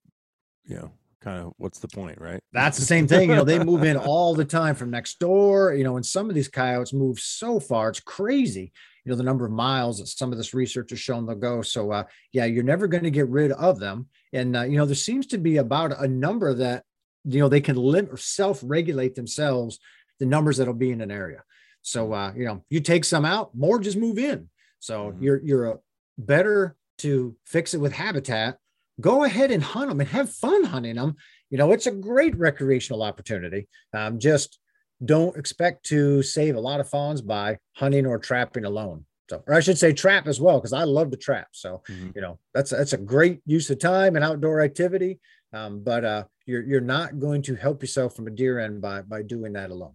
you 0.65 0.75
know, 0.75 0.91
kind 1.21 1.39
of 1.39 1.53
what's 1.57 1.79
the 1.79 1.87
point, 1.87 2.19
right? 2.19 2.39
That's 2.51 2.77
the 2.77 2.85
same 2.85 3.07
thing. 3.07 3.29
You 3.29 3.35
know, 3.37 3.43
they 3.43 3.59
move 3.59 3.83
in 3.83 3.97
all 3.97 4.35
the 4.35 4.45
time 4.45 4.75
from 4.75 4.91
next 4.91 5.19
door. 5.19 5.73
You 5.73 5.83
know, 5.83 5.95
and 5.95 6.05
some 6.05 6.29
of 6.29 6.35
these 6.35 6.47
coyotes 6.47 6.93
move 6.93 7.19
so 7.19 7.59
far, 7.59 7.89
it's 7.89 7.99
crazy. 7.99 8.71
You 9.05 9.11
know, 9.11 9.15
the 9.17 9.23
number 9.23 9.45
of 9.45 9.51
miles 9.51 9.99
that 9.99 10.07
some 10.07 10.31
of 10.31 10.37
this 10.37 10.53
research 10.53 10.91
has 10.91 10.99
shown 10.99 11.25
they'll 11.25 11.35
go. 11.35 11.61
So, 11.61 11.91
uh, 11.91 12.03
yeah, 12.31 12.45
you're 12.45 12.63
never 12.63 12.87
going 12.87 13.03
to 13.03 13.11
get 13.11 13.27
rid 13.27 13.51
of 13.51 13.79
them. 13.79 14.07
And, 14.31 14.55
uh, 14.55 14.63
you 14.63 14.77
know, 14.77 14.85
there 14.85 14.95
seems 14.95 15.27
to 15.27 15.37
be 15.37 15.57
about 15.57 15.99
a 16.01 16.07
number 16.07 16.53
that, 16.53 16.85
you 17.25 17.39
know, 17.39 17.49
they 17.49 17.59
can 17.59 17.75
limit 17.75 18.13
or 18.13 18.17
self 18.17 18.61
regulate 18.63 19.15
themselves, 19.15 19.79
the 20.19 20.25
numbers 20.25 20.57
that'll 20.57 20.73
be 20.73 20.91
in 20.91 21.01
an 21.01 21.11
area. 21.11 21.43
So, 21.81 22.13
uh, 22.13 22.31
you 22.35 22.45
know, 22.45 22.63
you 22.69 22.79
take 22.79 23.03
some 23.03 23.25
out, 23.25 23.53
more 23.55 23.79
just 23.79 23.97
move 23.97 24.17
in. 24.17 24.49
So 24.79 25.11
Mhm. 25.11 25.21
you're, 25.21 25.41
you're 25.43 25.65
a 25.65 25.79
better 26.17 26.75
to 26.99 27.35
fix 27.45 27.73
it 27.73 27.79
with 27.79 27.93
habitat. 27.93 28.57
Go 29.01 29.23
ahead 29.23 29.49
and 29.51 29.63
hunt 29.63 29.89
them 29.89 29.99
and 29.99 30.09
have 30.09 30.29
fun 30.31 30.63
hunting 30.65 30.95
them 30.95 31.15
you 31.49 31.57
know 31.59 31.71
it's 31.71 31.85
a 31.85 31.91
great 31.91 32.35
recreational 32.35 33.03
opportunity. 33.03 33.67
Um, 33.93 34.17
just 34.17 34.57
don't 35.05 35.37
expect 35.37 35.85
to 35.85 36.23
save 36.23 36.55
a 36.55 36.59
lot 36.59 36.79
of 36.79 36.89
fawns 36.89 37.21
by 37.21 37.59
hunting 37.73 38.07
or 38.07 38.17
trapping 38.17 38.65
alone. 38.65 39.05
So 39.29 39.43
or 39.45 39.53
i 39.53 39.59
should 39.59 39.77
say 39.77 39.93
trap 39.93 40.25
as 40.27 40.41
well 40.41 40.57
because 40.59 40.73
i 40.73 40.83
love 40.83 41.11
to 41.11 41.17
trap. 41.17 41.49
So 41.51 41.83
Mhm. 41.87 42.15
you 42.15 42.21
know 42.21 42.39
that's 42.55 42.71
that's 42.71 42.93
a 42.93 42.97
great 42.97 43.41
use 43.45 43.69
of 43.69 43.77
time 43.77 44.15
and 44.15 44.25
outdoor 44.25 44.61
activity. 44.61 45.19
Um, 45.53 45.83
but 45.83 46.03
uh, 46.03 46.23
you're 46.47 46.63
you're 46.63 46.81
not 46.81 47.19
going 47.19 47.43
to 47.43 47.55
help 47.55 47.83
yourself 47.83 48.15
from 48.15 48.25
a 48.27 48.31
deer 48.31 48.57
end 48.59 48.81
by 48.81 49.03
by 49.03 49.21
doing 49.21 49.53
that 49.53 49.69
alone. 49.69 49.93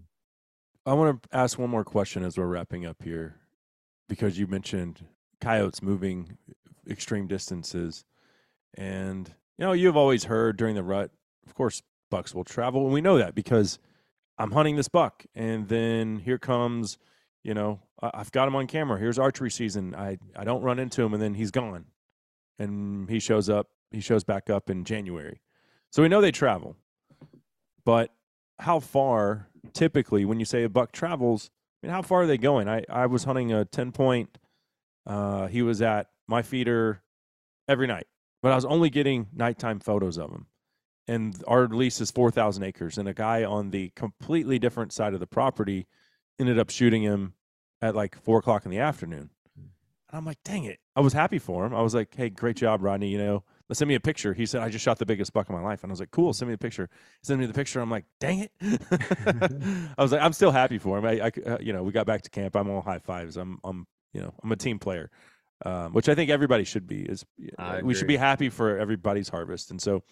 I 0.87 0.95
want 0.95 1.21
to 1.23 1.29
ask 1.37 1.59
one 1.59 1.71
more 1.71 1.85
question 1.85 2.23
as 2.25 2.39
we're 2.39 2.47
wrapping 2.47 2.87
up 2.87 3.03
here, 3.03 3.35
because 4.09 4.39
you 4.39 4.47
mentioned 4.47 5.05
coyotes 5.41 5.82
moving 5.82 6.36
extreme 6.89 7.26
distances, 7.26 8.05
and 8.74 9.32
you 9.57 9.64
know 9.64 9.72
you've 9.72 9.97
always 9.97 10.24
heard 10.24 10.57
during 10.57 10.74
the 10.74 10.82
rut, 10.82 11.11
of 11.47 11.55
course, 11.55 11.82
bucks 12.11 12.34
will 12.34 12.45
travel, 12.45 12.84
and 12.84 12.93
we 12.93 13.01
know 13.01 13.18
that 13.18 13.34
because 13.34 13.78
I'm 14.39 14.53
hunting 14.53 14.76
this 14.76 14.89
buck, 14.89 15.24
and 15.34 15.68
then 15.68 16.18
here 16.18 16.39
comes, 16.39 16.99
you 17.43 17.55
know, 17.55 17.80
I've 18.01 18.32
got 18.32 18.49
him 18.49 18.57
on 18.57 18.66
camera. 18.66 18.99
Here's 18.99 19.18
archery 19.18 19.51
season. 19.51 19.95
I 19.95 20.18
I 20.36 20.45
don't 20.45 20.62
run 20.62 20.78
into 20.78 21.03
him, 21.03 21.14
and 21.14 21.22
then 21.22 21.34
he's 21.34 21.51
gone, 21.51 21.86
and 22.59 23.09
he 23.09 23.20
shows 23.20 23.49
up. 23.49 23.68
He 23.91 24.01
shows 24.01 24.24
back 24.24 24.51
up 24.51 24.68
in 24.70 24.84
January, 24.84 25.41
so 25.91 26.03
we 26.03 26.09
know 26.09 26.20
they 26.20 26.32
travel, 26.32 26.76
but 27.84 28.12
how 28.59 28.80
far 28.80 29.49
typically 29.72 30.24
when 30.24 30.41
you 30.41 30.45
say 30.45 30.64
a 30.64 30.68
buck 30.68 30.91
travels 30.91 31.51
I 31.82 31.86
mean, 31.86 31.95
how 31.95 32.03
far 32.03 32.22
are 32.22 32.26
they 32.26 32.39
going? 32.39 32.68
I, 32.68 32.84
I 32.89 33.07
was 33.07 33.24
hunting 33.24 33.53
a 33.53 33.64
10 33.64 33.93
point. 33.93 34.36
Uh, 35.09 35.47
he 35.47 35.63
was 35.63 35.81
at 35.81 36.09
my 36.29 36.43
feeder 36.43 37.03
every 37.67 37.87
night, 37.87 38.07
but 38.43 38.53
I 38.53 38.55
was 38.55 38.67
only 38.67 38.91
getting 38.91 39.27
nighttime 39.35 39.81
photos 39.81 40.19
of 40.19 40.31
him. 40.31 40.47
And 41.09 41.43
our 41.49 41.67
lease 41.67 42.03
is 42.03 42.11
4,000 42.11 42.63
acres. 42.63 42.99
And 42.99 43.09
a 43.09 43.15
guy 43.15 43.43
on 43.43 43.71
the 43.71 43.91
completely 43.97 44.59
different 44.59 44.93
side 44.93 45.15
of 45.15 45.21
the 45.21 45.27
property 45.27 45.87
ended 46.39 46.59
up 46.59 46.69
shooting 46.69 47.03
him 47.03 47.33
at 47.81 47.97
like 47.97 48.21
four 48.23 48.39
o'clock 48.39 48.67
in 48.67 48.71
the 48.71 48.79
afternoon. 48.79 49.31
And 49.57 49.71
I'm 50.13 50.27
like, 50.27 50.39
dang 50.45 50.65
it. 50.65 50.81
I 50.95 51.01
was 51.01 51.15
happy 51.15 51.39
for 51.39 51.65
him. 51.65 51.75
I 51.75 51.81
was 51.81 51.95
like, 51.95 52.15
hey, 52.15 52.29
great 52.29 52.57
job, 52.57 52.83
Rodney. 52.83 53.09
You 53.09 53.19
know, 53.19 53.45
let's 53.71 53.79
send 53.79 53.89
me 53.89 53.95
a 53.95 54.01
picture. 54.01 54.35
He 54.35 54.45
said, 54.45 54.61
I 54.61 54.69
just 54.69 54.85
shot 54.85 54.99
the 54.99 55.07
biggest 55.07 55.33
buck 55.33 55.49
of 55.49 55.55
my 55.55 55.63
life. 55.63 55.83
And 55.83 55.91
I 55.91 55.95
was 55.95 56.01
like, 56.01 56.11
cool, 56.11 56.35
send 56.35 56.51
me 56.51 56.55
the 56.55 56.59
picture. 56.59 56.91
Send 57.23 57.41
me 57.41 57.47
the 57.47 57.55
picture. 57.55 57.81
I'm 57.81 57.91
like, 57.91 58.05
dang 58.21 58.41
it. 58.41 58.53
I 59.97 60.03
was 60.03 60.13
like, 60.13 60.21
I'm 60.21 60.35
still 60.35 60.51
happy 60.51 60.77
for 60.77 60.99
him. 60.99 61.07
I, 61.07 61.21
uh, 61.21 61.59
you 61.61 61.73
know, 61.73 61.83
we 61.83 61.93
got 61.93 62.07
back 62.07 62.21
to 62.23 62.31
camp. 62.31 62.55
I'm 62.55 62.69
all 62.69 62.83
high 62.83 62.99
fives. 62.99 63.39
I'm, 63.39 63.59
I'm, 63.65 63.87
you 64.13 64.21
know, 64.21 64.35
I'm 64.43 64.53
a 64.53 64.57
team 64.57 64.79
player, 64.79 65.11
um, 65.65 65.93
which 65.93 66.09
I 66.09 66.15
think 66.15 66.31
everybody 66.31 66.65
should 66.65 66.87
be. 66.87 67.03
Is 67.03 67.25
I 67.59 67.83
we 67.83 67.95
should 67.95 68.07
be 68.07 68.17
happy 68.17 68.49
for 68.49 68.79
everybody's 68.79 69.29
harvest. 69.29 69.71
And 69.71 69.81
so, 69.81 70.03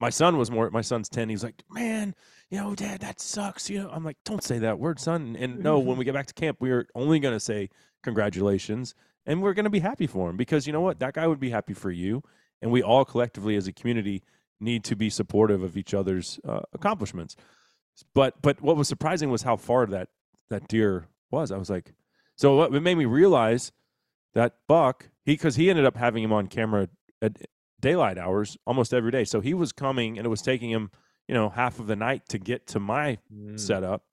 my 0.00 0.10
son 0.10 0.36
was 0.36 0.50
more. 0.50 0.70
My 0.70 0.82
son's 0.82 1.08
ten. 1.08 1.28
He's 1.28 1.44
like, 1.44 1.62
man, 1.70 2.14
you 2.50 2.58
know, 2.58 2.74
Dad, 2.74 3.00
that 3.00 3.20
sucks. 3.20 3.70
You 3.70 3.82
know, 3.82 3.90
I'm 3.90 4.04
like, 4.04 4.16
don't 4.24 4.42
say 4.42 4.58
that 4.60 4.78
word, 4.78 5.00
son. 5.00 5.36
And 5.38 5.60
no, 5.60 5.78
when 5.78 5.96
we 5.98 6.04
get 6.04 6.14
back 6.14 6.26
to 6.26 6.34
camp, 6.34 6.58
we 6.60 6.70
are 6.70 6.86
only 6.94 7.18
going 7.18 7.34
to 7.34 7.40
say 7.40 7.70
congratulations, 8.02 8.94
and 9.24 9.42
we're 9.42 9.54
going 9.54 9.64
to 9.64 9.70
be 9.70 9.80
happy 9.80 10.06
for 10.06 10.30
him 10.30 10.36
because 10.36 10.66
you 10.66 10.72
know 10.72 10.80
what, 10.80 11.00
that 11.00 11.14
guy 11.14 11.26
would 11.26 11.40
be 11.40 11.50
happy 11.50 11.74
for 11.74 11.90
you, 11.90 12.22
and 12.62 12.70
we 12.70 12.82
all 12.82 13.04
collectively 13.04 13.56
as 13.56 13.66
a 13.66 13.72
community 13.72 14.22
need 14.60 14.84
to 14.84 14.96
be 14.96 15.10
supportive 15.10 15.62
of 15.62 15.76
each 15.76 15.94
other's 15.94 16.40
uh, 16.46 16.60
accomplishments. 16.72 17.36
But 18.14 18.40
but 18.42 18.60
what 18.60 18.76
was 18.76 18.88
surprising 18.88 19.30
was 19.30 19.42
how 19.42 19.56
far 19.56 19.86
that 19.86 20.08
that 20.50 20.68
deer 20.68 21.08
was. 21.30 21.50
I 21.50 21.56
was 21.56 21.70
like, 21.70 21.92
so 22.36 22.56
what 22.56 22.74
it 22.74 22.80
made 22.80 22.96
me 22.96 23.04
realize 23.04 23.72
that 24.34 24.56
buck 24.68 25.08
he 25.24 25.32
because 25.32 25.56
he 25.56 25.70
ended 25.70 25.84
up 25.84 25.96
having 25.96 26.22
him 26.22 26.32
on 26.32 26.46
camera 26.46 26.88
at 27.20 27.36
daylight 27.80 28.18
hours 28.18 28.56
almost 28.66 28.94
every 28.94 29.10
day. 29.10 29.24
So 29.24 29.40
he 29.40 29.54
was 29.54 29.72
coming 29.72 30.18
and 30.18 30.26
it 30.26 30.30
was 30.30 30.42
taking 30.42 30.70
him 30.70 30.90
you 31.28 31.34
know 31.34 31.48
half 31.48 31.78
of 31.78 31.86
the 31.86 31.96
night 31.96 32.28
to 32.28 32.38
get 32.38 32.66
to 32.68 32.80
my 32.80 33.18
setup, 33.56 34.04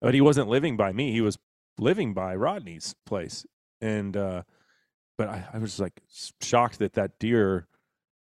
but 0.00 0.14
he 0.14 0.20
wasn't 0.20 0.48
living 0.48 0.76
by 0.76 0.92
me. 0.92 1.12
He 1.12 1.20
was 1.20 1.38
living 1.78 2.12
by 2.14 2.34
Rodney's 2.34 2.94
place, 3.06 3.46
and 3.80 4.16
uh, 4.16 4.42
but 5.16 5.28
I, 5.28 5.44
I 5.54 5.58
was 5.58 5.78
like 5.78 6.00
shocked 6.42 6.78
that 6.80 6.94
that 6.94 7.18
deer 7.18 7.66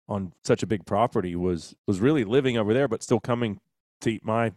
on 0.08 0.32
such 0.44 0.62
a 0.62 0.66
big 0.66 0.86
property 0.86 1.34
was 1.36 1.74
was 1.86 2.00
really 2.00 2.24
living 2.24 2.56
over 2.56 2.72
there, 2.72 2.88
but 2.88 3.02
still 3.02 3.20
coming 3.20 3.60
to 4.00 4.10
eat 4.10 4.24
my 4.24 4.52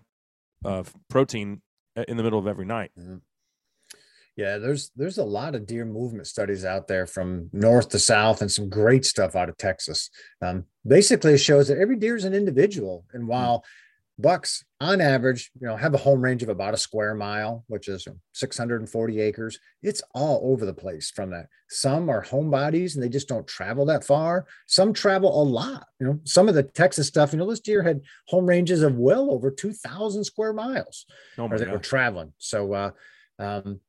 uh, 0.64 0.84
protein 1.10 1.62
in 2.08 2.18
the 2.18 2.24
middle 2.24 2.40
of 2.40 2.48
every 2.48 2.66
night. 2.66 2.92
Yeah, 4.38 4.60
there's 4.60 4.92
there's 4.96 5.18
a 5.18 5.24
lot 5.24 5.56
of 5.56 5.66
deer 5.66 5.84
movement 5.84 6.28
studies 6.28 6.64
out 6.64 6.88
there 6.88 7.08
from 7.08 7.50
north 7.52 7.90
to 7.90 8.00
south, 8.00 8.42
and 8.42 8.52
some 8.52 8.70
great 8.70 9.04
stuff 9.04 9.36
out 9.36 9.50
of 9.50 9.58
Texas. 9.58 10.12
Um, 10.42 10.66
basically, 10.86 11.34
it 11.34 11.40
shows 11.40 11.68
that 11.68 11.80
every 11.80 11.98
deer 11.98 12.16
is 12.16 12.24
an 12.24 12.36
individual, 12.36 13.04
and 13.14 13.28
while 13.28 13.66
bucks 14.20 14.64
on 14.80 15.02
average, 15.02 15.52
you 15.60 15.68
know, 15.68 15.76
have 15.76 15.94
a 15.94 16.00
home 16.00 16.22
range 16.22 16.44
of 16.44 16.50
about 16.50 16.74
a 16.74 16.78
square 16.78 17.14
mile, 17.14 17.64
which 17.68 17.88
is 17.88 18.08
640 18.34 19.22
acres. 19.22 19.60
It's 19.84 20.02
all 20.14 20.52
over 20.52 20.66
the 20.66 20.74
place 20.74 21.12
from 21.12 21.32
that. 21.32 21.48
Some 21.70 22.10
are 22.10 22.22
home 22.22 22.50
bodies 22.50 22.96
and 22.96 23.04
they 23.04 23.10
just 23.10 23.28
don't 23.28 23.48
travel 23.48 23.86
that 23.86 24.04
far. 24.04 24.48
Some 24.66 24.94
travel 24.94 25.42
a 25.42 25.44
lot. 25.44 25.88
You 26.00 26.08
know, 26.08 26.20
some 26.24 26.50
of 26.50 26.56
the 26.56 26.64
Texas 26.64 27.08
stuff, 27.08 27.32
you 27.32 27.40
know, 27.40 27.50
this 27.50 27.60
deer 27.60 27.84
had 27.84 28.02
home 28.28 28.46
ranges 28.46 28.82
of 28.82 28.96
well 28.96 29.32
over 29.32 29.52
2,000 29.52 30.24
square 30.24 30.54
miles 30.54 31.06
Oh 31.38 31.48
or 31.48 31.58
they 31.60 31.68
were 31.68 31.78
traveling. 31.78 32.34
So, 32.38 32.74
uh, 32.74 32.92
um, 33.40 33.80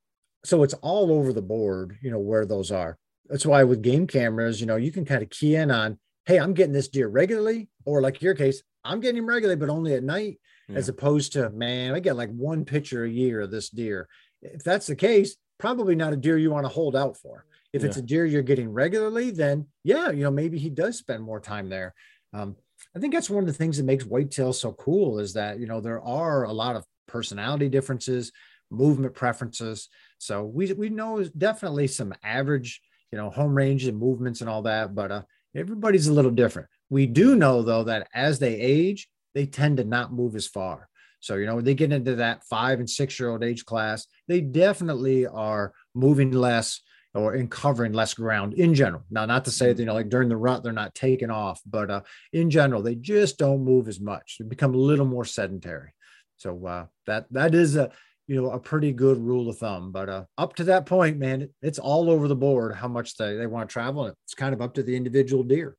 so 0.44 0.62
it's 0.62 0.74
all 0.74 1.12
over 1.12 1.32
the 1.32 1.42
board, 1.42 1.98
you 2.02 2.10
know, 2.10 2.18
where 2.18 2.46
those 2.46 2.70
are. 2.70 2.98
That's 3.28 3.46
why 3.46 3.64
with 3.64 3.82
game 3.82 4.06
cameras, 4.06 4.60
you 4.60 4.66
know, 4.66 4.76
you 4.76 4.92
can 4.92 5.04
kind 5.04 5.22
of 5.22 5.30
key 5.30 5.56
in 5.56 5.70
on, 5.70 5.98
hey, 6.26 6.38
I'm 6.38 6.54
getting 6.54 6.72
this 6.72 6.88
deer 6.88 7.08
regularly, 7.08 7.68
or 7.84 8.00
like 8.00 8.22
your 8.22 8.34
case, 8.34 8.62
I'm 8.84 9.00
getting 9.00 9.18
him 9.18 9.26
regularly, 9.26 9.58
but 9.58 9.68
only 9.68 9.94
at 9.94 10.02
night, 10.02 10.40
as 10.74 10.88
opposed 10.88 11.32
to, 11.32 11.48
man, 11.50 11.94
I 11.94 12.00
get 12.00 12.16
like 12.16 12.30
one 12.30 12.64
picture 12.64 13.04
a 13.04 13.08
year 13.08 13.40
of 13.40 13.50
this 13.50 13.70
deer. 13.70 14.06
If 14.42 14.62
that's 14.62 14.86
the 14.86 14.96
case, 14.96 15.36
probably 15.58 15.94
not 15.94 16.12
a 16.12 16.16
deer 16.16 16.36
you 16.36 16.50
want 16.50 16.64
to 16.64 16.72
hold 16.72 16.94
out 16.94 17.16
for. 17.16 17.46
If 17.72 17.84
it's 17.84 17.96
a 17.96 18.02
deer 18.02 18.26
you're 18.26 18.42
getting 18.42 18.70
regularly, 18.70 19.30
then 19.30 19.66
yeah, 19.82 20.10
you 20.10 20.24
know, 20.24 20.30
maybe 20.30 20.58
he 20.58 20.70
does 20.70 20.98
spend 20.98 21.22
more 21.22 21.40
time 21.40 21.68
there. 21.68 21.94
Um, 22.32 22.56
I 22.94 22.98
think 22.98 23.14
that's 23.14 23.30
one 23.30 23.42
of 23.42 23.46
the 23.46 23.52
things 23.52 23.78
that 23.78 23.84
makes 23.84 24.04
whitetail 24.04 24.52
so 24.52 24.72
cool 24.72 25.18
is 25.18 25.32
that, 25.34 25.58
you 25.58 25.66
know, 25.66 25.80
there 25.80 26.02
are 26.02 26.44
a 26.44 26.52
lot 26.52 26.76
of 26.76 26.84
personality 27.06 27.68
differences, 27.68 28.32
movement 28.70 29.14
preferences. 29.14 29.88
So 30.18 30.44
we, 30.44 30.72
we 30.72 30.88
know 30.88 31.22
definitely 31.36 31.86
some 31.86 32.14
average, 32.22 32.80
you 33.12 33.18
know, 33.18 33.30
home 33.30 33.54
range 33.54 33.86
and 33.86 33.98
movements 33.98 34.40
and 34.40 34.50
all 34.50 34.62
that, 34.62 34.94
but 34.94 35.10
uh, 35.10 35.22
everybody's 35.54 36.08
a 36.08 36.12
little 36.12 36.30
different. 36.30 36.68
We 36.90 37.06
do 37.06 37.36
know 37.36 37.62
though 37.62 37.84
that 37.84 38.08
as 38.14 38.38
they 38.38 38.54
age, 38.54 39.08
they 39.34 39.46
tend 39.46 39.76
to 39.76 39.84
not 39.84 40.12
move 40.12 40.36
as 40.36 40.46
far. 40.46 40.88
So, 41.20 41.34
you 41.34 41.46
know, 41.46 41.56
when 41.56 41.64
they 41.64 41.74
get 41.74 41.92
into 41.92 42.16
that 42.16 42.44
five 42.44 42.78
and 42.78 42.88
six 42.88 43.18
year 43.18 43.30
old 43.30 43.42
age 43.42 43.64
class, 43.64 44.06
they 44.28 44.40
definitely 44.40 45.26
are 45.26 45.72
moving 45.94 46.30
less 46.30 46.80
or 47.14 47.34
in 47.34 47.48
covering 47.48 47.92
less 47.92 48.14
ground 48.14 48.54
in 48.54 48.74
general. 48.74 49.02
Now, 49.10 49.26
not 49.26 49.44
to 49.46 49.50
say 49.50 49.72
that, 49.72 49.78
you 49.78 49.86
know, 49.86 49.94
like 49.94 50.08
during 50.08 50.28
the 50.28 50.36
rut, 50.36 50.62
they're 50.62 50.72
not 50.72 50.94
taking 50.94 51.30
off, 51.30 51.60
but 51.66 51.90
uh, 51.90 52.00
in 52.32 52.50
general, 52.50 52.82
they 52.82 52.94
just 52.94 53.38
don't 53.38 53.64
move 53.64 53.88
as 53.88 54.00
much. 54.00 54.36
They 54.38 54.44
become 54.44 54.74
a 54.74 54.78
little 54.78 55.06
more 55.06 55.24
sedentary. 55.24 55.92
So 56.36 56.66
uh, 56.66 56.86
that 57.06 57.26
that 57.32 57.54
is 57.54 57.76
a 57.76 57.90
you 58.28 58.40
know 58.40 58.50
a 58.50 58.58
pretty 58.60 58.92
good 58.92 59.18
rule 59.18 59.48
of 59.48 59.58
thumb. 59.58 59.90
But 59.90 60.08
uh, 60.08 60.24
up 60.36 60.54
to 60.56 60.64
that 60.64 60.86
point, 60.86 61.18
man, 61.18 61.48
it's 61.62 61.78
all 61.78 62.10
over 62.10 62.28
the 62.28 62.36
board 62.36 62.76
how 62.76 62.86
much 62.86 63.16
they, 63.16 63.34
they 63.36 63.46
want 63.46 63.68
to 63.68 63.72
travel. 63.72 64.04
And 64.04 64.14
it's 64.24 64.34
kind 64.34 64.54
of 64.54 64.60
up 64.60 64.74
to 64.74 64.82
the 64.82 64.94
individual 64.94 65.42
deer. 65.42 65.76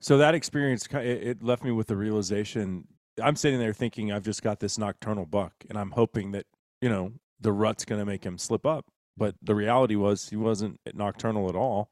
So 0.00 0.16
that 0.18 0.34
experience, 0.34 0.86
it 0.92 1.42
left 1.42 1.64
me 1.64 1.72
with 1.72 1.88
the 1.88 1.96
realization. 1.96 2.86
I'm 3.20 3.34
sitting 3.34 3.58
there 3.58 3.72
thinking 3.72 4.12
I've 4.12 4.22
just 4.22 4.42
got 4.42 4.60
this 4.60 4.78
nocturnal 4.78 5.26
buck, 5.26 5.52
and 5.68 5.76
I'm 5.76 5.90
hoping 5.90 6.30
that 6.32 6.46
you 6.80 6.88
know 6.88 7.12
the 7.40 7.52
rut's 7.52 7.84
going 7.84 7.98
to 7.98 8.06
make 8.06 8.24
him 8.24 8.38
slip 8.38 8.64
up. 8.64 8.86
But 9.16 9.34
the 9.42 9.56
reality 9.56 9.96
was 9.96 10.28
he 10.28 10.36
wasn't 10.36 10.78
nocturnal 10.94 11.48
at 11.48 11.56
all. 11.56 11.90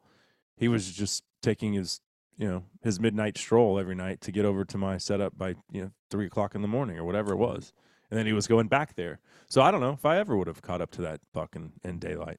He 0.57 0.69
was 0.69 0.93
just 0.93 1.25
taking 1.43 1.73
his 1.73 2.01
you 2.37 2.49
know 2.49 2.63
his 2.85 3.01
midnight 3.01 3.37
stroll 3.37 3.81
every 3.81 3.97
night 3.97 4.21
to 4.21 4.31
get 4.31 4.45
over 4.45 4.65
to 4.65 4.79
my 4.79 4.99
setup 4.99 5.37
by 5.37 5.57
you 5.73 5.83
know 5.83 5.91
three 6.09 6.27
o'clock 6.27 6.55
in 6.55 6.63
the 6.63 6.69
morning 6.69 6.97
or 6.97 7.05
whatever 7.05 7.33
it 7.33 7.39
was, 7.39 7.73
and 8.11 8.19
then 8.19 8.27
he 8.27 8.33
was 8.33 8.47
going 8.47 8.69
back 8.69 8.95
there. 8.95 9.21
So 9.49 9.63
I 9.63 9.71
don't 9.71 9.81
know 9.81 9.93
if 9.93 10.05
I 10.05 10.19
ever 10.19 10.37
would 10.37 10.47
have 10.49 10.63
caught 10.63 10.81
up 10.81 10.91
to 10.93 11.03
that 11.03 11.21
buck 11.33 11.57
in, 11.57 11.73
in 11.85 11.99
daylight. 11.99 12.39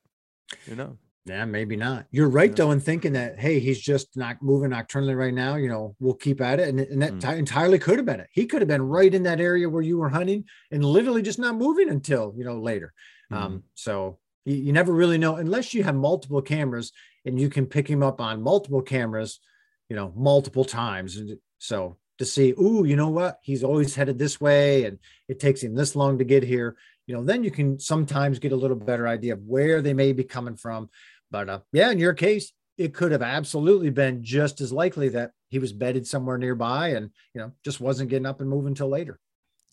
You 0.65 0.75
know. 0.75 0.97
Yeah, 1.25 1.43
maybe 1.43 1.75
not. 1.75 2.05
You're 2.09 2.29
right 2.29 2.51
Yeah. 2.51 2.55
though 2.55 2.71
in 2.71 2.79
thinking 2.79 3.11
that 3.13 3.37
hey, 3.37 3.59
he's 3.59 3.81
just 3.81 4.15
not 4.15 4.41
moving 4.41 4.69
nocturnally 4.71 5.13
right 5.17 5.33
now. 5.33 5.55
You 5.55 5.67
know, 5.67 5.95
we'll 5.99 6.13
keep 6.13 6.39
at 6.39 6.59
it, 6.61 6.69
and, 6.69 6.79
and 6.79 7.01
that 7.01 7.13
Mm. 7.15 7.21
ti- 7.21 7.37
entirely 7.39 7.79
could 7.79 7.97
have 7.97 8.05
been 8.05 8.21
it. 8.21 8.29
He 8.31 8.45
could 8.45 8.61
have 8.61 8.69
been 8.69 8.81
right 8.81 9.13
in 9.13 9.23
that 9.23 9.41
area 9.41 9.67
where 9.69 9.81
you 9.81 9.97
were 9.97 10.07
hunting 10.09 10.45
and 10.71 10.85
literally 10.85 11.21
just 11.21 11.37
not 11.39 11.55
moving 11.55 11.89
until 11.89 12.33
you 12.37 12.45
know 12.45 12.59
later. 12.61 12.93
Mm-hmm. 13.31 13.43
Um, 13.43 13.63
so 13.75 14.19
you, 14.45 14.55
you 14.55 14.71
never 14.71 14.93
really 14.93 15.17
know 15.17 15.35
unless 15.35 15.73
you 15.73 15.83
have 15.83 15.95
multiple 15.95 16.41
cameras 16.41 16.93
and 17.25 17.37
you 17.37 17.49
can 17.49 17.65
pick 17.65 17.89
him 17.89 18.01
up 18.03 18.21
on 18.21 18.41
multiple 18.41 18.81
cameras, 18.81 19.41
you 19.89 19.97
know, 19.97 20.13
multiple 20.15 20.63
times. 20.63 21.17
And 21.17 21.37
so 21.57 21.97
to 22.17 22.25
see, 22.25 22.53
ooh, 22.59 22.85
you 22.85 22.95
know 22.95 23.09
what, 23.09 23.39
he's 23.41 23.63
always 23.63 23.95
headed 23.95 24.17
this 24.17 24.41
way, 24.41 24.85
and 24.85 24.99
it 25.27 25.39
takes 25.39 25.61
him 25.61 25.75
this 25.75 25.95
long 25.95 26.17
to 26.17 26.23
get 26.23 26.43
here. 26.43 26.77
You 27.05 27.15
know, 27.15 27.23
then 27.23 27.43
you 27.43 27.51
can 27.51 27.79
sometimes 27.79 28.39
get 28.39 28.51
a 28.51 28.55
little 28.55 28.75
better 28.75 29.07
idea 29.07 29.33
of 29.33 29.43
where 29.43 29.81
they 29.81 29.93
may 29.93 30.11
be 30.13 30.23
coming 30.23 30.55
from. 30.55 30.89
But 31.31 31.49
uh, 31.49 31.59
yeah, 31.71 31.91
in 31.91 31.99
your 31.99 32.13
case, 32.13 32.51
it 32.77 32.93
could 32.93 33.11
have 33.11 33.21
absolutely 33.21 33.89
been 33.89 34.23
just 34.23 34.61
as 34.61 34.71
likely 34.71 35.09
that 35.09 35.31
he 35.49 35.59
was 35.59 35.73
bedded 35.73 36.05
somewhere 36.05 36.37
nearby 36.37 36.89
and 36.89 37.09
you 37.33 37.41
know 37.41 37.51
just 37.63 37.79
wasn't 37.79 38.09
getting 38.09 38.25
up 38.25 38.41
and 38.41 38.49
moving 38.49 38.69
until 38.69 38.89
later. 38.89 39.19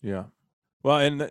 Yeah. 0.01 0.25
Well, 0.83 0.99
and 0.99 1.21
uh, 1.21 1.27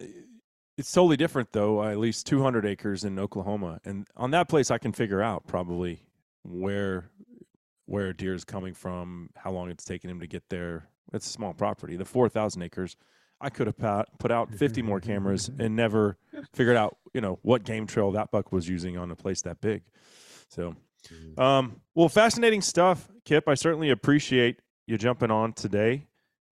it's 0.76 0.92
totally 0.92 1.16
different 1.16 1.52
though. 1.52 1.82
At 1.82 1.98
least 1.98 2.26
200 2.26 2.66
acres 2.66 3.04
in 3.04 3.18
Oklahoma, 3.18 3.80
and 3.84 4.06
on 4.16 4.30
that 4.32 4.48
place, 4.48 4.70
I 4.70 4.78
can 4.78 4.92
figure 4.92 5.22
out 5.22 5.46
probably 5.46 6.02
where 6.42 7.10
where 7.86 8.12
deer 8.12 8.34
is 8.34 8.44
coming 8.44 8.74
from, 8.74 9.30
how 9.36 9.50
long 9.50 9.70
it's 9.70 9.84
taking 9.84 10.10
him 10.10 10.20
to 10.20 10.26
get 10.26 10.42
there. 10.48 10.88
It's 11.12 11.26
a 11.26 11.30
small 11.30 11.54
property. 11.54 11.96
The 11.96 12.04
4,000 12.04 12.62
acres, 12.62 12.96
I 13.40 13.50
could 13.50 13.66
have 13.66 14.06
put 14.18 14.30
out 14.30 14.52
50 14.54 14.82
more 14.82 15.00
cameras 15.00 15.50
and 15.58 15.76
never 15.76 16.16
figured 16.52 16.76
out, 16.76 16.96
you 17.12 17.20
know, 17.20 17.38
what 17.42 17.64
game 17.64 17.86
trail 17.86 18.10
that 18.12 18.30
buck 18.30 18.52
was 18.52 18.68
using 18.68 18.96
on 18.96 19.10
a 19.10 19.16
place 19.16 19.42
that 19.42 19.60
big. 19.60 19.82
So, 20.48 20.74
um, 21.36 21.80
well, 21.94 22.08
fascinating 22.08 22.62
stuff, 22.62 23.08
Kip. 23.24 23.48
I 23.48 23.54
certainly 23.54 23.90
appreciate 23.90 24.60
you 24.86 24.96
jumping 24.98 25.30
on 25.30 25.52
today. 25.52 26.06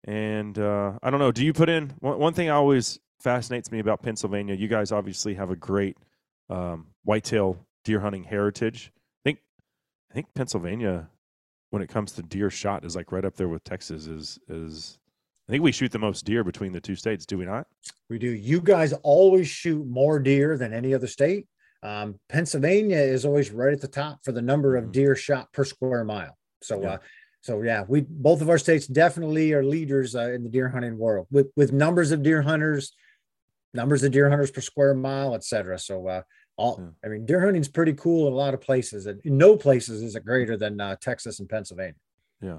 And 0.05 0.59
uh, 0.59 0.98
I 1.03 1.11
don't 1.11 1.20
know, 1.20 1.32
do 1.32 1.44
you 1.44 1.53
put 1.53 1.68
in 1.68 1.94
one, 2.00 2.18
one 2.18 2.34
thing 2.34 2.50
always 2.50 2.98
fascinates 3.20 3.70
me 3.70 3.78
about 3.78 4.03
Pennsylvania? 4.03 4.55
You 4.55 4.68
guys 4.68 4.90
obviously 4.90 5.34
have 5.34 5.50
a 5.50 5.57
great 5.57 5.96
um, 6.50 6.88
whitetail 7.05 7.64
deer 7.84 8.00
hunting 8.00 8.24
heritage. 8.24 8.92
I 8.96 9.20
think 9.24 9.38
I 10.11 10.14
think 10.14 10.34
Pennsylvania, 10.34 11.09
when 11.72 11.82
it 11.82 11.88
comes 11.88 12.12
to 12.12 12.22
deer 12.22 12.50
shot, 12.50 12.84
is 12.84 12.94
like 12.94 13.10
right 13.12 13.24
up 13.24 13.34
there 13.34 13.48
with 13.48 13.64
Texas. 13.64 14.06
Is 14.06 14.38
is 14.48 14.98
I 15.48 15.52
think 15.52 15.64
we 15.64 15.72
shoot 15.72 15.90
the 15.90 15.98
most 15.98 16.24
deer 16.26 16.44
between 16.44 16.70
the 16.70 16.80
two 16.80 16.94
states. 16.94 17.24
Do 17.24 17.38
we 17.38 17.46
not? 17.46 17.66
We 18.10 18.18
do. 18.18 18.28
You 18.28 18.60
guys 18.60 18.92
always 19.02 19.48
shoot 19.48 19.86
more 19.86 20.18
deer 20.18 20.58
than 20.58 20.74
any 20.74 20.92
other 20.92 21.06
state. 21.06 21.48
Um, 21.82 22.20
Pennsylvania 22.28 22.98
is 22.98 23.24
always 23.24 23.50
right 23.50 23.72
at 23.72 23.80
the 23.80 23.88
top 23.88 24.20
for 24.22 24.32
the 24.32 24.42
number 24.42 24.76
of 24.76 24.84
Mhm. 24.84 24.92
deer 24.92 25.16
shot 25.16 25.50
per 25.52 25.64
square 25.64 26.04
mile. 26.04 26.36
So, 26.60 26.82
Yeah. 26.82 26.92
uh, 26.92 26.98
so 27.40 27.62
yeah, 27.62 27.84
we 27.88 28.02
both 28.02 28.42
of 28.42 28.50
our 28.50 28.58
states 28.58 28.86
definitely 28.86 29.54
are 29.54 29.64
leaders 29.64 30.14
uh, 30.14 30.30
in 30.30 30.44
the 30.44 30.50
deer 30.50 30.68
hunting 30.68 30.98
world 30.98 31.26
with 31.30 31.50
with 31.56 31.72
numbers 31.72 32.12
of 32.12 32.22
deer 32.22 32.42
hunters, 32.42 32.94
numbers 33.72 34.02
of 34.02 34.12
deer 34.12 34.28
hunters 34.28 34.50
per 34.50 34.60
square 34.60 34.94
mile, 34.94 35.34
et 35.34 35.42
cetera. 35.42 35.78
So, 35.78 36.06
uh, 36.06 36.22
all 36.57 36.78
Yeah. 36.80 36.88
I 37.05 37.09
mean, 37.09 37.26
deer 37.26 37.40
hunting 37.40 37.61
is 37.61 37.68
pretty 37.68 37.94
cool 37.94 38.26
in 38.26 38.32
a 38.32 38.36
lot 38.36 38.55
of 38.55 38.61
places, 38.61 39.07
and 39.07 39.20
in 39.24 39.36
no 39.38 39.57
places 39.57 40.03
is 40.03 40.14
it 40.16 40.24
greater 40.24 40.57
than 40.57 40.80
uh, 40.80 40.96
Texas 41.00 41.40
and 41.40 41.48
Pennsylvania. 41.48 41.94
Yeah. 42.40 42.59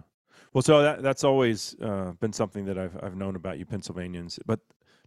Well, 0.53 0.61
so 0.61 0.81
that 0.81 1.01
that's 1.03 1.23
always 1.23 1.75
uh, 1.81 2.11
been 2.19 2.33
something 2.33 2.65
that 2.65 2.77
I've 2.77 2.97
I've 3.03 3.15
known 3.15 3.35
about 3.35 3.57
you 3.59 3.65
Pennsylvanians, 3.65 4.39
but 4.45 4.59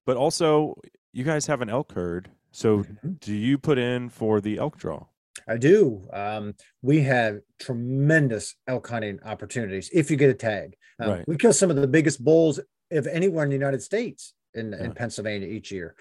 but 0.05 0.17
also 0.17 0.75
you 1.13 1.25
guys 1.25 1.47
have 1.47 1.63
an 1.63 1.71
elk 1.71 1.93
herd. 1.93 2.31
So 2.53 2.85
Mhm. 2.85 3.21
do 3.21 3.35
you 3.35 3.59
put 3.59 3.79
in 3.79 4.09
for 4.09 4.41
the 4.41 4.59
elk 4.59 4.79
draw? 4.79 5.07
I 5.49 5.57
do. 5.59 6.09
Um, 6.13 6.55
we 6.83 7.03
have 7.03 7.41
tremendous 7.59 8.57
elk 8.67 8.89
hunting 8.89 9.19
opportunities 9.25 9.91
if 9.93 10.11
you 10.11 10.17
get 10.17 10.31
a 10.31 10.35
tag. 10.35 10.77
Um, 10.99 11.11
Right. 11.11 11.29
We 11.29 11.37
kill 11.37 11.53
some 11.53 11.71
of 11.71 11.77
the 11.77 11.87
biggest 11.87 12.25
bulls 12.25 12.59
of 12.91 13.07
anywhere 13.07 13.45
in 13.45 13.51
the 13.51 13.57
United 13.57 13.83
States 13.83 14.35
in, 14.55 14.73
Yeah. 14.73 14.85
in 14.85 14.93
Pennsylvania 14.93 15.47
each 15.49 15.71
year. 15.71 15.95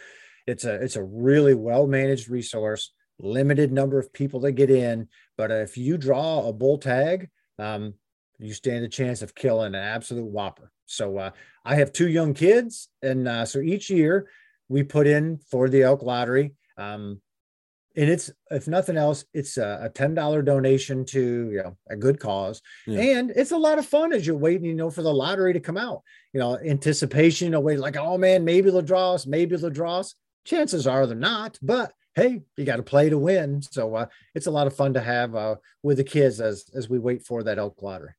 It's 0.47 0.65
a 0.65 0.75
it's 0.75 0.95
a 0.95 1.03
really 1.03 1.53
well 1.53 1.87
managed 1.87 2.29
resource. 2.29 2.91
Limited 3.17 3.71
number 3.71 3.97
of 3.97 4.11
people 4.11 4.41
that 4.41 4.51
get 4.53 4.69
in, 4.69 5.07
but 5.37 5.49
if 5.49 5.77
you 5.77 5.97
draw 5.97 6.47
a 6.49 6.51
bull 6.53 6.77
tag, 6.77 7.29
um, 7.57 7.93
you 8.39 8.53
stand 8.53 8.83
a 8.83 8.89
chance 8.89 9.21
of 9.21 9.33
killing 9.33 9.67
an 9.73 9.81
absolute 9.81 10.25
whopper. 10.25 10.69
So 10.85 11.17
uh, 11.17 11.29
I 11.63 11.75
have 11.75 11.93
two 11.93 12.09
young 12.09 12.33
kids, 12.33 12.89
and 13.01 13.25
uh, 13.27 13.45
so 13.45 13.59
each 13.59 13.89
year 13.89 14.27
we 14.67 14.83
put 14.83 15.07
in 15.07 15.37
for 15.49 15.69
the 15.69 15.83
elk 15.83 16.03
lottery. 16.03 16.55
Um, 16.77 17.21
and 17.95 18.09
it's 18.09 18.29
if 18.51 18.67
nothing 18.67 18.97
else, 18.97 19.23
it's 19.33 19.55
a, 19.55 19.79
a 19.83 19.89
ten 19.89 20.13
dollar 20.13 20.41
donation 20.41 21.05
to 21.05 21.21
you 21.51 21.63
know 21.63 21.77
a 21.89 21.95
good 21.95 22.19
cause, 22.19 22.61
Yeah. 22.85 22.99
and 22.99 23.31
it's 23.31 23.51
a 23.51 23.57
lot 23.57 23.79
of 23.79 23.85
fun 23.85 24.11
as 24.11 24.27
you're 24.27 24.35
waiting, 24.35 24.65
you 24.65 24.75
know, 24.75 24.89
for 24.89 25.01
the 25.03 25.13
lottery 25.13 25.53
to 25.53 25.61
come 25.61 25.77
out. 25.77 26.01
You 26.33 26.41
know, 26.41 26.57
anticipation, 26.57 27.59
wait, 27.63 27.79
like 27.79 27.95
oh 27.95 28.17
man, 28.17 28.43
maybe 28.43 28.69
they'll 28.69 28.81
draw 28.81 29.13
us, 29.13 29.25
maybe 29.25 29.55
they'll 29.55 29.69
draw 29.69 29.99
us. 29.99 30.13
Chances 30.45 30.87
are 30.87 31.05
they're 31.05 31.15
not, 31.15 31.57
but 31.61 31.93
hey, 32.15 32.43
you 32.55 32.65
got 32.65 32.77
to 32.77 32.83
play 32.83 33.09
to 33.09 33.17
win. 33.17 33.61
So 33.61 33.95
uh, 33.95 34.05
it's 34.33 34.47
a 34.47 34.51
lot 34.51 34.67
of 34.67 34.75
fun 34.75 34.93
to 34.93 35.01
have 35.01 35.35
uh, 35.35 35.55
with 35.83 35.97
the 35.97 36.03
kids 36.03 36.39
as 36.39 36.65
as 36.73 36.89
we 36.89 36.99
wait 36.99 37.23
for 37.25 37.43
that 37.43 37.59
elk 37.59 37.81
lottery. 37.81 38.11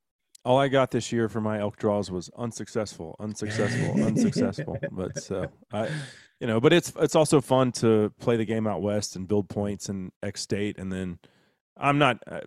all 0.45 0.59
I 0.59 0.69
got 0.69 0.91
this 0.91 1.11
year 1.13 1.29
for 1.29 1.41
my 1.41 1.59
elk 1.61 1.77
draws 1.77 2.11
was 2.11 2.31
unsuccessful, 2.37 3.17
unsuccessful, 3.19 4.05
unsuccessful. 4.07 4.79
But 4.93 5.23
so 5.23 5.49
I, 5.73 5.89
you 6.41 6.47
know, 6.47 6.61
but 6.61 6.73
it's 6.73 6.93
it's 6.99 7.15
also 7.15 7.41
fun 7.41 7.73
to 7.73 8.13
play 8.21 8.37
the 8.37 8.45
game 8.45 8.67
out 8.67 8.83
west 8.83 9.17
and 9.17 9.27
build 9.27 9.49
points 9.49 9.89
in 9.89 10.13
X 10.23 10.43
state, 10.43 10.79
and 10.79 10.93
then 10.93 11.19
I'm 11.77 11.99
not 11.99 12.23
uh, 12.31 12.41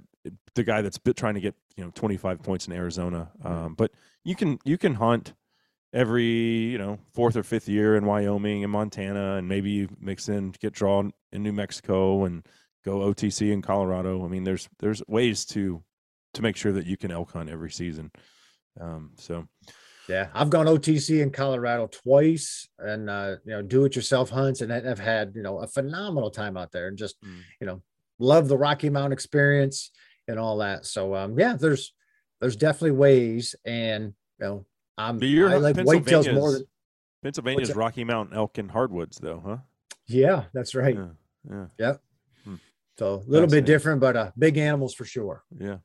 the 0.55 0.63
guy 0.63 0.82
that's 0.82 0.97
bit 0.97 1.15
trying 1.15 1.36
to 1.36 1.41
get 1.41 1.55
you 1.75 1.84
know 1.84 1.91
25 1.95 2.43
points 2.43 2.67
in 2.67 2.73
Arizona, 2.73 3.32
um, 3.43 3.73
but 3.75 3.91
you 4.23 4.36
can 4.36 4.59
you 4.65 4.77
can 4.77 4.95
hunt 4.95 5.34
every 5.93 6.25
you 6.25 6.77
know 6.77 6.99
fourth 7.13 7.35
or 7.35 7.43
fifth 7.43 7.67
year 7.67 7.95
in 7.95 8.05
Wyoming 8.05 8.63
and 8.63 8.71
Montana, 8.71 9.35
and 9.35 9.47
maybe 9.47 9.71
you 9.71 9.89
mix 9.99 10.29
in 10.29 10.51
get 10.59 10.73
drawn 10.73 11.11
in 11.31 11.43
New 11.43 11.53
Mexico 11.53 12.25
and 12.25 12.45
go 12.85 12.99
OTC 12.99 13.51
in 13.51 13.61
Colorado. 13.61 14.23
I 14.23 14.27
mean, 14.27 14.43
there's 14.43 14.69
there's 14.79 15.01
ways 15.07 15.45
to 15.47 15.83
to 16.33 16.41
make 16.41 16.55
sure 16.55 16.71
that 16.71 16.85
you 16.85 16.97
can 16.97 17.11
elk 17.11 17.31
hunt 17.31 17.49
every 17.49 17.71
season. 17.71 18.11
Um, 18.79 19.11
so 19.17 19.47
Yeah, 20.07 20.29
I've 20.33 20.49
gone 20.49 20.67
OTC 20.67 21.21
in 21.21 21.31
Colorado 21.31 21.87
twice, 21.87 22.67
and 22.77 23.09
uh, 23.09 23.35
you 23.45 23.51
know, 23.51 23.61
do-it-yourself 23.61 24.29
hunts, 24.29 24.61
and 24.61 24.71
I've 24.71 24.99
had 24.99 25.33
you 25.35 25.41
know 25.41 25.59
a 25.59 25.67
phenomenal 25.67 26.31
time 26.31 26.55
out 26.57 26.71
there, 26.71 26.87
and 26.87 26.97
just 26.97 27.21
Mm. 27.23 27.41
you 27.59 27.67
know, 27.67 27.81
love 28.19 28.47
the 28.47 28.57
Rocky 28.57 28.89
Mountain 28.89 29.13
experience 29.13 29.91
and 30.27 30.39
all 30.39 30.57
that. 30.59 30.85
So, 30.85 31.15
um, 31.15 31.37
yeah, 31.39 31.55
there's 31.55 31.93
there's 32.39 32.55
definitely 32.55 32.91
ways, 32.91 33.55
and 33.65 34.13
you 34.39 34.45
know, 34.45 34.65
I'm 34.99 35.17
but 35.17 35.27
you're 35.29 35.49
I 35.49 35.55
like 35.57 35.75
whitetails 35.77 36.31
more. 36.33 36.51
Pennsylvania's, 36.51 36.53
Than, 36.59 36.67
Pennsylvania's? 37.23 37.75
Rocky 37.75 38.03
Mountain 38.03 38.35
elk 38.35 38.57
and 38.57 38.69
hardwoods, 38.69 39.17
though, 39.17 39.41
huh? 39.45 39.57
yeah, 40.07 40.43
that's 40.53 40.75
right. 40.75 40.95
Yeah, 41.49 41.65
yeah, 41.79 41.93
So 42.97 43.15
a 43.15 43.29
little 43.29 43.47
bit 43.47 43.65
different, 43.65 44.01
but 44.01 44.15
uh, 44.17 44.31
big 44.37 44.57
animals 44.57 44.93
for 44.93 45.05
sure. 45.05 45.43
yeah. 45.57 45.77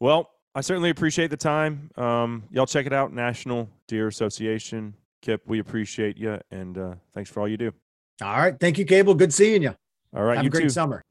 Well, 0.00 0.28
I 0.54 0.60
certainly 0.60 0.90
appreciate 0.90 1.30
the 1.30 1.36
time. 1.36 1.90
Um, 1.96 2.44
y'all 2.50 2.66
check 2.66 2.84
it 2.86 2.92
out, 2.92 3.12
National 3.14 3.68
Deer 3.88 4.08
Association. 4.08 4.94
Kip, 5.22 5.42
we 5.46 5.58
appreciate 5.60 6.18
you, 6.18 6.38
and 6.50 6.76
uh, 6.76 6.94
thanks 7.14 7.30
for 7.30 7.40
all 7.40 7.48
you 7.48 7.56
do. 7.56 7.72
All 8.20 8.36
right, 8.38 8.58
thank 8.58 8.76
you, 8.78 8.84
Cable. 8.84 9.14
Good 9.14 9.32
seeing 9.32 9.62
you. 9.62 9.74
All 10.14 10.24
right, 10.24 10.36
Have 10.36 10.44
you 10.44 10.48
a 10.48 10.50
great 10.50 10.62
too. 10.64 10.68
summer. 10.70 11.02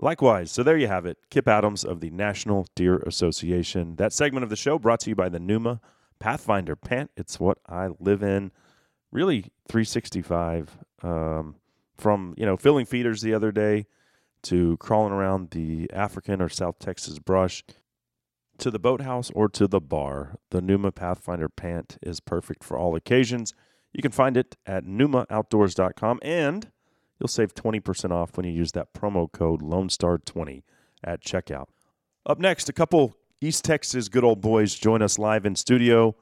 Likewise. 0.00 0.50
So 0.52 0.62
there 0.62 0.76
you 0.76 0.86
have 0.86 1.06
it. 1.06 1.18
Kip 1.30 1.48
Adams 1.48 1.84
of 1.84 2.00
the 2.00 2.10
National 2.10 2.66
Deer 2.76 2.98
Association. 2.98 3.96
That 3.96 4.12
segment 4.12 4.44
of 4.44 4.50
the 4.50 4.56
show 4.56 4.78
brought 4.78 5.00
to 5.00 5.10
you 5.10 5.16
by 5.16 5.28
the 5.28 5.40
Numa 5.40 5.80
Pathfinder 6.18 6.76
Pant. 6.76 7.10
It's 7.16 7.40
what 7.40 7.58
I 7.66 7.88
live 7.98 8.22
in. 8.22 8.52
Really 9.10 9.42
365 9.68 10.78
um, 11.02 11.56
from, 11.96 12.34
you 12.36 12.44
know, 12.44 12.56
filling 12.56 12.86
feeders 12.86 13.22
the 13.22 13.34
other 13.34 13.52
day 13.52 13.86
to 14.42 14.76
crawling 14.78 15.12
around 15.12 15.50
the 15.50 15.90
African 15.92 16.40
or 16.40 16.48
South 16.48 16.78
Texas 16.78 17.18
brush 17.18 17.64
to 18.58 18.70
the 18.70 18.78
boathouse 18.78 19.30
or 19.34 19.48
to 19.48 19.66
the 19.66 19.80
bar. 19.80 20.36
The 20.50 20.60
Numa 20.60 20.92
Pathfinder 20.92 21.48
Pant 21.48 21.96
is 22.02 22.20
perfect 22.20 22.64
for 22.64 22.76
all 22.76 22.94
occasions. 22.94 23.54
You 23.92 24.02
can 24.02 24.12
find 24.12 24.36
it 24.36 24.56
at 24.66 24.84
numaoutdoors.com 24.84 26.20
and 26.22 26.70
you'll 27.18 27.28
save 27.28 27.54
20% 27.54 28.10
off 28.10 28.36
when 28.36 28.46
you 28.46 28.52
use 28.52 28.72
that 28.72 28.92
promo 28.92 29.30
code 29.30 29.62
Lone 29.62 29.88
Star 29.88 30.18
20 30.18 30.64
at 31.02 31.22
checkout. 31.22 31.66
Up 32.26 32.38
next, 32.38 32.68
a 32.68 32.72
couple 32.72 33.16
East 33.40 33.64
Texas 33.64 34.08
good 34.08 34.24
old 34.24 34.40
boys 34.40 34.74
join 34.74 35.00
us 35.00 35.16
live 35.16 35.46
in 35.46 35.54
studio. 35.54 36.16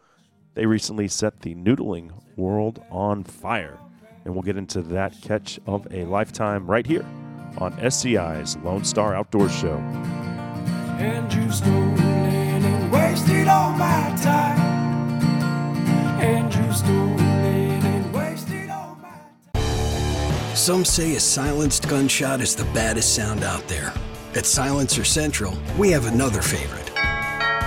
They 0.53 0.67
recently 0.67 1.09
set 1.09 1.41
the 1.41 1.55
noodling 1.55 2.12
world 2.37 2.85
on 2.91 3.25
fire, 3.25 3.79
and 4.27 4.35
we'll 4.35 4.43
get 4.43 4.59
into 4.59 4.83
that 4.83 5.19
catch 5.23 5.59
of 5.67 5.87
a 5.91 6.05
lifetime 6.05 6.67
right 6.71 6.87
here 6.87 7.07
on 7.57 7.73
SCI's 7.81 8.59
Lone 8.59 8.85
Star 8.85 9.14
Outdoor 9.14 9.49
Show. 9.49 9.79
And 10.99 11.33
you 11.33 11.51
stolen 11.51 11.99
and 11.99 12.93
wasted 12.93 13.49
all 13.49 13.73
my 13.73 14.14
time. 14.23 14.61
And 16.21 16.55
you 16.55 16.73
stolen 16.75 17.19
and 17.19 18.12
wasted 18.14 18.69
all 18.69 18.95
my 19.01 19.59
time. 19.59 20.55
Some 20.55 20.85
say 20.85 21.17
a 21.17 21.21
silenced 21.21 21.89
gunshot 21.89 22.43
is 22.43 22.55
the 22.55 22.64
baddest 22.75 23.14
sound 23.14 23.43
out 23.43 23.67
there. 23.69 23.95
At 24.35 24.45
Silencer 24.45 25.05
Central, 25.05 25.55
we 25.79 25.91
have 25.93 26.05
another 26.05 26.43
favorite. 26.43 26.86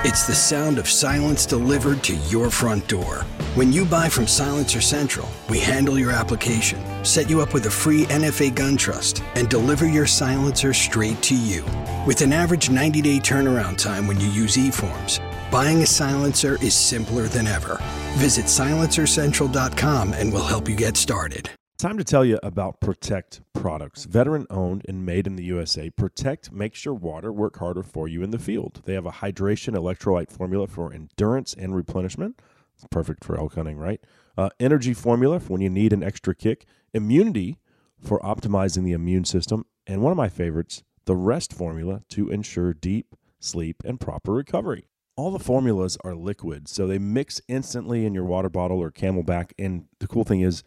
It's 0.06 0.26
the 0.26 0.34
sound 0.34 0.78
of 0.80 0.88
silence 0.88 1.46
delivered 1.46 2.06
to 2.06 2.16
your 2.32 2.50
front 2.50 2.88
door. 2.88 3.26
When 3.56 3.74
you 3.74 3.84
buy 3.84 4.08
from 4.08 4.28
Silencer 4.28 4.80
Central, 4.80 5.28
we 5.50 5.60
handle 5.60 6.00
your 6.00 6.12
application, 6.12 6.82
set 7.04 7.30
you 7.30 7.42
up 7.42 7.54
with 7.54 7.66
a 7.66 7.70
free 7.70 8.06
NFA 8.06 8.56
gun 8.56 8.78
trust, 8.78 9.22
and 9.36 9.50
deliver 9.50 9.86
your 9.86 10.08
silencer 10.08 10.74
straight 10.74 11.22
to 11.24 11.36
you. 11.36 11.66
With 12.08 12.22
an 12.22 12.32
average 12.32 12.70
90 12.70 13.02
day 13.02 13.18
turnaround 13.20 13.78
time 13.78 14.08
when 14.08 14.22
you 14.22 14.28
use 14.28 14.56
eForms, 14.56 15.20
buying 15.52 15.82
a 15.82 15.86
silencer 15.86 16.56
is 16.64 16.74
simpler 16.74 17.24
than 17.24 17.46
ever. 17.46 17.78
Visit 18.14 18.46
silencercentral.com 18.46 20.14
and 20.14 20.32
we'll 20.32 20.46
help 20.46 20.70
you 20.70 20.78
get 20.78 20.96
started. 20.96 21.50
Time 21.80 21.98
to 21.98 22.04
tell 22.04 22.26
you 22.26 22.38
about 22.44 22.82
Protekt 22.82 23.40
products. 23.54 24.04
Veteran 24.04 24.46
owned 24.50 24.84
and 24.90 25.06
made 25.06 25.26
in 25.26 25.38
the 25.38 25.46
USA, 25.46 25.90
Protekt 25.90 26.52
makes 26.52 26.84
your 26.84 26.94
water 26.94 27.32
work 27.32 27.58
harder 27.60 27.84
for 27.84 28.06
you 28.06 28.22
in 28.22 28.32
the 28.32 28.38
field. 28.38 28.82
They 28.84 28.96
have 28.96 29.06
a 29.06 29.14
hydration 29.14 29.78
electrolyte 29.78 30.30
formula 30.30 30.68
for 30.68 30.92
endurance 30.92 31.54
and 31.54 31.74
replenishment. 31.74 32.42
It's 32.76 32.86
perfect 32.92 33.24
for 33.24 33.40
elk 33.40 33.56
hunting, 33.56 33.78
right? 33.78 34.04
Uh, 34.38 34.50
energy 34.60 34.94
formula 34.94 35.40
for 35.40 35.54
when 35.54 35.62
you 35.62 35.70
need 35.70 35.94
an 35.94 36.04
extra 36.04 36.36
kick. 36.36 36.66
Immunity 36.94 37.60
for 37.98 38.20
optimizing 38.20 38.84
the 38.84 38.92
immune 38.92 39.24
system. 39.24 39.66
And 39.88 40.02
one 40.02 40.12
of 40.12 40.18
my 40.18 40.28
favorites, 40.28 40.84
the 41.06 41.16
rest 41.16 41.54
formula 41.54 42.02
to 42.10 42.30
ensure 42.30 42.74
deep 42.74 43.16
sleep 43.40 43.84
and 43.86 44.02
proper 44.02 44.34
recovery. 44.34 44.90
All 45.16 45.32
the 45.32 45.40
formulas 45.40 45.98
are 46.04 46.14
liquid, 46.14 46.68
so 46.68 46.88
they 46.88 47.00
mix 47.00 47.40
instantly 47.48 48.06
in 48.06 48.14
your 48.14 48.26
water 48.26 48.50
bottle 48.50 48.82
or 48.82 48.92
CamelBak. 48.92 49.52
And 49.58 49.86
the 50.00 50.08
cool 50.08 50.26
thing 50.26 50.42
is, 50.42 50.62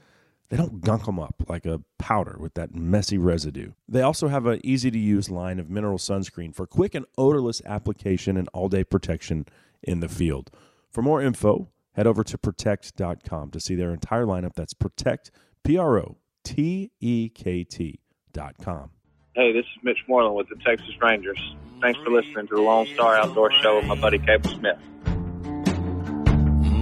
they 0.52 0.58
don't 0.58 0.82
gunk 0.82 1.06
them 1.06 1.18
up 1.18 1.42
like 1.48 1.64
a 1.64 1.80
powder 1.98 2.36
with 2.38 2.52
that 2.52 2.74
messy 2.74 3.16
residue. 3.16 3.72
They 3.88 4.02
also 4.02 4.28
have 4.28 4.44
an 4.44 4.60
easy 4.62 4.90
to 4.90 4.98
use 4.98 5.30
line 5.30 5.58
of 5.58 5.70
mineral 5.70 5.96
sunscreen 5.96 6.54
for 6.54 6.66
quick 6.66 6.94
and 6.94 7.06
odorless 7.16 7.62
application 7.64 8.36
and 8.36 8.50
all 8.52 8.68
day 8.68 8.84
protection 8.84 9.46
in 9.82 10.00
the 10.00 10.10
field. 10.10 10.50
For 10.90 11.00
more 11.00 11.22
info, 11.22 11.70
head 11.92 12.06
over 12.06 12.22
to 12.24 12.36
protekt.com 12.36 13.50
to 13.50 13.60
see 13.60 13.74
their 13.74 13.94
entire 13.94 14.26
lineup. 14.26 14.52
That's 14.52 14.74
protekt, 14.74 15.30
P 15.64 15.78
R 15.78 15.96
O 15.96 16.18
T 16.44 16.90
E 17.00 17.30
K 17.30 17.64
T.com. 17.64 18.90
Hey, 19.34 19.54
this 19.54 19.64
is 19.64 19.82
Mitch 19.82 20.04
Moreland 20.06 20.36
with 20.36 20.50
the 20.50 20.62
Texas 20.62 20.94
Rangers. 21.00 21.40
Thanks 21.80 21.98
for 22.00 22.10
listening 22.10 22.46
to 22.48 22.56
the 22.56 22.60
Lone 22.60 22.86
Star 22.88 23.16
Outdoor 23.16 23.52
Show 23.52 23.76
with 23.76 23.86
my 23.86 23.94
buddy 23.94 24.18
Cable 24.18 24.50
Smith. 24.50 24.76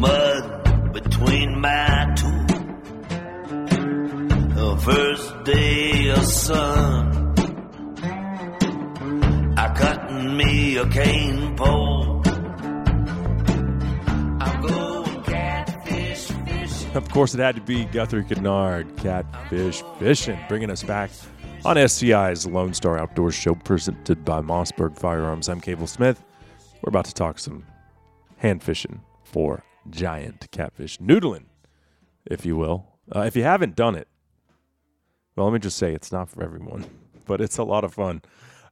mud 0.00 0.92
between 0.92 1.60
my 1.60 2.12
two. 2.16 2.39
The 4.60 4.76
first 4.76 5.44
day 5.44 6.10
of 6.10 6.22
sun, 6.26 7.34
I 9.56 9.74
cut 9.74 10.12
me 10.12 10.76
a 10.76 10.86
cane 10.86 11.56
pole. 11.56 12.20
Catfish. 15.24 16.30
Of 16.94 17.08
course, 17.08 17.32
it 17.32 17.40
had 17.40 17.54
to 17.54 17.62
be 17.62 17.86
Guthrie 17.86 18.22
Kennard, 18.22 18.98
Catfish 18.98 19.82
Fishing, 19.98 20.38
bringing 20.46 20.70
us 20.70 20.82
back 20.82 21.10
on 21.64 21.76
SCI's 21.76 22.46
Lone 22.46 22.74
Star 22.74 22.98
Outdoors 22.98 23.34
Show 23.34 23.54
presented 23.54 24.26
by 24.26 24.42
Mossberg 24.42 24.94
Firearms. 24.94 25.48
I'm 25.48 25.62
Cable 25.62 25.86
Smith. 25.86 26.22
We're 26.82 26.90
about 26.90 27.06
to 27.06 27.14
talk 27.14 27.38
some 27.38 27.64
hand 28.36 28.62
fishing 28.62 29.00
for 29.24 29.64
giant 29.88 30.50
catfish, 30.50 30.98
noodling, 30.98 31.46
if 32.26 32.44
you 32.44 32.58
will. 32.58 32.86
Uh, 33.10 33.20
if 33.20 33.34
you 33.34 33.42
haven't 33.42 33.74
done 33.74 33.94
it, 33.94 34.06
well, 35.40 35.48
let 35.48 35.54
me 35.54 35.58
just 35.58 35.78
say 35.78 35.94
it's 35.94 36.12
not 36.12 36.28
for 36.28 36.42
everyone, 36.44 36.84
but 37.26 37.40
it's 37.40 37.56
a 37.56 37.64
lot 37.64 37.82
of 37.82 37.94
fun. 37.94 38.20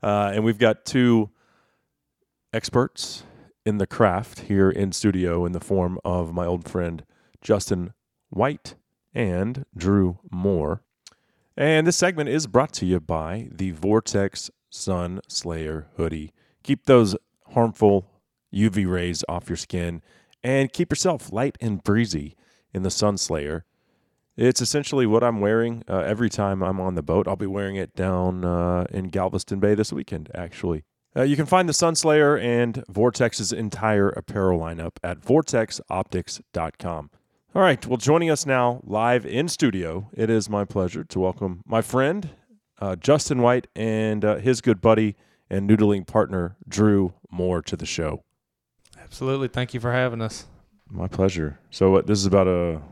Uh, 0.03 0.33
and 0.35 0.45
we've 0.45 0.59
got 0.59 0.85
two 0.85 1.31
experts 2.53 3.23
in 3.65 3.79
the 3.79 3.87
craft 3.87 4.41
here 4.41 4.69
in 4.69 4.93
studio 4.93 5.47
in 5.47 5.53
the 5.53 5.61
form 5.61 5.99
of 6.05 6.35
my 6.35 6.45
old 6.45 6.69
friend 6.69 7.07
Justin 7.41 7.95
White 8.29 8.75
and 9.15 9.65
Drew 9.75 10.19
Moore. 10.31 10.83
And 11.57 11.87
this 11.87 11.97
segment 11.97 12.29
is 12.29 12.47
brought 12.47 12.75
to 12.75 12.85
you 12.85 13.01
by 13.01 13.49
the 13.51 13.71
Vortex 13.71 14.51
Sun 14.69 15.23
Slayer 15.27 15.87
hoodie. 15.97 16.35
Keep 16.63 16.85
those 16.85 17.17
harmful 17.55 18.11
UV 18.55 18.87
rays 18.87 19.25
off 19.27 19.49
your 19.49 19.57
skin 19.57 20.03
and 20.45 20.71
keep 20.71 20.93
yourself 20.93 21.33
light 21.33 21.57
and 21.63 21.83
breezy 21.83 22.37
in 22.75 22.83
the 22.83 22.91
Sun 22.91 23.17
Slayer. 23.17 23.65
It's 24.39 24.61
essentially 24.61 25.05
what 25.05 25.25
I'm 25.25 25.41
wearing 25.41 25.83
uh, 25.89 25.99
every 25.99 26.31
time 26.31 26.63
I'm 26.63 26.81
on 26.81 26.95
the 26.95 27.03
boat. 27.03 27.27
I'll 27.27 27.35
be 27.35 27.45
wearing 27.45 27.75
it 27.75 27.97
down 27.97 28.45
uh, 28.45 28.87
in 28.89 29.09
Galveston 29.09 29.59
Bay 29.59 29.75
this 29.75 29.93
weekend, 29.93 30.31
actually. 30.33 30.85
Uh, 31.17 31.23
you 31.23 31.35
can 31.35 31.45
find 31.45 31.69
the 31.69 31.73
Sunslayer 31.73 32.41
and 32.41 32.85
Vortex's 32.89 33.53
entire 33.53 34.11
apparel 34.11 34.61
lineup 34.61 34.93
at 35.03 35.21
vortexoptics.com. 35.21 37.11
All 37.53 37.63
right, 37.63 37.85
well, 37.85 37.97
joining 37.97 38.31
us 38.31 38.47
now 38.47 38.81
live 38.85 39.27
in 39.27 39.49
studio, 39.49 40.09
it 40.13 40.31
is 40.31 40.49
my 40.49 40.65
pleasure 40.65 41.03
to 41.03 41.19
welcome 41.19 41.65
my 41.67 41.83
friend 41.83 42.31
uh, 42.81 42.95
Justin 42.95 43.43
White 43.43 43.67
and 43.75 44.25
uh, 44.25 44.37
his 44.37 44.61
good 44.61 44.81
buddy 44.81 45.17
and 45.51 45.69
noodling 45.69 46.07
partner 46.07 46.57
Drew 46.69 47.13
Moore 47.29 47.61
to 47.63 47.77
the 47.77 47.87
show. 47.87 48.23
Absolutely. 48.97 49.49
Thank 49.49 49.75
you 49.75 49.81
for 49.81 49.91
having 49.91 50.23
us. 50.23 50.47
My 50.89 51.09
pleasure. 51.09 51.59
So, 51.71 51.91
what? 51.91 52.07
This 52.07 52.21
is 52.21 52.27
about 52.27 52.47
a 52.47 52.83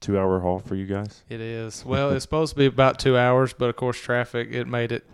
two-hour 0.00 0.40
haul 0.40 0.58
for 0.60 0.74
you 0.74 0.86
guys. 0.86 1.22
It 1.28 1.40
is. 1.40 1.84
Well, 1.84 2.10
it's 2.12 2.22
supposed 2.22 2.54
to 2.54 2.58
be 2.58 2.66
about 2.66 2.98
two 2.98 3.16
hours, 3.16 3.52
but 3.52 3.68
of 3.70 3.76
course, 3.76 4.00
traffic 4.00 4.48
it 4.52 4.66
made 4.66 4.92
it, 4.92 5.04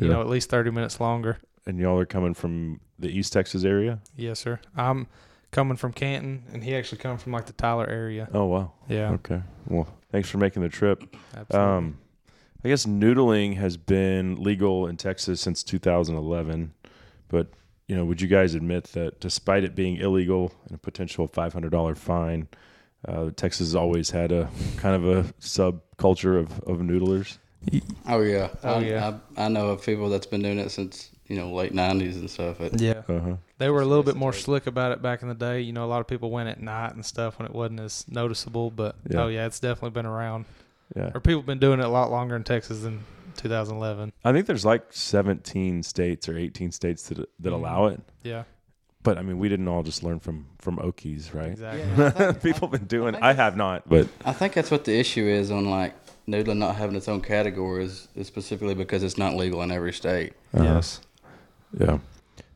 you 0.00 0.06
Yeah. 0.08 0.14
know, 0.14 0.20
at 0.20 0.28
least 0.28 0.50
thirty 0.50 0.70
minutes 0.70 1.00
longer. 1.00 1.38
And 1.66 1.78
y'all 1.78 1.98
are 1.98 2.06
coming 2.06 2.34
from 2.34 2.80
the 2.98 3.08
East 3.08 3.32
Texas 3.32 3.64
area. 3.64 4.00
Yes, 4.16 4.40
sir. 4.40 4.58
I'm 4.76 5.06
coming 5.52 5.76
from 5.76 5.92
Canton, 5.92 6.44
and 6.52 6.64
he 6.64 6.74
actually 6.74 6.98
come 6.98 7.18
from 7.18 7.32
like 7.32 7.46
the 7.46 7.52
Tyler 7.52 7.86
area. 7.88 8.28
Oh 8.32 8.46
wow. 8.46 8.72
Yeah. 8.88 9.10
Okay. 9.12 9.42
Well, 9.68 9.86
thanks 10.10 10.28
for 10.30 10.38
making 10.38 10.62
the 10.62 10.68
trip. 10.68 11.14
Absolutely. 11.36 11.76
Um, 11.76 11.98
I 12.64 12.68
guess 12.68 12.86
noodling 12.86 13.56
has 13.56 13.76
been 13.76 14.36
legal 14.42 14.86
in 14.86 14.96
Texas 14.96 15.40
since 15.40 15.62
2011, 15.64 16.72
but 17.28 17.48
you 17.88 17.96
know, 17.96 18.04
would 18.04 18.20
you 18.20 18.28
guys 18.28 18.54
admit 18.54 18.84
that 18.92 19.20
despite 19.20 19.64
it 19.64 19.74
being 19.74 19.96
illegal 19.96 20.52
and 20.66 20.74
a 20.76 20.78
potential 20.78 21.28
$500 21.28 21.96
fine, 21.98 22.46
uh, 23.08 23.30
Texas 23.36 23.68
has 23.68 23.74
always 23.74 24.10
had 24.10 24.32
a 24.32 24.48
kind 24.76 24.94
of 24.96 25.04
a 25.08 25.22
subculture 25.40 26.38
of 26.38 26.60
of 26.60 26.78
noodlers? 26.78 27.38
Oh 28.08 28.20
yeah. 28.20 28.48
Oh, 28.64 28.74
I, 28.74 28.80
yeah. 28.80 29.18
I, 29.36 29.44
I 29.44 29.48
know 29.48 29.68
of 29.68 29.84
people 29.86 30.08
that's 30.08 30.26
been 30.26 30.42
doing 30.42 30.58
it 30.58 30.70
since 30.70 31.10
you 31.28 31.36
know 31.36 31.52
late 31.52 31.72
'90s 31.72 32.14
and 32.14 32.28
stuff. 32.30 32.60
It, 32.60 32.80
Yeah. 32.80 33.02
Uh-huh. 33.08 33.36
They 33.58 33.70
were 33.70 33.80
a 33.82 33.86
little 33.86 34.02
bit 34.02 34.16
more 34.16 34.32
slick 34.32 34.66
about 34.66 34.90
it 34.92 35.00
back 35.00 35.22
in 35.22 35.28
the 35.28 35.34
day. 35.34 35.60
You 35.60 35.72
know, 35.72 35.84
a 35.84 35.86
lot 35.86 36.00
of 36.00 36.08
people 36.08 36.30
went 36.30 36.48
at 36.48 36.60
night 36.60 36.94
and 36.94 37.06
stuff 37.06 37.38
when 37.38 37.46
it 37.46 37.54
wasn't 37.54 37.80
as 37.80 38.04
noticeable. 38.08 38.70
But 38.70 38.96
Yeah. 39.08 39.22
oh 39.22 39.28
yeah, 39.28 39.46
it's 39.46 39.60
definitely 39.60 39.90
been 39.90 40.06
around. 40.06 40.46
Yeah. 40.96 41.10
Or 41.14 41.20
people 41.20 41.40
have 41.40 41.46
been 41.46 41.60
doing 41.60 41.78
it 41.78 41.84
a 41.84 41.88
lot 41.88 42.10
longer 42.10 42.34
in 42.36 42.42
Texas 42.44 42.80
than 42.82 43.04
2011. 43.36 44.12
I 44.24 44.32
think 44.32 44.46
there's 44.46 44.64
like 44.64 44.92
17 44.92 45.82
states 45.84 46.28
or 46.28 46.36
18 46.36 46.72
states 46.72 47.08
that 47.08 47.18
that 47.18 47.28
Mhm. 47.50 47.52
allow 47.52 47.86
it. 47.86 48.00
Yeah. 48.24 48.42
But 49.04 49.18
I 49.18 49.22
mean, 49.22 49.38
we 49.38 49.48
didn't 49.48 49.66
all 49.68 49.82
just 49.82 50.02
learn 50.02 50.20
from 50.20 50.46
from 50.58 50.76
Okies, 50.78 51.34
right? 51.34 51.50
Exactly. 51.52 51.82
Yeah, 51.96 52.10
think- 52.10 52.42
People 52.42 52.68
have 52.68 52.78
been 52.80 52.86
doing. 52.88 53.16
I 53.16 53.32
have 53.32 53.56
not, 53.56 53.88
but 53.88 54.08
I 54.24 54.32
think 54.32 54.52
that's 54.54 54.70
what 54.70 54.84
the 54.84 54.96
issue 54.98 55.24
is 55.26 55.50
on 55.50 55.68
like 55.68 55.94
noodling 56.28 56.58
not 56.58 56.76
having 56.76 56.94
its 56.94 57.08
own 57.08 57.20
category 57.20 57.84
is, 57.84 58.06
is 58.14 58.28
specifically 58.28 58.74
because 58.74 59.02
it's 59.02 59.18
not 59.18 59.34
legal 59.34 59.60
in 59.62 59.72
every 59.72 59.92
state. 59.92 60.34
Uh-huh. 60.54 60.62
Yes. 60.64 61.00
Yeah. 61.78 61.98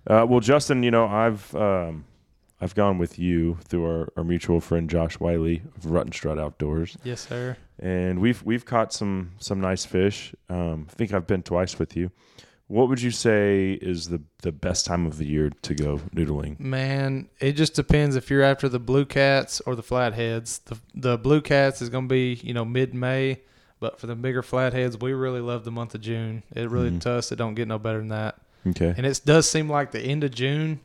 Uh, 0.07 0.24
well, 0.28 0.38
Justin, 0.38 0.84
you 0.84 0.92
know, 0.92 1.07
I've 1.09 1.53
um, 1.57 2.05
I've 2.61 2.76
gone 2.76 2.99
with 2.99 3.18
you 3.18 3.59
through 3.64 3.84
our, 3.84 4.09
our 4.16 4.22
mutual 4.24 4.61
friend 4.61 4.88
Josh 4.88 5.18
Wiley 5.18 5.62
of 5.76 5.82
Ruttenstrut 5.90 6.40
Outdoors, 6.40 6.97
Yes, 7.03 7.26
sir. 7.28 7.57
and 7.80 8.20
we've 8.20 8.40
we've 8.44 8.64
caught 8.64 8.92
some 8.92 9.32
some 9.38 9.61
nice 9.61 9.84
fish. 9.84 10.32
Um, 10.49 10.86
I 10.88 10.92
think 10.94 11.12
I've 11.12 11.26
been 11.26 11.42
twice 11.42 11.76
with 11.78 11.97
you. 11.97 12.12
What 12.69 12.89
would 12.89 13.01
you 13.01 13.12
say 13.12 13.73
is 13.75 14.09
the 14.09 14.21
the 14.43 14.51
best 14.51 14.87
time 14.87 15.07
of 15.07 15.19
the 15.19 15.25
year 15.27 15.51
to 15.62 15.75
go 15.75 15.99
noodling? 16.14 16.59
Man, 16.59 17.29
it 17.39 17.53
just 17.53 17.75
depends 17.75 18.17
if 18.17 18.29
you're 18.29 18.43
after 18.43 18.69
the 18.69 18.81
blue 18.81 19.05
cats 19.05 19.61
or 19.67 19.77
the 19.77 19.83
flatheads. 19.85 20.59
The 20.59 20.79
the 20.95 21.17
blue 21.19 21.41
cats 21.41 21.81
is 21.81 21.89
going 21.91 22.09
to 22.09 22.12
be 22.12 22.35
you 22.43 22.53
know 22.55 22.64
mid 22.64 22.93
May, 22.93 23.41
but 23.79 24.01
for 24.01 24.09
the 24.09 24.17
bigger 24.17 24.43
flatheads, 24.43 24.99
we 24.99 25.12
really 25.12 25.41
love 25.41 25.64
the 25.64 25.71
month 25.71 25.95
of 25.95 26.01
June. 26.01 26.43
It 26.55 26.69
really 26.69 26.91
Mhm. 26.91 27.01
to 27.03 27.11
us, 27.12 27.31
it 27.31 27.37
don't 27.37 27.55
get 27.55 27.69
no 27.69 27.79
better 27.79 27.99
than 27.99 28.09
that. 28.09 28.37
Okay. 28.67 28.95
And 28.97 29.07
it 29.07 29.21
does 29.25 29.49
seem 29.49 29.71
like 29.71 29.93
the 29.93 30.01
end 30.01 30.25
of 30.25 30.33
June 30.33 30.81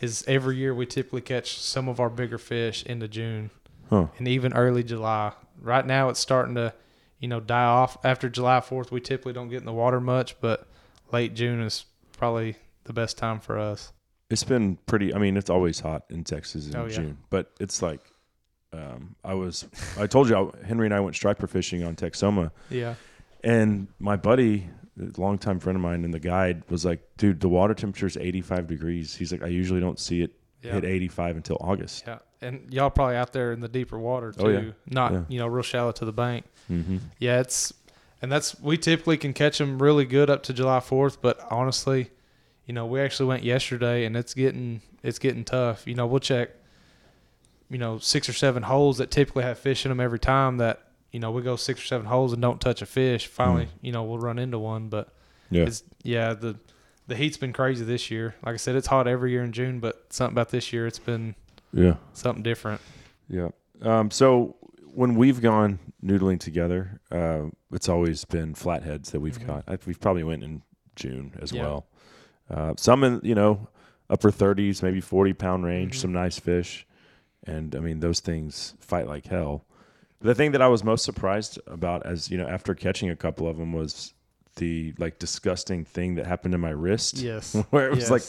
is 0.00 0.22
every 0.28 0.56
year 0.56 0.72
we 0.74 0.86
typically 0.86 1.22
catch 1.22 1.58
some 1.58 1.88
of 1.88 1.98
our 1.98 2.10
bigger 2.10 2.38
fish 2.38 2.84
into 2.84 3.08
June 3.08 3.50
Huh. 3.90 4.06
and 4.18 4.28
even 4.28 4.52
early 4.52 4.84
July. 4.84 5.32
Right 5.60 5.84
now, 5.86 6.08
it's 6.08 6.20
starting 6.20 6.54
to 6.54 6.72
you 7.18 7.26
know 7.26 7.40
die 7.40 7.64
off. 7.64 7.98
After 8.04 8.28
July 8.28 8.60
Fourth, 8.60 8.92
we 8.92 9.00
typically 9.00 9.32
don't 9.32 9.48
get 9.48 9.58
in 9.58 9.66
the 9.66 9.72
water 9.72 10.00
much, 10.00 10.40
but 10.40 10.68
late 11.12 11.34
June 11.34 11.60
is 11.60 11.84
probably 12.18 12.56
the 12.84 12.92
best 12.92 13.16
time 13.18 13.40
for 13.40 13.58
us. 13.58 13.92
It's 14.30 14.44
been 14.44 14.76
pretty. 14.86 15.14
I 15.14 15.18
mean, 15.18 15.36
it's 15.36 15.50
always 15.50 15.78
hot 15.80 16.04
in 16.10 16.24
Texas 16.24 16.66
in 16.68 16.76
Oh, 16.76 16.86
yeah. 16.86 16.94
June, 16.96 17.18
but 17.30 17.52
it's 17.60 17.82
like. 17.82 18.00
Um, 18.72 19.14
I 19.24 19.34
was. 19.34 19.64
I 19.98 20.06
told 20.06 20.28
you, 20.28 20.36
I, 20.36 20.66
Henry 20.66 20.86
and 20.86 20.94
I 20.94 21.00
went 21.00 21.14
striper 21.16 21.46
fishing 21.46 21.84
on 21.84 21.94
Texoma, 21.96 22.50
Yeah. 22.68 22.94
And 23.44 23.86
my 24.00 24.16
buddy, 24.16 24.68
a 25.00 25.18
longtime 25.20 25.60
friend 25.60 25.76
of 25.76 25.82
mine, 25.82 26.04
and 26.04 26.12
the 26.12 26.18
guide 26.18 26.64
was 26.68 26.84
like, 26.84 27.00
"Dude, 27.16 27.40
the 27.40 27.48
water 27.48 27.72
temperature 27.74 28.06
is 28.06 28.16
85 28.16 28.66
degrees." 28.66 29.14
He's 29.14 29.30
like, 29.30 29.42
"I 29.42 29.46
usually 29.46 29.80
don't 29.80 29.98
see 30.00 30.22
it 30.22 30.32
Yeah. 30.62 30.72
hit 30.72 30.84
85 30.84 31.36
until 31.36 31.56
August." 31.60 32.04
Yeah, 32.06 32.18
and 32.42 32.66
y'all 32.72 32.90
probably 32.90 33.14
out 33.16 33.32
there 33.32 33.52
in 33.52 33.60
the 33.60 33.68
deeper 33.68 33.98
water 33.98 34.32
too, 34.32 34.44
Oh, 34.44 34.48
yeah. 34.48 34.70
not 34.90 35.12
Yeah. 35.12 35.22
you 35.28 35.38
know 35.38 35.46
real 35.46 35.62
shallow 35.62 35.92
to 35.92 36.04
the 36.04 36.12
bank. 36.12 36.44
Mhm. 36.68 36.98
Yeah, 37.20 37.40
it's 37.40 37.72
and 38.22 38.30
that's 38.32 38.58
we 38.60 38.76
typically 38.78 39.16
can 39.16 39.32
catch 39.32 39.58
them 39.58 39.80
really 39.82 40.04
good 40.04 40.30
up 40.30 40.42
to 40.44 40.52
July 40.52 40.80
Fourth, 40.80 41.20
but 41.20 41.38
honestly, 41.50 42.10
you 42.66 42.74
know 42.74 42.86
we 42.86 43.00
actually 43.00 43.26
went 43.26 43.44
yesterday 43.44 44.04
and 44.04 44.16
it's 44.16 44.34
getting 44.34 44.80
it's 45.02 45.18
getting 45.18 45.44
tough. 45.44 45.86
You 45.86 45.94
know 45.94 46.06
we'll 46.06 46.20
check, 46.20 46.50
you 47.70 47.78
know 47.78 47.98
six 47.98 48.28
or 48.28 48.32
seven 48.32 48.62
holes 48.62 48.98
that 48.98 49.10
typically 49.10 49.42
have 49.42 49.58
fish 49.58 49.84
in 49.84 49.90
them 49.90 50.00
every 50.00 50.18
time. 50.18 50.58
That 50.58 50.82
you 51.12 51.20
know 51.20 51.30
we 51.30 51.42
go 51.42 51.56
six 51.56 51.80
or 51.82 51.86
seven 51.86 52.06
holes 52.06 52.32
and 52.32 52.40
don't 52.42 52.60
touch 52.60 52.82
a 52.82 52.86
fish. 52.86 53.26
Finally, 53.26 53.68
you 53.80 53.92
know 53.92 54.04
we'll 54.04 54.18
run 54.18 54.38
into 54.38 54.58
one, 54.58 54.88
but 54.88 55.12
Yeah. 55.50 55.64
it's 55.64 55.82
yeah 56.02 56.34
the 56.34 56.56
the 57.08 57.14
heat's 57.16 57.36
been 57.36 57.52
crazy 57.52 57.84
this 57.84 58.10
year. 58.10 58.34
Like 58.44 58.54
I 58.54 58.56
said, 58.56 58.74
it's 58.76 58.88
hot 58.88 59.06
every 59.06 59.30
year 59.30 59.44
in 59.44 59.52
June, 59.52 59.78
but 59.78 60.06
something 60.10 60.34
about 60.34 60.48
this 60.50 60.72
year 60.72 60.86
it's 60.86 60.98
been 60.98 61.34
Yeah. 61.72 61.96
something 62.14 62.42
different. 62.42 62.80
Yeah. 63.28 63.48
Um, 63.82 64.10
so 64.10 64.56
when 64.96 65.14
we've 65.14 65.42
gone 65.42 65.78
noodling 66.02 66.40
together, 66.40 67.00
uh, 67.12 67.42
it's 67.70 67.88
always 67.88 68.24
been 68.24 68.54
flatheads 68.54 69.10
that 69.10 69.20
we've 69.20 69.38
Mhm. 69.38 69.46
caught. 69.46 69.64
I, 69.68 69.76
we've 69.86 70.00
probably 70.00 70.24
went 70.24 70.42
in 70.42 70.62
June 70.94 71.32
as 71.40 71.52
Yeah. 71.52 71.62
well. 71.62 71.86
Uh, 72.48 72.72
some 72.78 73.04
in 73.04 73.20
you 73.22 73.34
know 73.34 73.68
upper 74.08 74.30
30s, 74.30 74.82
maybe 74.82 75.00
40 75.00 75.34
pound 75.34 75.64
range. 75.64 75.96
Mhm. 75.96 76.00
Some 76.00 76.12
nice 76.12 76.38
fish, 76.38 76.86
and 77.44 77.74
I 77.76 77.80
mean 77.80 78.00
those 78.00 78.20
things 78.20 78.74
fight 78.80 79.06
like 79.06 79.26
hell. 79.26 79.66
The 80.20 80.34
thing 80.34 80.52
that 80.52 80.62
I 80.62 80.68
was 80.68 80.82
most 80.82 81.04
surprised 81.04 81.58
about, 81.66 82.06
as 82.06 82.30
you 82.30 82.38
know, 82.38 82.46
after 82.48 82.74
catching 82.74 83.10
a 83.10 83.16
couple 83.16 83.46
of 83.46 83.58
them, 83.58 83.72
was 83.74 84.14
the 84.56 84.94
like 84.98 85.18
disgusting 85.18 85.84
thing 85.84 86.14
that 86.14 86.26
happened 86.26 86.52
to 86.52 86.58
my 86.58 86.70
wrist. 86.70 87.18
Yes. 87.18 87.54
where 87.70 87.88
it 87.88 87.94
was 87.94 88.10
like 88.10 88.22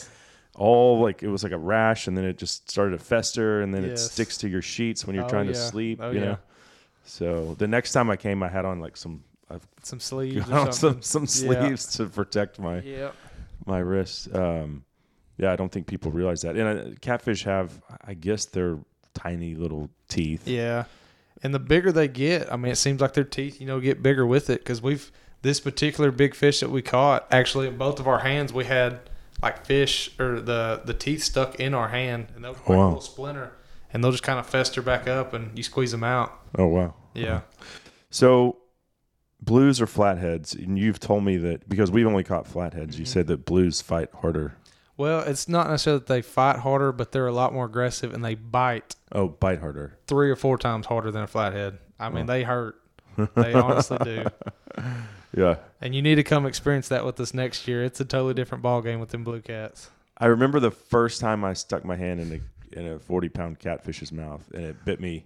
all 0.54 1.00
like 1.00 1.22
it 1.22 1.28
was 1.28 1.42
like 1.44 1.52
a 1.52 1.58
rash, 1.58 2.06
and 2.08 2.14
then 2.18 2.26
it 2.26 2.36
just 2.36 2.68
started 2.70 2.98
to 2.98 3.02
fester, 3.02 3.62
and 3.62 3.72
then 3.72 3.84
it 3.84 3.96
sticks 3.98 4.36
to 4.38 4.48
your 4.50 4.60
sheets 4.60 5.06
when 5.06 5.16
you're 5.16 5.24
Oh, 5.24 5.28
trying 5.30 5.46
to 5.46 5.54
sleep. 5.54 6.00
Oh, 6.02 6.10
you 6.10 6.18
yeah. 6.20 6.24
know. 6.26 6.38
So 7.08 7.54
the 7.58 7.66
next 7.66 7.92
time 7.92 8.10
I 8.10 8.16
came, 8.16 8.42
I 8.42 8.48
had 8.48 8.64
on 8.64 8.80
like 8.80 8.96
some 8.96 9.24
I've 9.50 9.66
Some 9.82 9.98
sleeves 9.98 10.46
or 10.46 10.50
got 10.52 10.66
on 10.68 10.72
some 10.72 11.02
some 11.02 11.22
Yeah. 11.22 11.26
sleeves 11.28 11.86
to 11.96 12.06
protect 12.06 12.58
my 12.58 12.80
Yep. 12.80 13.14
my 13.66 13.78
wrist. 13.78 14.34
Um, 14.34 14.84
yeah, 15.38 15.52
I 15.52 15.56
don't 15.56 15.70
think 15.72 15.86
people 15.86 16.10
realize 16.12 16.42
that. 16.42 16.56
And 16.56 16.68
uh, 16.94 16.94
catfish 17.00 17.44
have, 17.44 17.80
I 18.04 18.14
guess, 18.14 18.44
they're 18.44 18.78
tiny 19.14 19.54
little 19.54 19.88
teeth. 20.08 20.46
Yeah, 20.46 20.84
and 21.42 21.54
the 21.54 21.58
bigger 21.60 21.92
they 21.92 22.08
get, 22.08 22.52
I 22.52 22.56
mean, 22.56 22.72
it 22.72 22.76
seems 22.76 23.00
like 23.00 23.14
their 23.14 23.24
teeth, 23.24 23.60
you 23.60 23.66
know, 23.66 23.78
get 23.80 24.02
bigger 24.02 24.26
with 24.26 24.50
it. 24.50 24.58
Because 24.60 24.82
we've 24.82 25.10
this 25.42 25.60
particular 25.60 26.10
big 26.10 26.34
fish 26.34 26.58
that 26.60 26.70
we 26.70 26.82
caught, 26.82 27.26
actually, 27.30 27.68
in 27.68 27.78
both 27.78 28.00
of 28.00 28.08
our 28.08 28.18
hands, 28.18 28.52
we 28.52 28.64
had 28.64 28.98
like 29.40 29.64
fish 29.64 30.10
or 30.20 30.40
the 30.40 30.82
the 30.84 30.94
teeth 30.94 31.22
stuck 31.22 31.58
in 31.60 31.72
our 31.72 31.88
hand, 31.88 32.26
and 32.34 32.44
they'll 32.44 32.52
like 32.52 32.68
Wow. 32.68 32.84
a 32.84 32.86
little 32.88 33.00
splinter, 33.00 33.52
and 33.92 34.02
they'll 34.04 34.10
just 34.12 34.24
kind 34.24 34.38
of 34.40 34.46
fester 34.46 34.82
back 34.82 35.06
up, 35.08 35.32
and 35.32 35.56
you 35.56 35.62
squeeze 35.62 35.92
them 35.92 36.04
out. 36.04 36.32
Oh 36.58 36.66
wow. 36.66 36.94
Yeah. 37.14 37.40
So 38.10 38.58
blues 39.40 39.80
or 39.80 39.86
flatheads, 39.86 40.54
and 40.54 40.78
you've 40.78 41.00
told 41.00 41.24
me 41.24 41.36
that 41.38 41.68
because 41.68 41.90
we've 41.90 42.06
only 42.06 42.24
caught 42.24 42.46
flatheads. 42.46 42.94
Mm-hmm. 42.94 43.02
You 43.02 43.06
said 43.06 43.26
that 43.28 43.44
blues 43.44 43.80
fight 43.80 44.08
harder. 44.20 44.54
Well, 44.96 45.20
it's 45.20 45.48
not 45.48 45.68
necessarily 45.70 46.00
that 46.00 46.08
they 46.08 46.22
fight 46.22 46.56
harder, 46.60 46.90
but 46.90 47.12
they're 47.12 47.26
a 47.28 47.32
lot 47.32 47.52
more 47.52 47.66
aggressive, 47.66 48.12
and 48.12 48.24
they 48.24 48.34
bite 48.34 48.96
Oh, 49.12 49.28
bite 49.28 49.60
harder. 49.60 49.96
three 50.08 50.28
or 50.30 50.36
four 50.36 50.58
times 50.58 50.86
harder 50.86 51.10
than 51.12 51.22
a 51.22 51.26
flathead. 51.28 51.78
I 52.00 52.08
mean, 52.08 52.24
Oh. 52.24 52.26
they 52.32 52.42
hurt. 52.42 52.76
They 53.34 53.52
honestly 53.52 53.98
do. 54.04 54.24
Yeah. 55.36 55.56
And 55.80 55.92
you 55.94 56.02
need 56.02 56.14
to 56.16 56.22
come 56.22 56.46
experience 56.46 56.88
that 56.88 57.04
with 57.04 57.18
us 57.20 57.34
next 57.34 57.66
year. 57.68 57.84
It's 57.84 58.00
a 58.00 58.04
totally 58.04 58.34
different 58.34 58.62
ball 58.62 58.80
game 58.80 59.00
with 59.00 59.10
them 59.10 59.24
blue 59.24 59.40
cats. 59.40 59.90
I 60.16 60.26
remember 60.26 60.60
the 60.60 60.70
first 60.70 61.20
time 61.20 61.44
I 61.44 61.52
stuck 61.54 61.84
my 61.84 61.96
hand 61.96 62.20
in 62.20 62.32
a 62.32 62.78
in 62.78 62.86
a 62.86 62.98
forty 62.98 63.28
pound 63.28 63.58
catfish's 63.58 64.12
mouth 64.12 64.48
and 64.54 64.64
it 64.64 64.84
bit 64.84 65.00
me. 65.00 65.24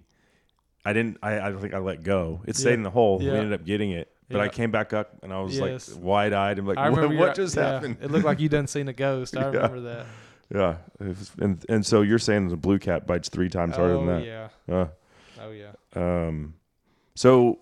I 0.84 0.92
didn't. 0.92 1.18
I, 1.22 1.40
I 1.40 1.50
don't 1.50 1.60
think 1.60 1.74
I 1.74 1.78
let 1.78 2.02
go. 2.02 2.42
It 2.46 2.56
stayed 2.56 2.70
Yeah. 2.70 2.74
in 2.74 2.82
the 2.82 2.90
hole. 2.90 3.18
We 3.18 3.26
Yeah. 3.26 3.32
ended 3.34 3.52
up 3.52 3.64
getting 3.64 3.90
it, 3.92 4.10
but 4.28 4.40
I 4.40 4.44
Yeah. 4.44 4.50
came 4.50 4.70
back 4.70 4.92
up 4.92 5.14
and 5.22 5.32
I 5.32 5.40
was 5.40 5.56
Yes. 5.58 5.92
like 5.94 6.02
wide 6.02 6.32
eyed 6.32 6.58
and 6.58 6.66
like, 6.66 6.78
I 6.78 6.90
what, 6.90 6.96
remember 6.96 7.16
what 7.18 7.24
your- 7.36 7.46
just 7.46 7.56
yeah, 7.56 7.72
happened? 7.74 7.98
It 8.02 8.10
looked 8.10 8.24
like 8.24 8.40
you 8.40 8.48
done 8.48 8.66
seen 8.66 8.88
a 8.88 8.92
ghost. 8.92 9.36
I 9.36 9.40
Yeah. 9.42 9.46
remember 9.46 9.80
that. 9.82 10.06
Yeah, 10.54 10.76
It 11.00 11.08
was- 11.08 11.30
and 11.40 11.64
and 11.68 11.86
so 11.86 12.02
you're 12.02 12.18
saying 12.18 12.48
the 12.48 12.56
blue 12.56 12.78
cat 12.78 13.06
bites 13.06 13.28
three 13.28 13.48
times 13.48 13.76
harder 13.76 13.94
than 13.94 14.08
Oh, 14.08 14.20
that? 14.20 14.24
yeah. 14.24 14.74
Uh, 14.74 14.86
Oh, 15.44 15.50
yeah. 15.50 15.72
Um, 15.96 16.54
so 17.14 17.58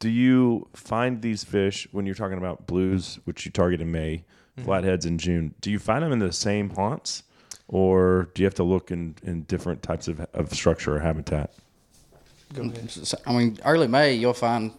do 0.00 0.08
you 0.08 0.68
find 0.74 1.22
these 1.22 1.44
fish 1.44 1.86
when 1.92 2.06
you're 2.06 2.14
talking 2.14 2.38
about 2.38 2.66
blues, 2.66 3.18
which 3.24 3.44
you 3.46 3.52
target 3.52 3.80
in 3.80 3.92
May, 3.92 4.24
Mhm. 4.58 4.64
flatheads 4.64 5.06
in 5.06 5.18
June? 5.18 5.54
Do 5.60 5.70
you 5.70 5.78
find 5.78 6.02
them 6.02 6.10
in 6.12 6.18
the 6.18 6.32
same 6.32 6.70
haunts, 6.70 7.22
or 7.68 8.30
do 8.34 8.42
you 8.42 8.46
have 8.46 8.54
to 8.54 8.64
look 8.64 8.90
in 8.90 9.14
in 9.22 9.42
different 9.42 9.82
types 9.82 10.08
of 10.08 10.20
of 10.34 10.52
structure 10.54 10.96
or 10.96 11.00
habitat? 11.00 11.52
Go 12.52 12.62
ahead. 12.62 13.12
I 13.26 13.32
mean, 13.32 13.58
early 13.64 13.88
May 13.88 14.14
you'll 14.14 14.34
find 14.34 14.72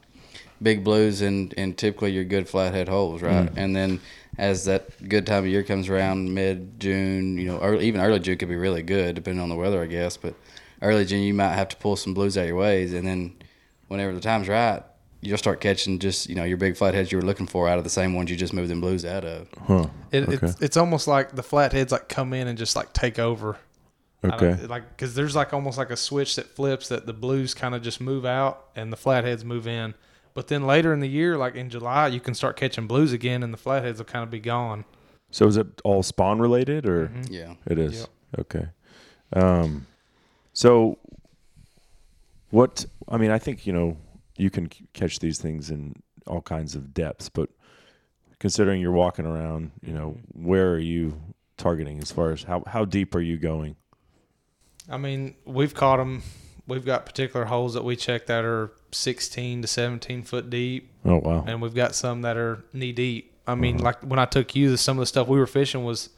big 0.61 0.83
blues 0.83 1.21
and, 1.21 1.53
and 1.57 1.77
typically 1.77 2.11
your 2.11 2.23
good 2.23 2.47
flathead 2.47 2.87
holes, 2.87 3.21
right? 3.21 3.53
Mm. 3.53 3.57
And 3.57 3.75
then 3.75 3.99
as 4.37 4.65
that 4.65 5.07
good 5.07 5.25
time 5.25 5.43
of 5.43 5.49
year 5.49 5.63
comes 5.63 5.89
around, 5.89 6.33
mid 6.33 6.79
June, 6.79 7.37
you 7.37 7.45
know, 7.45 7.59
early, 7.59 7.85
even 7.85 8.01
early 8.01 8.19
June 8.19 8.37
could 8.37 8.49
be 8.49 8.55
really 8.55 8.83
good 8.83 9.15
depending 9.15 9.41
on 9.41 9.49
the 9.49 9.55
weather, 9.55 9.81
I 9.81 9.87
guess. 9.87 10.17
But 10.17 10.35
early 10.81 11.05
June, 11.05 11.21
you 11.21 11.33
might 11.33 11.53
have 11.53 11.69
to 11.69 11.75
pull 11.77 11.95
some 11.95 12.13
blues 12.13 12.37
out 12.37 12.47
your 12.47 12.55
ways, 12.55 12.93
and 12.93 13.07
then 13.07 13.33
whenever 13.87 14.13
the 14.13 14.21
time's 14.21 14.47
right, 14.47 14.83
you'll 15.21 15.37
start 15.37 15.61
catching 15.61 15.99
just 15.99 16.29
you 16.29 16.35
know 16.35 16.43
your 16.43 16.57
big 16.57 16.75
flatheads 16.75 17.11
you 17.11 17.17
were 17.17 17.23
looking 17.23 17.47
for 17.47 17.67
out 17.67 17.77
of 17.77 17.83
the 17.83 17.89
same 17.89 18.13
ones 18.13 18.29
you 18.29 18.35
just 18.35 18.53
moved 18.53 18.69
them 18.69 18.81
blues 18.81 19.05
out 19.05 19.23
of. 19.25 19.47
Huh. 19.67 19.87
It, 20.11 20.29
it's 20.29 20.61
it's 20.61 20.77
almost 20.77 21.07
like 21.07 21.35
the 21.35 21.43
flatheads 21.43 21.91
like 21.91 22.09
come 22.09 22.33
in 22.33 22.47
and 22.47 22.57
just 22.57 22.75
like 22.75 22.93
take 22.93 23.19
over. 23.19 23.57
I 24.23 24.27
don't- 24.29 24.43
Okay. 24.43 24.65
Like 24.67 24.89
because 24.89 25.15
there's 25.15 25.35
like 25.35 25.53
almost 25.53 25.77
like 25.77 25.89
a 25.89 25.97
switch 25.97 26.35
that 26.35 26.47
flips 26.47 26.87
that 26.89 27.05
the 27.05 27.13
blues 27.13 27.53
kind 27.53 27.73
of 27.75 27.81
just 27.81 27.99
move 28.01 28.25
out 28.25 28.67
and 28.75 28.91
the 28.93 28.97
flatheads 28.97 29.43
move 29.43 29.67
in. 29.67 29.93
But 30.33 30.47
then 30.47 30.65
later 30.65 30.93
in 30.93 30.99
the 31.01 31.09
year, 31.09 31.37
like 31.37 31.55
in 31.55 31.69
July, 31.69 32.07
you 32.07 32.19
can 32.21 32.33
start 32.33 32.55
catching 32.55 32.87
blues 32.87 33.11
again, 33.13 33.43
and 33.43 33.53
the 33.53 33.57
flatheads 33.57 33.97
will 33.99 34.05
kind 34.05 34.23
of 34.23 34.29
be 34.29 34.39
gone. 34.39 34.85
So 35.31 35.45
is 35.47 35.57
it 35.57 35.81
all 35.83 36.03
spawn 36.03 36.39
related 36.39 36.87
or? 36.87 37.07
Mhm. 37.07 37.27
Yeah. 37.29 37.53
It 37.65 37.77
is. 37.77 37.99
Yep. 38.01 38.09
Okay. 38.39 38.65
Um, 39.33 39.87
so 40.53 40.97
what, 42.49 42.85
I 43.09 43.17
mean, 43.17 43.31
I 43.31 43.39
think, 43.39 43.65
you 43.65 43.73
know, 43.73 43.97
you 44.37 44.49
can 44.49 44.69
c- 44.71 44.87
catch 44.93 45.19
these 45.19 45.39
things 45.39 45.69
in 45.71 45.95
all 46.27 46.41
kinds 46.41 46.75
of 46.75 46.93
depths, 46.93 47.29
but 47.29 47.49
considering 48.39 48.81
you're 48.81 48.91
walking 48.91 49.25
around, 49.25 49.71
you 49.81 49.93
know, 49.93 50.17
where 50.33 50.71
are 50.73 50.79
you 50.79 51.19
targeting 51.57 51.99
as 51.99 52.11
far 52.11 52.31
as 52.31 52.43
how, 52.43 52.63
how 52.67 52.85
deep 52.85 53.15
are 53.15 53.21
you 53.21 53.37
going? 53.37 53.75
I 54.89 54.97
mean, 54.97 55.35
we've 55.45 55.73
caught 55.73 55.97
them. 55.97 56.23
We've 56.67 56.85
got 56.85 57.05
particular 57.05 57.45
holes 57.45 57.73
that 57.73 57.83
we 57.83 57.95
check 57.95 58.27
that 58.27 58.45
are 58.45 58.71
16 58.91 59.61
to 59.63 59.67
17 59.67 60.23
foot 60.23 60.49
deep. 60.49 60.89
Oh, 61.05 61.17
wow. 61.17 61.43
And 61.47 61.61
we've 61.61 61.73
got 61.75 61.95
some 61.95 62.21
that 62.21 62.37
are 62.37 62.63
knee 62.73 62.91
deep. 62.91 63.33
I 63.47 63.55
mean, 63.55 63.75
Uh-huh. 63.77 63.85
like 63.85 64.01
when 64.03 64.19
I 64.19 64.25
took 64.25 64.55
you, 64.55 64.77
some 64.77 64.97
of 64.97 65.01
the 65.01 65.05
stuff 65.07 65.27
we 65.27 65.39
were 65.39 65.47
fishing 65.47 65.83
was, 65.83 66.09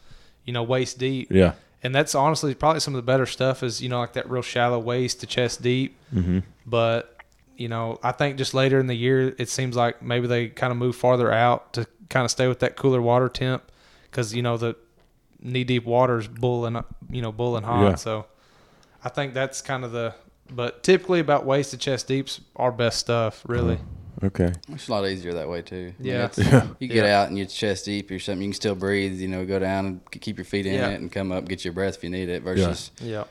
you 0.45 0.53
know, 0.53 0.63
waist 0.63 0.99
deep. 0.99 1.31
Yeah. 1.31 1.53
And 1.81 1.93
that's 1.95 2.13
honestly 2.15 2.53
probably 2.53 2.79
some 2.81 2.93
of 2.93 2.97
the 2.97 3.05
better 3.05 3.25
stuff 3.25 3.63
is, 3.63 3.81
you 3.81 3.89
know, 3.89 3.99
like 3.99 4.13
that 4.13 4.29
real 4.29 4.41
shallow 4.41 4.79
waist 4.79 5.19
to 5.21 5.25
chest 5.27 5.61
deep. 5.61 5.95
Mhm. 6.13 6.43
But, 6.65 7.17
you 7.57 7.67
know, 7.69 7.99
I 8.03 8.11
think 8.11 8.37
just 8.37 8.53
later 8.53 8.79
in 8.79 8.87
the 8.87 8.95
year, 8.95 9.33
it 9.37 9.49
seems 9.49 9.75
like 9.75 10.01
maybe 10.01 10.27
they 10.27 10.47
kind 10.49 10.71
of 10.71 10.77
move 10.77 10.95
farther 10.95 11.31
out 11.31 11.73
to 11.73 11.87
kind 12.09 12.25
of 12.25 12.31
stay 12.31 12.47
with 12.47 12.59
that 12.59 12.75
cooler 12.75 13.01
water 13.01 13.29
temp 13.29 13.63
because, 14.09 14.33
you 14.35 14.41
know, 14.41 14.57
the 14.57 14.75
knee 15.41 15.63
deep 15.63 15.85
water 15.85 16.19
is 16.19 16.27
bulling, 16.27 16.81
you 17.09 17.21
know, 17.21 17.31
bulling 17.31 17.63
hot. 17.63 17.81
Yeah. 17.83 17.95
So 17.95 18.25
I 19.03 19.09
think 19.09 19.33
that's 19.33 19.61
kind 19.61 19.83
of 19.83 19.91
the, 19.91 20.13
but 20.49 20.83
typically 20.83 21.19
about 21.19 21.45
waist 21.45 21.71
to 21.71 21.77
chest 21.77 22.07
deep's 22.07 22.41
are 22.55 22.71
best 22.71 22.99
stuff, 22.99 23.43
really. 23.47 23.79
Okay. 24.23 24.53
It's 24.69 24.87
a 24.87 24.91
lot 24.91 25.05
easier 25.05 25.33
that 25.33 25.49
way 25.49 25.61
too. 25.61 25.93
Yeah. 25.99 26.25
it's- 26.25 26.37
Yeah. 26.39 26.67
You 26.79 26.87
get 26.87 27.05
Yeah. 27.05 27.21
out 27.21 27.27
and 27.29 27.37
you're 27.37 27.47
chest 27.47 27.85
deep 27.85 28.09
or 28.11 28.19
something. 28.19 28.41
You 28.41 28.47
can 28.49 28.53
still 28.53 28.75
breathe. 28.75 29.19
You 29.19 29.27
know, 29.27 29.45
go 29.45 29.59
down 29.59 29.85
and 29.85 30.11
k- 30.11 30.19
keep 30.19 30.37
your 30.37 30.45
feet 30.45 30.65
in 30.65 30.75
Yeah. 30.75 30.89
it 30.89 31.01
and 31.01 31.11
come 31.11 31.31
up, 31.31 31.45
get 31.47 31.65
your 31.65 31.73
breath 31.73 31.97
if 31.97 32.03
you 32.03 32.09
need 32.09 32.29
it. 32.29 32.43
Versus, 32.43 32.91
Yeah. 33.01 33.25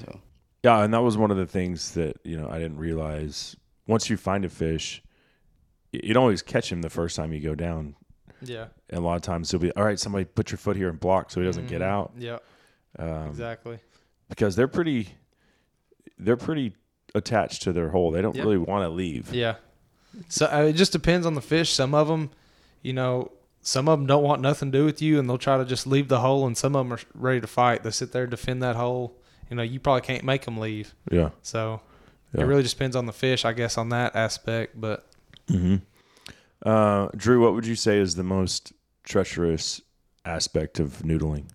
So 0.00 0.20
Yeah, 0.64 0.82
and 0.84 0.94
that 0.94 1.02
was 1.02 1.16
one 1.18 1.30
of 1.30 1.36
the 1.36 1.46
things 1.46 1.92
that 1.92 2.16
you 2.24 2.36
know 2.38 2.48
I 2.48 2.58
didn't 2.58 2.78
realize. 2.78 3.56
Once 3.86 4.08
you 4.08 4.16
find 4.16 4.44
a 4.44 4.48
fish, 4.48 5.02
y- 5.92 6.00
you 6.02 6.14
don't 6.14 6.22
always 6.22 6.42
catch 6.42 6.70
him 6.72 6.80
the 6.82 6.90
first 6.90 7.14
time 7.16 7.32
you 7.32 7.40
go 7.40 7.54
down. 7.54 7.94
Yeah. 8.40 8.66
And 8.90 8.98
a 8.98 9.02
lot 9.02 9.16
of 9.16 9.22
times 9.22 9.50
he'll 9.50 9.60
be, 9.60 9.72
all 9.72 9.84
right, 9.84 9.98
somebody 9.98 10.24
put 10.24 10.50
your 10.50 10.58
foot 10.58 10.76
here 10.76 10.88
and 10.88 10.98
block 10.98 11.30
so 11.30 11.40
he 11.40 11.46
doesn't 11.46 11.66
get 11.66 11.80
Mhm. 11.80 11.84
out. 11.84 12.12
Yeah. 12.18 12.38
Um, 12.98 13.28
Exactly. 13.28 13.78
Because 14.28 14.56
they're 14.56 14.68
pretty, 14.68 15.08
they're 16.18 16.36
pretty 16.36 16.74
attached 17.14 17.62
to 17.62 17.72
their 17.72 17.90
hole. 17.90 18.10
They 18.10 18.20
don't 18.22 18.36
Yep. 18.36 18.44
really 18.44 18.58
want 18.58 18.84
to 18.84 18.88
leave. 18.88 19.32
Yeah. 19.32 19.56
So 20.28 20.46
uh, 20.46 20.62
it 20.64 20.72
just 20.74 20.92
depends 20.92 21.26
on 21.26 21.34
the 21.34 21.40
fish. 21.40 21.70
Some 21.70 21.94
of 21.94 22.08
them, 22.08 22.30
you 22.82 22.92
know, 22.92 23.30
some 23.62 23.88
of 23.88 23.98
them 23.98 24.06
don't 24.06 24.22
want 24.22 24.40
nothing 24.40 24.72
to 24.72 24.78
do 24.78 24.84
with 24.84 25.00
you, 25.02 25.18
and 25.18 25.28
they'll 25.28 25.38
try 25.38 25.56
to 25.58 25.64
just 25.64 25.86
leave 25.86 26.08
the 26.08 26.20
hole. 26.20 26.46
And 26.46 26.56
some 26.56 26.74
of 26.76 26.86
them 26.86 26.92
are 26.92 27.00
ready 27.14 27.40
to 27.40 27.46
fight. 27.46 27.82
They 27.82 27.90
sit 27.90 28.12
there 28.12 28.22
and 28.22 28.30
defend 28.30 28.62
that 28.62 28.76
hole. 28.76 29.16
You 29.50 29.56
know, 29.56 29.62
you 29.62 29.80
probably 29.80 30.02
can't 30.02 30.24
make 30.24 30.44
them 30.44 30.58
leave. 30.58 30.94
Yeah. 31.10 31.30
So 31.42 31.80
Yeah. 32.34 32.42
it 32.42 32.44
really 32.44 32.62
just 32.62 32.76
depends 32.76 32.96
on 32.96 33.06
the 33.06 33.12
fish, 33.12 33.44
I 33.44 33.52
guess, 33.52 33.78
on 33.78 33.88
that 33.90 34.14
aspect. 34.14 34.78
But 34.80 35.06
hmm 35.48 35.76
Uh, 36.64 37.08
Drew, 37.16 37.40
what 37.42 37.54
would 37.54 37.66
you 37.66 37.74
say 37.76 37.98
is 37.98 38.14
the 38.16 38.24
most 38.24 38.72
treacherous 39.04 39.80
aspect 40.24 40.80
of 40.80 40.98
noodling? 41.02 41.46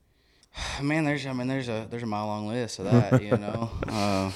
man, 0.81 1.03
there's 1.05 1.25
I 1.25 1.33
mean, 1.33 1.47
there's 1.47 1.69
a 1.69 1.87
there's 1.89 2.03
a 2.03 2.07
mile 2.07 2.27
long 2.27 2.47
list 2.47 2.79
of 2.79 2.85
that. 2.85 3.21
you 3.21 3.37
know. 3.37 3.69
Uh, 3.87 4.31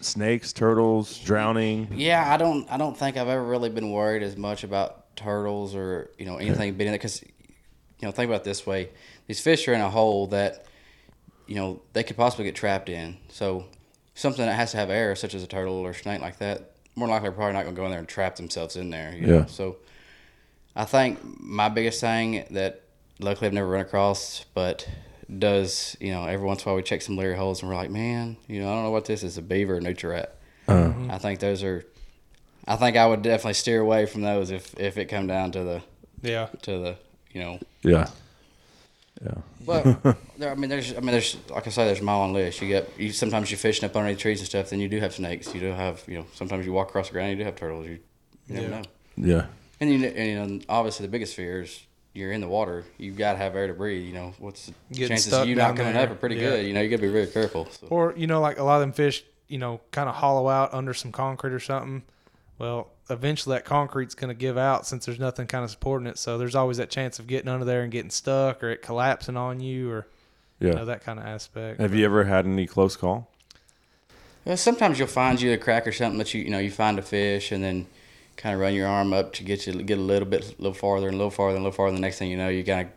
Snakes, 0.00 0.52
turtles, 0.52 1.18
drowning. 1.18 1.88
Yeah, 1.92 2.32
I 2.32 2.36
don't. 2.36 2.70
I 2.70 2.76
don't 2.76 2.96
think 2.96 3.16
I've 3.16 3.26
ever 3.26 3.42
really 3.42 3.68
been 3.68 3.90
worried 3.90 4.22
as 4.22 4.36
much 4.36 4.62
about 4.62 5.16
turtles 5.16 5.74
or 5.74 6.10
you 6.18 6.24
know 6.24 6.36
anything 6.36 6.74
being 6.74 6.86
in 6.88 6.94
it 6.94 6.98
because 6.98 7.20
you 7.22 8.02
know 8.06 8.12
think 8.12 8.28
about 8.28 8.42
it 8.42 8.44
this 8.44 8.64
way: 8.64 8.90
these 9.26 9.40
fish 9.40 9.66
are 9.66 9.74
in 9.74 9.80
a 9.80 9.90
hole 9.90 10.28
that 10.28 10.66
you 11.48 11.56
know 11.56 11.82
they 11.94 12.04
could 12.04 12.16
possibly 12.16 12.44
get 12.44 12.54
trapped 12.54 12.88
in. 12.88 13.16
So 13.28 13.64
something 14.14 14.46
that 14.46 14.54
has 14.54 14.70
to 14.70 14.76
have 14.76 14.88
air, 14.88 15.16
such 15.16 15.34
as 15.34 15.42
a 15.42 15.48
turtle 15.48 15.74
or 15.74 15.92
snake 15.92 16.20
like 16.20 16.38
that, 16.38 16.76
more 16.94 17.08
than 17.08 17.14
likely, 17.14 17.24
they're 17.24 17.32
probably 17.32 17.54
not 17.54 17.64
going 17.64 17.74
to 17.74 17.80
go 17.80 17.84
in 17.86 17.90
there 17.90 17.98
and 17.98 18.08
trap 18.08 18.36
themselves 18.36 18.76
in 18.76 18.90
there. 18.90 19.12
You 19.16 19.26
Yeah. 19.26 19.32
Know? 19.40 19.46
So 19.48 19.76
I 20.76 20.84
think 20.84 21.18
my 21.40 21.68
biggest 21.68 22.00
thing 22.00 22.44
that 22.52 22.82
luckily 23.18 23.46
I've 23.46 23.52
never 23.54 23.68
run 23.68 23.80
across, 23.80 24.44
but 24.54 24.88
does 25.38 25.96
you 26.00 26.10
know 26.10 26.24
every 26.24 26.46
once 26.46 26.62
in 26.62 26.68
a 26.68 26.72
while 26.72 26.76
we 26.76 26.82
check 26.82 27.02
some 27.02 27.16
leery 27.16 27.36
holes 27.36 27.60
and 27.62 27.68
we're 27.70 27.76
like, 27.76 27.90
man, 27.90 28.36
you 28.46 28.60
know 28.60 28.70
I 28.70 28.74
don't 28.74 28.84
know 28.84 28.90
what 28.90 29.04
this 29.04 29.22
is, 29.22 29.36
a 29.38 29.42
beaver, 29.42 29.76
or 29.76 29.80
nutria 29.80 30.12
rat. 30.12 30.34
Uh. 30.68 30.92
I 31.10 31.18
think 31.18 31.40
those 31.40 31.62
are. 31.62 31.84
I 32.66 32.76
think 32.76 32.96
I 32.96 33.06
would 33.06 33.22
definitely 33.22 33.54
steer 33.54 33.80
away 33.80 34.06
from 34.06 34.22
those 34.22 34.50
if 34.50 34.78
if 34.78 34.98
it 34.98 35.06
come 35.06 35.26
down 35.26 35.52
to 35.52 35.64
the 35.64 35.82
Yeah. 36.22 36.48
to 36.62 36.78
the 36.78 36.96
you 37.32 37.40
know 37.42 37.58
Yeah. 37.82 38.08
Yeah. 39.22 39.34
But 39.66 40.02
there, 40.38 40.50
I 40.52 40.54
mean, 40.54 40.70
there's, 40.70 40.92
I 40.92 41.00
mean, 41.00 41.10
there's, 41.10 41.36
like 41.50 41.66
I 41.66 41.70
say, 41.70 41.84
there's 41.86 42.00
a 42.00 42.04
mile 42.04 42.18
long 42.20 42.32
list. 42.32 42.62
You 42.62 42.68
get, 42.68 42.88
you 42.96 43.10
sometimes 43.12 43.50
you're 43.50 43.58
fishing 43.58 43.84
up 43.84 43.96
underneath 43.96 44.18
trees 44.18 44.38
and 44.38 44.46
stuff. 44.48 44.70
Then 44.70 44.78
you 44.80 44.88
do 44.88 45.00
have 45.00 45.12
snakes. 45.12 45.52
You 45.52 45.60
do 45.60 45.66
have, 45.72 46.04
you 46.06 46.18
know, 46.18 46.26
sometimes 46.34 46.64
you 46.64 46.72
walk 52.18 52.26
across 52.26 52.26
the 52.26 52.26
ground. 52.26 52.26
You 52.26 52.26
do 52.26 52.26
have 52.26 52.26
turtles. 52.26 52.26
You, 52.26 52.26
you 52.26 52.26
never 52.26 52.26
Yeah. 52.26 52.26
know. 52.26 52.26
Yeah. 52.26 52.26
And 52.26 52.26
you, 52.26 52.26
and, 52.26 52.26
you 52.26 52.26
know, 52.26 52.26
obviously 52.26 52.26
the 52.26 52.26
biggest 52.26 52.26
fear 52.26 52.26
is 52.26 52.26
you're 52.26 52.32
in 52.32 52.40
the 52.40 52.48
water. 52.48 52.84
You've 52.98 53.16
got 53.16 53.32
to 53.32 53.38
have 53.38 53.56
air 53.56 53.66
to 53.66 53.74
breathe. 53.74 54.04
You 54.06 54.12
know, 54.14 54.34
what's 54.38 54.66
the 54.66 54.74
Getting 54.92 55.08
chances 55.08 55.32
of 55.32 55.48
you 55.48 55.54
down 55.54 55.70
not 55.70 55.76
coming 55.76 55.92
there. 55.94 56.02
up 56.04 56.10
are 56.10 56.14
pretty 56.14 56.36
Yeah. 56.36 56.50
good. 56.50 56.66
You 56.66 56.72
know, 56.74 56.80
you 56.80 56.88
got 56.90 56.96
to 56.96 57.02
be 57.02 57.08
really 57.08 57.30
careful. 57.30 57.68
So. 57.70 57.86
Or, 57.90 58.14
you 58.16 58.26
know, 58.26 58.40
like 58.40 58.58
a 58.58 58.64
lot 58.64 58.76
of 58.76 58.80
them 58.82 58.92
fish, 58.92 59.24
you 59.48 59.58
know, 59.58 59.80
kind 59.92 60.08
of 60.08 60.14
hollow 60.16 60.48
out 60.48 60.74
under 60.74 60.92
some 60.94 61.12
concrete 61.12 61.52
or 61.52 61.60
something. 61.60 62.02
Well, 62.58 62.88
eventually 63.08 63.54
that 63.56 63.64
concrete's 63.64 64.14
going 64.14 64.28
to 64.28 64.34
give 64.34 64.58
out 64.58 64.84
since 64.86 65.06
there's 65.06 65.20
nothing 65.20 65.46
kind 65.46 65.64
of 65.64 65.70
supporting 65.70 66.06
it. 66.08 66.18
So 66.18 66.36
there's 66.38 66.54
always 66.56 66.76
that 66.78 66.90
chance 66.90 67.18
of 67.18 67.26
getting 67.28 67.48
under 67.48 67.64
there 67.64 67.82
and 67.82 67.90
getting 67.92 68.10
stuck 68.10 68.62
or 68.64 68.70
it 68.70 68.82
collapsing 68.82 69.36
on 69.36 69.60
you 69.60 69.90
or, 69.92 70.06
Yeah. 70.60 70.70
you 70.70 70.74
know, 70.74 70.84
that 70.86 71.04
kind 71.04 71.18
of 71.20 71.24
aspect. 71.24 71.80
Have 71.80 71.94
you 71.94 72.04
ever 72.04 72.24
had 72.24 72.44
any 72.46 72.66
close 72.66 72.96
call? 72.96 73.30
Well, 74.44 74.56
sometimes 74.56 74.98
you'll 74.98 75.08
find 75.08 75.40
you 75.40 75.52
a 75.52 75.56
crack 75.58 75.86
or 75.86 75.92
something 75.92 76.18
that 76.18 76.32
you 76.34 76.42
you 76.42 76.50
know 76.50 76.58
you 76.58 76.70
find 76.70 76.98
a 76.98 77.02
fish 77.02 77.52
and 77.52 77.62
then 77.62 77.86
kind 78.38 78.54
of 78.54 78.60
run 78.60 78.72
your 78.72 78.86
arm 78.86 79.12
up 79.12 79.32
to 79.34 79.44
get 79.44 79.66
you 79.66 79.74
get 79.82 79.98
a 79.98 80.00
little 80.00 80.26
bit 80.28 80.44
a 80.44 80.62
little 80.62 80.72
farther 80.72 81.08
and 81.08 81.14
a 81.14 81.18
little 81.18 81.30
farther 81.30 81.56
and 81.56 81.62
a 81.64 81.68
little 81.68 81.76
farther. 81.76 81.94
The 81.96 82.00
next 82.00 82.18
thing 82.18 82.30
you 82.30 82.36
know, 82.38 82.48
you 82.48 82.62
gotta 82.62 82.88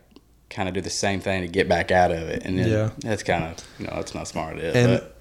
kind 0.50 0.70
of 0.70 0.74
do 0.76 0.80
the 0.82 0.90
same 0.90 1.20
thing 1.20 1.42
to 1.42 1.48
get 1.48 1.68
back 1.68 1.92
out 1.92 2.12
of 2.12 2.30
it, 2.30 2.44
and 2.46 2.58
then 2.58 2.70
Yeah. 2.70 2.90
that's 3.00 3.24
kind 3.24 3.44
of 3.44 3.58
you 3.80 3.88
know 3.88 3.94
that's 3.96 4.16
not 4.16 4.28
smart. 4.28 4.58
It 4.60 4.64
is, 4.64 4.76
And 4.76 5.00
but 5.02 5.18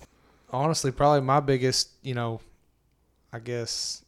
honestly, 0.52 0.90
probably 0.92 1.22
my 1.22 1.40
biggest, 1.40 1.88
you 2.02 2.14
know, 2.14 2.40
I 3.32 3.38
guess, 3.38 4.04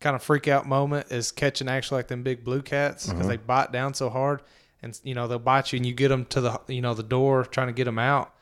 kind 0.00 0.14
of 0.14 0.22
freak 0.22 0.46
out 0.48 0.66
moment 0.66 1.10
is 1.10 1.32
catching 1.32 1.68
actually 1.68 1.98
like 2.00 2.08
them 2.08 2.22
big 2.22 2.44
blue 2.44 2.62
cats 2.62 3.06
because 3.06 3.20
Uh-huh. 3.20 3.28
they 3.30 3.36
bite 3.36 3.72
down 3.72 3.94
so 3.94 4.10
hard, 4.10 4.42
and 4.82 4.98
you 5.04 5.14
know 5.14 5.26
they'll 5.26 5.38
bite 5.38 5.72
you 5.72 5.78
and 5.78 5.86
you 5.86 5.94
get 5.94 6.08
them 6.08 6.24
to 6.26 6.40
the 6.40 6.60
you 6.68 6.82
know 6.82 6.94
the 6.94 7.02
door 7.02 7.44
trying 7.44 7.68
to 7.68 7.72
get 7.72 7.84
them 7.84 7.98
out. 7.98 8.32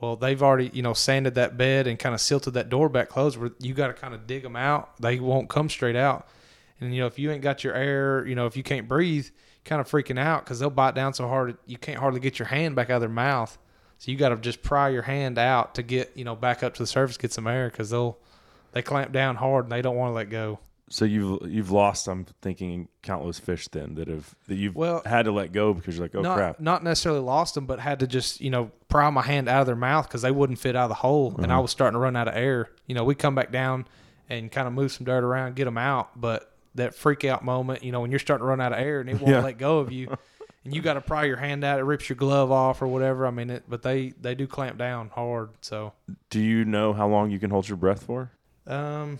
Well, 0.00 0.16
they've 0.16 0.42
already 0.42 0.70
you 0.74 0.82
know 0.82 0.92
sanded 0.94 1.34
that 1.36 1.56
bed 1.56 1.86
and 1.86 1.98
kind 1.98 2.14
of 2.14 2.20
silted 2.20 2.54
that 2.54 2.68
door 2.68 2.88
back 2.88 3.08
closed. 3.08 3.36
Where 3.38 3.50
you 3.60 3.72
got 3.74 3.86
to 3.88 3.94
kind 3.94 4.14
of 4.14 4.26
dig 4.26 4.42
them 4.42 4.54
out. 4.56 4.96
They 5.00 5.18
won't 5.18 5.48
come 5.48 5.68
straight 5.70 5.96
out. 5.96 6.26
And 6.80 6.94
you 6.94 7.00
know 7.00 7.06
if 7.06 7.18
you 7.18 7.30
ain't 7.30 7.42
got 7.42 7.64
your 7.64 7.74
air, 7.74 8.26
you 8.26 8.34
know 8.34 8.46
if 8.46 8.56
you 8.56 8.62
can't 8.62 8.86
breathe, 8.88 9.28
kind 9.64 9.80
of 9.80 9.88
freaking 9.88 10.18
out 10.18 10.44
because 10.44 10.58
they'll 10.60 10.70
bite 10.70 10.94
down 10.94 11.12
so 11.14 11.26
hard 11.28 11.56
you 11.66 11.76
can't 11.78 11.98
hardly 11.98 12.20
get 12.20 12.38
your 12.38 12.46
hand 12.48 12.74
back 12.76 12.88
out 12.90 12.96
of 12.96 13.00
their 13.00 13.08
mouth. 13.08 13.58
So 13.98 14.12
you 14.12 14.16
got 14.16 14.28
to 14.28 14.36
just 14.36 14.62
pry 14.62 14.88
your 14.90 15.02
hand 15.02 15.38
out 15.38 15.74
to 15.74 15.82
get 15.82 16.12
you 16.14 16.24
know 16.24 16.36
back 16.36 16.62
up 16.62 16.74
to 16.74 16.82
the 16.82 16.86
surface, 16.86 17.16
get 17.16 17.32
some 17.32 17.46
air 17.46 17.68
because 17.68 17.90
they'll 17.90 18.18
they 18.72 18.82
clamp 18.82 19.12
down 19.12 19.36
hard 19.36 19.64
and 19.64 19.72
they 19.72 19.82
don't 19.82 19.96
want 19.96 20.10
to 20.10 20.14
let 20.14 20.30
go. 20.30 20.60
So 20.90 21.04
you've 21.04 21.40
you've 21.50 21.70
lost. 21.70 22.06
I'm 22.06 22.24
thinking 22.40 22.88
countless 23.02 23.38
fish 23.40 23.66
then 23.68 23.96
that 23.96 24.06
have 24.08 24.34
that 24.46 24.54
you've 24.54 24.76
Well- 24.76 25.02
had 25.04 25.24
to 25.24 25.32
let 25.32 25.52
go 25.52 25.74
because 25.74 25.96
you're 25.96 26.04
like, 26.04 26.14
oh 26.14 26.22
not, 26.22 26.36
crap. 26.36 26.60
Not 26.60 26.82
necessarily 26.84 27.20
lost 27.20 27.54
them, 27.56 27.66
but 27.66 27.80
had 27.80 27.98
to 28.00 28.06
just 28.06 28.40
you 28.40 28.50
know 28.50 28.70
pry 28.88 29.10
my 29.10 29.20
hand 29.22 29.48
out 29.48 29.60
of 29.62 29.66
their 29.66 29.76
mouth 29.76 30.06
because 30.08 30.22
they 30.22 30.30
wouldn't 30.30 30.58
fit 30.60 30.76
out 30.76 30.84
of 30.84 30.88
the 30.90 30.94
hole, 30.94 31.34
and 31.36 31.46
I 31.50 31.54
Uh-huh. 31.56 31.62
was 31.62 31.72
starting 31.72 31.94
to 31.94 31.98
run 31.98 32.14
out 32.16 32.28
of 32.28 32.36
air. 32.36 32.70
You 32.86 32.94
know, 32.94 33.04
we 33.04 33.14
come 33.16 33.34
back 33.34 33.50
down 33.52 33.86
and 34.30 34.50
kind 34.52 34.66
of 34.68 34.72
move 34.72 34.92
some 34.92 35.04
dirt 35.04 35.24
around, 35.24 35.56
get 35.56 35.64
them 35.66 35.76
out, 35.78 36.18
but 36.18 36.54
that 36.78 36.94
freak 36.94 37.24
out 37.24 37.44
moment, 37.44 37.84
you 37.84 37.92
know, 37.92 38.00
when 38.00 38.10
you're 38.10 38.18
starting 38.18 38.42
to 38.44 38.48
run 38.48 38.60
out 38.60 38.72
of 38.72 38.78
air 38.80 39.00
and 39.00 39.08
it 39.08 39.14
won't 39.20 39.28
Yeah. 39.28 39.40
let 39.42 39.58
go 39.58 39.78
of 39.78 39.92
you, 39.92 40.08
and 40.64 40.74
you 40.74 40.80
got 40.82 40.94
to 40.94 41.00
pry 41.00 41.24
your 41.24 41.36
hand 41.36 41.62
out, 41.62 41.78
it 41.78 41.82
rips 41.84 42.08
your 42.08 42.16
glove 42.16 42.50
off 42.50 42.82
or 42.82 42.86
whatever. 42.88 43.26
I 43.26 43.30
mean, 43.30 43.50
it, 43.50 43.64
but 43.68 43.82
they 43.82 44.14
they 44.20 44.34
do 44.34 44.46
clamp 44.46 44.78
down 44.78 45.10
hard. 45.10 45.50
So, 45.60 45.92
Do 46.30 46.40
you 46.40 46.64
know 46.64 46.92
how 46.92 47.06
long 47.08 47.30
you 47.30 47.38
can 47.38 47.50
hold 47.50 47.68
your 47.68 47.76
breath 47.76 48.02
for? 48.04 48.32
um, 48.66 49.18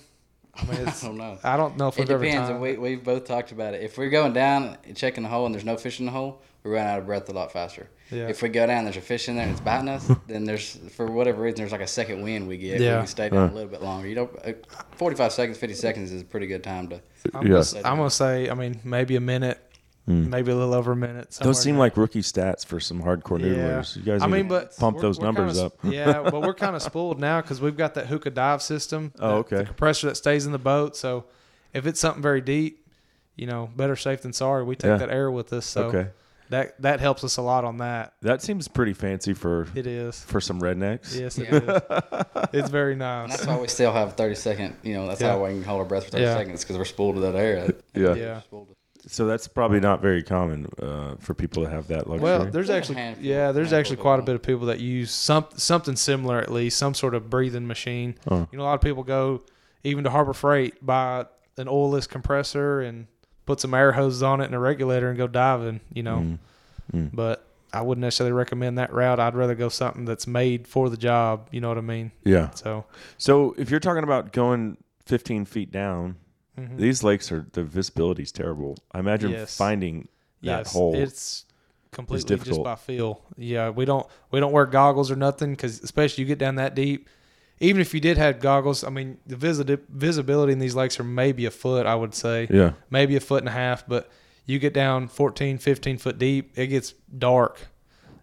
I 0.54 0.64
mean, 0.64 0.80
it's, 0.88 1.04
I 1.04 1.06
don't 1.08 1.16
know. 1.18 1.38
I 1.44 1.56
don't 1.56 1.76
know 1.76 1.88
if 1.88 1.98
it 1.98 2.08
we've 2.08 2.18
depends. 2.20 2.48
timed 2.48 2.60
We 2.60 2.76
we've 2.78 3.04
both 3.04 3.24
talked 3.26 3.52
about 3.52 3.74
it. 3.74 3.82
If 3.82 3.96
we're 3.96 4.10
going 4.10 4.32
down 4.32 4.76
and 4.84 4.96
checking 4.96 5.22
the 5.22 5.28
hole 5.28 5.46
and 5.46 5.54
there's 5.54 5.64
no 5.64 5.76
fish 5.76 6.00
in 6.00 6.06
the 6.06 6.12
hole, 6.12 6.42
we 6.64 6.70
run 6.72 6.84
out 6.86 6.98
of 6.98 7.06
breath 7.06 7.28
a 7.28 7.32
lot 7.32 7.52
faster. 7.52 7.88
Yeah. 8.10 8.28
If 8.28 8.42
we 8.42 8.48
go 8.48 8.66
down 8.66 8.84
there's 8.84 8.96
a 8.96 9.00
fish 9.00 9.28
in 9.28 9.34
there 9.36 9.44
and 9.44 9.52
it's 9.52 9.60
biting 9.60 9.88
us, 9.88 10.10
then 10.26 10.44
there's 10.44 10.78
for 10.96 11.06
whatever 11.06 11.42
reason 11.42 11.58
there's 11.58 11.72
like 11.72 11.80
a 11.82 11.86
second 11.86 12.22
wind 12.22 12.48
we 12.48 12.56
get. 12.56 12.80
Yeah. 12.80 13.00
We 13.00 13.06
stay 13.06 13.28
down 13.28 13.38
Right. 13.40 13.50
a 13.50 13.54
little 13.54 13.70
bit 13.70 13.82
longer. 13.82 14.08
You 14.08 14.14
know, 14.14 14.30
uh, 14.44 14.52
45 14.96 15.32
seconds, 15.32 15.58
50 15.58 15.74
seconds 15.74 16.12
is 16.12 16.22
a 16.22 16.24
pretty 16.24 16.46
good 16.46 16.64
time 16.64 16.88
to. 16.88 17.00
I'm, 17.34 17.46
Yeah. 17.46 17.62
gonna, 17.72 17.88
I'm 17.88 17.96
gonna 17.98 18.10
say, 18.10 18.48
I 18.48 18.54
mean, 18.54 18.80
maybe 18.84 19.16
a 19.16 19.20
minute, 19.20 19.58
Hmm. 20.06 20.30
maybe 20.30 20.50
a 20.52 20.54
little 20.56 20.72
over 20.72 20.92
a 20.92 20.96
minute. 20.96 21.34
somewhere 21.34 21.50
Those 21.52 21.62
seem 21.62 21.74
in 21.74 21.78
like 21.80 21.98
rookie 21.98 22.22
stats 22.22 22.64
for 22.64 22.80
some 22.80 23.02
hardcore 23.02 23.38
noodlers. 23.42 23.94
You 23.94 24.02
guys 24.02 24.22
I 24.22 24.26
need 24.26 24.32
mean, 24.32 24.42
to 24.44 24.48
but 24.48 24.76
pump 24.78 24.96
we're- 24.96 25.06
those 25.06 25.18
we're 25.18 25.26
numbers 25.26 25.52
kinda, 25.58 25.66
up. 25.66 25.72
yeah, 25.84 26.22
but 26.30 26.40
we're 26.40 26.54
kind 26.54 26.74
of 26.74 26.80
spoiled 26.80 27.20
now 27.20 27.42
because 27.42 27.60
we've 27.60 27.76
got 27.76 27.92
that 27.94 28.06
hookah 28.06 28.30
dive 28.30 28.62
system. 28.62 29.12
Oh, 29.18 29.28
that- 29.28 29.34
okay. 29.34 29.56
The 29.58 29.64
compressor 29.64 30.06
that 30.06 30.14
stays 30.16 30.46
in 30.46 30.52
the 30.52 30.58
boat. 30.58 30.96
So 30.96 31.26
if 31.74 31.86
it's 31.86 32.00
something 32.00 32.22
very 32.22 32.40
deep, 32.40 32.86
you 33.36 33.46
know, 33.46 33.68
better 33.76 33.96
safe 33.96 34.22
than 34.22 34.32
sorry. 34.32 34.64
We 34.64 34.76
take 34.76 34.88
Yeah. 34.88 34.96
that 34.96 35.10
air 35.10 35.30
with 35.30 35.52
us. 35.52 35.66
So 35.66 35.84
Okay. 35.88 36.08
That 36.50 36.80
that 36.82 37.00
helps 37.00 37.24
us 37.24 37.36
a 37.36 37.42
lot 37.42 37.64
on 37.64 37.78
that. 37.78 38.14
That 38.22 38.42
seems 38.42 38.68
pretty 38.68 38.92
fancy 38.94 39.34
for 39.34 39.66
It 39.74 39.86
is. 39.86 40.20
for 40.24 40.40
some 40.40 40.60
rednecks. 40.60 41.18
Yes, 41.18 41.38
it 41.38 41.48
Yeah. 41.50 41.58
is. 41.58 42.48
It's 42.52 42.70
very 42.70 42.92
And 42.92 43.00
nice. 43.00 43.30
that's 43.30 43.46
why 43.46 43.58
we 43.60 43.68
still 43.68 43.92
have 43.92 44.14
30 44.14 44.34
second. 44.34 44.76
You 44.82 44.94
know, 44.94 45.06
that's 45.08 45.20
Yeah. 45.20 45.32
how 45.32 45.44
we 45.44 45.50
can 45.50 45.64
hold 45.64 45.80
our 45.80 45.86
breath 45.86 46.04
for 46.04 46.10
30 46.12 46.24
Yeah. 46.24 46.36
seconds 46.36 46.64
because 46.64 46.78
we're 46.78 46.84
spooled 46.84 47.16
to 47.16 47.20
that 47.22 47.34
air. 47.34 47.72
Yeah. 47.94 48.14
Yeah. 48.14 48.40
So 49.06 49.26
that's 49.26 49.48
probably 49.48 49.80
not 49.80 50.02
very 50.02 50.22
common 50.22 50.66
uh, 50.82 51.14
for 51.20 51.32
people 51.32 51.64
to 51.64 51.70
have 51.70 51.86
that 51.88 52.08
luxury. 52.08 52.24
Well, 52.24 52.38
there's 52.40 52.52
There's 52.68 52.70
actually 52.70 53.14
yeah, 53.20 53.52
there's 53.52 53.72
actually 53.72 53.96
quite 53.96 54.18
a 54.18 54.22
bit 54.22 54.34
of 54.34 54.42
people 54.42 54.66
that 54.66 54.80
use 54.80 55.10
some 55.10 55.46
something 55.56 55.96
similar 55.96 56.38
at 56.38 56.50
least, 56.52 56.76
some 56.78 56.94
sort 56.94 57.14
of 57.14 57.30
breathing 57.30 57.66
machine. 57.66 58.16
Oh. 58.30 58.46
You 58.50 58.58
know, 58.58 58.64
a 58.64 58.66
lot 58.66 58.74
of 58.74 58.80
people 58.80 59.04
go 59.04 59.42
even 59.84 60.04
to 60.04 60.10
Harbor 60.10 60.32
Freight 60.34 60.84
buy 60.84 61.26
an 61.56 61.66
oilless 61.68 62.08
compressor 62.08 62.80
and 62.80 63.06
put 63.48 63.60
some 63.60 63.72
air 63.72 63.92
hoses 63.92 64.22
on 64.22 64.40
it 64.42 64.44
and 64.44 64.54
a 64.54 64.58
regulator 64.58 65.08
and 65.08 65.16
go 65.16 65.26
diving. 65.26 65.80
You 65.92 66.02
know, 66.02 66.18
Mm. 66.18 66.38
Mm. 66.94 67.10
but 67.14 67.44
I 67.72 67.80
wouldn't 67.82 68.02
necessarily 68.02 68.32
recommend 68.32 68.76
that 68.78 68.92
route. 68.92 69.18
I'd 69.18 69.34
rather 69.34 69.54
go 69.54 69.68
something 69.70 70.04
that's 70.04 70.26
made 70.26 70.66
for 70.68 70.88
the 70.90 70.96
job. 70.96 71.48
You 71.50 71.60
know 71.62 71.68
what 71.68 71.78
I 71.78 71.82
mean? 71.82 72.12
yeah. 72.24 72.50
So 72.50 72.84
So 73.16 73.54
if 73.58 73.70
you're 73.70 73.80
talking 73.80 74.04
about 74.04 74.32
going 74.32 74.76
15 75.06 75.44
feet 75.46 75.70
down, 75.72 76.16
mhm. 76.58 76.76
these 76.76 77.02
lakes 77.02 77.32
are 77.32 77.46
the 77.52 77.62
visibility's 77.64 78.32
terrible. 78.32 78.76
I 78.92 78.98
imagine 79.00 79.30
Yes. 79.32 79.56
finding 79.56 80.08
that 80.42 80.58
yes, 80.66 80.72
hole. 80.74 80.94
it's 80.94 81.44
completely 81.90 82.36
just 82.36 82.62
by 82.62 82.74
feel. 82.76 83.22
Yeah, 83.36 83.70
we 83.70 83.84
don't 83.86 84.06
we 84.30 84.40
don't 84.40 84.52
wear 84.52 84.66
goggles 84.66 85.10
or 85.10 85.16
nothing 85.16 85.50
because 85.52 85.80
especially 85.82 86.22
you 86.22 86.28
get 86.28 86.38
down 86.38 86.56
that 86.56 86.74
deep. 86.74 87.08
Even 87.60 87.80
if 87.80 87.92
you 87.92 88.00
did 88.00 88.18
have 88.18 88.40
goggles, 88.40 88.84
I 88.84 88.90
mean 88.90 89.18
the 89.26 89.36
visi- 89.36 89.78
visibility 89.88 90.52
in 90.52 90.58
these 90.58 90.74
lakes 90.74 90.98
are 91.00 91.04
maybe 91.04 91.46
a 91.46 91.50
foot, 91.50 91.86
I 91.86 91.94
would 91.94 92.14
say, 92.14 92.46
yeah. 92.50 92.72
maybe 92.90 93.16
a 93.16 93.20
foot 93.20 93.40
and 93.42 93.48
a 93.48 93.52
half. 93.52 93.86
But 93.86 94.10
you 94.46 94.58
get 94.58 94.72
down 94.72 95.08
14, 95.08 95.58
15 95.58 95.98
foot 95.98 96.18
deep, 96.18 96.52
it 96.56 96.68
gets 96.68 96.94
dark, 97.16 97.68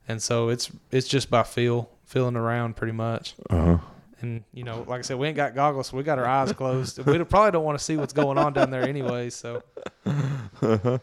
and 0.07 0.21
so 0.21 0.49
it's 0.49 0.71
it's 0.91 1.07
just 1.07 1.29
by 1.29 1.43
feel, 1.43 1.89
feeling 2.05 2.35
around 2.35 2.75
pretty 2.75 2.93
much. 2.93 3.35
Uh 3.49 3.65
huh. 3.65 3.77
And 4.21 4.43
you 4.53 4.63
know, 4.63 4.85
like 4.87 4.99
I 4.99 5.01
said, 5.01 5.17
we 5.17 5.27
ain't 5.27 5.35
got 5.35 5.53
goggles, 5.53 5.87
so 5.87 5.97
we 5.97 6.03
got 6.03 6.17
our 6.17 6.25
eyes 6.25 6.53
closed. 6.53 6.99
we 7.05 7.21
probably 7.25 7.51
don't 7.51 7.65
want 7.65 7.77
to 7.77 7.83
see 7.83 7.97
what's 7.97 8.13
going 8.13 8.37
on 8.37 8.53
down 8.53 8.71
there 8.71 8.87
anyway. 8.87 9.29
So 9.29 9.61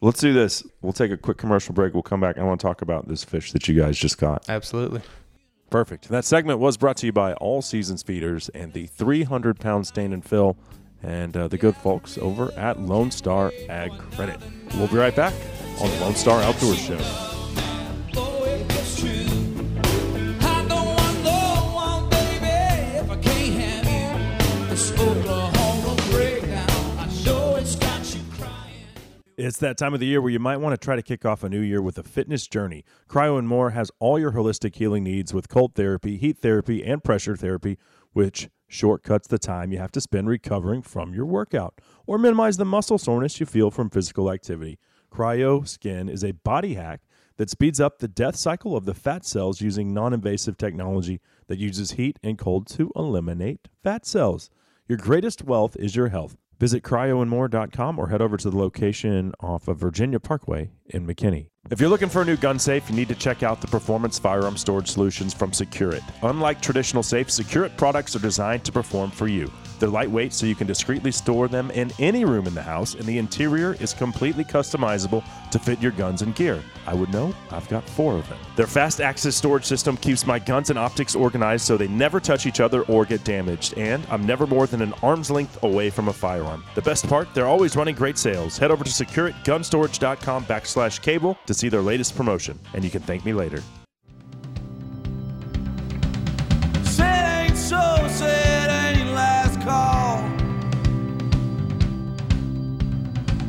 Let's 0.00 0.20
do 0.20 0.32
this. 0.32 0.62
We'll 0.80 0.92
take 0.92 1.10
a 1.10 1.16
quick 1.16 1.38
commercial 1.38 1.74
break. 1.74 1.92
We'll 1.92 2.04
come 2.04 2.20
back. 2.20 2.38
I 2.38 2.44
want 2.44 2.60
to 2.60 2.66
talk 2.66 2.82
about 2.82 3.08
this 3.08 3.24
fish 3.24 3.52
that 3.52 3.66
you 3.66 3.80
guys 3.80 3.98
just 3.98 4.18
got. 4.18 4.48
absolutely. 4.48 5.00
Perfect. 5.70 6.08
That 6.08 6.24
segment 6.24 6.60
was 6.60 6.76
brought 6.76 6.96
to 6.98 7.06
you 7.06 7.12
by 7.12 7.34
All 7.34 7.60
Seasons 7.60 8.02
Feeders 8.02 8.48
and 8.50 8.72
the 8.72 8.86
300 8.86 9.60
pound 9.60 9.86
stain 9.86 10.12
and 10.12 10.24
fill 10.24 10.56
and 11.02 11.36
uh, 11.36 11.46
the 11.48 11.58
good 11.58 11.76
folks 11.76 12.18
over 12.18 12.50
at 12.56 12.80
Lone 12.80 13.10
Star 13.10 13.52
Ag 13.68 13.92
Credit. 14.12 14.40
We'll 14.74 14.88
be 14.88 14.96
right 14.96 15.14
back 15.14 15.34
on 15.80 15.90
the 15.90 16.00
Lone 16.00 16.14
Star 16.14 16.40
Outdoor 16.42 16.74
Show. 16.74 17.37
It's 29.38 29.58
that 29.58 29.78
time 29.78 29.94
of 29.94 30.00
the 30.00 30.06
year 30.06 30.20
where 30.20 30.32
you 30.32 30.40
might 30.40 30.56
want 30.56 30.72
to 30.72 30.84
try 30.84 30.96
to 30.96 31.02
kick 31.02 31.24
off 31.24 31.44
a 31.44 31.48
new 31.48 31.60
year 31.60 31.80
with 31.80 31.96
a 31.96 32.02
fitness 32.02 32.48
journey. 32.48 32.84
Cryo 33.08 33.38
and 33.38 33.46
More 33.46 33.70
has 33.70 33.88
all 34.00 34.18
your 34.18 34.32
holistic 34.32 34.74
healing 34.74 35.04
needs 35.04 35.32
with 35.32 35.48
cold 35.48 35.76
therapy, 35.76 36.16
heat 36.16 36.38
therapy, 36.38 36.84
and 36.84 37.04
pressure 37.04 37.36
therapy, 37.36 37.78
which 38.12 38.48
shortcuts 38.66 39.28
the 39.28 39.38
time 39.38 39.70
you 39.70 39.78
have 39.78 39.92
to 39.92 40.00
spend 40.00 40.28
recovering 40.28 40.82
from 40.82 41.14
your 41.14 41.24
workout 41.24 41.80
or 42.04 42.18
minimize 42.18 42.56
the 42.56 42.64
muscle 42.64 42.98
soreness 42.98 43.38
you 43.38 43.46
feel 43.46 43.70
from 43.70 43.90
physical 43.90 44.28
activity. 44.28 44.76
Cryo 45.08 45.68
Skin 45.68 46.08
is 46.08 46.24
a 46.24 46.32
body 46.32 46.74
hack 46.74 47.02
that 47.36 47.48
speeds 47.48 47.78
up 47.78 48.00
the 48.00 48.08
death 48.08 48.34
cycle 48.34 48.74
of 48.74 48.86
the 48.86 48.94
fat 48.94 49.24
cells 49.24 49.60
using 49.60 49.94
non 49.94 50.12
invasive 50.12 50.58
technology 50.58 51.20
that 51.46 51.60
uses 51.60 51.92
heat 51.92 52.18
and 52.24 52.38
cold 52.38 52.66
to 52.66 52.90
eliminate 52.96 53.68
fat 53.84 54.04
cells. 54.04 54.50
Your 54.88 54.98
greatest 54.98 55.44
wealth 55.44 55.76
is 55.76 55.94
your 55.94 56.08
health. 56.08 56.36
Visit 56.58 56.82
cryoandmore.com 56.82 57.98
or 57.98 58.08
head 58.08 58.20
over 58.20 58.36
to 58.36 58.50
the 58.50 58.56
location 58.56 59.32
off 59.40 59.68
of 59.68 59.78
Virginia 59.78 60.18
Parkway 60.18 60.70
in 60.86 61.06
McKinney. 61.06 61.50
If 61.70 61.82
you're 61.82 61.90
looking 61.90 62.08
for 62.08 62.22
a 62.22 62.24
new 62.24 62.38
gun 62.38 62.58
safe, 62.58 62.88
you 62.88 62.96
need 62.96 63.08
to 63.08 63.14
check 63.14 63.42
out 63.42 63.60
the 63.60 63.66
performance 63.66 64.18
firearm 64.18 64.56
storage 64.56 64.90
solutions 64.90 65.34
from 65.34 65.50
SecureIt. 65.50 66.02
Unlike 66.22 66.62
traditional 66.62 67.02
safes, 67.02 67.38
SecureIt 67.38 67.76
products 67.76 68.16
are 68.16 68.20
designed 68.20 68.64
to 68.64 68.72
perform 68.72 69.10
for 69.10 69.28
you. 69.28 69.52
They're 69.78 69.88
lightweight 69.88 70.32
so 70.32 70.46
you 70.46 70.54
can 70.54 70.66
discreetly 70.66 71.12
store 71.12 71.46
them 71.46 71.70
in 71.70 71.92
any 71.98 72.24
room 72.24 72.46
in 72.46 72.54
the 72.54 72.62
house, 72.62 72.94
and 72.94 73.04
the 73.04 73.18
interior 73.18 73.76
is 73.80 73.92
completely 73.92 74.44
customizable 74.44 75.22
to 75.50 75.58
fit 75.58 75.80
your 75.80 75.92
guns 75.92 76.22
and 76.22 76.34
gear. 76.34 76.60
I 76.86 76.94
would 76.94 77.12
know, 77.12 77.34
I've 77.50 77.68
got 77.68 77.88
four 77.88 78.16
of 78.16 78.28
them. 78.28 78.38
Their 78.56 78.66
fast 78.66 79.00
access 79.00 79.36
storage 79.36 79.64
system 79.64 79.96
keeps 79.96 80.26
my 80.26 80.38
guns 80.38 80.70
and 80.70 80.78
optics 80.78 81.14
organized 81.14 81.66
so 81.66 81.76
they 81.76 81.88
never 81.88 82.18
touch 82.18 82.46
each 82.46 82.60
other 82.60 82.82
or 82.84 83.04
get 83.04 83.24
damaged, 83.24 83.74
and 83.76 84.04
I'm 84.10 84.26
never 84.26 84.46
more 84.46 84.66
than 84.66 84.82
an 84.82 84.94
arm's 85.02 85.30
length 85.30 85.62
away 85.62 85.90
from 85.90 86.08
a 86.08 86.12
firearm. 86.12 86.64
The 86.74 86.82
best 86.82 87.06
part, 87.06 87.32
they're 87.34 87.46
always 87.46 87.76
running 87.76 87.94
great 87.94 88.18
sales. 88.18 88.58
Head 88.58 88.70
over 88.70 88.84
to 88.84 88.90
secureitgunstorage.com 88.90 90.46
backslash 90.46 91.02
cable 91.02 91.38
to 91.46 91.54
see 91.58 91.68
their 91.68 91.82
latest 91.82 92.16
promotion, 92.16 92.56
and 92.72 92.84
you 92.84 92.90
can 92.90 93.02
thank 93.02 93.24
me 93.24 93.32
later. 93.32 93.60
Said 96.84 97.50
ain't 97.50 97.58
so, 97.58 98.06
said 98.08 98.70
ain't 98.96 99.10
last 99.12 99.60
call. 99.62 100.18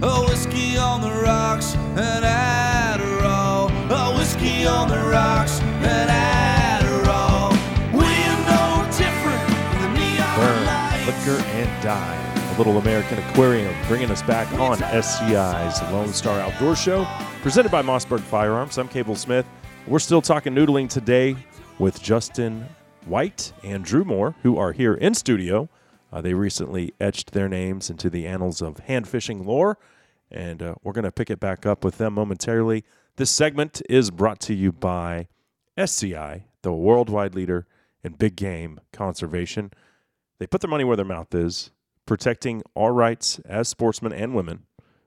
A 0.02 0.26
whiskey 0.28 0.78
on 0.78 1.02
the 1.02 1.22
rocks 1.22 1.76
and 1.76 2.26
Adderall. 2.26 3.70
A 3.92 4.18
whiskey 4.18 4.66
on 4.66 4.88
the 4.88 4.98
rocks 4.98 5.60
and 5.62 6.10
Adderall. 6.10 7.52
We're 7.94 8.40
no 8.50 8.90
different 8.98 9.48
than 9.80 9.94
neon 9.94 10.40
Burn, 10.40 10.66
lights. 10.66 11.28
Liquor, 11.28 11.44
and 11.50 11.84
Die. 11.84 12.39
Little 12.60 12.78
American 12.78 13.18
Aquarium 13.20 13.74
bringing 13.88 14.12
us 14.12 14.22
back 14.22 14.52
on 14.60 14.80
SCI's 14.80 15.82
Lone 15.94 16.10
Star 16.10 16.42
Outdoor 16.42 16.76
Show, 16.76 17.08
presented 17.42 17.72
by 17.72 17.82
Mossberg 17.82 18.20
Firearms. 18.20 18.78
I'm 18.78 18.90
Cable 18.90 19.16
Smith. 19.16 19.46
We're 19.88 20.00
still 20.00 20.22
talking 20.22 20.54
noodling 20.54 20.90
today 20.90 21.38
with 21.80 22.04
Justin 22.04 22.68
White 23.06 23.54
and 23.64 23.86
Drew 23.86 24.04
Moore, 24.04 24.36
who 24.44 24.58
are 24.58 24.74
here 24.74 24.94
in 24.94 25.14
studio. 25.14 25.70
Uh, 26.12 26.20
they 26.20 26.34
recently 26.34 26.94
etched 27.00 27.32
their 27.32 27.48
names 27.48 27.90
into 27.90 28.10
the 28.10 28.28
annals 28.28 28.62
of 28.62 28.80
hand 28.80 29.08
fishing 29.08 29.46
lore, 29.46 29.78
and 30.30 30.62
uh, 30.62 30.76
we're 30.84 30.92
going 30.92 31.06
to 31.06 31.14
pick 31.14 31.30
it 31.30 31.40
back 31.40 31.66
up 31.66 31.86
with 31.86 31.98
them 31.98 32.16
momentarily. 32.16 32.84
This 33.16 33.32
segment 33.32 33.82
is 33.90 34.12
brought 34.12 34.42
to 34.42 34.54
you 34.54 34.74
by 34.74 35.30
SCI, 35.78 36.44
the 36.64 36.74
worldwide 36.74 37.36
leader 37.36 37.68
in 38.04 38.16
big 38.16 38.36
game 38.36 38.82
conservation. 38.92 39.72
They 40.40 40.48
put 40.48 40.60
their 40.60 40.70
money 40.70 40.84
where 40.84 40.98
their 40.98 41.06
mouth 41.06 41.34
is, 41.34 41.72
protecting 42.10 42.62
our 42.76 42.92
rights 42.92 43.38
as 43.46 43.70
sportsmen 43.70 44.12
and 44.12 44.34
women, 44.34 44.64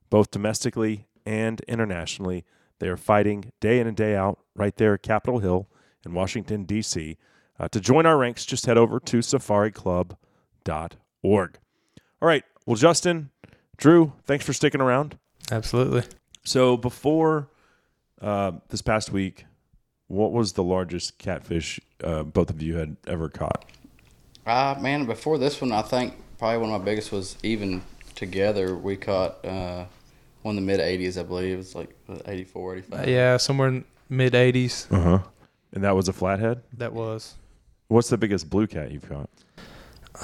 both 0.09 0.31
domestically 0.31 1.09
and 1.27 1.61
internationally. 1.63 2.45
They 2.79 2.87
are 2.87 2.97
fighting 2.97 3.51
day 3.59 3.81
in 3.81 3.89
and 3.89 3.97
day 3.97 4.15
out 4.15 4.39
right 4.55 4.77
there 4.77 4.95
at 4.95 5.03
Capitol 5.03 5.41
Hill 5.41 5.69
in 6.07 6.15
Washington, 6.15 6.63
D.C. 6.63 7.19
Uh, 7.59 7.67
to 7.71 7.81
join 7.81 8.07
our 8.07 8.17
ranks, 8.17 8.47
just 8.47 8.67
head 8.67 8.79
over 8.79 9.01
to 9.01 9.19
safariclub.org. 9.19 10.17
All 11.25 12.29
right. 12.29 12.45
Well, 12.67 12.77
Justin, 12.77 13.31
Drew, 13.77 14.13
thanks 14.25 14.47
for 14.47 14.53
sticking 14.53 14.81
around. 14.81 15.19
Absolutely. 15.51 16.05
So 16.45 16.77
before 16.77 17.49
uh, 18.21 18.53
this 18.69 18.81
past 18.81 19.11
week, 19.11 19.47
what 20.07 20.31
was 20.31 20.53
the 20.53 20.63
largest 20.63 21.19
catfish 21.19 21.81
uh, 22.05 22.23
both 22.23 22.49
of 22.49 22.63
you 22.63 22.77
had 22.77 22.97
ever 23.09 23.29
caught? 23.29 23.65
Uh, 24.47 24.77
man, 24.81 25.05
before 25.05 25.37
this 25.37 25.61
one, 25.61 25.73
I 25.73 25.83
think 25.83 26.15
probably 26.43 26.59
one 26.59 26.73
of 26.73 26.81
my 26.81 26.85
biggest 26.85 27.13
was 27.13 27.37
even 27.45 27.81
together. 28.17 28.75
We 28.75 28.97
caught 28.97 29.45
uh, 29.45 29.85
one 30.43 30.59
in 30.59 30.67
the 30.67 30.73
mid 30.73 30.81
80s, 30.81 31.17
I 31.17 31.23
believe. 31.23 31.55
It 31.55 31.57
was 31.57 31.77
like 31.77 31.97
84, 32.27 32.79
85. 32.79 33.09
Yeah, 33.09 33.37
somewhere 33.37 33.69
in 33.69 33.85
mid 34.09 34.33
80s. 34.33 34.93
Uh 34.93 35.19
huh. 35.19 35.19
And 35.73 35.85
that 35.85 35.95
was 35.95 36.09
a 36.09 36.13
flathead. 36.13 36.65
That 36.79 36.93
was. 36.93 37.37
What's 37.87 38.09
the 38.09 38.19
biggest 38.19 38.51
blue 38.51 38.67
cat 38.67 38.91
you've 38.91 39.09
caught? 39.09 39.31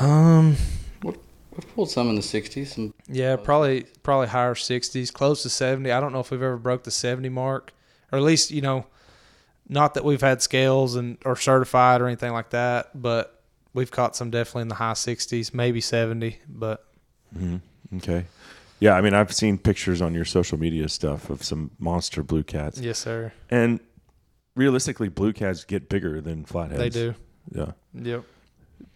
Um, 0.00 0.56
What 1.02 1.18
We 1.54 1.62
pulled 1.76 1.90
some 1.90 2.08
in 2.08 2.16
the 2.16 2.20
'60s. 2.20 2.66
Some 2.66 2.94
Yeah, 3.06 3.36
probably 3.36 3.84
probably 4.02 4.26
higher 4.26 4.56
sixties, 4.56 5.12
close 5.12 5.44
to 5.44 5.48
seventy. 5.48 5.92
I 5.92 6.00
don't 6.00 6.12
know 6.12 6.20
if 6.20 6.32
we've 6.32 6.42
ever 6.42 6.56
broke 6.56 6.82
the 6.82 6.90
seventy 6.90 7.28
mark, 7.28 7.72
or 8.10 8.18
at 8.18 8.24
least 8.24 8.50
you 8.50 8.60
know, 8.60 8.86
not 9.68 9.94
that 9.94 10.04
we've 10.04 10.20
had 10.20 10.42
scales 10.42 10.96
and 10.96 11.16
or 11.24 11.36
certified 11.36 12.00
or 12.00 12.06
anything 12.08 12.32
like 12.32 12.50
that, 12.50 13.00
but 13.00 13.37
we've 13.78 13.90
caught 13.90 14.14
some 14.16 14.30
definitely 14.30 14.62
in 14.62 14.68
the 14.68 14.74
high 14.74 14.92
sixties, 14.94 15.54
maybe 15.54 15.80
seventy. 15.80 16.38
But 16.48 16.84
Mhm. 17.36 17.60
Okay. 17.96 18.26
Yeah, 18.80 18.92
I 18.94 19.00
mean, 19.00 19.14
I've 19.14 19.32
seen 19.32 19.58
pictures 19.58 20.00
on 20.02 20.14
your 20.14 20.24
social 20.24 20.58
media 20.58 20.88
stuff 20.88 21.30
of 21.30 21.42
some 21.42 21.70
monster 21.78 22.22
blue 22.22 22.42
cats. 22.44 22.78
Yes, 22.80 22.98
sir. 22.98 23.32
And 23.50 23.80
realistically, 24.54 25.08
blue 25.08 25.32
cats 25.32 25.64
get 25.64 25.88
bigger 25.88 26.20
than 26.20 26.44
flatheads. 26.44 26.78
They 26.80 26.90
do. 26.90 27.14
Yeah. 27.52 27.72
Yep. 27.94 28.24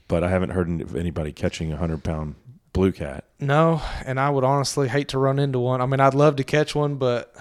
But 0.09 0.23
I 0.25 0.29
haven't 0.29 0.51
heard 0.51 0.69
of 0.81 0.95
anybody 0.95 1.33
catching 1.33 1.73
a 1.73 1.77
hundred 1.77 2.05
pound 2.05 2.35
blue 2.73 2.93
cat. 2.93 3.25
no, 3.41 3.83
and 4.07 4.19
I 4.21 4.31
would 4.31 4.45
honestly 4.45 4.89
hate 4.89 5.09
to 5.09 5.19
run 5.19 5.39
into 5.39 5.59
one. 5.59 5.81
I 5.81 5.87
mean, 5.87 6.01
I'd 6.01 6.15
love 6.15 6.37
to 6.37 6.45
catch 6.45 6.75
one, 6.75 6.95
but 6.97 7.35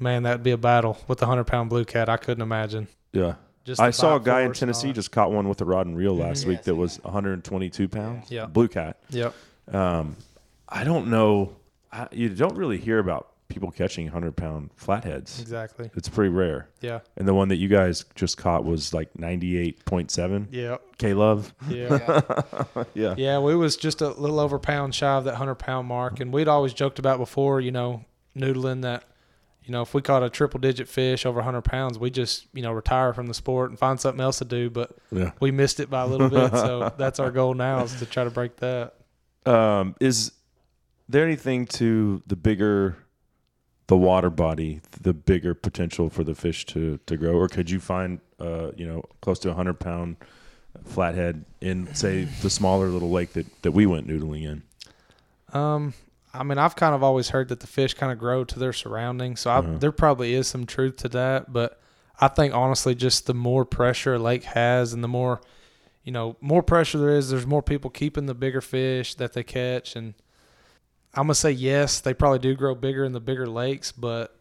man, 0.00 0.22
that'd 0.24 0.42
be 0.42 0.50
a 0.50 0.56
battle 0.56 0.98
with 1.08 1.20
a 1.22 1.26
hundred 1.26 1.44
pound 1.44 1.68
blue 1.70 1.84
cat. 1.84 2.08
I 2.08 2.16
couldn't 2.16 2.42
imagine. 2.42 2.88
Yeah. 3.12 3.34
Just 3.64 3.80
I 3.80 3.90
saw 3.90 4.16
a 4.16 4.20
guy 4.20 4.40
in 4.42 4.48
force 4.48 4.62
and 4.62 4.70
all 4.70 4.74
Tennessee 4.74 4.92
just 4.92 5.12
caught 5.12 5.30
one 5.32 5.48
with 5.48 5.60
a 5.60 5.64
rod 5.64 5.86
and 5.86 5.96
reel 5.96 6.16
last 6.16 6.44
Mhm. 6.44 6.48
week 6.48 6.62
that 6.64 6.74
was 6.74 6.98
122 7.04 7.88
pounds. 7.88 8.30
Yeah. 8.30 8.46
Blue 8.46 8.68
cat. 8.68 8.98
Yep. 9.10 9.34
Um, 9.72 10.16
I 10.68 10.84
don't 10.84 11.08
know. 11.08 11.54
I, 11.92 12.08
you 12.10 12.28
don't 12.30 12.56
really 12.56 12.78
hear 12.78 12.98
about 12.98 13.28
people 13.48 13.70
catching 13.70 14.06
100 14.06 14.34
pound 14.34 14.70
flatheads. 14.76 15.38
Exactly. 15.40 15.90
It's 15.94 16.08
pretty 16.08 16.30
rare. 16.30 16.68
Yeah. 16.80 17.00
And 17.16 17.28
the 17.28 17.34
one 17.34 17.48
that 17.48 17.56
you 17.56 17.68
guys 17.68 18.04
just 18.14 18.38
caught 18.38 18.64
was 18.64 18.94
like 18.94 19.12
98.7. 19.18 20.48
Yeah. 20.50 20.78
K 20.98 21.12
Love. 21.14 21.54
Yeah. 21.68 22.22
yeah. 22.94 23.14
Yeah, 23.16 23.38
we 23.40 23.54
was 23.54 23.76
just 23.76 24.00
a 24.00 24.08
little 24.08 24.40
over 24.40 24.58
pound 24.58 24.94
shy 24.94 25.16
of 25.16 25.24
that 25.24 25.34
hundred 25.36 25.56
pound 25.56 25.86
mark, 25.86 26.18
and 26.20 26.32
we'd 26.32 26.48
always 26.48 26.72
joked 26.72 26.98
about 26.98 27.18
before, 27.18 27.60
you 27.60 27.70
know, 27.70 28.04
noodling 28.36 28.82
that, 28.82 29.04
you 29.64 29.72
know, 29.72 29.82
if 29.82 29.94
we 29.94 30.02
caught 30.02 30.22
a 30.22 30.30
triple 30.30 30.58
digit 30.60 30.88
fish 30.88 31.24
over 31.24 31.40
hundred 31.42 31.62
pounds, 31.62 31.98
we 31.98 32.10
just 32.10 32.46
you 32.52 32.62
know 32.62 32.72
retire 32.72 33.12
from 33.12 33.26
the 33.26 33.34
sport 33.34 33.70
and 33.70 33.78
find 33.78 34.00
something 34.00 34.20
else 34.20 34.38
to 34.38 34.44
do. 34.44 34.70
But 34.70 34.90
Yeah. 35.10 35.32
we 35.40 35.50
missed 35.50 35.80
it 35.80 35.88
by 35.90 36.02
a 36.02 36.06
little 36.06 36.28
bit, 36.28 36.50
so 36.52 36.92
that's 36.98 37.18
our 37.20 37.30
goal 37.30 37.54
now 37.54 37.84
is 37.84 37.94
to 38.00 38.06
try 38.06 38.24
to 38.24 38.30
break 38.30 38.56
that. 38.56 38.94
Um, 39.46 39.94
is 40.00 40.32
there 41.08 41.24
anything 41.24 41.66
to 41.66 42.22
the 42.26 42.36
bigger 42.36 42.96
the 43.88 43.96
water 43.96 44.30
body, 44.30 44.80
the 45.02 45.12
bigger 45.12 45.54
potential 45.54 46.08
for 46.08 46.24
the 46.24 46.34
fish 46.34 46.64
to, 46.66 46.98
to 47.06 47.16
grow, 47.16 47.32
or 47.34 47.48
could 47.48 47.68
you 47.70 47.78
find 47.80 48.20
uh, 48.40 48.70
you 48.76 48.86
know 48.86 49.02
close 49.20 49.38
to 49.40 49.50
a 49.50 49.54
hundred 49.54 49.78
pound 49.80 50.16
flathead 50.84 51.44
in 51.60 51.92
say 51.94 52.24
the 52.40 52.48
smaller 52.50 52.88
little 52.88 53.10
lake 53.10 53.32
that, 53.34 53.46
that 53.62 53.72
we 53.72 53.84
went 53.86 54.06
noodling 54.08 54.44
in? 54.44 54.62
Um, 55.58 55.92
I 56.34 56.42
mean, 56.44 56.58
I've 56.58 56.76
kind 56.76 56.94
of 56.94 57.02
always 57.02 57.28
heard 57.30 57.48
that 57.48 57.60
the 57.60 57.66
fish 57.66 57.94
kind 57.94 58.10
of 58.12 58.18
grow 58.18 58.44
to 58.44 58.58
their 58.58 58.72
surroundings, 58.72 59.40
so 59.40 59.50
I, 59.50 59.58
Uh-huh. 59.58 59.76
there 59.78 59.92
probably 59.92 60.34
is 60.34 60.46
some 60.48 60.64
truth 60.66 60.96
to 60.98 61.08
that. 61.10 61.52
But 61.52 61.78
I 62.20 62.28
think 62.28 62.54
honestly, 62.54 62.94
just 62.94 63.26
the 63.26 63.34
more 63.34 63.64
pressure 63.64 64.14
a 64.14 64.18
lake 64.18 64.44
has, 64.44 64.92
and 64.92 65.04
the 65.04 65.08
more, 65.08 65.40
you 66.04 66.12
know, 66.12 66.36
more 66.40 66.62
pressure 66.62 66.98
there 66.98 67.16
is, 67.16 67.30
there's 67.30 67.46
more 67.46 67.62
people 67.62 67.90
keeping 67.90 68.26
the 68.26 68.34
bigger 68.34 68.60
fish 68.62 69.14
that 69.16 69.34
they 69.34 69.42
catch, 69.42 69.94
and 69.94 70.14
I'm 71.14 71.24
gonna 71.24 71.34
say 71.34 71.50
yes, 71.50 72.00
they 72.00 72.14
probably 72.14 72.38
do 72.38 72.54
grow 72.54 72.74
bigger 72.74 73.04
in 73.04 73.12
the 73.12 73.20
bigger 73.20 73.46
lakes, 73.46 73.92
but 73.92 74.34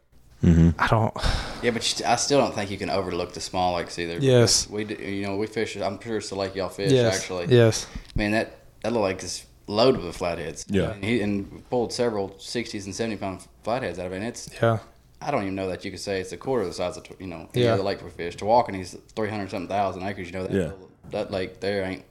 I 0.43 0.87
don't. 0.87 1.13
Yeah, 1.61 1.69
but 1.71 1.83
st- 1.83 2.07
I 2.09 2.15
still 2.15 2.39
don't 2.39 2.55
think 2.55 2.71
you 2.71 2.77
can 2.77 2.89
overlook 2.89 3.33
the 3.33 3.41
small 3.41 3.75
lakes 3.75 3.99
either. 3.99 4.17
Yes. 4.19 4.67
we 4.69 4.85
d- 4.85 4.95
you 5.17 5.27
know 5.27 5.35
we 5.35 5.45
fish. 5.45 5.75
I'm 5.75 5.99
sure 6.01 6.17
it's 6.17 6.29
the 6.29 6.35
lake 6.35 6.55
y'all 6.55 6.69
fish 6.69 6.91
Yes, 6.91 7.15
actually. 7.17 7.45
yes. 7.55 7.85
Man, 8.15 8.31
that 8.31 8.55
that 8.81 8.91
little 8.93 9.05
lake 9.05 9.21
is 9.21 9.45
loaded 9.71 9.97
with 10.03 10.11
the 10.11 10.17
flatheads. 10.17 10.65
Yeah. 10.69 10.91
and, 10.91 11.03
he, 11.03 11.21
and 11.21 11.67
pulled 11.69 11.93
several 11.93 12.37
sixties 12.39 12.85
and 12.85 12.93
seventy 12.95 13.17
pound 13.17 13.47
flatheads 13.63 13.97
out 13.99 14.07
of 14.07 14.13
it. 14.13 14.17
And 14.17 14.25
it's 14.25 14.49
Yeah. 14.61 14.79
I 15.23 15.29
don't 15.31 15.43
even 15.43 15.55
know 15.55 15.67
that 15.69 15.85
you 15.85 15.91
could 15.91 15.99
say 15.99 16.19
it's 16.19 16.31
a 16.31 16.37
quarter 16.37 16.63
of 16.63 16.67
the 16.67 16.73
size 16.73 16.97
of 16.97 17.05
you 17.19 17.27
know 17.27 17.47
any 17.53 17.63
Yeah. 17.65 17.73
other 17.73 17.83
lake 17.83 18.03
we 18.03 18.09
fish. 18.09 18.35
Tawakoni's 18.37 18.97
three 19.15 19.29
hundred 19.29 19.49
something 19.51 19.67
thousand 19.69 20.03
acres. 20.03 20.27
You 20.27 20.33
know 20.33 20.43
that 20.43 20.51
Yeah. 20.51 20.63
little- 20.63 20.89
that 21.11 21.31
lake 21.31 21.59
there 21.59 21.83
ain't. 21.83 22.03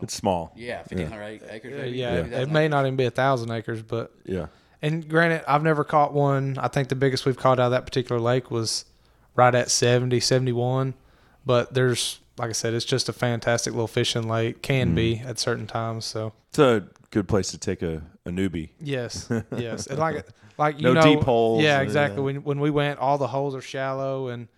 It's 0.00 0.14
small. 0.14 0.52
Yeah, 0.56 0.82
fifteen 0.82 1.08
hundred 1.08 1.42
uh, 1.42 1.46
acres. 1.50 1.72
Yeah, 1.72 1.80
maybe, 1.82 1.96
yeah, 1.98 2.14
maybe 2.14 2.28
it 2.28 2.30
that's 2.30 2.50
may 2.50 2.68
not 2.68 2.84
even 2.86 2.96
be 2.96 3.04
a 3.06 3.10
thousand 3.10 3.50
acres, 3.50 3.82
but 3.82 4.12
Yeah. 4.24 4.46
And 4.80 5.08
granted, 5.08 5.42
I've 5.48 5.64
never 5.64 5.82
caught 5.82 6.12
one. 6.14 6.56
I 6.60 6.68
think 6.68 6.88
the 6.88 6.94
biggest 6.94 7.26
we've 7.26 7.36
caught 7.36 7.58
out 7.58 7.66
of 7.66 7.70
that 7.72 7.84
particular 7.84 8.20
lake 8.20 8.48
was 8.50 8.84
right 9.34 9.52
at 9.54 9.70
70, 9.72 10.20
71. 10.20 10.94
But 11.44 11.74
there's, 11.74 12.20
like 12.38 12.50
I 12.50 12.52
said, 12.52 12.74
it's 12.74 12.84
just 12.84 13.08
a 13.08 13.12
fantastic 13.12 13.72
little 13.72 13.88
fishing 13.88 14.28
lake. 14.28 14.62
Can 14.62 14.94
be 14.94 15.18
at 15.20 15.38
certain 15.38 15.66
times. 15.66 16.04
So 16.04 16.32
It's 16.50 16.58
a 16.58 16.86
good 17.10 17.26
place 17.28 17.50
to 17.50 17.58
take 17.58 17.82
a, 17.82 18.02
a 18.26 18.30
newbie. 18.30 18.70
yes, 18.80 19.30
yes, 19.56 19.86
and 19.86 19.98
like 19.98 20.26
like 20.58 20.76
you 20.78 20.82
No 20.84 20.92
know, 20.94 21.02
deep 21.02 21.22
holes, 21.22 21.62
Yeah, 21.62 21.80
exactly. 21.80 22.18
yeah. 22.18 22.24
When 22.24 22.36
when 22.44 22.60
we 22.60 22.70
went, 22.70 22.98
all 22.98 23.18
the 23.18 23.28
holes 23.28 23.54
are 23.54 23.60
shallow 23.60 24.28
and 24.28 24.48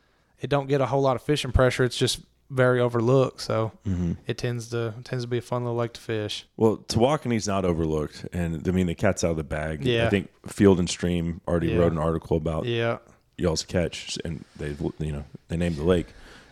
it 0.40 0.48
don't 0.51 0.69
get 0.69 0.81
a 0.81 0.86
whole 0.86 1.02
lot 1.02 1.16
of 1.16 1.23
fishing 1.23 1.52
pressure. 1.52 1.85
It's 1.85 1.97
just 1.98 2.20
very 2.51 2.81
overlooked. 2.81 3.40
So 3.40 3.70
Mhm. 3.86 4.16
it 4.27 4.36
tends 4.39 4.69
to 4.70 4.94
tends 5.05 5.24
to 5.24 5.28
be 5.28 5.39
a 5.39 5.43
fun 5.43 5.62
little 5.65 5.77
lake 5.78 5.93
to 5.93 6.01
fish. 6.01 6.47
Well, 6.57 6.78
Tawakoni's 6.89 7.47
not 7.47 7.65
overlooked, 7.65 8.27
and 8.32 8.66
I 8.66 8.70
mean 8.73 8.86
the 8.89 8.94
cat's 8.94 9.23
out 9.23 9.32
of 9.32 9.36
the 9.36 9.44
bag. 9.44 9.85
Yeah. 9.85 10.07
I 10.07 10.11
think 10.11 10.31
Field 10.48 10.78
and 10.81 10.89
Stream 10.90 11.40
already 11.47 11.69
Yeah. 11.69 11.77
wrote 11.78 11.93
an 11.93 11.98
article 11.98 12.36
about 12.36 12.65
Yeah. 12.65 12.98
y'all's 13.39 13.65
catch, 13.65 14.19
and 14.24 14.44
they 14.57 14.74
you 14.98 15.12
know 15.12 15.24
they 15.48 15.57
named 15.57 15.77
the 15.77 15.85
lake. 15.85 16.09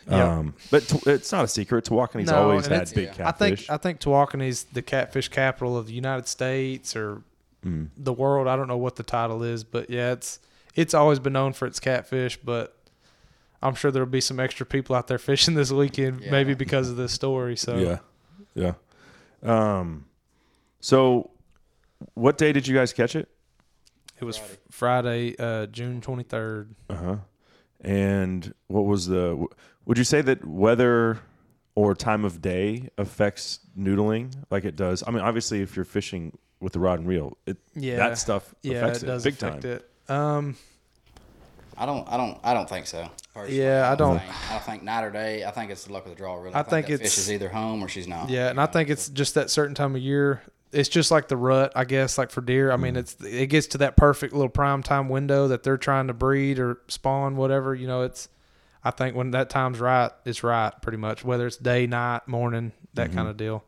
Yeah. 0.09 0.39
Um, 0.39 0.55
but 0.70 0.85
t- 0.89 0.98
it's 1.06 1.30
not 1.32 1.44
a 1.44 1.48
secret. 1.48 1.85
Tawakoni's 1.85 2.30
always 2.30 2.64
and 2.66 2.74
had 2.74 2.82
it's- 2.82 2.93
big 2.94 3.09
I 3.20 3.30
think 3.32 3.56
catfish. 3.59 3.70
I 3.70 3.76
think 3.76 4.01
Tawakoni's 4.01 4.64
the 4.64 4.82
catfish 4.82 5.28
capital 5.28 5.76
of 5.76 5.86
the 5.86 5.93
United 5.93 6.26
States 6.28 6.97
or 6.97 7.22
Mm. 7.64 7.89
the 7.97 8.12
world. 8.12 8.47
I 8.47 8.55
don't 8.56 8.68
know 8.68 8.76
what 8.76 8.97
the 8.97 9.02
title 9.02 9.43
is, 9.43 9.64
but 9.64 9.90
yeah, 9.90 10.12
it's 10.12 10.39
it's 10.76 10.94
always 10.94 11.18
been 11.18 11.32
known 11.32 11.52
for 11.52 11.66
its 11.66 11.80
catfish. 11.80 12.36
But 12.36 12.74
I'm 13.62 13.74
sure 13.74 13.90
there'll 13.90 14.09
be 14.09 14.20
some 14.20 14.39
extra 14.39 14.64
people 14.64 14.94
out 14.94 15.09
there 15.09 15.18
fishing 15.30 15.55
this 15.56 15.72
weekend, 15.72 16.20
maybe 16.30 16.55
because 16.55 16.89
of 16.89 16.97
this 16.97 17.12
story. 17.12 17.56
So 17.56 17.76
yeah, 17.76 17.98
yeah. 18.55 18.74
Um, 19.43 20.06
so 20.80 21.30
what 22.14 22.39
day 22.39 22.52
did 22.52 22.66
you 22.68 22.74
guys 22.76 22.93
catch 22.93 23.16
it? 23.16 23.28
it 24.20 24.24
was 24.24 24.40
Friday, 24.70 25.35
uh, 25.39 25.66
June 25.66 26.01
23rd. 26.01 26.68
Uh 26.90 26.94
huh. 26.97 27.16
And 27.80 28.52
what 28.68 28.85
was 28.85 29.06
the? 29.06 29.47
Would 29.89 29.97
you 29.98 30.05
say 30.05 30.20
that 30.23 30.44
weather 30.47 31.19
or 31.74 31.94
time 31.94 32.24
of 32.24 32.40
day 32.43 32.90
affects 32.98 33.60
noodling 33.77 34.35
like 34.51 34.65
it 34.65 34.77
does? 34.77 35.02
I 35.06 35.10
mean, 35.10 35.23
obviously, 35.23 35.62
if 35.62 35.74
you're 35.77 35.85
fishing 35.86 36.36
with 36.60 36.74
the 36.74 36.78
rod 36.78 36.98
and 37.01 37.09
reel, 37.09 37.36
it 37.47 37.56
Yeah, 37.74 37.97
that 37.97 38.19
stuff 38.19 38.55
yeah, 38.62 38.77
affects 38.77 38.98
it 39.02 39.05
it, 39.05 39.06
does 39.06 39.24
big 39.24 39.35
affect 39.35 39.62
time. 39.62 39.73
it. 39.73 39.90
Um, 40.10 40.56
I 41.77 41.86
don't. 41.86 42.06
I 42.06 42.16
don't. 42.16 42.39
I 42.44 42.52
don't 42.55 42.69
think 42.69 42.86
so. 42.86 43.09
personally. 43.32 43.62
Yeah, 43.62 43.90
I 43.90 43.94
don't- 43.94 44.19
Think, 44.19 44.51
I 44.51 44.52
don't 44.55 44.62
think 44.65 44.82
night 44.82 45.05
or 45.05 45.10
day. 45.10 45.44
I 45.44 45.52
think 45.52 45.70
it's 45.70 45.85
the 45.85 45.93
luck 45.93 46.05
of 46.05 46.10
the 46.10 46.16
draw. 46.16 46.35
Really. 46.35 46.55
I 46.55 46.65
think 46.65 46.89
that 46.89 46.94
it's- 46.94 47.15
fish 47.15 47.19
is 47.19 47.32
either 47.32 47.48
home 47.48 47.82
or 47.82 47.89
she's 47.89 48.09
not. 48.09 48.28
Yeah, 48.31 48.51
and 48.51 48.60
I 48.60 48.66
think 48.66 48.90
it's 48.90 49.09
just 49.09 49.35
that 49.36 49.48
certain 49.48 49.74
time 49.77 49.94
of 49.94 50.02
year. 50.02 50.43
It's 50.73 50.89
just 50.90 51.10
like 51.10 51.28
the 51.28 51.36
rut, 51.39 51.73
I 51.74 51.85
guess, 51.86 52.19
like 52.19 52.31
for 52.31 52.40
deer. 52.43 52.70
I 52.73 52.77
mean, 52.77 52.94
Mm. 52.94 52.98
it's 52.98 53.16
it 53.24 53.47
gets 53.47 53.69
to 53.69 53.78
that 53.78 53.97
perfect 53.97 54.35
little 54.35 54.51
prime 54.51 54.82
time 54.82 55.09
window 55.09 55.48
that 55.48 55.62
they're 55.62 55.78
trying 55.78 56.09
to 56.09 56.12
breed 56.12 56.59
or 56.59 56.78
spawn, 56.89 57.36
whatever. 57.36 57.74
You 57.74 57.86
know, 57.86 58.02
it's. 58.02 58.28
I 58.85 58.91
think 58.91 59.17
when 59.17 59.33
that 59.33 59.51
time's 59.51 59.81
right, 59.81 60.11
it's 60.25 60.43
right, 60.43 60.73
pretty 60.83 60.99
much. 60.99 61.25
Whether 61.25 61.47
it's 61.47 61.57
day, 61.57 61.87
night, 61.87 62.27
morning, 62.29 62.73
that 62.95 63.11
Mhm. 63.11 63.15
kind 63.15 63.29
of 63.29 63.37
deal. 63.37 63.65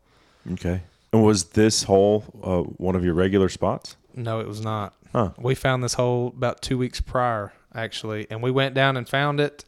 Okay. 0.52 0.82
And 1.12 1.24
was 1.24 1.44
this 1.50 1.82
hole 1.84 2.24
uh, 2.42 2.60
one 2.82 2.94
of 2.94 3.04
your 3.04 3.14
regular 3.14 3.48
spots? 3.48 3.96
No, 4.14 4.40
it 4.40 4.46
was 4.46 4.60
not. 4.60 4.94
Huh. 5.12 5.30
We 5.38 5.54
found 5.56 5.82
this 5.82 5.94
hole 5.94 6.28
about 6.28 6.62
two 6.62 6.78
weeks 6.78 7.00
prior, 7.00 7.52
actually, 7.74 8.26
and 8.30 8.42
we 8.42 8.50
went 8.52 8.74
down 8.74 8.96
and 8.96 9.08
found 9.08 9.40
it, 9.40 9.64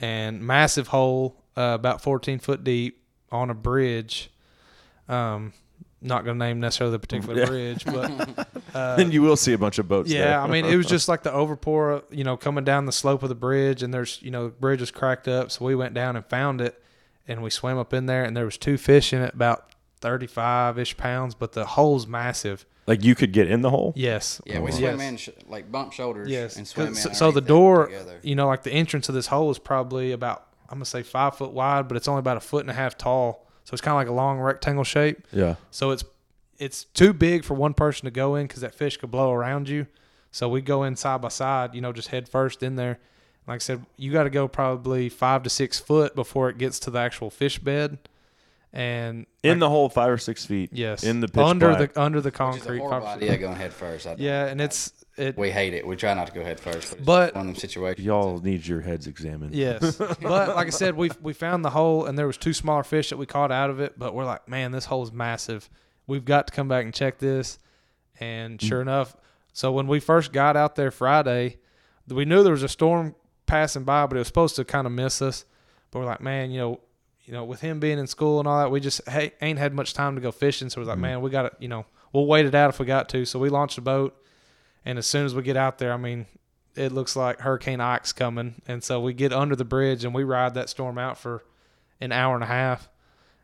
and 0.00 0.40
massive 0.40 0.88
hole, 0.88 1.34
uh, 1.56 1.72
about 1.74 2.00
14 2.00 2.38
foot 2.38 2.62
deep 2.62 3.02
on 3.32 3.50
a 3.50 3.54
bridge. 3.54 4.30
Um, 5.08 5.52
not 6.00 6.24
gonna 6.24 6.38
name 6.38 6.60
necessarily 6.60 6.92
the 6.92 6.98
particular 6.98 7.38
Yeah. 7.40 7.46
bridge, 7.46 7.84
but 7.84 8.48
uh, 8.74 8.96
then 8.96 9.10
you 9.10 9.20
will 9.22 9.36
see 9.36 9.52
a 9.52 9.58
bunch 9.58 9.78
of 9.78 9.88
boats. 9.88 10.10
yeah, 10.10 10.24
there. 10.24 10.40
I 10.40 10.46
mean, 10.46 10.64
it 10.64 10.76
was 10.76 10.86
just 10.96 11.08
like 11.08 11.22
the 11.22 11.30
overpour, 11.30 12.02
you 12.10 12.24
know, 12.24 12.36
coming 12.36 12.64
down 12.64 12.86
the 12.86 12.92
slope 12.92 13.22
of 13.22 13.28
the 13.28 13.34
bridge, 13.34 13.82
and 13.82 13.92
there's, 13.92 14.20
you 14.22 14.30
know, 14.30 14.44
the 14.44 14.50
bridge 14.52 14.80
was 14.80 14.90
cracked 14.90 15.26
up, 15.28 15.50
so 15.50 15.64
we 15.64 15.74
went 15.74 15.94
down 15.94 16.14
and 16.16 16.24
found 16.26 16.60
it, 16.60 16.80
and 17.26 17.42
we 17.42 17.50
swam 17.50 17.78
up 17.78 17.92
in 17.92 18.06
there, 18.06 18.24
and 18.24 18.36
there 18.36 18.44
was 18.44 18.56
two 18.58 18.76
fish 18.78 19.12
in 19.12 19.20
it, 19.22 19.34
about 19.34 19.70
35 20.00 20.78
ish 20.78 20.96
pounds, 20.96 21.34
but 21.34 21.52
the 21.52 21.64
hole's 21.66 22.06
massive. 22.06 22.64
like 22.86 23.04
you 23.04 23.14
could 23.14 23.32
get 23.32 23.50
in 23.50 23.60
the 23.60 23.68
hole. 23.70 23.92
Yes. 23.96 24.40
Yeah, 24.46 24.60
we 24.60 24.70
Oh, 24.70 24.72
wow. 24.72 24.78
swim 24.78 24.98
Yes. 25.00 25.08
in 25.10 25.16
sh- 25.18 25.28
like 25.48 25.70
bump 25.70 25.92
shoulders 25.92 26.28
Yes. 26.30 26.56
and 26.56 26.66
swim 26.66 26.86
in. 26.88 26.94
so, 26.94 27.12
so 27.12 27.30
the 27.30 27.40
door, 27.42 27.86
together. 27.86 28.18
you 28.22 28.34
know, 28.34 28.46
like 28.46 28.62
the 28.62 28.70
entrance 28.72 29.08
of 29.10 29.14
this 29.14 29.26
hole 29.26 29.50
is 29.50 29.58
probably 29.58 30.12
about 30.12 30.44
I'm 30.70 30.76
gonna 30.78 30.84
say 30.86 31.02
five 31.02 31.34
foot 31.36 31.52
wide, 31.52 31.88
but 31.88 31.96
it's 31.96 32.06
only 32.08 32.20
about 32.20 32.36
a 32.36 32.40
foot 32.40 32.60
and 32.62 32.70
a 32.70 32.74
half 32.74 32.96
tall. 32.96 33.46
So 33.68 33.74
it's 33.74 33.82
kind 33.82 33.92
of 33.92 33.96
like 33.98 34.08
a 34.08 34.12
long 34.12 34.38
rectangle 34.38 34.82
shape. 34.82 35.26
Yeah. 35.30 35.56
So 35.70 35.90
it's 35.90 36.02
it's 36.58 36.84
too 36.84 37.12
big 37.12 37.44
for 37.44 37.52
one 37.52 37.74
person 37.74 38.06
to 38.06 38.10
go 38.10 38.34
in 38.34 38.46
because 38.46 38.62
that 38.62 38.74
fish 38.74 38.96
could 38.96 39.10
blow 39.10 39.30
around 39.30 39.68
you. 39.68 39.86
So 40.30 40.48
we 40.48 40.62
go 40.62 40.84
in 40.84 40.96
side 40.96 41.20
by 41.20 41.28
side, 41.28 41.74
you 41.74 41.82
know, 41.82 41.92
just 41.92 42.08
head 42.08 42.30
first 42.30 42.62
in 42.62 42.76
there. 42.76 42.98
Like 43.46 43.56
I 43.56 43.58
said, 43.58 43.84
you 43.98 44.10
got 44.10 44.22
to 44.22 44.30
go 44.30 44.48
probably 44.48 45.10
five 45.10 45.42
to 45.42 45.50
six 45.50 45.78
foot 45.78 46.14
before 46.14 46.48
it 46.48 46.56
gets 46.56 46.78
to 46.80 46.90
the 46.90 46.98
actual 46.98 47.28
fish 47.28 47.58
bed. 47.58 47.98
and 48.72 49.26
in 49.42 49.58
the 49.58 49.68
hole 49.68 49.90
five 49.90 50.10
or 50.10 50.18
six 50.18 50.46
feet. 50.46 50.70
Yes, 50.72 51.04
in 51.04 51.20
the 51.20 51.28
pitch 51.28 51.38
under 51.44 51.74
black. 51.74 51.92
the 51.92 52.00
under 52.00 52.20
the 52.22 52.28
Which 52.28 52.34
is 52.34 52.36
a 52.36 52.38
concrete. 52.38 52.78
horrible 52.78 53.06
idea 53.08 53.36
going 53.36 53.56
head 53.56 53.74
first. 53.74 54.06
I 54.06 54.14
Yeah, 54.18 54.46
and 54.46 54.60
it's 54.62 54.92
it. 55.18 55.36
We 55.36 55.50
hate 55.50 55.74
it. 55.74 55.86
We 55.86 55.96
try 55.96 56.14
not 56.14 56.26
to 56.28 56.32
go 56.32 56.42
head 56.42 56.60
first. 56.60 56.90
But, 56.90 56.98
it's 56.98 57.06
But- 57.06 57.34
one 57.34 57.48
of 57.48 57.54
them 57.54 57.60
situations. 57.60 58.06
Y'all 58.06 58.40
need 58.40 58.66
your 58.66 58.80
heads 58.80 59.06
examined. 59.06 59.54
Yes, 59.54 59.96
but 59.98 60.20
like 60.20 60.66
I 60.66 60.70
said, 60.70 60.96
we 60.96 61.10
we 61.20 61.32
found 61.32 61.64
the 61.64 61.70
hole, 61.70 62.06
and 62.06 62.18
there 62.18 62.26
was 62.26 62.36
two 62.36 62.52
smaller 62.52 62.84
fish 62.84 63.10
that 63.10 63.16
we 63.16 63.26
caught 63.26 63.52
out 63.52 63.70
of 63.70 63.80
it. 63.80 63.98
But 63.98 64.14
we're 64.14 64.24
like, 64.24 64.48
man, 64.48 64.72
this 64.72 64.86
hole 64.86 65.02
is 65.02 65.12
massive. 65.12 65.68
We've 66.06 66.24
got 66.24 66.46
to 66.48 66.52
come 66.52 66.68
back 66.68 66.84
and 66.84 66.94
check 66.94 67.18
this. 67.18 67.58
And 68.20 68.58
mm. 68.58 68.66
sure 68.66 68.80
enough, 68.80 69.16
so 69.52 69.72
when 69.72 69.86
we 69.86 70.00
first 70.00 70.32
got 70.32 70.56
out 70.56 70.76
there 70.76 70.90
Friday, 70.90 71.58
we 72.08 72.24
knew 72.24 72.42
there 72.42 72.52
was 72.52 72.62
a 72.62 72.68
storm 72.68 73.14
passing 73.46 73.84
by, 73.84 74.06
but 74.06 74.16
it 74.16 74.20
was 74.20 74.28
supposed 74.28 74.56
to 74.56 74.64
kind 74.64 74.86
of 74.86 74.92
miss 74.92 75.20
us. 75.20 75.44
But 75.90 76.00
we're 76.00 76.04
like, 76.04 76.20
man, 76.20 76.50
you 76.50 76.60
know, 76.60 76.80
you 77.24 77.32
know, 77.32 77.44
with 77.44 77.60
him 77.60 77.80
being 77.80 77.98
in 77.98 78.06
school 78.06 78.38
and 78.38 78.48
all 78.48 78.58
that, 78.58 78.70
we 78.70 78.80
just 78.80 79.06
hey, 79.08 79.32
ain't 79.42 79.58
had 79.58 79.74
much 79.74 79.94
time 79.94 80.14
to 80.14 80.20
go 80.20 80.30
fishing. 80.30 80.70
So 80.70 80.80
we're 80.80 80.86
like, 80.86 80.98
mm. 80.98 81.02
man, 81.02 81.20
we 81.20 81.30
got 81.30 81.42
to, 81.42 81.52
you 81.58 81.68
know, 81.68 81.86
we'll 82.12 82.26
wait 82.26 82.46
it 82.46 82.54
out 82.54 82.70
if 82.70 82.78
we 82.78 82.86
got 82.86 83.08
to. 83.10 83.24
So 83.24 83.38
we 83.38 83.48
launched 83.48 83.78
a 83.78 83.82
boat, 83.82 84.16
and 84.84 84.98
as 84.98 85.06
soon 85.06 85.24
as 85.26 85.34
we 85.34 85.42
get 85.42 85.56
out 85.56 85.78
there, 85.78 85.92
I 85.92 85.96
mean, 85.96 86.26
it 86.74 86.92
looks 86.92 87.16
like 87.16 87.40
Hurricane 87.40 87.80
Ike's 87.80 88.12
coming, 88.12 88.60
and 88.66 88.82
so 88.84 89.00
we 89.00 89.12
get 89.12 89.32
under 89.32 89.56
the 89.56 89.64
bridge 89.64 90.04
and 90.04 90.14
we 90.14 90.24
ride 90.24 90.54
that 90.54 90.68
storm 90.68 90.98
out 90.98 91.18
for 91.18 91.44
an 92.00 92.12
hour 92.12 92.34
and 92.34 92.44
a 92.44 92.48
half, 92.48 92.88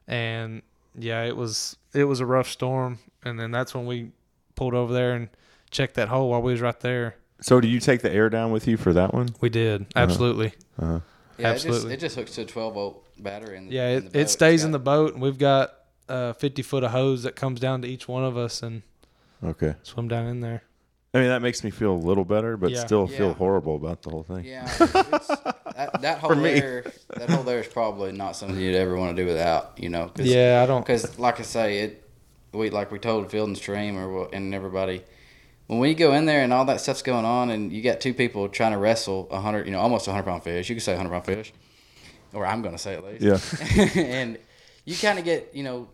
and 0.06 0.62
yeah, 0.98 1.24
it 1.24 1.36
was 1.36 1.76
it 1.92 2.04
was 2.04 2.20
a 2.20 2.26
rough 2.26 2.48
storm, 2.48 2.98
and 3.24 3.38
then 3.38 3.50
that's 3.50 3.74
when 3.74 3.86
we 3.86 4.10
pulled 4.54 4.74
over 4.74 4.92
there 4.92 5.14
and 5.14 5.28
checked 5.70 5.94
that 5.94 6.08
hole 6.08 6.30
while 6.30 6.42
we 6.42 6.52
was 6.52 6.60
right 6.60 6.78
there. 6.80 7.16
So, 7.40 7.60
do 7.60 7.66
you 7.68 7.80
take 7.80 8.00
the 8.02 8.12
air 8.12 8.30
down 8.30 8.52
with 8.52 8.68
you 8.68 8.76
for 8.76 8.92
that 8.92 9.12
one? 9.12 9.30
We 9.40 9.48
did 9.48 9.86
absolutely, 9.96 10.52
Uh-huh. 10.80 11.00
Yeah, 11.36 11.48
absolutely. 11.48 11.92
It 11.94 11.96
just, 11.96 12.04
it 12.04 12.06
just 12.06 12.16
hooks 12.16 12.30
to 12.36 12.42
a 12.42 12.44
12 12.44 12.74
volt 12.74 13.04
battery. 13.22 13.56
In 13.56 13.66
the, 13.66 13.74
yeah, 13.74 13.88
in 13.88 13.96
it, 13.98 14.00
the 14.04 14.10
boat. 14.10 14.20
it 14.20 14.30
stays 14.30 14.60
It's 14.60 14.64
in 14.66 14.70
the 14.70 14.78
boat, 14.78 15.14
and 15.14 15.20
we've 15.22 15.36
got 15.38 15.74
uh, 16.08 16.32
50 16.34 16.62
foot 16.62 16.84
of 16.84 16.92
hose 16.92 17.24
that 17.24 17.34
comes 17.34 17.58
down 17.58 17.82
to 17.82 17.88
each 17.88 18.06
one 18.06 18.22
of 18.24 18.36
us 18.36 18.62
and 18.62 18.82
Okay. 19.42 19.74
swim 19.82 20.06
down 20.06 20.26
in 20.26 20.40
there. 20.40 20.62
I 21.14 21.18
mean, 21.18 21.28
that 21.28 21.42
makes 21.42 21.62
me 21.62 21.70
feel 21.70 21.92
a 21.92 21.96
little 21.96 22.24
better, 22.24 22.56
but 22.56 22.70
Yeah. 22.72 22.84
still 22.84 23.06
feel 23.06 23.28
Yeah. 23.28 23.34
horrible 23.34 23.76
about 23.76 24.02
the 24.02 24.10
whole 24.10 24.24
thing. 24.24 24.44
Yeah, 24.44 24.64
it's, 24.64 24.78
that, 25.28 25.98
that 26.00 26.18
hole 26.22 26.34
me. 26.34 26.58
there, 26.58 26.92
that 27.16 27.30
hole 27.30 27.44
there 27.44 27.60
is 27.60 27.68
probably 27.68 28.10
not 28.12 28.34
something 28.36 28.58
you'd 28.58 28.74
ever 28.74 28.96
want 28.96 29.16
to 29.16 29.22
do 29.22 29.26
without. 29.26 29.72
You 29.76 29.90
know, 29.90 30.08
cause, 30.08 30.26
Yeah, 30.26 30.60
I 30.62 30.66
don't- 30.66 30.82
Because, 30.82 31.18
like 31.18 31.38
I 31.38 31.44
say, 31.44 31.78
it 31.80 32.00
we 32.52 32.70
like 32.70 32.90
we 32.92 32.98
told 32.98 33.30
Field 33.30 33.48
and 33.48 33.56
Stream 33.56 33.96
or 33.96 34.08
what- 34.12 34.34
and 34.34 34.54
everybody, 34.54 35.02
when 35.68 35.78
we 35.78 35.94
go 35.94 36.12
in 36.14 36.26
there 36.26 36.42
and 36.42 36.52
all 36.52 36.64
that 36.66 36.80
stuff's 36.80 37.02
going 37.02 37.24
on, 37.24 37.50
and 37.50 37.72
you 37.72 37.80
got 37.82 38.00
two 38.00 38.12
people 38.14 38.48
trying 38.48 38.72
to 38.72 38.78
wrestle 38.78 39.28
a 39.30 39.40
hundred, 39.40 39.66
you 39.66 39.72
know, 39.72 39.80
almost 39.80 40.06
a 40.08 40.10
hundred 40.10 40.24
pound 40.24 40.42
fish. 40.42 40.68
You 40.68 40.74
could 40.74 40.82
say 40.82 40.94
a 40.94 40.96
hundred 40.96 41.10
pound 41.10 41.24
fish, 41.26 41.52
or 42.32 42.44
I'm 42.44 42.60
going 42.62 42.74
to 42.74 42.78
say 42.78 42.94
at 42.94 43.04
least. 43.04 43.22
Yeah. 43.22 43.88
and 44.02 44.36
you 44.84 44.96
kind 44.96 45.18
of 45.18 45.24
get, 45.24 45.50
you 45.54 45.62
know, 45.62 45.88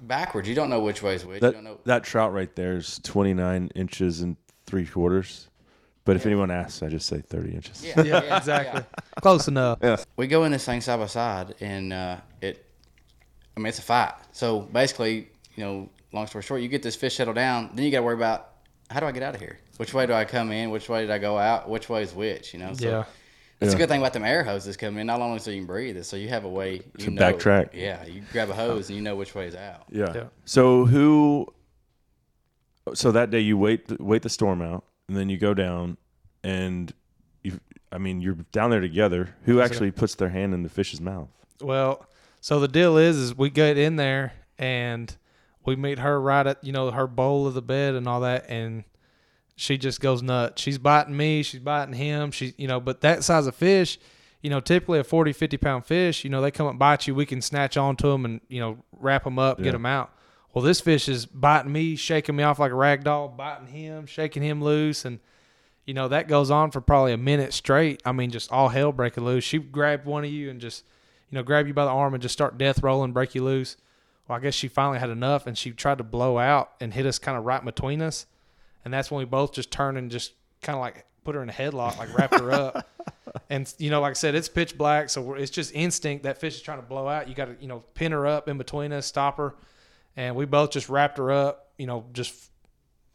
backwards. 0.00 0.48
You 0.48 0.54
don't 0.54 0.70
know 0.70 0.80
which 0.80 1.02
way 1.02 1.14
is 1.14 1.24
which. 1.26 1.36
you 1.36 1.40
That 1.40 1.54
don't 1.54 1.64
know. 1.64 1.78
that 1.84 2.04
trout 2.04 2.32
right 2.32 2.54
there 2.54 2.76
is 2.76 3.00
29 3.02 3.70
inches 3.74 4.20
and 4.20 4.36
three 4.68 4.86
quarters. 4.86 5.48
But 6.04 6.16
if 6.16 6.24
anyone 6.24 6.50
asks, 6.50 6.82
I 6.82 6.88
just 6.88 7.06
say 7.06 7.20
30 7.20 7.52
inches. 7.54 7.84
Yeah, 7.84 8.02
yeah, 8.02 8.36
exactly. 8.38 8.80
yeah. 8.80 9.20
Close 9.20 9.46
enough. 9.48 9.78
Yeah. 9.82 9.96
we 10.16 10.26
go 10.26 10.44
in 10.44 10.52
this 10.52 10.64
thing 10.64 10.80
side 10.80 10.98
by 11.00 11.06
side, 11.06 11.54
and 11.60 11.92
uh, 11.92 12.16
it, 12.40 12.64
I 13.56 13.60
mean, 13.60 13.66
it's 13.66 13.78
a 13.78 13.82
fight. 13.82 14.14
So 14.32 14.60
basically, 14.60 15.28
you 15.54 15.64
know, 15.64 15.90
long 16.12 16.26
story 16.26 16.42
short, 16.42 16.62
you 16.62 16.68
get 16.68 16.82
this 16.82 16.96
fish 16.96 17.16
settled 17.16 17.36
down, 17.36 17.70
then 17.74 17.84
you 17.84 17.90
got 17.90 17.98
to 17.98 18.02
worry 18.04 18.14
about 18.14 18.52
how 18.90 19.00
do 19.00 19.06
I 19.06 19.12
get 19.12 19.22
out 19.22 19.34
of 19.34 19.40
here? 19.40 19.58
Which 19.76 19.92
way 19.92 20.06
do 20.06 20.14
I 20.14 20.24
come 20.24 20.50
in? 20.50 20.70
Which 20.70 20.88
way 20.88 21.02
did 21.02 21.10
I 21.10 21.18
go 21.18 21.36
out? 21.36 21.68
Which 21.68 21.88
way 21.90 22.02
is 22.02 22.14
which? 22.14 22.54
You 22.54 22.60
know. 22.60 22.72
So 22.72 22.88
Yeah. 22.88 23.04
That's 23.58 23.72
Yeah. 23.72 23.76
a 23.76 23.78
good 23.80 23.88
thing 23.88 24.00
about 24.00 24.12
them 24.12 24.24
air 24.24 24.44
hoses 24.44 24.76
coming 24.76 25.00
in. 25.00 25.06
Not 25.08 25.20
only 25.20 25.40
so 25.40 25.50
you 25.50 25.58
can 25.58 25.66
breathe, 25.66 25.96
it's 25.96 26.08
so 26.08 26.16
you 26.16 26.28
have 26.28 26.44
a 26.44 26.48
way 26.48 26.74
you 26.96 27.04
To 27.06 27.10
know, 27.10 27.20
backtrack. 27.20 27.70
Yeah, 27.74 28.04
you 28.06 28.22
grab 28.32 28.48
a 28.50 28.54
hose 28.54 28.88
and 28.88 28.96
you 28.96 29.02
know 29.02 29.16
which 29.16 29.34
way 29.34 29.46
is 29.48 29.56
out. 29.56 29.82
Yeah. 29.90 30.12
Yeah. 30.14 30.24
So 30.44 30.86
who? 30.86 31.52
So 32.94 33.12
that 33.12 33.30
day 33.30 33.40
you 33.40 33.56
wait 33.58 34.00
wait 34.00 34.22
the 34.22 34.28
storm 34.28 34.62
out, 34.62 34.84
and 35.08 35.16
then 35.16 35.28
you 35.28 35.36
go 35.38 35.54
down, 35.54 35.96
and 36.42 36.92
you. 37.42 37.60
I 37.90 37.96
mean, 37.98 38.20
you're 38.20 38.36
down 38.52 38.70
there 38.70 38.80
together. 38.80 39.34
Who 39.44 39.60
actually 39.62 39.90
puts 39.92 40.14
their 40.14 40.28
hand 40.28 40.52
in 40.52 40.62
the 40.62 40.68
fish's 40.68 41.00
mouth? 41.00 41.28
Well, 41.62 42.04
so 42.40 42.60
the 42.60 42.68
deal 42.68 42.98
is, 42.98 43.16
is 43.16 43.36
we 43.36 43.48
get 43.50 43.78
in 43.78 43.96
there 43.96 44.32
and 44.58 45.16
we 45.64 45.74
meet 45.74 45.98
her 45.98 46.20
right 46.20 46.46
at 46.46 46.62
you 46.62 46.72
know 46.72 46.90
her 46.90 47.06
bowl 47.06 47.46
of 47.46 47.54
the 47.54 47.62
bed 47.62 47.94
and 47.94 48.06
all 48.06 48.20
that, 48.20 48.44
and 48.50 48.84
she 49.56 49.78
just 49.78 50.00
goes 50.00 50.22
nuts. 50.22 50.60
She's 50.62 50.78
biting 50.78 51.16
me, 51.16 51.42
she's 51.42 51.60
biting 51.60 51.94
him. 51.94 52.30
She, 52.30 52.54
you 52.58 52.68
know, 52.68 52.78
but 52.78 53.00
that 53.00 53.24
size 53.24 53.46
of 53.46 53.54
fish, 53.56 53.98
you 54.42 54.50
know, 54.50 54.60
typically 54.60 54.98
a 55.00 55.04
40, 55.04 55.32
50 55.32 55.56
pound 55.56 55.84
fish, 55.86 56.22
you 56.24 56.30
know, 56.30 56.40
they 56.40 56.50
come 56.50 56.66
up 56.66 56.70
and 56.72 56.78
bite 56.78 57.06
you. 57.06 57.14
We 57.14 57.26
can 57.26 57.40
snatch 57.42 57.76
onto 57.76 58.08
them 58.08 58.24
and 58.24 58.40
you 58.48 58.60
know 58.60 58.78
wrap 58.92 59.24
them 59.24 59.38
up, 59.38 59.58
Yeah. 59.58 59.64
get 59.64 59.72
them 59.72 59.86
out. 59.86 60.12
Well, 60.58 60.64
this 60.64 60.80
fish 60.80 61.08
is 61.08 61.24
biting 61.24 61.70
me, 61.70 61.94
shaking 61.94 62.34
me 62.34 62.42
off 62.42 62.58
like 62.58 62.72
a 62.72 62.74
rag 62.74 63.04
doll, 63.04 63.28
biting 63.28 63.68
him, 63.68 64.06
shaking 64.06 64.42
him 64.42 64.60
loose, 64.60 65.04
and 65.04 65.20
you 65.86 65.94
know 65.94 66.08
that 66.08 66.26
goes 66.26 66.50
on 66.50 66.72
for 66.72 66.80
probably 66.80 67.12
a 67.12 67.16
minute 67.16 67.52
straight. 67.52 68.02
I 68.04 68.10
mean, 68.10 68.32
just 68.32 68.50
all 68.50 68.68
hell 68.68 68.90
breaking 68.90 69.24
loose. 69.24 69.44
She 69.44 69.58
grabbed 69.58 70.04
one 70.04 70.24
of 70.24 70.32
you 70.32 70.50
and 70.50 70.60
just, 70.60 70.84
you 71.30 71.36
know, 71.36 71.44
grab 71.44 71.68
you 71.68 71.74
by 71.74 71.84
the 71.84 71.92
arm 71.92 72.12
and 72.12 72.20
just 72.20 72.32
start 72.32 72.58
death 72.58 72.82
rolling, 72.82 73.12
break 73.12 73.36
you 73.36 73.44
loose. 73.44 73.76
Well, 74.26 74.36
I 74.36 74.40
guess 74.40 74.54
she 74.54 74.66
finally 74.66 74.98
had 74.98 75.10
enough, 75.10 75.46
and 75.46 75.56
she 75.56 75.70
tried 75.70 75.98
to 75.98 76.04
blow 76.04 76.38
out 76.38 76.72
and 76.80 76.92
hit 76.92 77.06
us 77.06 77.20
kind 77.20 77.38
of 77.38 77.44
right 77.44 77.64
between 77.64 78.02
us, 78.02 78.26
and 78.84 78.92
that's 78.92 79.12
when 79.12 79.20
we 79.20 79.26
both 79.26 79.52
just 79.52 79.70
turned 79.70 79.96
and 79.96 80.10
just 80.10 80.32
kind 80.60 80.74
of 80.74 80.80
like 80.80 81.04
put 81.22 81.36
her 81.36 81.42
in 81.44 81.50
a 81.50 81.52
headlock, 81.52 81.98
like 81.98 82.18
wrapped 82.18 82.40
her 82.40 82.50
up. 82.50 82.88
And 83.50 83.72
you 83.78 83.90
know, 83.90 84.00
like 84.00 84.10
I 84.10 84.14
said, 84.14 84.34
it's 84.34 84.48
pitch 84.48 84.76
black, 84.76 85.08
so 85.08 85.34
it's 85.34 85.52
just 85.52 85.72
instinct. 85.72 86.24
That 86.24 86.38
fish 86.38 86.56
is 86.56 86.62
trying 86.62 86.80
to 86.80 86.86
blow 86.86 87.06
out. 87.06 87.28
You 87.28 87.34
got 87.34 87.44
to, 87.44 87.56
you 87.60 87.68
know, 87.68 87.84
pin 87.94 88.10
her 88.10 88.26
up 88.26 88.48
in 88.48 88.58
between 88.58 88.92
us, 88.92 89.06
stop 89.06 89.36
her, 89.36 89.54
and 90.18 90.34
we 90.36 90.44
both 90.44 90.70
just 90.72 90.88
wrapped 90.90 91.16
her 91.18 91.30
up. 91.30 91.70
You 91.78 91.86
know, 91.86 92.04
just 92.12 92.34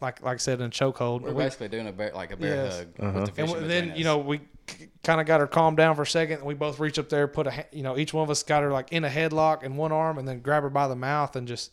like 0.02 0.22
like 0.24 0.36
I 0.36 0.38
said 0.38 0.60
in 0.60 0.66
a 0.68 0.70
chokehold. 0.70 1.22
We're 1.22 1.34
We- 1.34 1.44
basically 1.44 1.68
doing 1.68 1.88
a 1.88 1.92
bear, 1.92 2.12
like 2.16 2.32
a 2.32 2.38
bear 2.38 2.56
Yes. 2.66 2.78
hug 2.78 2.88
Uh-huh. 3.00 3.20
with 3.20 3.26
the 3.28 3.32
fish 3.34 3.52
and 3.52 3.62
in 3.64 3.68
then 3.68 3.84
between 3.84 3.98
you 4.00 4.04
know 4.06 4.18
we 4.18 4.40
kind 5.04 5.20
of 5.20 5.28
got 5.28 5.40
her 5.42 5.48
calmed 5.48 5.76
down 5.78 5.96
for 5.96 6.04
a 6.04 6.08
second. 6.08 6.38
And 6.38 6.46
we 6.46 6.54
both 6.54 6.80
reach 6.80 6.98
up 6.98 7.10
there, 7.10 7.28
put 7.28 7.46
a 7.48 7.66
you 7.72 7.84
know 7.84 7.98
each 7.98 8.14
one 8.14 8.24
of 8.24 8.30
us 8.30 8.42
got 8.44 8.64
her 8.64 8.72
like 8.72 8.92
in 8.92 9.04
a 9.04 9.10
headlock 9.10 9.64
in 9.64 9.76
one 9.76 9.92
arm, 9.92 10.18
and 10.18 10.28
then 10.28 10.40
grab 10.40 10.64
her 10.64 10.70
by 10.70 10.88
the 10.88 10.96
mouth 10.96 11.36
and 11.36 11.48
just 11.48 11.72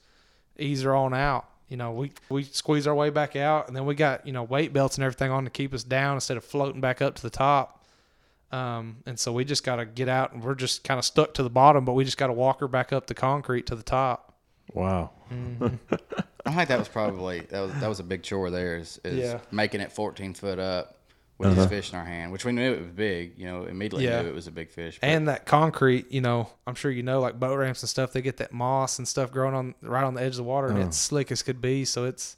ease 0.59 0.83
her 0.83 0.95
on 0.95 1.15
out. 1.15 1.47
You 1.69 1.77
know, 1.77 1.93
we 1.93 2.11
we 2.29 2.43
squeeze 2.43 2.89
our 2.89 2.95
way 2.97 3.11
back 3.11 3.37
out, 3.37 3.69
and 3.69 3.77
then 3.77 3.87
we 3.87 3.95
got 3.95 4.27
you 4.27 4.33
know 4.33 4.43
weight 4.43 4.73
belts 4.73 4.97
and 4.97 5.05
everything 5.05 5.31
on 5.31 5.45
to 5.45 5.51
keep 5.51 5.73
us 5.73 5.85
down 5.85 6.15
instead 6.17 6.37
of 6.37 6.45
floating 6.45 6.81
back 6.81 7.01
up 7.01 7.15
to 7.15 7.23
the 7.23 7.31
top. 7.31 7.77
Um, 8.53 8.97
and 9.07 9.17
so 9.17 9.33
we 9.33 9.45
just 9.45 9.63
got 9.63 9.77
to 9.77 9.87
get 9.87 10.09
out, 10.09 10.33
and 10.33 10.43
we're 10.43 10.57
just 10.57 10.83
kind 10.83 10.99
of 10.99 11.05
stuck 11.05 11.35
to 11.35 11.45
the 11.45 11.51
bottom, 11.51 11.85
but 11.85 11.93
we 11.93 12.05
just 12.05 12.19
got 12.19 12.27
to 12.27 12.33
walk 12.33 12.59
her 12.59 12.67
back 12.67 12.93
up 12.93 13.07
the 13.07 13.15
concrete 13.15 13.67
to 13.67 13.77
the 13.77 13.85
top. 13.85 14.30
Wow. 14.75 15.11
I 16.47 16.53
think 16.55 16.69
that 16.69 16.79
was 16.79 16.89
probably 16.89 17.41
that 17.51 17.61
was 17.61 17.73
that 17.75 17.89
was 17.89 18.01
a 18.01 18.05
big 18.05 18.23
chore 18.23 18.51
there 18.51 18.77
is, 18.77 19.01
is 19.05 19.19
Yeah. 19.19 19.39
making 19.51 19.81
it 19.81 19.93
14 19.93 20.35
foot 20.35 20.59
up 20.59 20.97
with 21.39 21.51
Uh-huh. 21.51 21.61
this 21.63 21.69
fish 21.71 21.93
in 21.93 21.99
our 21.99 22.05
hand, 22.05 22.33
which 22.33 22.45
we 22.45 22.53
knew 22.53 22.73
it 22.73 22.81
was 22.81 22.91
big. 22.91 23.39
You 23.39 23.47
know, 23.47 23.65
immediately 23.65 24.05
Yeah. 24.07 24.23
knew 24.23 24.29
it 24.29 24.35
was 24.35 24.47
a 24.47 24.51
big 24.51 24.71
fish. 24.71 24.99
but- 25.01 25.07
And 25.07 25.29
that 25.29 25.47
concrete, 25.47 26.11
you 26.11 26.21
know, 26.21 26.51
I'm 26.67 26.75
sure 26.75 26.91
you 26.91 27.03
know, 27.03 27.21
like 27.21 27.39
boat 27.41 27.57
ramps 27.57 27.83
and 27.83 27.89
stuff, 27.89 28.13
they 28.13 28.21
get 28.23 28.37
that 28.39 28.53
moss 28.53 28.99
and 28.99 29.07
stuff 29.09 29.31
growing 29.33 29.55
on 29.55 29.75
right 29.83 30.05
on 30.05 30.15
the 30.15 30.23
edge 30.23 30.33
of 30.33 30.37
the 30.37 30.43
water, 30.45 30.69
and 30.69 30.79
Oh. 30.79 30.87
it's 30.87 30.97
slick 30.99 31.31
as 31.33 31.43
could 31.43 31.61
be. 31.61 31.85
So 31.85 32.05
it's, 32.05 32.37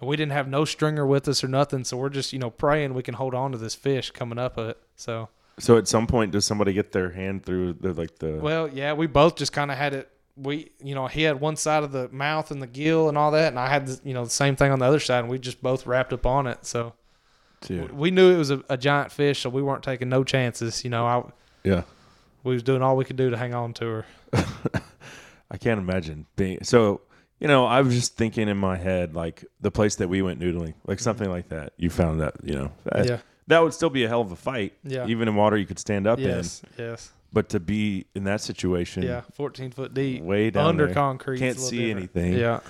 and 0.00 0.08
we 0.08 0.16
didn't 0.16 0.32
have 0.32 0.48
no 0.48 0.64
stringer 0.64 1.06
with 1.06 1.28
us 1.28 1.44
or 1.44 1.48
nothing, 1.48 1.84
so 1.84 1.96
we're 1.96 2.08
just 2.08 2.32
you 2.32 2.38
know 2.38 2.50
praying 2.50 2.94
we 2.94 3.02
can 3.02 3.14
hold 3.14 3.34
on 3.34 3.52
to 3.52 3.58
this 3.58 3.74
fish 3.74 4.10
coming 4.10 4.38
up 4.38 4.56
it. 4.58 4.78
So 4.96 5.28
So 5.58 5.76
at 5.76 5.86
some 5.86 6.06
point, 6.06 6.32
does 6.32 6.44
somebody 6.44 6.72
get 6.72 6.92
their 6.92 7.10
hand 7.10 7.44
through 7.44 7.74
the 7.74 7.92
like 7.92 8.18
the? 8.18 8.38
well, 8.40 8.68
yeah, 8.68 8.92
we 8.94 9.06
both 9.06 9.36
just 9.36 9.52
kind 9.52 9.70
of 9.70 9.76
had 9.76 9.92
it. 9.94 10.08
We, 10.42 10.70
you 10.82 10.94
know, 10.94 11.06
he 11.06 11.22
had 11.22 11.40
one 11.40 11.56
side 11.56 11.82
of 11.82 11.92
the 11.92 12.08
mouth 12.10 12.50
and 12.50 12.62
the 12.62 12.66
gill 12.66 13.08
and 13.08 13.18
all 13.18 13.30
that, 13.32 13.48
and 13.48 13.58
I 13.58 13.68
had 13.68 13.86
the, 13.86 14.00
you 14.08 14.14
know 14.14 14.24
the 14.24 14.30
same 14.30 14.56
thing 14.56 14.72
on 14.72 14.78
the 14.78 14.86
other 14.86 15.00
side, 15.00 15.20
and 15.20 15.28
we 15.28 15.38
just 15.38 15.62
both 15.62 15.86
wrapped 15.86 16.12
up 16.12 16.24
on 16.24 16.46
it. 16.46 16.64
So 16.64 16.94
Dude. 17.62 17.92
we 17.92 18.10
knew 18.10 18.32
it 18.34 18.38
was 18.38 18.50
a, 18.50 18.62
a 18.70 18.76
giant 18.78 19.12
fish, 19.12 19.40
so 19.40 19.50
we 19.50 19.62
weren't 19.62 19.82
taking 19.82 20.08
no 20.08 20.24
chances. 20.24 20.82
You 20.84 20.90
know, 20.90 21.06
I 21.06 21.22
Yeah. 21.62 21.82
we 22.42 22.54
was 22.54 22.62
doing 22.62 22.80
all 22.82 22.96
we 22.96 23.04
could 23.04 23.16
do 23.16 23.28
to 23.30 23.36
hang 23.36 23.52
on 23.54 23.74
to 23.74 23.84
her. 23.86 24.06
I 25.50 25.56
can't 25.58 25.78
imagine 25.80 26.26
being 26.36 26.58
so. 26.62 27.02
You 27.38 27.48
know, 27.48 27.64
I 27.64 27.80
was 27.80 27.94
just 27.94 28.16
thinking 28.18 28.48
in 28.48 28.58
my 28.58 28.76
head 28.76 29.14
like 29.14 29.46
the 29.62 29.70
place 29.70 29.96
that 29.96 30.08
we 30.08 30.20
went 30.20 30.40
noodling, 30.40 30.74
like 30.86 30.98
mm-hmm. 30.98 31.04
something 31.04 31.30
like 31.30 31.48
that. 31.48 31.72
You 31.78 31.88
found 31.88 32.20
that, 32.20 32.34
you 32.44 32.54
know, 32.54 32.70
that, 32.84 33.06
Yeah. 33.06 33.18
that 33.46 33.62
would 33.62 33.72
still 33.72 33.88
be 33.88 34.04
a 34.04 34.08
hell 34.08 34.20
of 34.20 34.30
a 34.30 34.36
fight. 34.36 34.74
Yeah. 34.84 35.06
even 35.06 35.26
in 35.26 35.34
water 35.36 35.56
you 35.56 35.64
could 35.64 35.78
stand 35.78 36.06
up 36.06 36.18
Yes, 36.18 36.62
in. 36.76 36.84
yes. 36.84 37.10
But 37.32 37.48
to 37.50 37.60
be 37.60 38.06
in 38.14 38.24
that 38.24 38.40
situation, 38.40 39.02
Yeah, 39.04 39.22
14 39.34 39.70
foot 39.70 39.94
deep, 39.94 40.22
way 40.22 40.50
down 40.50 40.66
under 40.66 40.86
there, 40.86 40.94
concrete, 40.94 41.38
can't 41.38 41.52
it's 41.52 41.58
a 41.60 41.62
little 41.64 41.70
see 41.70 41.86
different. 41.94 42.16
anything. 42.16 42.32
Yeah. 42.40 42.60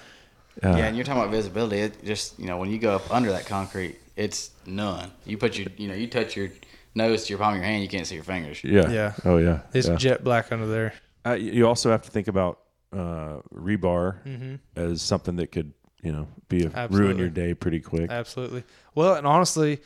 Uh, 0.63 0.77
yeah, 0.77 0.87
and 0.87 0.97
you're 0.97 1.05
talking 1.05 1.23
about 1.23 1.33
visibility. 1.33 1.79
It 1.79 2.05
just 2.05 2.39
you 2.39 2.47
know 2.47 2.59
when 2.59 2.71
you 2.71 2.79
go 2.79 2.95
up 2.95 3.11
under 3.13 3.31
that 3.33 3.47
concrete, 3.47 3.97
it's 4.17 4.51
none. 4.67 5.11
You 5.25 5.39
put 5.39 5.57
your 5.57 5.69
you 5.79 5.89
know 5.89 5.95
you 5.95 6.07
touch 6.09 6.37
your 6.37 6.51
nose 6.95 7.25
to 7.25 7.31
your 7.31 7.39
palm 7.39 7.55
of 7.55 7.57
your 7.57 7.65
hand, 7.65 7.83
you 7.83 7.89
can't 7.89 8.07
see 8.07 8.17
your 8.17 8.25
fingers. 8.25 8.63
Yeah. 8.63 8.91
Yeah. 8.91 9.13
Oh 9.25 9.39
yeah. 9.39 9.61
It's 9.73 9.89
yeah. 9.89 9.95
jet 9.97 10.25
black 10.25 10.53
under 10.53 10.67
there. 10.67 10.93
Uh, 11.25 11.33
you 11.33 11.67
also 11.67 11.91
have 11.91 12.03
to 12.03 12.11
think 12.11 12.29
about 12.29 12.59
uh, 12.93 13.41
rebar 13.55 14.23
Mhm. 14.27 14.59
as 14.77 15.01
something 15.01 15.37
that 15.37 15.53
could, 15.53 15.73
you 16.03 16.13
know, 16.13 16.27
be 16.49 16.65
a, 16.65 16.89
ruin 16.89 17.17
your 17.19 17.29
day 17.29 17.55
pretty 17.55 17.79
quick. 17.81 18.11
Absolutely. 18.11 18.65
Well, 18.95 19.15
and 19.15 19.27
honestly, 19.27 19.81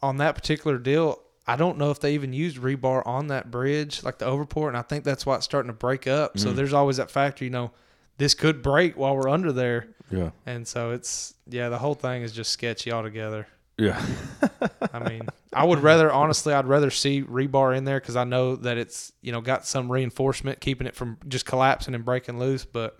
on 0.00 0.18
that 0.18 0.34
particular 0.36 0.78
deal, 0.78 1.20
I 1.48 1.56
don't 1.56 1.78
know 1.78 1.90
if 1.90 1.98
they 1.98 2.14
even 2.14 2.32
used 2.32 2.58
rebar 2.58 3.04
on 3.06 3.28
that 3.28 3.50
bridge, 3.50 4.02
like 4.04 4.18
the 4.18 4.26
overport, 4.26 4.68
and 4.68 4.76
I 4.76 4.82
think 4.82 5.02
that's 5.02 5.24
why 5.24 5.36
it's 5.36 5.44
starting 5.46 5.70
to 5.70 5.76
break 5.76 6.06
up. 6.06 6.38
So 6.38 6.50
Mm. 6.52 6.56
there's 6.56 6.72
always 6.74 6.98
that 6.98 7.10
factor, 7.10 7.42
you 7.44 7.50
know, 7.50 7.70
this 8.18 8.34
could 8.34 8.62
break 8.62 8.96
while 8.96 9.16
we're 9.16 9.28
under 9.30 9.50
there. 9.52 9.88
Yeah. 10.10 10.30
And 10.46 10.68
so 10.68 10.90
it's 10.90 11.34
yeah, 11.48 11.68
the 11.70 11.78
whole 11.78 11.94
thing 11.94 12.22
is 12.22 12.32
just 12.32 12.50
sketchy 12.52 12.92
altogether. 12.92 13.46
Yeah. 13.78 14.04
I 14.92 14.98
mean, 15.08 15.28
I 15.52 15.64
would 15.64 15.82
rather 15.82 16.10
honestly, 16.12 16.52
I'd 16.52 16.66
rather 16.66 16.90
see 16.90 17.22
rebar 17.22 17.76
in 17.76 17.84
there 17.84 18.00
because 18.00 18.16
I 18.16 18.24
know 18.24 18.56
that 18.56 18.76
it's 18.76 19.12
you 19.22 19.32
know 19.32 19.40
got 19.40 19.64
some 19.66 19.90
reinforcement 19.90 20.60
keeping 20.60 20.86
it 20.86 20.94
from 20.96 21.16
just 21.28 21.46
collapsing 21.46 21.94
and 21.94 22.04
breaking 22.04 22.38
loose. 22.38 22.64
But 22.64 22.98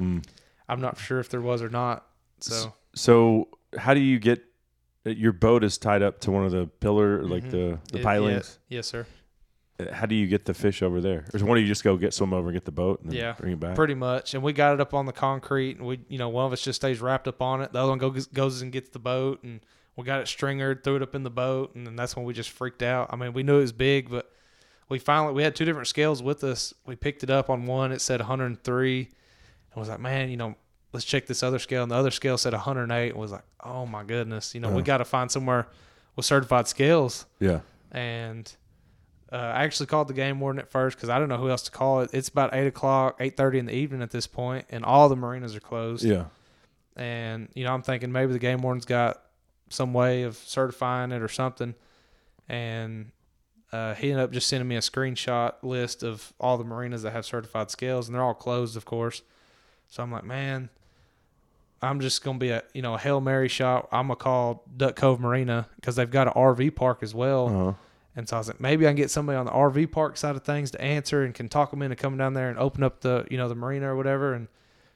Mm. 0.00 0.24
I'm 0.68 0.80
not 0.80 0.98
sure 0.98 1.18
if 1.20 1.28
there 1.28 1.40
was 1.40 1.62
or 1.62 1.68
not. 1.70 2.04
So 2.40 2.72
So 2.94 3.48
how 3.76 3.94
do 3.94 4.00
you 4.00 4.18
get 4.18 4.44
your 5.04 5.32
boat 5.32 5.64
is 5.64 5.78
tied 5.78 6.02
up 6.02 6.20
to 6.20 6.30
one 6.30 6.44
of 6.44 6.52
the 6.52 6.66
pillar 6.66 7.22
like 7.22 7.44
Mhm. 7.44 7.50
the 7.50 7.78
the 7.92 7.98
It- 8.00 8.02
pilings? 8.04 8.58
yeah, 8.68 8.76
yes, 8.76 8.86
sir. 8.88 9.06
Uh, 9.80 9.92
How 9.94 10.06
do 10.06 10.14
you 10.14 10.26
get 10.26 10.44
the 10.44 10.54
fish 10.54 10.82
over 10.82 11.00
there? 11.00 11.24
Or 11.32 11.40
one 11.46 11.56
of 11.56 11.62
you 11.62 11.68
just 11.68 11.84
go 11.84 11.96
get 11.96 12.12
swim 12.12 12.32
over 12.34 12.48
and 12.48 12.56
get 12.56 12.64
the 12.64 12.72
boat 12.72 13.00
and 13.02 13.12
yeah, 13.12 13.34
bring 13.38 13.52
it 13.52 13.60
back? 13.60 13.76
pretty 13.76 13.94
much. 13.94 14.34
And 14.34 14.42
we 14.42 14.52
got 14.52 14.74
it 14.74 14.80
up 14.80 14.92
on 14.92 15.06
the 15.06 15.12
concrete, 15.12 15.76
and 15.76 15.86
we 15.86 16.00
you 16.08 16.18
know 16.18 16.28
one 16.28 16.46
of 16.46 16.52
us 16.52 16.62
just 16.62 16.80
stays 16.80 17.00
wrapped 17.00 17.28
up 17.28 17.40
on 17.40 17.62
it. 17.62 17.72
The 17.72 17.78
other 17.78 17.90
one 17.90 17.98
goes 17.98 18.26
goes 18.26 18.60
and 18.60 18.72
gets 18.72 18.88
the 18.90 18.98
boat, 18.98 19.42
and 19.44 19.60
we 19.96 20.04
got 20.04 20.20
it 20.20 20.26
stringered, 20.28 20.82
threw 20.84 20.96
it 20.96 21.02
up 21.02 21.14
in 21.14 21.22
the 21.22 21.30
boat, 21.30 21.74
and 21.74 21.86
then 21.86 21.96
that's 21.96 22.16
when 22.16 22.24
we 22.24 22.32
just 22.34 22.50
freaked 22.50 22.82
out. 22.82 23.08
I 23.12 23.16
mean, 23.16 23.32
we 23.32 23.42
knew 23.42 23.58
it 23.58 23.62
was 23.62 23.72
big, 23.72 24.10
but 24.10 24.30
we 24.88 24.98
finally 24.98 25.32
we 25.32 25.42
had 25.44 25.54
two 25.54 25.64
different 25.64 25.86
scales 25.88 26.22
with 26.22 26.42
us. 26.42 26.74
We 26.86 26.96
picked 26.96 27.22
it 27.22 27.30
up 27.30 27.48
on 27.48 27.64
one; 27.66 27.92
it 27.92 28.00
said 28.00 28.20
103, 28.20 29.00
and 29.72 29.80
was 29.80 29.88
like, 29.88 30.00
man, 30.00 30.28
you 30.30 30.36
know, 30.36 30.56
let's 30.92 31.04
check 31.04 31.26
this 31.26 31.42
other 31.42 31.58
scale. 31.58 31.82
And 31.82 31.90
the 31.92 31.96
other 31.96 32.10
scale 32.10 32.38
said 32.38 32.52
108, 32.52 33.10
and 33.10 33.18
was 33.18 33.32
like, 33.32 33.44
oh 33.62 33.86
my 33.86 34.04
goodness, 34.04 34.54
you 34.54 34.60
know, 34.60 34.68
we 34.68 34.74
Uh-huh. 34.76 34.82
got 34.82 34.98
to 34.98 35.04
find 35.04 35.30
somewhere 35.30 35.66
with 36.16 36.24
certified 36.26 36.66
scales. 36.68 37.26
Yeah. 37.40 37.60
And 37.92 38.50
uh, 39.32 39.36
I 39.36 39.64
actually 39.64 39.86
called 39.86 40.08
the 40.08 40.14
game 40.14 40.40
warden 40.40 40.58
at 40.60 40.70
first 40.70 40.96
because 40.96 41.08
I 41.10 41.18
don't 41.18 41.28
know 41.28 41.36
who 41.36 41.50
else 41.50 41.62
to 41.64 41.70
call 41.70 42.00
it. 42.00 42.10
It's 42.12 42.28
about 42.28 42.54
eight 42.54 42.66
o'clock, 42.66 43.16
eight 43.20 43.36
thirty 43.36 43.58
in 43.58 43.66
the 43.66 43.74
evening 43.74 44.02
at 44.02 44.10
this 44.10 44.26
point, 44.26 44.66
and 44.70 44.84
all 44.84 45.08
the 45.08 45.16
marinas 45.16 45.54
are 45.54 45.60
closed. 45.60 46.04
Yeah. 46.04 46.24
And 46.96 47.48
you 47.54 47.64
know, 47.64 47.72
I'm 47.74 47.82
thinking 47.82 48.10
maybe 48.10 48.32
the 48.32 48.38
game 48.38 48.62
warden's 48.62 48.86
got 48.86 49.22
some 49.68 49.92
way 49.92 50.22
of 50.22 50.36
certifying 50.36 51.12
it 51.12 51.20
or 51.22 51.28
something. 51.28 51.74
And 52.48 53.10
uh, 53.72 53.94
he 53.94 54.10
ended 54.10 54.24
up 54.24 54.32
just 54.32 54.46
sending 54.48 54.66
me 54.66 54.76
a 54.76 54.80
screenshot 54.80 55.54
list 55.62 56.02
of 56.02 56.32
all 56.40 56.56
the 56.56 56.64
marinas 56.64 57.02
that 57.02 57.12
have 57.12 57.26
certified 57.26 57.70
scales, 57.70 58.08
and 58.08 58.14
they're 58.14 58.22
all 58.22 58.34
closed, 58.34 58.76
of 58.76 58.84
course. 58.86 59.20
So 59.88 60.02
I'm 60.02 60.10
like, 60.10 60.24
man, 60.24 60.70
I'm 61.80 62.00
just 62.00 62.24
gonna 62.24 62.38
be 62.38 62.50
a 62.50 62.62
you 62.74 62.82
know 62.82 62.94
a 62.94 62.98
hail 62.98 63.20
mary 63.20 63.48
shot. 63.48 63.88
I'm 63.92 64.08
gonna 64.08 64.16
call 64.16 64.64
Duck 64.76 64.96
Cove 64.96 65.20
Marina 65.20 65.68
because 65.76 65.96
they've 65.96 66.10
got 66.10 66.26
an 66.26 66.32
RV 66.34 66.74
park 66.74 67.02
as 67.02 67.14
well. 67.14 67.48
Uh-huh. 67.48 67.72
And 68.16 68.28
so 68.28 68.36
I 68.36 68.40
was 68.40 68.48
like, 68.48 68.60
maybe 68.60 68.84
I 68.84 68.90
can 68.90 68.96
get 68.96 69.12
somebody 69.12 69.36
on 69.36 69.46
the 69.46 69.52
RV 69.52 69.92
park 69.92 70.16
side 70.16 70.34
of 70.34 70.42
things 70.42 70.72
to 70.72 70.80
answer 70.80 71.22
and 71.22 71.32
can 71.32 71.48
talk 71.48 71.70
them 71.70 71.82
into 71.82 71.94
coming 71.94 72.18
down 72.18 72.34
there 72.34 72.48
and 72.48 72.58
open 72.58 72.82
up 72.82 73.00
the 73.00 73.26
you 73.30 73.36
know 73.36 73.48
the 73.48 73.54
marina 73.54 73.92
or 73.92 73.96
whatever. 73.96 74.34
And 74.34 74.48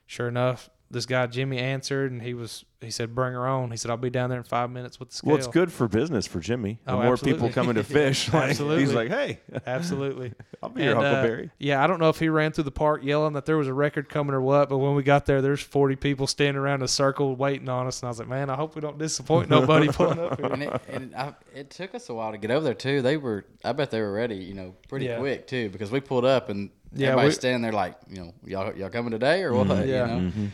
sure 0.07 0.29
enough, 0.29 0.71
this 0.93 1.07
guy 1.07 1.27
Jimmy 1.27 1.59
answered, 1.59 2.13
and 2.13 2.23
he 2.23 2.35
was 2.35 2.65
he 2.81 2.91
said, 2.91 3.15
bring 3.15 3.33
her 3.33 3.47
on. 3.47 3.71
He 3.71 3.77
said, 3.77 3.93
I'll 3.93 3.97
be 3.97 4.11
down 4.11 4.29
there 4.29 4.39
in 4.39 4.45
five 4.45 4.69
minutes 4.69 4.99
with 4.99 5.11
the 5.11 5.15
scale. 5.15 5.29
Well, 5.31 5.39
it's 5.39 5.47
good 5.47 5.71
for 5.73 5.87
business 5.87 6.27
for 6.27 6.41
Jimmy. 6.41 6.81
The 6.85 6.95
Oh, 6.95 7.03
more 7.03 7.17
people 7.17 7.49
coming 7.49 7.77
to 7.77 7.85
fish, 8.01 8.33
like, 8.33 8.51
Absolutely. 8.51 8.81
he's 8.81 8.93
like, 8.93 9.09
hey, 9.09 9.39
absolutely. 9.69 10.33
I'll 10.63 10.69
be 10.69 10.83
your 10.83 10.97
And, 10.97 11.01
uh, 11.05 11.11
Huckleberry. 11.15 11.51
yeah, 11.61 11.83
I 11.83 11.87
don't 11.87 12.01
know 12.01 12.09
if 12.09 12.19
he 12.19 12.29
ran 12.29 12.51
through 12.51 12.65
the 12.65 12.73
park 12.73 13.05
yelling 13.05 13.35
that 13.35 13.47
there 13.47 13.57
was 13.57 13.69
a 13.69 13.73
record 13.73 14.09
coming 14.09 14.35
or 14.35 14.41
what, 14.41 14.69
but 14.69 14.79
when 14.79 14.97
we 14.97 15.05
got 15.05 15.27
there, 15.27 15.41
there's 15.41 15.61
40 15.61 15.95
people 15.95 16.27
standing 16.27 16.57
around 16.61 16.83
a 16.83 16.89
circle 16.89 17.37
waiting 17.37 17.69
on 17.69 17.87
us, 17.87 18.01
and 18.01 18.09
I 18.09 18.11
was 18.11 18.19
like, 18.19 18.27
man, 18.29 18.51
I 18.51 18.57
hope 18.57 18.75
we 18.75 18.81
don't 18.81 18.99
disappoint 18.99 19.49
nobody 19.49 19.87
pulling 19.93 20.19
up 20.19 20.41
here. 20.41 20.53
and 20.53 20.63
it, 20.65 20.81
and 20.89 21.15
I, 21.15 21.35
it 21.55 21.71
took 21.71 21.95
us 21.95 22.09
a 22.09 22.15
while 22.15 22.33
to 22.33 22.39
get 22.39 22.51
over 22.51 22.65
there 22.65 22.75
too. 22.75 23.01
They 23.01 23.17
were, 23.17 23.45
I 23.65 23.73
bet 23.75 23.93
they 23.93 24.01
were 24.01 24.13
ready, 24.13 24.37
you 24.39 24.55
know, 24.55 24.75
pretty 24.89 25.07
Yeah. 25.07 25.19
quick 25.19 25.47
too, 25.47 25.69
because 25.71 25.93
we 25.93 26.01
pulled 26.01 26.25
up 26.25 26.49
and 26.49 26.71
Yeah, 26.93 27.11
everybody's 27.11 27.35
we- 27.37 27.39
standing 27.39 27.63
there 27.63 27.71
like, 27.73 27.95
you 28.11 28.17
know, 28.25 28.35
y'all 28.45 28.75
y'all 28.77 28.91
coming 28.91 29.13
today 29.13 29.45
or 29.45 29.55
what? 29.55 29.69
Mhm. 29.69 29.87
You 29.87 29.93
Yeah. 29.93 30.07
know, 30.07 30.19
Mhm. 30.31 30.49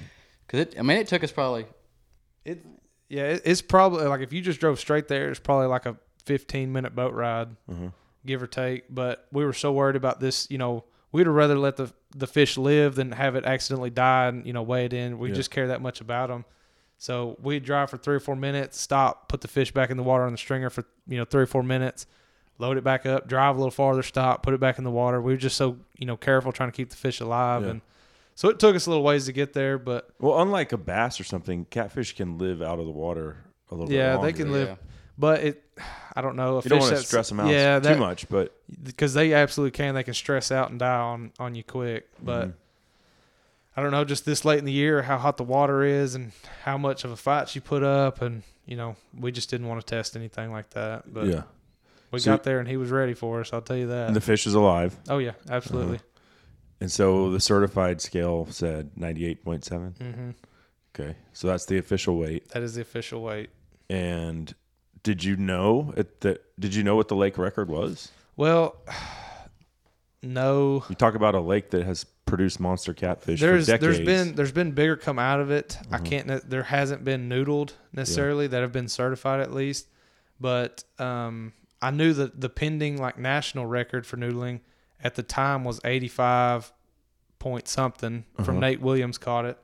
Because 0.49 0.61
it, 0.61 0.75
I 0.79 0.83
mean, 0.83 0.97
it 0.97 1.07
took 1.07 1.23
us 1.23 1.31
probably. 1.31 1.66
It, 2.45 2.65
yeah, 3.09 3.25
it, 3.29 3.43
it's 3.45 3.62
probably 3.62 4.05
like 4.07 4.20
if 4.23 4.33
you 4.33 4.41
just 4.43 4.59
drove 4.59 4.81
straight 4.81 5.07
there, 5.09 5.31
it's 5.31 5.39
probably 5.41 5.66
like 5.66 5.87
a 5.87 5.97
15 6.25 6.73
minute 6.73 6.95
boat 6.97 7.15
ride, 7.15 7.49
Mhm. 7.70 7.93
give 8.27 8.43
or 8.43 8.47
take. 8.49 8.85
But 8.93 9.27
we 9.33 9.45
were 9.45 9.53
so 9.53 9.73
worried 9.73 9.97
about 9.97 10.19
this, 10.20 10.47
you 10.51 10.59
know, 10.59 10.85
we'd 11.12 11.27
rather 11.29 11.57
let 11.59 11.77
the 11.77 11.93
the 12.16 12.27
fish 12.27 12.57
live 12.57 12.95
than 12.95 13.12
have 13.12 13.37
it 13.37 13.45
accidentally 13.45 13.91
die 13.91 14.27
and 14.29 14.47
you 14.47 14.53
know 14.55 14.62
weigh 14.62 14.87
it 14.87 14.93
in. 14.95 15.19
We 15.19 15.29
Yeah. 15.29 15.35
just 15.37 15.51
care 15.51 15.69
that 15.69 15.83
much 15.83 16.01
about 16.01 16.29
them. 16.31 16.45
So 16.97 17.37
we'd 17.41 17.65
drive 17.65 17.91
for 17.91 17.97
three 17.99 18.16
or 18.16 18.20
four 18.20 18.35
minutes, 18.35 18.81
stop, 18.81 19.29
put 19.29 19.41
the 19.43 19.49
fish 19.49 19.70
back 19.73 19.91
in 19.91 19.97
the 19.97 20.03
water 20.03 20.25
on 20.25 20.33
the 20.33 20.39
stringer 20.39 20.69
for 20.70 20.85
you 21.07 21.16
know 21.19 21.25
three 21.25 21.43
or 21.43 21.47
four 21.47 21.62
minutes, 21.62 22.07
load 22.59 22.77
it 22.79 22.85
back 22.85 23.05
up, 23.07 23.29
drive 23.29 23.55
a 23.57 23.59
little 23.59 23.70
farther, 23.70 24.03
stop, 24.03 24.43
put 24.43 24.53
it 24.55 24.61
back 24.61 24.79
in 24.79 24.85
the 24.85 24.91
water. 24.91 25.20
We 25.20 25.33
were 25.33 25.39
just 25.39 25.57
so 25.57 25.77
you 25.99 26.07
know 26.07 26.16
careful 26.16 26.51
trying 26.53 26.70
to 26.70 26.77
keep 26.77 26.91
the 26.91 26.97
fish 26.97 27.20
alive, 27.20 27.62
Yeah. 27.62 27.69
and 27.70 27.81
so 28.39 28.48
it 28.51 28.60
took 28.60 28.77
us 28.77 28.86
a 28.86 28.90
little 28.90 29.02
ways 29.02 29.27
to 29.27 29.32
get 29.32 29.52
there, 29.52 29.78
but 29.78 30.09
Well, 30.20 30.40
unlike 30.40 30.70
a 30.73 30.77
bass 30.77 31.19
or 31.19 31.24
something, 31.24 31.65
catfish 31.70 32.15
can 32.15 32.39
live 32.39 32.62
out 32.62 32.78
of 32.78 32.85
the 32.85 32.93
water 32.93 33.36
a 33.69 33.74
little 33.74 33.89
bit 33.89 33.97
yeah, 33.97 34.15
longer. 34.15 34.27
they 34.31 34.32
can 34.32 34.52
live. 34.52 34.78
But 35.19 35.40
it, 35.43 35.65
I 36.15 36.20
don't 36.20 36.36
know. 36.36 36.59
A 36.59 36.62
You 36.62 36.69
don't 36.70 36.78
wanna 36.78 36.98
stress 36.98 37.28
them 37.31 37.40
out 37.40 37.51
yeah, 37.51 37.81
too 37.81 37.89
that- 37.89 37.98
much, 37.98 38.28
but- 38.28 38.55
because 38.81 39.12
they 39.12 39.35
absolutely 39.35 39.73
can, 39.73 39.97
they 39.97 40.05
can 40.05 40.15
stress 40.15 40.52
out 40.52 40.70
and 40.70 40.78
die 40.78 41.01
on 41.01 41.32
on 41.40 41.56
you 41.56 41.65
quick. 41.65 42.06
But 42.23 42.48
Mhm. 42.51 42.52
I 43.77 43.82
don't 43.82 43.90
know, 43.90 44.05
just 44.05 44.24
this 44.24 44.44
late 44.44 44.60
in 44.60 44.65
the 44.65 44.73
year, 44.73 45.02
how 45.02 45.19
hot 45.19 45.36
the 45.36 45.43
water 45.44 45.82
is 45.82 46.15
and 46.15 46.31
how 46.62 46.78
much 46.78 47.05
of 47.05 47.10
a 47.10 47.16
fight 47.16 47.55
you 47.56 47.60
put 47.60 47.82
up, 47.82 48.23
and 48.23 48.44
you 48.66 48.77
know, 48.77 48.94
we 49.19 49.32
just 49.32 49.51
didn't 49.51 49.66
want 49.66 49.81
to 49.81 49.86
test 49.86 50.15
anything 50.15 50.52
like 50.52 50.70
that. 50.70 51.12
But 51.12 51.27
Yeah. 51.27 51.43
we 52.12 52.20
So- 52.20 52.31
got 52.31 52.44
there 52.44 52.60
and 52.60 52.69
he 52.69 52.77
was 52.77 52.90
ready 52.90 53.15
for 53.15 53.40
us. 53.40 53.52
I'll 53.52 53.62
tell 53.62 53.77
you 53.77 53.89
that. 53.89 54.06
And 54.06 54.15
the 54.15 54.20
fish 54.20 54.47
is 54.47 54.55
alive. 54.55 54.97
Oh 55.09 55.19
yeah, 55.19 55.32
absolutely. 55.51 55.97
Uh-huh. 55.97 56.05
And 56.81 56.91
so 56.93 57.31
the 57.31 57.41
certified 57.41 58.01
scale 58.01 58.47
said 58.51 58.91
98.7. 58.97 59.95
Mhm. 59.99 60.35
Okay. 60.95 61.17
So 61.33 61.47
that's 61.49 61.67
the 61.67 61.79
official 61.79 62.17
weight. 62.19 62.49
That 62.51 62.63
is 62.63 62.75
the 62.75 62.83
official 62.83 63.23
weight. 63.23 63.51
And 63.91 64.55
did 65.03 65.25
you 65.25 65.37
know 65.37 65.93
at 65.97 66.21
the 66.21 66.41
did 66.59 66.75
you 66.75 66.83
know 66.83 66.97
what 66.97 67.09
the 67.09 67.17
lake 67.17 67.39
record 67.39 67.69
was? 67.69 68.11
Well, 68.37 68.77
no. 70.23 70.85
You 70.89 70.95
talk 70.95 71.15
about 71.15 71.35
a 71.35 71.41
lake 71.41 71.71
that 71.71 71.85
has 71.85 72.05
produced 72.27 72.61
monster 72.61 72.93
catfish 72.93 73.41
there's 73.41 73.67
for 73.67 73.73
decades. 73.73 73.97
there's 73.99 74.07
been 74.07 74.35
there's 74.35 74.53
been 74.53 74.73
bigger 74.73 74.97
come 74.97 75.19
out 75.19 75.41
of 75.41 75.51
it. 75.51 75.79
I 75.91 75.99
Mhm. 75.99 76.05
can't 76.05 76.51
there 76.51 76.65
hasn't 76.65 77.05
been 77.05 77.29
noodled 77.29 77.73
necessarily 77.93 78.47
that 78.49 78.61
have 78.61 78.73
been 78.73 78.89
certified 78.89 79.41
at 79.41 79.53
least, 79.55 79.89
but 80.41 80.85
um, 80.99 81.53
I 81.81 81.91
knew 81.91 82.13
that 82.13 82.41
the 82.41 82.49
pending 82.51 82.99
like 82.99 83.19
national 83.19 83.67
record 83.67 84.07
for 84.07 84.17
noodling 84.17 84.61
at 85.03 85.15
the 85.15 85.23
time 85.23 85.65
was 85.65 85.81
85 85.85 86.73
point 87.39 87.69
something 87.69 88.25
from 88.37 88.57
Uh-huh. 88.57 88.61
Nate 88.61 88.81
Williams 88.81 89.16
caught 89.19 89.45
it. 89.45 89.59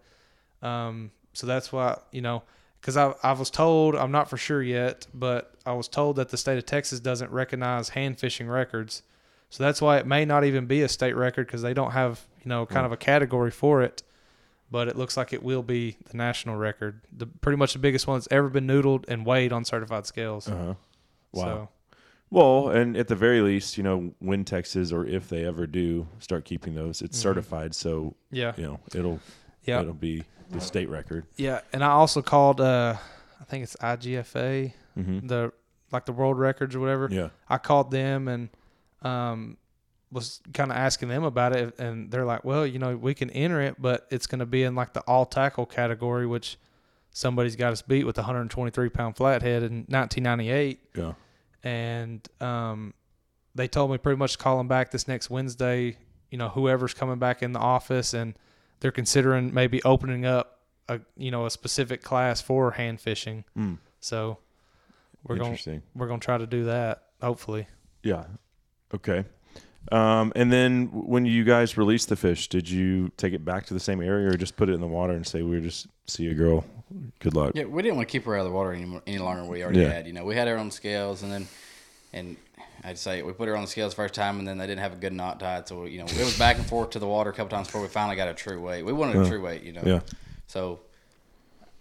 Um, 0.63 1.11
so 1.33 1.47
that's 1.47 1.73
why 1.73 1.99
you 2.13 2.21
know 2.21 2.43
because 2.81 2.97
I 2.97 3.15
I 3.23 3.33
was 3.33 3.51
told 3.51 3.97
I'm 3.97 4.13
not 4.13 4.31
for 4.31 4.37
sure 4.37 4.63
yet, 4.63 5.07
but 5.13 5.55
I 5.67 5.73
was 5.73 5.89
told 5.89 6.17
that 6.17 6.29
the 6.29 6.37
state 6.37 6.59
of 6.59 6.67
Texas 6.67 7.01
doesn't 7.01 7.31
recognize 7.31 7.91
hand 7.91 8.19
fishing 8.19 8.49
records. 8.49 9.03
So 9.51 9.63
that's 9.63 9.81
why 9.81 9.99
it 9.99 10.07
may 10.07 10.25
not 10.25 10.45
even 10.45 10.67
be 10.67 10.83
a 10.83 10.89
state 10.89 11.15
record 11.15 11.47
because 11.47 11.63
they 11.63 11.75
don't 11.75 11.93
have, 11.93 12.27
you 12.43 12.49
know, 12.49 12.67
kind 12.67 12.83
Mm. 12.83 12.87
of 12.87 12.93
a 12.93 12.97
category 12.97 13.51
for 13.53 13.83
it. 13.83 14.03
But 14.71 14.89
it 14.89 14.97
looks 14.97 15.17
like 15.17 15.33
it 15.33 15.43
will 15.45 15.63
be 15.63 15.97
the 16.11 16.17
national 16.17 16.57
record. 16.57 17.01
The 17.17 17.27
pretty 17.27 17.57
much 17.57 17.73
the 17.75 17.79
biggest 17.79 18.07
one 18.07 18.17
that's 18.19 18.27
ever 18.31 18.49
been 18.49 18.67
noodled 18.67 19.05
and 19.09 19.25
weighed 19.25 19.53
on 19.53 19.65
certified 19.65 20.07
scales. 20.07 20.49
Uh-huh. 20.49 20.75
Wow. 21.33 21.43
So, 21.45 21.69
Well, 22.35 22.69
and 22.71 22.97
at 22.97 23.07
the 23.07 23.15
very 23.15 23.41
least, 23.43 23.79
you 23.79 23.85
know, 23.85 24.13
when 24.19 24.45
Texas 24.45 24.91
or 24.91 25.07
if 25.07 25.29
they 25.29 25.45
ever 25.45 25.69
do 25.69 26.09
start 26.19 26.45
keeping 26.45 26.75
those, 26.75 27.01
it's 27.01 27.17
Mhm. 27.17 27.23
certified. 27.23 27.75
So 27.77 28.17
Yeah. 28.33 28.55
you 28.57 28.65
know, 28.65 28.81
it'll 28.93 29.21
Yeah. 29.65 29.81
it'll 29.81 29.95
be 29.95 30.25
the 30.51 30.61
state 30.61 30.89
record. 30.89 31.27
yeah, 31.37 31.61
and 31.73 31.85
I 31.85 31.89
also 31.91 32.23
called 32.23 32.61
uh 32.61 32.97
I 33.41 33.45
think 33.45 33.63
it's 33.63 33.77
IGFA, 33.81 34.73
Mhm. 34.99 35.29
the 35.29 35.53
like 35.93 36.07
the 36.07 36.13
world 36.13 36.37
records 36.39 36.75
or 36.75 36.81
whatever. 36.81 37.09
Yeah. 37.09 37.29
I 37.49 37.59
called 37.59 37.93
them 37.93 38.27
and 38.27 38.49
um 39.03 39.57
was 40.11 40.41
kind 40.53 40.73
of 40.73 40.77
asking 40.77 41.11
them 41.11 41.23
about 41.23 41.55
it 41.55 41.79
and 41.79 42.11
they're 42.11 42.25
like, 42.25 42.45
"Well, 42.45 42.67
you 42.67 42.79
know, 42.81 42.97
we 42.97 43.15
can 43.15 43.31
enter 43.31 43.61
it, 43.61 43.77
but 43.81 44.07
it's 44.11 44.27
going 44.27 44.39
to 44.41 44.47
be 44.47 44.63
in 44.65 44.75
like 44.75 44.93
the 44.93 45.01
all 45.03 45.25
tackle 45.27 45.67
category, 45.67 46.27
which 46.27 46.57
somebody's 47.11 47.55
got 47.57 47.73
us 47.73 47.83
beat 47.83 48.05
with 48.05 48.17
a 48.19 48.23
123 48.23 48.89
pound 48.89 49.17
flathead 49.17 49.63
in 49.63 49.85
1998." 49.89 50.81
Yeah. 50.97 51.13
And 51.65 52.27
um 52.41 52.95
they 53.57 53.67
told 53.67 53.91
me 53.91 53.99
pretty 53.99 54.19
much 54.19 54.33
to 54.33 54.39
call 54.39 54.59
them 54.59 54.69
back 54.69 54.91
this 54.91 55.09
next 55.09 55.31
Wednesday, 55.31 55.97
you 56.31 56.39
know, 56.39 56.49
whoever's 56.49 56.95
coming 56.95 57.19
back 57.19 57.43
in 57.43 57.53
the 57.53 57.61
office 57.61 58.15
and 58.15 58.39
they're 58.81 58.93
considering 58.93 59.53
maybe 59.53 59.83
opening 59.83 60.25
up 60.27 60.61
a 60.89 61.01
you 61.17 61.31
know, 61.31 61.47
a 61.47 61.51
specific 61.51 62.03
class 62.03 62.41
for 62.41 62.73
hand 62.73 63.01
fishing. 63.01 63.45
Mm. 63.59 63.79
So 64.01 64.39
we're 65.27 65.37
going 65.37 65.83
we're 65.95 66.07
going 66.07 66.21
to 66.21 66.25
try 66.25 66.39
to 66.39 66.47
do 66.47 66.65
that 66.65 67.03
hopefully. 67.21 67.67
Yeah. 68.03 68.25
Okay. 68.95 69.25
Um, 69.93 70.33
and 70.35 70.53
then 70.53 70.87
when 70.93 71.27
you 71.27 71.45
guys 71.45 71.77
released 71.77 72.09
the 72.09 72.17
fish, 72.17 72.49
did 72.49 72.69
you 72.69 73.11
take 73.17 73.33
it 73.35 73.45
back 73.45 73.67
to 73.67 73.75
the 73.75 73.81
same 73.81 74.01
area 74.01 74.29
or 74.29 74.37
just 74.37 74.57
put 74.57 74.69
it 74.69 74.73
in 74.73 74.81
the 74.81 74.87
water 74.87 75.13
and 75.13 75.27
say, 75.27 75.43
we're 75.43 75.61
just 75.61 75.87
see 76.07 76.29
a 76.29 76.35
girl? 76.35 76.65
Good 77.19 77.35
luck. 77.35 77.53
Yeah, 77.55 77.65
we 77.65 77.83
didn't 77.83 77.97
want 77.97 78.09
to 78.09 78.13
keep 78.13 78.25
her 78.25 78.37
out 78.37 78.41
of 78.41 78.47
the 78.47 78.53
water 78.53 78.73
any, 78.73 79.01
any 79.07 79.19
longer 79.19 79.43
than 79.43 79.51
we 79.51 79.63
already 79.63 79.81
Yeah. 79.81 79.93
had. 79.93 80.07
You 80.07 80.13
know, 80.13 80.25
we 80.25 80.35
had 80.37 80.47
her 80.49 80.57
on 80.57 80.71
scales, 80.71 81.23
and 81.23 81.33
then, 81.33 81.49
and 82.13 82.37
I'd 82.85 82.99
say 82.99 83.23
we 83.23 83.33
put 83.33 83.49
her 83.49 83.57
on 83.57 83.63
the 83.63 83.69
scales 83.69 83.93
the 83.93 83.97
first 83.97 84.15
time, 84.15 84.39
and 84.39 84.47
then 84.47 84.59
they 84.59 84.67
didn't 84.67 84.81
have 84.81 84.93
a 84.93 84.97
good 84.97 85.13
knot 85.13 85.41
tied. 85.41 85.67
So 85.69 85.87
you 85.87 85.99
know, 85.99 86.05
it 86.05 86.19
was 86.19 86.39
back 86.39 86.57
and 86.59 86.67
forth 86.67 86.91
to 86.91 86.99
the 86.99 87.07
water 87.07 87.31
a 87.31 87.33
couple 87.33 87.51
times 87.57 87.67
before 87.69 87.83
we 87.83 87.89
finally 87.89 88.17
got 88.17 88.29
a 88.29 88.35
true 88.35 88.61
weight. 88.61 88.83
We 88.85 88.93
wanted 88.93 89.17
a 89.17 89.29
true 89.29 89.41
weight, 89.43 89.63
you 89.63 89.73
know. 89.73 89.83
Yeah. 89.85 90.01
So 90.47 90.81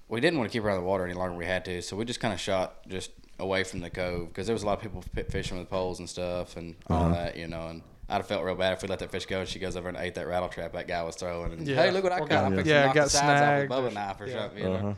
we 0.10 0.20
didn't 0.22 0.40
want 0.40 0.50
to 0.52 0.54
keep 0.56 0.64
her 0.64 0.70
out 0.70 0.78
of 0.78 0.82
the 0.84 0.88
water 0.88 1.06
any 1.06 1.14
longer. 1.14 1.36
We 1.38 1.46
had 1.46 1.66
to, 1.66 1.82
so 1.82 1.96
we 1.96 2.06
just 2.06 2.20
kind 2.20 2.34
of 2.34 2.40
shot 2.40 2.88
just 2.88 3.12
away 3.40 3.64
from 3.64 3.82
the 3.82 3.90
cove 3.90 4.28
because 4.30 4.48
there 4.48 4.54
was 4.54 4.64
a 4.64 4.66
lot 4.66 4.78
of 4.78 4.82
people 4.82 5.04
fishing 5.30 5.58
with 5.58 5.70
poles 5.70 6.00
and 6.00 6.10
stuff 6.10 6.56
and 6.56 6.76
all 6.88 7.04
Uh-huh. 7.06 7.14
that, 7.16 7.36
you 7.36 7.48
know. 7.48 7.68
And 7.68 7.82
I'd 8.14 8.18
have 8.18 8.28
felt 8.28 8.44
real 8.44 8.54
bad 8.54 8.74
if 8.74 8.82
we 8.84 8.88
let 8.88 9.00
that 9.00 9.10
fish 9.12 9.26
go 9.26 9.40
and 9.40 9.50
she 9.50 9.58
goes 9.58 9.76
over 9.76 9.90
and 9.90 9.98
ate 9.98 10.14
that 10.16 10.28
rattle 10.28 10.48
trap 10.48 10.74
that 10.74 10.88
guy 10.88 11.02
was 11.02 11.16
throwing. 11.16 11.52
And 11.54 11.68
Yeah. 11.68 11.78
hey, 11.78 11.90
look 11.92 12.04
what 12.04 12.12
I 12.14 12.18
Or 12.18 12.20
caught! 12.20 12.30
got- 12.30 12.44
I'm 12.46 12.56
fixing 12.56 12.70
yeah, 12.72 12.82
to 12.82 12.86
knock 12.88 12.96
got 12.96 13.04
the 13.06 13.10
sides 13.10 13.24
off 13.24 13.38
snagged 13.40 13.70
with 13.72 13.80
a 13.80 13.88
or- 13.88 13.92
knife 13.92 14.22
or 14.22 14.28
yeah. 14.28 14.40
something, 14.40 14.58
you 14.60 14.64
know. 14.70 14.76
Uh-huh. 14.76 14.94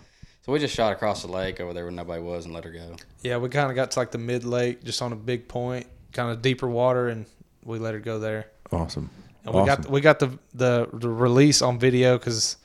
So 0.46 0.52
we 0.52 0.60
just 0.60 0.76
shot 0.76 0.92
across 0.92 1.22
the 1.22 1.30
lake 1.32 1.60
over 1.62 1.74
there 1.74 1.86
where 1.86 1.92
nobody 1.92 2.22
was 2.22 2.44
and 2.46 2.54
let 2.54 2.66
her 2.66 2.72
go. 2.72 2.96
Yeah, 3.24 3.38
we 3.38 3.48
kind 3.50 3.70
of 3.70 3.76
got 3.76 3.92
to 3.92 4.00
like 4.00 4.12
the 4.12 4.18
mid 4.18 4.44
lake, 4.44 4.84
just 4.84 5.02
on 5.02 5.14
a 5.14 5.16
big 5.16 5.48
point, 5.48 5.88
kind 6.12 6.30
of 6.30 6.42
deeper 6.42 6.68
water, 6.68 7.08
and 7.08 7.26
we 7.64 7.80
let 7.80 7.94
her 7.94 8.00
go 8.02 8.20
there. 8.20 8.48
Awesome. 8.72 9.10
And 9.46 9.56
we 9.56 9.66
got 9.66 9.80
Awesome. 9.80 9.92
we 9.94 10.02
got 10.02 10.20
the 10.20 10.38
the, 10.54 10.90
the 10.94 11.10
release 11.10 11.62
on 11.62 11.80
video 11.80 12.18
because 12.18 12.58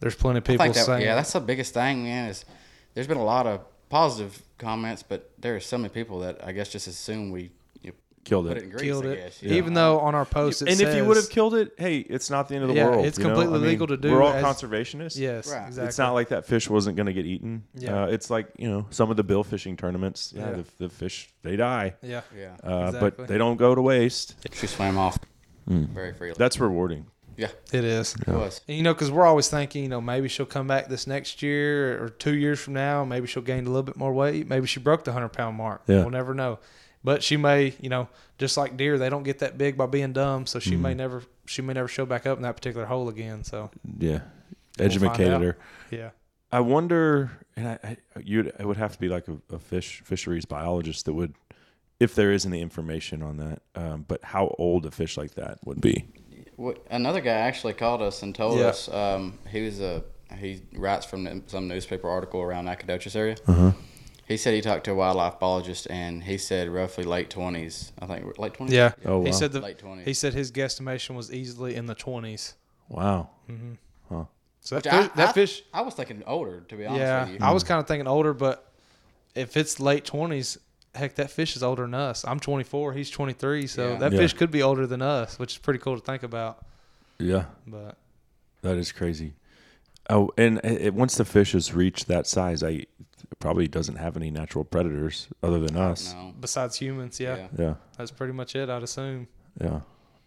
there's 0.00 0.14
plenty 0.16 0.38
of 0.38 0.44
people 0.44 0.66
that, 0.66 0.74
saying, 0.74 1.02
yeah, 1.02 1.14
that's 1.14 1.32
the 1.34 1.40
biggest 1.40 1.74
thing, 1.74 2.04
man. 2.04 2.30
Is 2.30 2.44
there's 2.94 3.06
been 3.06 3.18
a 3.18 3.24
lot 3.24 3.46
of 3.46 3.60
positive 3.90 4.42
comments, 4.58 5.02
but 5.02 5.30
there 5.38 5.54
are 5.54 5.60
so 5.60 5.76
many 5.78 5.90
people 5.90 6.20
that 6.20 6.42
I 6.42 6.52
guess 6.52 6.68
just 6.70 6.86
assume 6.88 7.30
we 7.30 7.42
you 7.42 7.48
know, 7.48 7.52
Killed 8.24 8.46
it. 8.48 8.56
it 8.56 8.70
grease. 8.70 8.82
killed 8.82 9.04
it. 9.06 9.16
guess, 9.16 9.42
you. 9.42 9.52
Even 9.54 9.74
though 9.74 10.00
on 10.00 10.14
our 10.14 10.24
post 10.24 10.62
it 10.62 10.68
and 10.70 10.80
if 10.80 10.94
you 10.96 11.04
would 11.04 11.16
have 11.16 11.28
killed 11.30 11.54
it, 11.54 11.72
hey, 11.78 11.98
it's 11.98 12.30
not 12.30 12.48
the 12.48 12.54
end 12.54 12.64
of 12.64 12.68
the 12.70 12.74
Yeah, 12.76 12.88
world. 12.88 13.04
it's 13.06 13.18
you 13.18 13.24
know? 13.24 13.30
completely 13.30 13.56
I 13.56 13.60
mean, 13.60 13.68
legal 13.68 13.86
to 13.88 13.96
do 13.96 14.12
We're 14.12 14.22
all 14.22 14.32
as- 14.32 14.44
conservationists. 14.44 15.18
Yes, 15.18 15.50
Right. 15.52 15.66
exactly. 15.66 15.88
It's 15.88 15.98
not 15.98 16.12
like 16.14 16.28
that 16.28 16.46
fish 16.46 16.68
wasn't 16.70 16.96
going 16.96 17.06
to 17.06 17.12
get 17.12 17.26
eaten. 17.26 17.64
Yeah. 17.74 18.04
Uh, 18.04 18.06
it's 18.06 18.30
like 18.30 18.48
you 18.58 18.68
know 18.70 18.86
some 18.90 19.10
of 19.10 19.16
the 19.16 19.24
bill 19.24 19.44
fishing 19.44 19.76
tournaments. 19.76 20.32
Yeah, 20.34 20.50
Yeah. 20.50 20.56
The, 20.56 20.64
the 20.78 20.88
fish 20.88 21.32
they 21.42 21.56
die. 21.56 21.94
Yeah. 22.02 22.22
Yeah. 22.36 22.56
Uh, 22.62 22.86
Exactly. 22.86 23.10
But 23.16 23.28
they 23.28 23.38
don't 23.38 23.56
go 23.56 23.74
to 23.74 23.82
waste. 23.82 24.34
She 24.54 24.66
swam 24.66 24.96
off 24.98 25.18
Mm. 25.68 25.88
very 25.90 26.12
freely. 26.12 26.34
That's 26.38 26.60
rewarding. 26.60 27.06
yeah, 27.38 27.48
It 27.72 27.84
is. 27.84 28.14
it 28.14 28.28
was. 28.28 28.60
And, 28.68 28.76
you 28.76 28.82
know, 28.82 28.92
because 28.94 29.10
we're 29.10 29.24
always 29.26 29.48
thinking, 29.48 29.82
you 29.82 29.88
know, 29.88 30.00
maybe 30.00 30.28
she'll 30.28 30.44
come 30.46 30.66
back 30.68 30.88
this 30.88 31.06
next 31.06 31.42
year 31.42 32.00
or 32.04 32.08
two 32.10 32.34
years 32.36 32.60
from 32.60 32.74
now. 32.74 33.04
Maybe 33.04 33.26
she'll 33.26 33.42
gain 33.42 33.64
a 33.64 33.68
little 33.70 33.82
bit 33.82 33.96
more 33.96 34.12
weight. 34.12 34.46
Maybe 34.46 34.66
she 34.66 34.78
broke 34.78 35.04
the 35.04 35.12
hundred 35.12 35.30
pound 35.30 35.56
mark. 35.56 35.82
Yeah. 35.86 36.00
We'll 36.02 36.10
never 36.10 36.32
know. 36.34 36.58
But 37.04 37.22
she 37.22 37.36
may, 37.36 37.74
you 37.80 37.90
know, 37.90 38.08
just 38.38 38.56
like 38.56 38.76
deer, 38.78 38.96
they 38.98 39.10
don't 39.10 39.22
get 39.24 39.40
that 39.40 39.58
big 39.58 39.76
by 39.76 39.84
being 39.86 40.12
dumb. 40.14 40.46
So 40.46 40.58
she 40.58 40.70
Mm-hmm. 40.72 40.82
may 40.82 40.94
never, 40.94 41.22
she 41.46 41.60
may 41.62 41.74
never 41.74 41.86
show 41.88 42.06
back 42.06 42.26
up 42.26 42.38
in 42.38 42.42
that 42.44 42.56
particular 42.56 42.86
hole 42.86 43.08
again. 43.10 43.44
So 43.44 43.70
Yeah, 43.98 44.20
We'll 44.78 44.86
educated 44.86 45.42
her. 45.42 45.56
yeah, 45.90 46.10
I 46.50 46.60
wonder, 46.60 47.30
and 47.56 47.68
I, 47.68 47.78
I 47.84 47.96
you 48.24 48.40
it 48.58 48.64
would 48.64 48.78
have 48.78 48.92
to 48.94 48.98
be 48.98 49.08
like 49.08 49.28
a, 49.28 49.36
a 49.54 49.58
fish 49.58 50.00
fisheries 50.04 50.46
biologist 50.46 51.04
that 51.04 51.12
would, 51.12 51.34
if 52.00 52.14
there 52.14 52.32
is 52.32 52.46
any 52.46 52.60
information 52.62 53.22
on 53.22 53.36
that. 53.36 53.62
Um, 53.76 54.04
but 54.08 54.24
how 54.24 54.54
old 54.58 54.86
a 54.86 54.90
fish 54.90 55.16
like 55.18 55.34
that 55.34 55.58
would 55.66 55.80
be? 55.80 56.06
Another 56.90 57.20
guy 57.20 57.32
actually 57.32 57.74
called 57.74 58.00
us 58.00 58.22
and 58.22 58.34
told 58.34 58.58
Yeah. 58.60 58.66
us 58.66 58.88
um, 58.88 59.38
he 59.50 59.60
was 59.62 59.80
a 59.80 60.02
he 60.38 60.62
writes 60.72 61.04
from 61.06 61.42
some 61.48 61.68
newspaper 61.68 62.08
article 62.08 62.40
around 62.40 62.64
Nacogdoches 62.64 63.14
area. 63.14 63.36
Uh-huh. 63.46 63.72
He 64.26 64.36
said 64.38 64.54
he 64.54 64.60
talked 64.62 64.84
to 64.84 64.92
a 64.92 64.94
wildlife 64.94 65.38
biologist 65.38 65.86
and 65.90 66.24
he 66.24 66.38
said 66.38 66.68
roughly 66.70 67.04
late 67.04 67.28
twenties. 67.30 67.92
I 68.00 68.06
think 68.06 68.38
late 68.38 68.54
twenties. 68.54 68.74
yeah. 68.74 68.92
Oh, 69.04 69.18
wow. 69.18 69.24
He 69.26 69.32
said 69.32 69.52
the 69.52 69.60
Late 69.60 69.78
20s. 69.78 70.04
he 70.04 70.14
said 70.14 70.32
his 70.32 70.50
guesstimation 70.50 71.14
was 71.14 71.32
easily 71.32 71.74
in 71.74 71.86
the 71.86 71.94
twenties. 71.94 72.54
Wow. 72.88 73.30
Mm-hmm. 73.50 73.72
So 74.60 74.76
that, 74.80 74.84
Which 74.84 74.92
I, 74.94 75.02
fish, 75.02 75.10
that 75.16 75.28
I- 75.28 75.32
fish, 75.32 75.62
I 75.74 75.80
was 75.82 75.92
thinking 75.94 76.22
older 76.26 76.60
to 76.60 76.74
be 76.76 76.86
honest 76.86 77.00
yeah, 77.00 77.24
with 77.24 77.32
you. 77.34 77.38
I 77.46 77.52
was 77.52 77.64
kind 77.64 77.78
of 77.80 77.86
thinking 77.86 78.06
older, 78.08 78.32
but 78.32 78.72
if 79.34 79.58
it's 79.58 79.78
late 79.78 80.06
twenties, 80.06 80.56
heck, 80.94 81.16
that 81.16 81.30
fish 81.30 81.54
is 81.54 81.62
older 81.62 81.82
than 81.82 81.92
us. 81.92 82.24
I'm 82.26 82.40
24, 82.40 82.94
he's 82.94 83.10
23, 83.10 83.66
so 83.66 83.88
Yeah. 83.90 83.96
that 83.98 84.12
Yeah. 84.12 84.18
fish 84.20 84.32
could 84.32 84.50
be 84.50 84.62
older 84.62 84.86
than 84.86 85.02
us, 85.02 85.38
which 85.38 85.52
is 85.52 85.58
pretty 85.58 85.80
cool 85.80 85.96
to 85.98 86.02
think 86.02 86.22
about. 86.22 86.64
Yeah, 87.18 87.44
But 87.66 87.98
that 88.62 88.78
is 88.78 88.90
crazy. 88.90 89.34
Oh, 90.08 90.30
and 90.38 90.58
it, 90.64 90.80
it- 90.86 90.94
once 90.94 91.16
the 91.16 91.26
fish 91.26 91.52
has 91.52 91.74
reached 91.74 92.08
that 92.08 92.26
size, 92.26 92.62
I 92.62 92.70
it 92.70 93.33
probably 93.44 93.68
doesn't 93.68 93.96
have 93.96 94.16
any 94.16 94.30
natural 94.30 94.64
predators 94.64 95.28
other 95.42 95.60
than 95.60 95.76
us. 95.76 96.14
no. 96.14 96.32
besides 96.40 96.78
humans, 96.78 97.20
yeah, 97.20 97.36
Yeah. 97.36 97.48
Yeah, 97.58 97.74
that's 97.98 98.10
pretty 98.10 98.32
much 98.32 98.56
it. 98.56 98.70
I'd 98.70 98.82
assume. 98.82 99.28
yeah, 99.60 99.80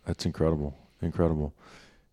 that's 0.06 0.28
incredible, 0.28 0.78
incredible. 1.02 1.52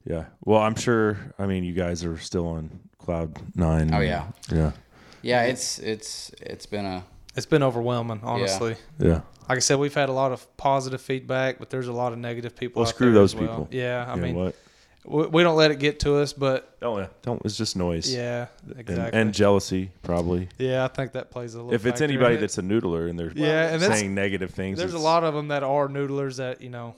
Yeah. 0.07 0.25
Well, 0.47 0.63
I'm 0.63 0.75
sure. 0.75 1.19
I 1.39 1.45
mean, 1.45 1.63
you 1.63 1.75
guys 1.75 2.07
are 2.07 2.17
still 2.17 2.47
on 2.47 2.71
cloud 2.97 3.39
nine. 3.55 3.93
Oh, 3.93 4.01
yeah. 4.01 4.29
Yeah. 4.51 4.73
Yeah, 5.21 5.43
it's 5.43 5.79
it's 5.79 6.31
it's 6.41 6.65
been 6.65 6.87
a 6.87 7.05
It's 7.37 7.45
been 7.47 7.63
overwhelming, 7.63 8.21
honestly. 8.23 8.77
Yeah. 8.99 9.21
Like 9.47 9.57
I 9.57 9.61
said, 9.61 9.79
we've 9.79 9.95
had 9.95 10.09
a 10.09 10.13
lot 10.13 10.33
of 10.33 10.57
positive 10.57 11.03
feedback, 11.03 11.59
but 11.59 11.69
there's 11.69 11.89
a 11.89 11.93
lot 11.93 12.15
of 12.15 12.19
negative 12.19 12.57
people. 12.57 12.81
Well, 12.81 12.89
out 12.89 12.95
screw 12.95 13.13
there 13.13 13.21
those 13.21 13.35
as 13.35 13.41
well. 13.41 13.49
people. 13.49 13.69
Yeah, 13.73 14.07
I 14.09 14.15
You 14.17 14.23
mean, 14.23 14.35
what? 14.37 14.57
We, 15.05 15.27
we 15.27 15.43
don't 15.43 15.57
let 15.57 15.71
it 15.71 15.79
get 15.79 16.01
to 16.01 16.17
us, 16.17 16.33
but 16.33 16.77
oh, 16.83 16.97
Don't 16.99 17.23
don't. 17.23 17.43
It's 17.45 17.57
just 17.57 17.77
noise. 17.77 18.13
yeah, 18.15 18.47
And, 18.69 18.79
exactly. 18.81 19.21
and 19.21 19.35
jealousy, 19.35 19.91
probably. 20.03 20.49
yeah, 20.59 20.85
I 20.85 20.89
think 20.89 21.13
that 21.13 21.31
plays 21.31 21.55
a 21.55 21.59
little. 21.59 21.73
If 21.75 21.85
it's 21.87 22.01
factor 22.01 22.05
in 22.05 22.11
anybody 22.11 22.35
it. 22.37 22.41
that's 22.41 22.59
a 22.59 22.63
noodler 22.63 23.09
and 23.11 23.19
they're 23.19 23.33
Yeah, 23.35 23.73
and 23.73 23.81
that's- 23.83 23.99
saying 24.01 24.15
negative 24.15 24.51
things, 24.53 24.79
There's 24.79 24.95
a 24.95 24.99
lot 24.99 25.25
of 25.25 25.35
them 25.35 25.49
that 25.49 25.63
are 25.63 25.89
noodlers 25.89 26.37
that 26.37 26.61
you 26.61 26.71
know, 26.71 26.95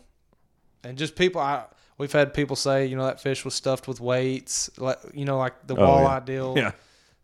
and 0.85 0.97
just 0.97 1.17
people. 1.17 1.41
I 1.41 1.65
we've 1.99 2.13
had 2.13 2.35
people 2.35 2.57
say, 2.57 2.87
you 2.87 2.97
know, 2.97 3.07
that 3.07 3.21
fish 3.21 3.45
was 3.45 3.55
stuffed 3.55 3.89
with 3.89 4.01
weights, 4.01 4.71
like 4.79 4.99
you 5.15 5.25
know, 5.25 5.39
like 5.39 5.67
the 5.67 5.75
Oh, 5.75 5.79
walleye 5.81 6.21
yeah. 6.21 6.21
deal. 6.25 6.55
Yeah. 6.57 6.73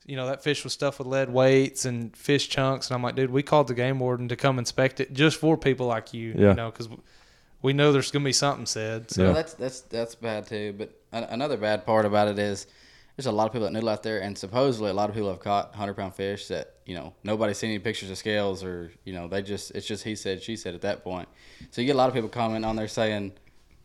You 0.05 0.17
know, 0.17 0.27
that 0.27 0.43
fish 0.43 0.65
was 0.65 0.73
stuffed 0.73 0.99
with 0.99 1.07
lead 1.07 1.31
weights 1.31 1.85
and 1.85 2.17
fish 2.17 2.49
chunks, 2.49 2.89
and 2.89 2.97
I'm 2.97 3.05
like, 3.05 3.15
dude, 3.15 3.31
we 3.31 3.45
called 3.45 3.69
the 3.69 3.75
game 3.75 4.01
warden 4.01 4.27
to 4.29 4.37
come 4.37 4.59
inspect 4.59 4.99
it 4.99 5.13
just 5.13 5.37
for 5.37 5.57
people 5.57 5.87
like 5.87 6.13
you. 6.13 6.35
Yeah. 6.37 6.49
You 6.49 6.55
know, 6.55 6.71
because 6.73 6.89
we 7.63 7.73
know 7.73 7.93
there's 7.93 8.11
gonna 8.11 8.25
be 8.25 8.33
something 8.33 8.67
said. 8.67 9.11
So 9.11 9.27
Yeah. 9.29 9.33
That's 9.33 9.55
that's 9.55 9.81
that's 9.83 10.15
bad 10.15 10.47
too. 10.47 10.75
But 10.77 10.91
another 11.13 11.57
bad 11.57 11.87
part 11.87 12.05
about 12.05 12.29
it 12.29 12.39
is 12.39 12.67
there's 13.17 13.27
a 13.27 13.33
lot 13.33 13.47
of 13.47 13.53
people 13.53 13.67
that 13.67 13.73
noodle 13.73 13.91
out 13.91 14.03
there, 14.03 14.21
and 14.21 14.37
supposedly 14.37 14.91
a 14.91 14.95
lot 14.95 15.09
of 15.11 15.15
people 15.15 15.31
have 15.31 15.41
caught 15.41 15.75
hundred 15.75 15.95
pound 15.95 16.15
fish 16.15 16.49
that 16.49 16.75
you 16.87 16.95
know 16.97 17.15
nobody's 17.23 17.59
seen 17.59 17.71
any 17.71 17.79
pictures 17.79 18.11
of 18.11 18.19
scales 18.19 18.65
or 18.65 18.91
you 19.05 19.13
know 19.13 19.29
they 19.29 19.43
just 19.43 19.71
it's 19.73 19.87
just 19.87 20.03
he 20.05 20.15
said 20.17 20.43
she 20.43 20.57
said 20.57 20.75
at 20.75 20.81
that 20.83 21.05
point. 21.05 21.29
So 21.71 21.81
you 21.81 21.87
get 21.87 21.95
a 21.95 21.99
lot 21.99 22.09
of 22.09 22.15
people 22.15 22.29
comment 22.29 22.65
on 22.65 22.75
there 22.77 22.89
saying, 22.89 23.33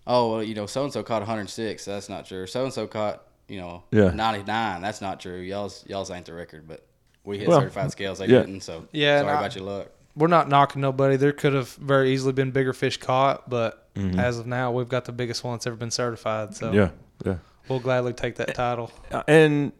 oh 0.08 0.32
well 0.32 0.44
you 0.44 0.56
know 0.56 0.66
so 0.66 0.84
and 0.84 0.94
so 0.94 1.04
caught 1.04 1.22
106, 1.22 1.86
that's 1.86 2.10
not 2.10 2.26
true. 2.26 2.48
So 2.48 2.64
and 2.64 2.74
so 2.74 2.88
caught 2.88 3.24
you 3.48 3.60
know 3.60 3.84
Yeah. 3.91 4.10
99, 4.12 4.82
that's 4.82 5.02
not 5.02 5.20
true. 5.20 5.40
Y'all's 5.40 5.84
y'all's 5.88 6.10
ain't 6.10 6.26
the 6.26 6.34
record, 6.34 6.68
but 6.68 6.86
we 7.26 7.38
hit 7.38 7.48
Well, 7.49 7.60
certified 7.60 7.91
scales, 7.91 8.20
they 8.20 8.28
yeah. 8.28 8.40
didn't. 8.40 8.62
So 8.62 8.88
Yeah, 8.94 9.20
and 9.20 9.26
sorry 9.26 9.36
I- 9.36 9.40
about 9.40 9.56
your 9.56 9.66
luck. 9.66 9.88
We're 10.18 10.27
not 10.27 10.49
knocking 10.49 10.81
nobody. 10.81 11.15
There 11.15 11.31
could 11.31 11.53
have 11.53 11.69
very 11.76 12.11
easily 12.11 12.34
been 12.34 12.52
bigger 12.52 12.73
fish 12.73 12.98
caught, 12.98 13.49
but 13.49 13.84
Mm-hmm. 13.95 14.19
as 14.19 14.38
of 14.38 14.45
now, 14.45 14.72
we've 14.72 14.88
got 14.89 15.06
the 15.06 15.11
biggest 15.11 15.44
one 15.44 15.56
that's 15.56 15.65
ever 15.65 15.76
been 15.76 15.89
certified. 15.89 16.56
So 16.56 16.72
Yeah. 16.72 16.89
Yeah. 17.26 17.38
we'll 17.68 17.80
gladly 17.80 18.14
take 18.14 18.35
that 18.35 18.53
title. 18.53 18.91
Uh, 19.11 19.23
and 19.27 19.72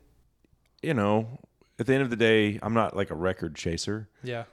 you 0.81 0.95
know, 0.95 1.39
at 1.77 1.85
the 1.85 1.93
end 1.93 2.01
of 2.01 2.09
the 2.09 2.15
day, 2.15 2.57
I'm 2.64 2.73
not 2.73 2.95
like 2.95 3.11
a 3.11 3.15
record 3.15 3.53
chaser, 3.55 4.09
Yeah. 4.23 4.45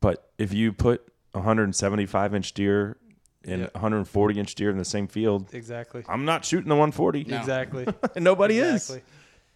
but 0.00 0.28
if 0.38 0.52
you 0.52 0.72
put 0.72 1.06
175 1.32 2.34
inch 2.34 2.52
deer 2.52 2.96
and 3.44 3.62
Yeah. 3.62 3.68
140 3.74 4.40
inch 4.40 4.54
deer 4.56 4.70
in 4.70 4.78
the 4.78 4.84
same 4.84 5.06
field, 5.06 5.48
Exactly. 5.52 6.02
I'm 6.08 6.24
not 6.24 6.44
shooting 6.44 6.68
the 6.68 6.74
140. 6.74 7.22
No. 7.24 7.38
Exactly. 7.38 7.86
And 8.16 8.24
nobody 8.24 8.58
exactly. 8.58 8.96
is. 8.98 9.02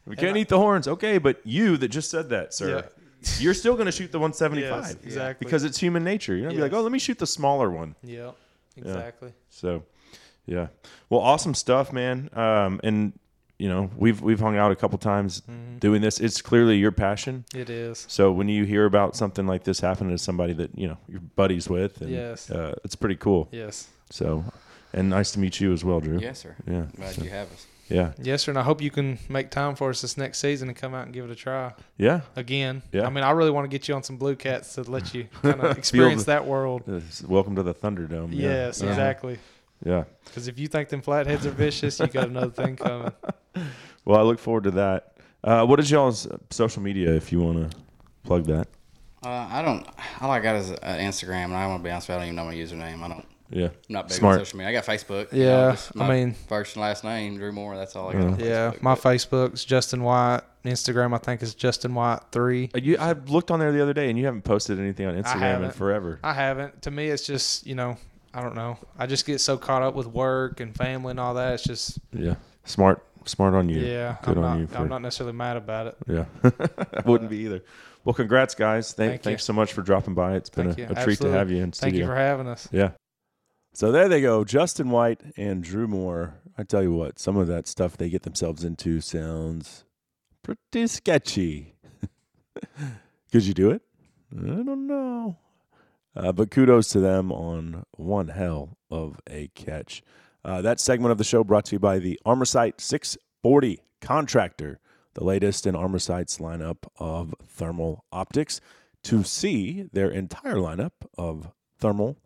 We 0.07 0.15
can't 0.15 0.37
eat 0.37 0.49
the 0.49 0.59
horns. 0.59 0.87
Okay, 0.87 1.19
but 1.19 1.41
you 1.45 1.77
that 1.79 1.89
just 1.89 2.09
said 2.09 2.29
that, 2.29 2.55
sir, 2.55 2.89
you're 3.41 3.55
still 3.55 3.75
going 3.75 3.87
to 3.87 3.93
shoot 3.93 4.13
the 4.13 4.19
175 4.19 4.71
Yes, 4.85 4.97
exactly. 5.05 5.45
because 5.45 5.65
it's 5.65 5.79
human 5.79 6.05
nature. 6.05 6.33
You're 6.35 6.43
going 6.45 6.55
to 6.55 6.57
be 6.57 6.63
like, 6.63 6.73
oh, 6.73 6.83
let 6.83 6.93
me 6.93 6.99
shoot 6.99 7.19
the 7.19 7.27
smaller 7.27 7.71
one. 7.71 7.95
Yep. 8.03 8.37
Exactly. 8.77 9.33
So, 9.51 9.83
yeah. 10.47 10.69
Well, 11.11 11.21
awesome 11.21 11.55
stuff, 11.55 11.93
man. 11.93 12.31
Um, 12.35 12.81
and 12.85 13.13
you 13.59 13.71
know, 13.71 13.91
we've 13.97 14.21
we've 14.21 14.39
hung 14.41 14.57
out 14.59 14.71
a 14.71 14.77
couple 14.77 14.99
times 14.99 15.41
Mm-hmm. 15.41 15.79
doing 15.79 16.03
this. 16.03 16.21
It's 16.21 16.43
clearly 16.43 16.77
your 16.77 16.93
passion. 16.93 17.45
It 17.55 17.71
is. 17.71 18.05
So 18.09 18.31
when 18.31 18.49
you 18.51 18.65
hear 18.65 18.85
about 18.85 19.17
something 19.17 19.47
like 19.47 19.65
this 19.65 19.81
happening 19.81 20.11
to 20.15 20.19
somebody 20.23 20.53
that 20.55 20.77
you 20.79 20.89
know 20.89 20.99
you're 21.09 21.21
buddies 21.21 21.69
with, 21.69 22.01
and, 22.03 22.11
Yes. 22.11 22.51
uh, 22.51 22.75
it's 22.85 22.95
pretty 22.97 23.17
cool. 23.17 23.49
Yes. 23.53 23.89
So, 24.11 24.45
and 24.93 25.09
nice 25.09 25.33
to 25.33 25.39
meet 25.39 25.59
you 25.59 25.73
as 25.73 25.85
well, 25.85 26.01
Drew. 26.01 26.19
Yes, 26.19 26.41
sir. 26.41 26.55
Yeah. 26.67 26.85
Glad 26.97 27.15
So- 27.15 27.23
you 27.25 27.31
have 27.31 27.51
us. 27.51 27.67
Yeah. 27.89 28.13
Yes, 28.23 28.43
sir. 28.43 28.51
And 28.53 28.59
I 28.59 28.63
hope 28.63 28.81
you 28.83 28.91
can 28.91 29.19
make 29.29 29.51
time 29.51 29.75
for 29.77 29.91
us 29.91 30.01
this 30.03 30.17
next 30.17 30.39
season 30.39 30.69
and 30.69 30.77
come 30.77 30.95
out 30.95 31.05
and 31.07 31.13
give 31.15 31.25
it 31.25 31.31
a 31.31 31.35
try 31.35 31.73
Yeah. 31.97 32.21
again. 32.35 32.83
Yeah. 32.93 33.07
I 33.07 33.11
mean, 33.11 33.25
I 33.25 33.31
really 33.31 33.51
want 33.51 33.65
to 33.65 33.69
get 33.69 33.89
you 33.89 33.95
on 33.95 34.03
some 34.03 34.17
blue 34.17 34.37
cats 34.37 34.75
to 34.75 34.83
let 34.83 35.15
you 35.15 35.25
kind 35.43 35.61
of 35.61 35.77
experience 35.79 36.25
the- 36.25 36.33
that 36.33 36.47
world. 36.47 36.83
Welcome 37.29 37.57
to 37.57 37.63
the 37.63 37.75
Thunderdome. 37.75 38.31
Yes, 38.33 38.81
Uh-huh. 38.83 38.91
exactly. 38.91 39.39
Yeah. 39.85 40.05
Because 40.25 40.49
if 40.49 40.59
you 40.59 40.69
think 40.69 40.89
them 40.89 41.03
flatheads 41.03 41.45
are 41.47 41.51
vicious, 41.51 42.01
you 42.01 42.07
got 42.07 42.29
another 42.29 42.51
thing 42.51 42.77
coming. 42.77 43.13
Well, 44.05 44.21
I 44.21 44.23
look 44.23 44.39
forward 44.39 44.65
to 44.65 44.71
that. 44.73 45.17
Uh, 45.43 45.67
what 45.67 45.81
is 45.81 45.91
y'all's 45.91 46.27
uh, 46.29 46.39
social 46.51 46.81
media 46.81 47.11
if 47.13 47.33
you 47.33 47.41
want 47.41 47.71
to 47.73 47.77
plug 48.23 48.45
that? 48.47 48.69
Uh, 49.25 49.49
I 49.51 49.63
don't. 49.63 49.85
All 50.21 50.31
I 50.31 50.39
got 50.39 50.55
is 50.57 50.71
uh, 50.71 50.77
Instagram, 51.01 51.47
and 51.47 51.55
I 51.57 51.67
want 51.67 51.81
to 51.81 51.85
be 51.85 51.91
honest. 51.91 52.09
with 52.09 52.15
you, 52.15 52.23
I 52.23 52.25
don't 52.25 52.27
even 52.29 52.37
know 52.37 52.45
my 52.45 52.55
username. 52.55 53.03
I 53.03 53.09
don't. 53.09 53.27
Yeah. 53.51 53.67
I'm 53.67 53.73
not 53.89 54.09
big 54.09 54.19
Smart. 54.19 54.35
on 54.39 54.45
social 54.45 54.59
media. 54.59 54.71
I 54.71 54.73
got 54.73 54.85
Facebook. 54.85 55.33
you 55.33 55.43
Yeah, 55.45 55.47
know, 55.67 55.71
just 55.73 55.93
I 56.01 56.09
mean- 56.09 56.35
first 56.49 56.77
and 56.77 56.83
last 56.83 57.05
name, 57.05 57.37
Drew 57.37 57.53
Moore. 57.53 57.77
That's 57.77 57.95
all 57.97 58.09
I 58.11 58.13
got. 58.15 58.23
on 58.23 58.41
Yeah, 58.41 58.71
Facebook, 58.73 58.83
my 58.83 58.95
but- 58.95 59.03
Facebook's 59.03 59.65
Justin 59.65 60.03
White 60.03 60.41
Instagram, 60.65 61.15
I 61.15 61.19
think 61.19 61.43
is 61.43 61.55
Justin 61.55 61.95
White 61.95 62.21
three. 62.33 62.71
Uh, 62.75 62.79
You, 62.79 62.97
I 62.99 63.13
looked 63.13 63.51
on 63.51 63.61
there 63.61 63.71
the 63.73 63.81
other 63.83 63.93
day, 63.95 64.11
and 64.11 64.19
you 64.19 64.25
haven't 64.25 64.43
posted 64.43 64.79
anything 64.81 65.07
on 65.07 65.15
Instagram 65.23 65.65
in 65.65 65.71
forever. 65.71 66.19
I 66.25 66.33
haven't. 66.33 66.83
To 66.83 66.91
me, 66.91 67.09
it's 67.09 67.25
just 67.25 67.67
you 67.67 67.75
know, 67.77 67.97
I 68.35 68.41
don't 68.43 68.55
know. 68.57 68.79
I 68.99 69.07
just 69.07 69.27
get 69.27 69.41
so 69.41 69.57
caught 69.57 69.83
up 69.83 69.95
with 69.95 70.07
work 70.09 70.61
and 70.61 70.75
family 70.75 71.13
and 71.13 71.21
all 71.21 71.35
that. 71.35 71.55
It's 71.55 71.63
just 71.63 71.99
Yeah, 72.13 72.35
smart, 72.65 73.05
smart 73.27 73.55
on 73.55 73.69
you. 73.69 73.81
yeah. 73.81 74.17
good 74.23 74.39
I'm 74.39 74.45
on 74.45 74.51
not. 74.55 74.59
you. 74.61 74.67
For, 74.67 74.79
I'm 74.79 74.89
not 74.89 75.03
necessarily 75.03 75.35
mad 75.37 75.57
about 75.57 75.87
it. 75.87 75.97
Yeah, 76.09 76.25
I 76.43 77.03
wouldn't 77.05 77.31
be 77.31 77.39
either. 77.39 77.63
Well, 78.05 78.15
congrats, 78.15 78.55
guys. 78.55 78.93
Thank, 78.93 79.11
Thank 79.11 79.21
you. 79.21 79.31
thanks 79.31 79.45
so 79.45 79.53
much 79.53 79.73
for 79.73 79.83
dropping 79.83 80.15
by. 80.15 80.35
It's 80.37 80.51
been 80.51 80.73
Thank 80.73 80.91
a, 80.91 81.01
a 81.01 81.05
treat 81.05 81.19
to 81.21 81.31
have 81.31 81.51
you 81.51 81.63
in 81.63 81.73
Thank 81.73 81.95
you 81.95 82.07
for 82.07 82.15
having 82.17 82.47
us. 82.49 82.69
Yeah. 82.73 82.91
So 83.77 83.93
there 83.93 84.09
they 84.09 84.23
go, 84.23 84.43
Justin 84.43 84.89
White 84.89 85.21
and 85.37 85.63
Drew 85.63 85.87
Moore. 85.87 86.41
I 86.57 86.63
tell 86.63 86.83
you 86.83 86.95
what, 86.95 87.19
some 87.19 87.37
of 87.37 87.47
that 87.49 87.69
stuff 87.69 87.95
they 87.95 88.09
get 88.09 88.23
themselves 88.23 88.65
into 88.65 89.03
sounds 89.03 89.85
pretty 90.43 90.87
sketchy. 90.87 91.75
Could 93.31 93.45
you 93.45 93.53
do 93.53 93.71
it? 93.73 93.83
I 94.35 94.63
don't 94.63 94.87
know. 94.87 95.37
Uh, 96.17 96.33
but 96.33 96.51
kudos 96.51 96.89
to 96.93 97.01
them 97.01 97.31
on 97.31 97.85
one 97.99 98.29
hell 98.29 98.79
of 98.91 99.21
a 99.29 99.49
catch. 99.49 100.03
Uh, 100.43 100.63
that 100.63 100.81
segment 100.81 101.13
of 101.13 101.19
the 101.19 101.23
show 101.23 101.45
brought 101.45 101.67
to 101.67 101.75
you 101.75 101.79
by 101.79 101.99
the 101.99 102.19
Armasight 102.25 102.81
640 102.81 103.83
Contractor, 104.01 104.81
the 105.13 105.25
latest 105.25 105.67
in 105.67 105.75
Armasight's 105.75 106.39
lineup 106.39 106.87
of 106.97 107.35
thermal 107.47 108.07
optics. 108.11 108.59
To 109.03 109.23
see 109.23 109.83
their 109.93 110.09
entire 110.09 110.57
lineup 110.57 110.93
of 111.19 111.53
thermal 111.79 112.17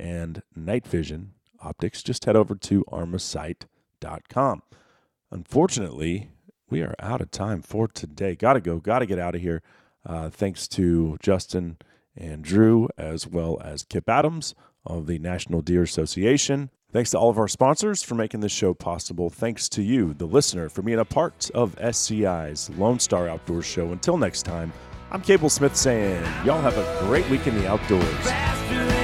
and 0.00 0.42
night 0.56 0.86
vision 0.86 1.32
optics, 1.60 2.02
just 2.02 2.24
head 2.24 2.36
over 2.36 2.54
to 2.54 2.84
armasight.com. 2.90 4.62
Unfortunately, 5.30 6.30
we 6.68 6.82
are 6.82 6.94
out 6.98 7.20
of 7.20 7.30
time 7.30 7.62
for 7.62 7.86
today. 7.86 8.34
Gotta 8.34 8.60
go, 8.60 8.78
gotta 8.78 9.06
get 9.06 9.18
out 9.18 9.34
of 9.34 9.40
here. 9.40 9.62
Uh, 10.04 10.30
thanks 10.30 10.66
to 10.68 11.18
Justin 11.20 11.76
and 12.16 12.42
Drew, 12.42 12.88
as 12.96 13.26
well 13.26 13.60
as 13.62 13.84
Kip 13.84 14.08
Adams 14.08 14.54
of 14.86 15.06
the 15.06 15.18
National 15.18 15.60
Deer 15.60 15.82
Association. 15.82 16.70
Thanks 16.92 17.10
to 17.10 17.18
all 17.18 17.30
of 17.30 17.38
our 17.38 17.46
sponsors 17.46 18.02
for 18.02 18.16
making 18.16 18.40
this 18.40 18.50
show 18.50 18.74
possible. 18.74 19.30
Thanks 19.30 19.68
to 19.70 19.82
you, 19.82 20.12
the 20.14 20.26
listener, 20.26 20.68
for 20.68 20.82
being 20.82 20.98
a 20.98 21.04
part 21.04 21.48
of 21.54 21.76
SCI's 21.78 22.68
Lone 22.70 22.98
Star 22.98 23.28
Outdoor 23.28 23.62
Show. 23.62 23.92
Until 23.92 24.16
next 24.16 24.42
time, 24.42 24.72
I'm 25.12 25.20
Cable 25.20 25.50
Smith 25.50 25.76
saying, 25.76 26.22
y'all 26.44 26.60
have 26.60 26.76
a 26.76 27.06
great 27.06 27.28
week 27.30 27.46
in 27.46 27.54
the 27.56 27.68
outdoors. 27.68 28.99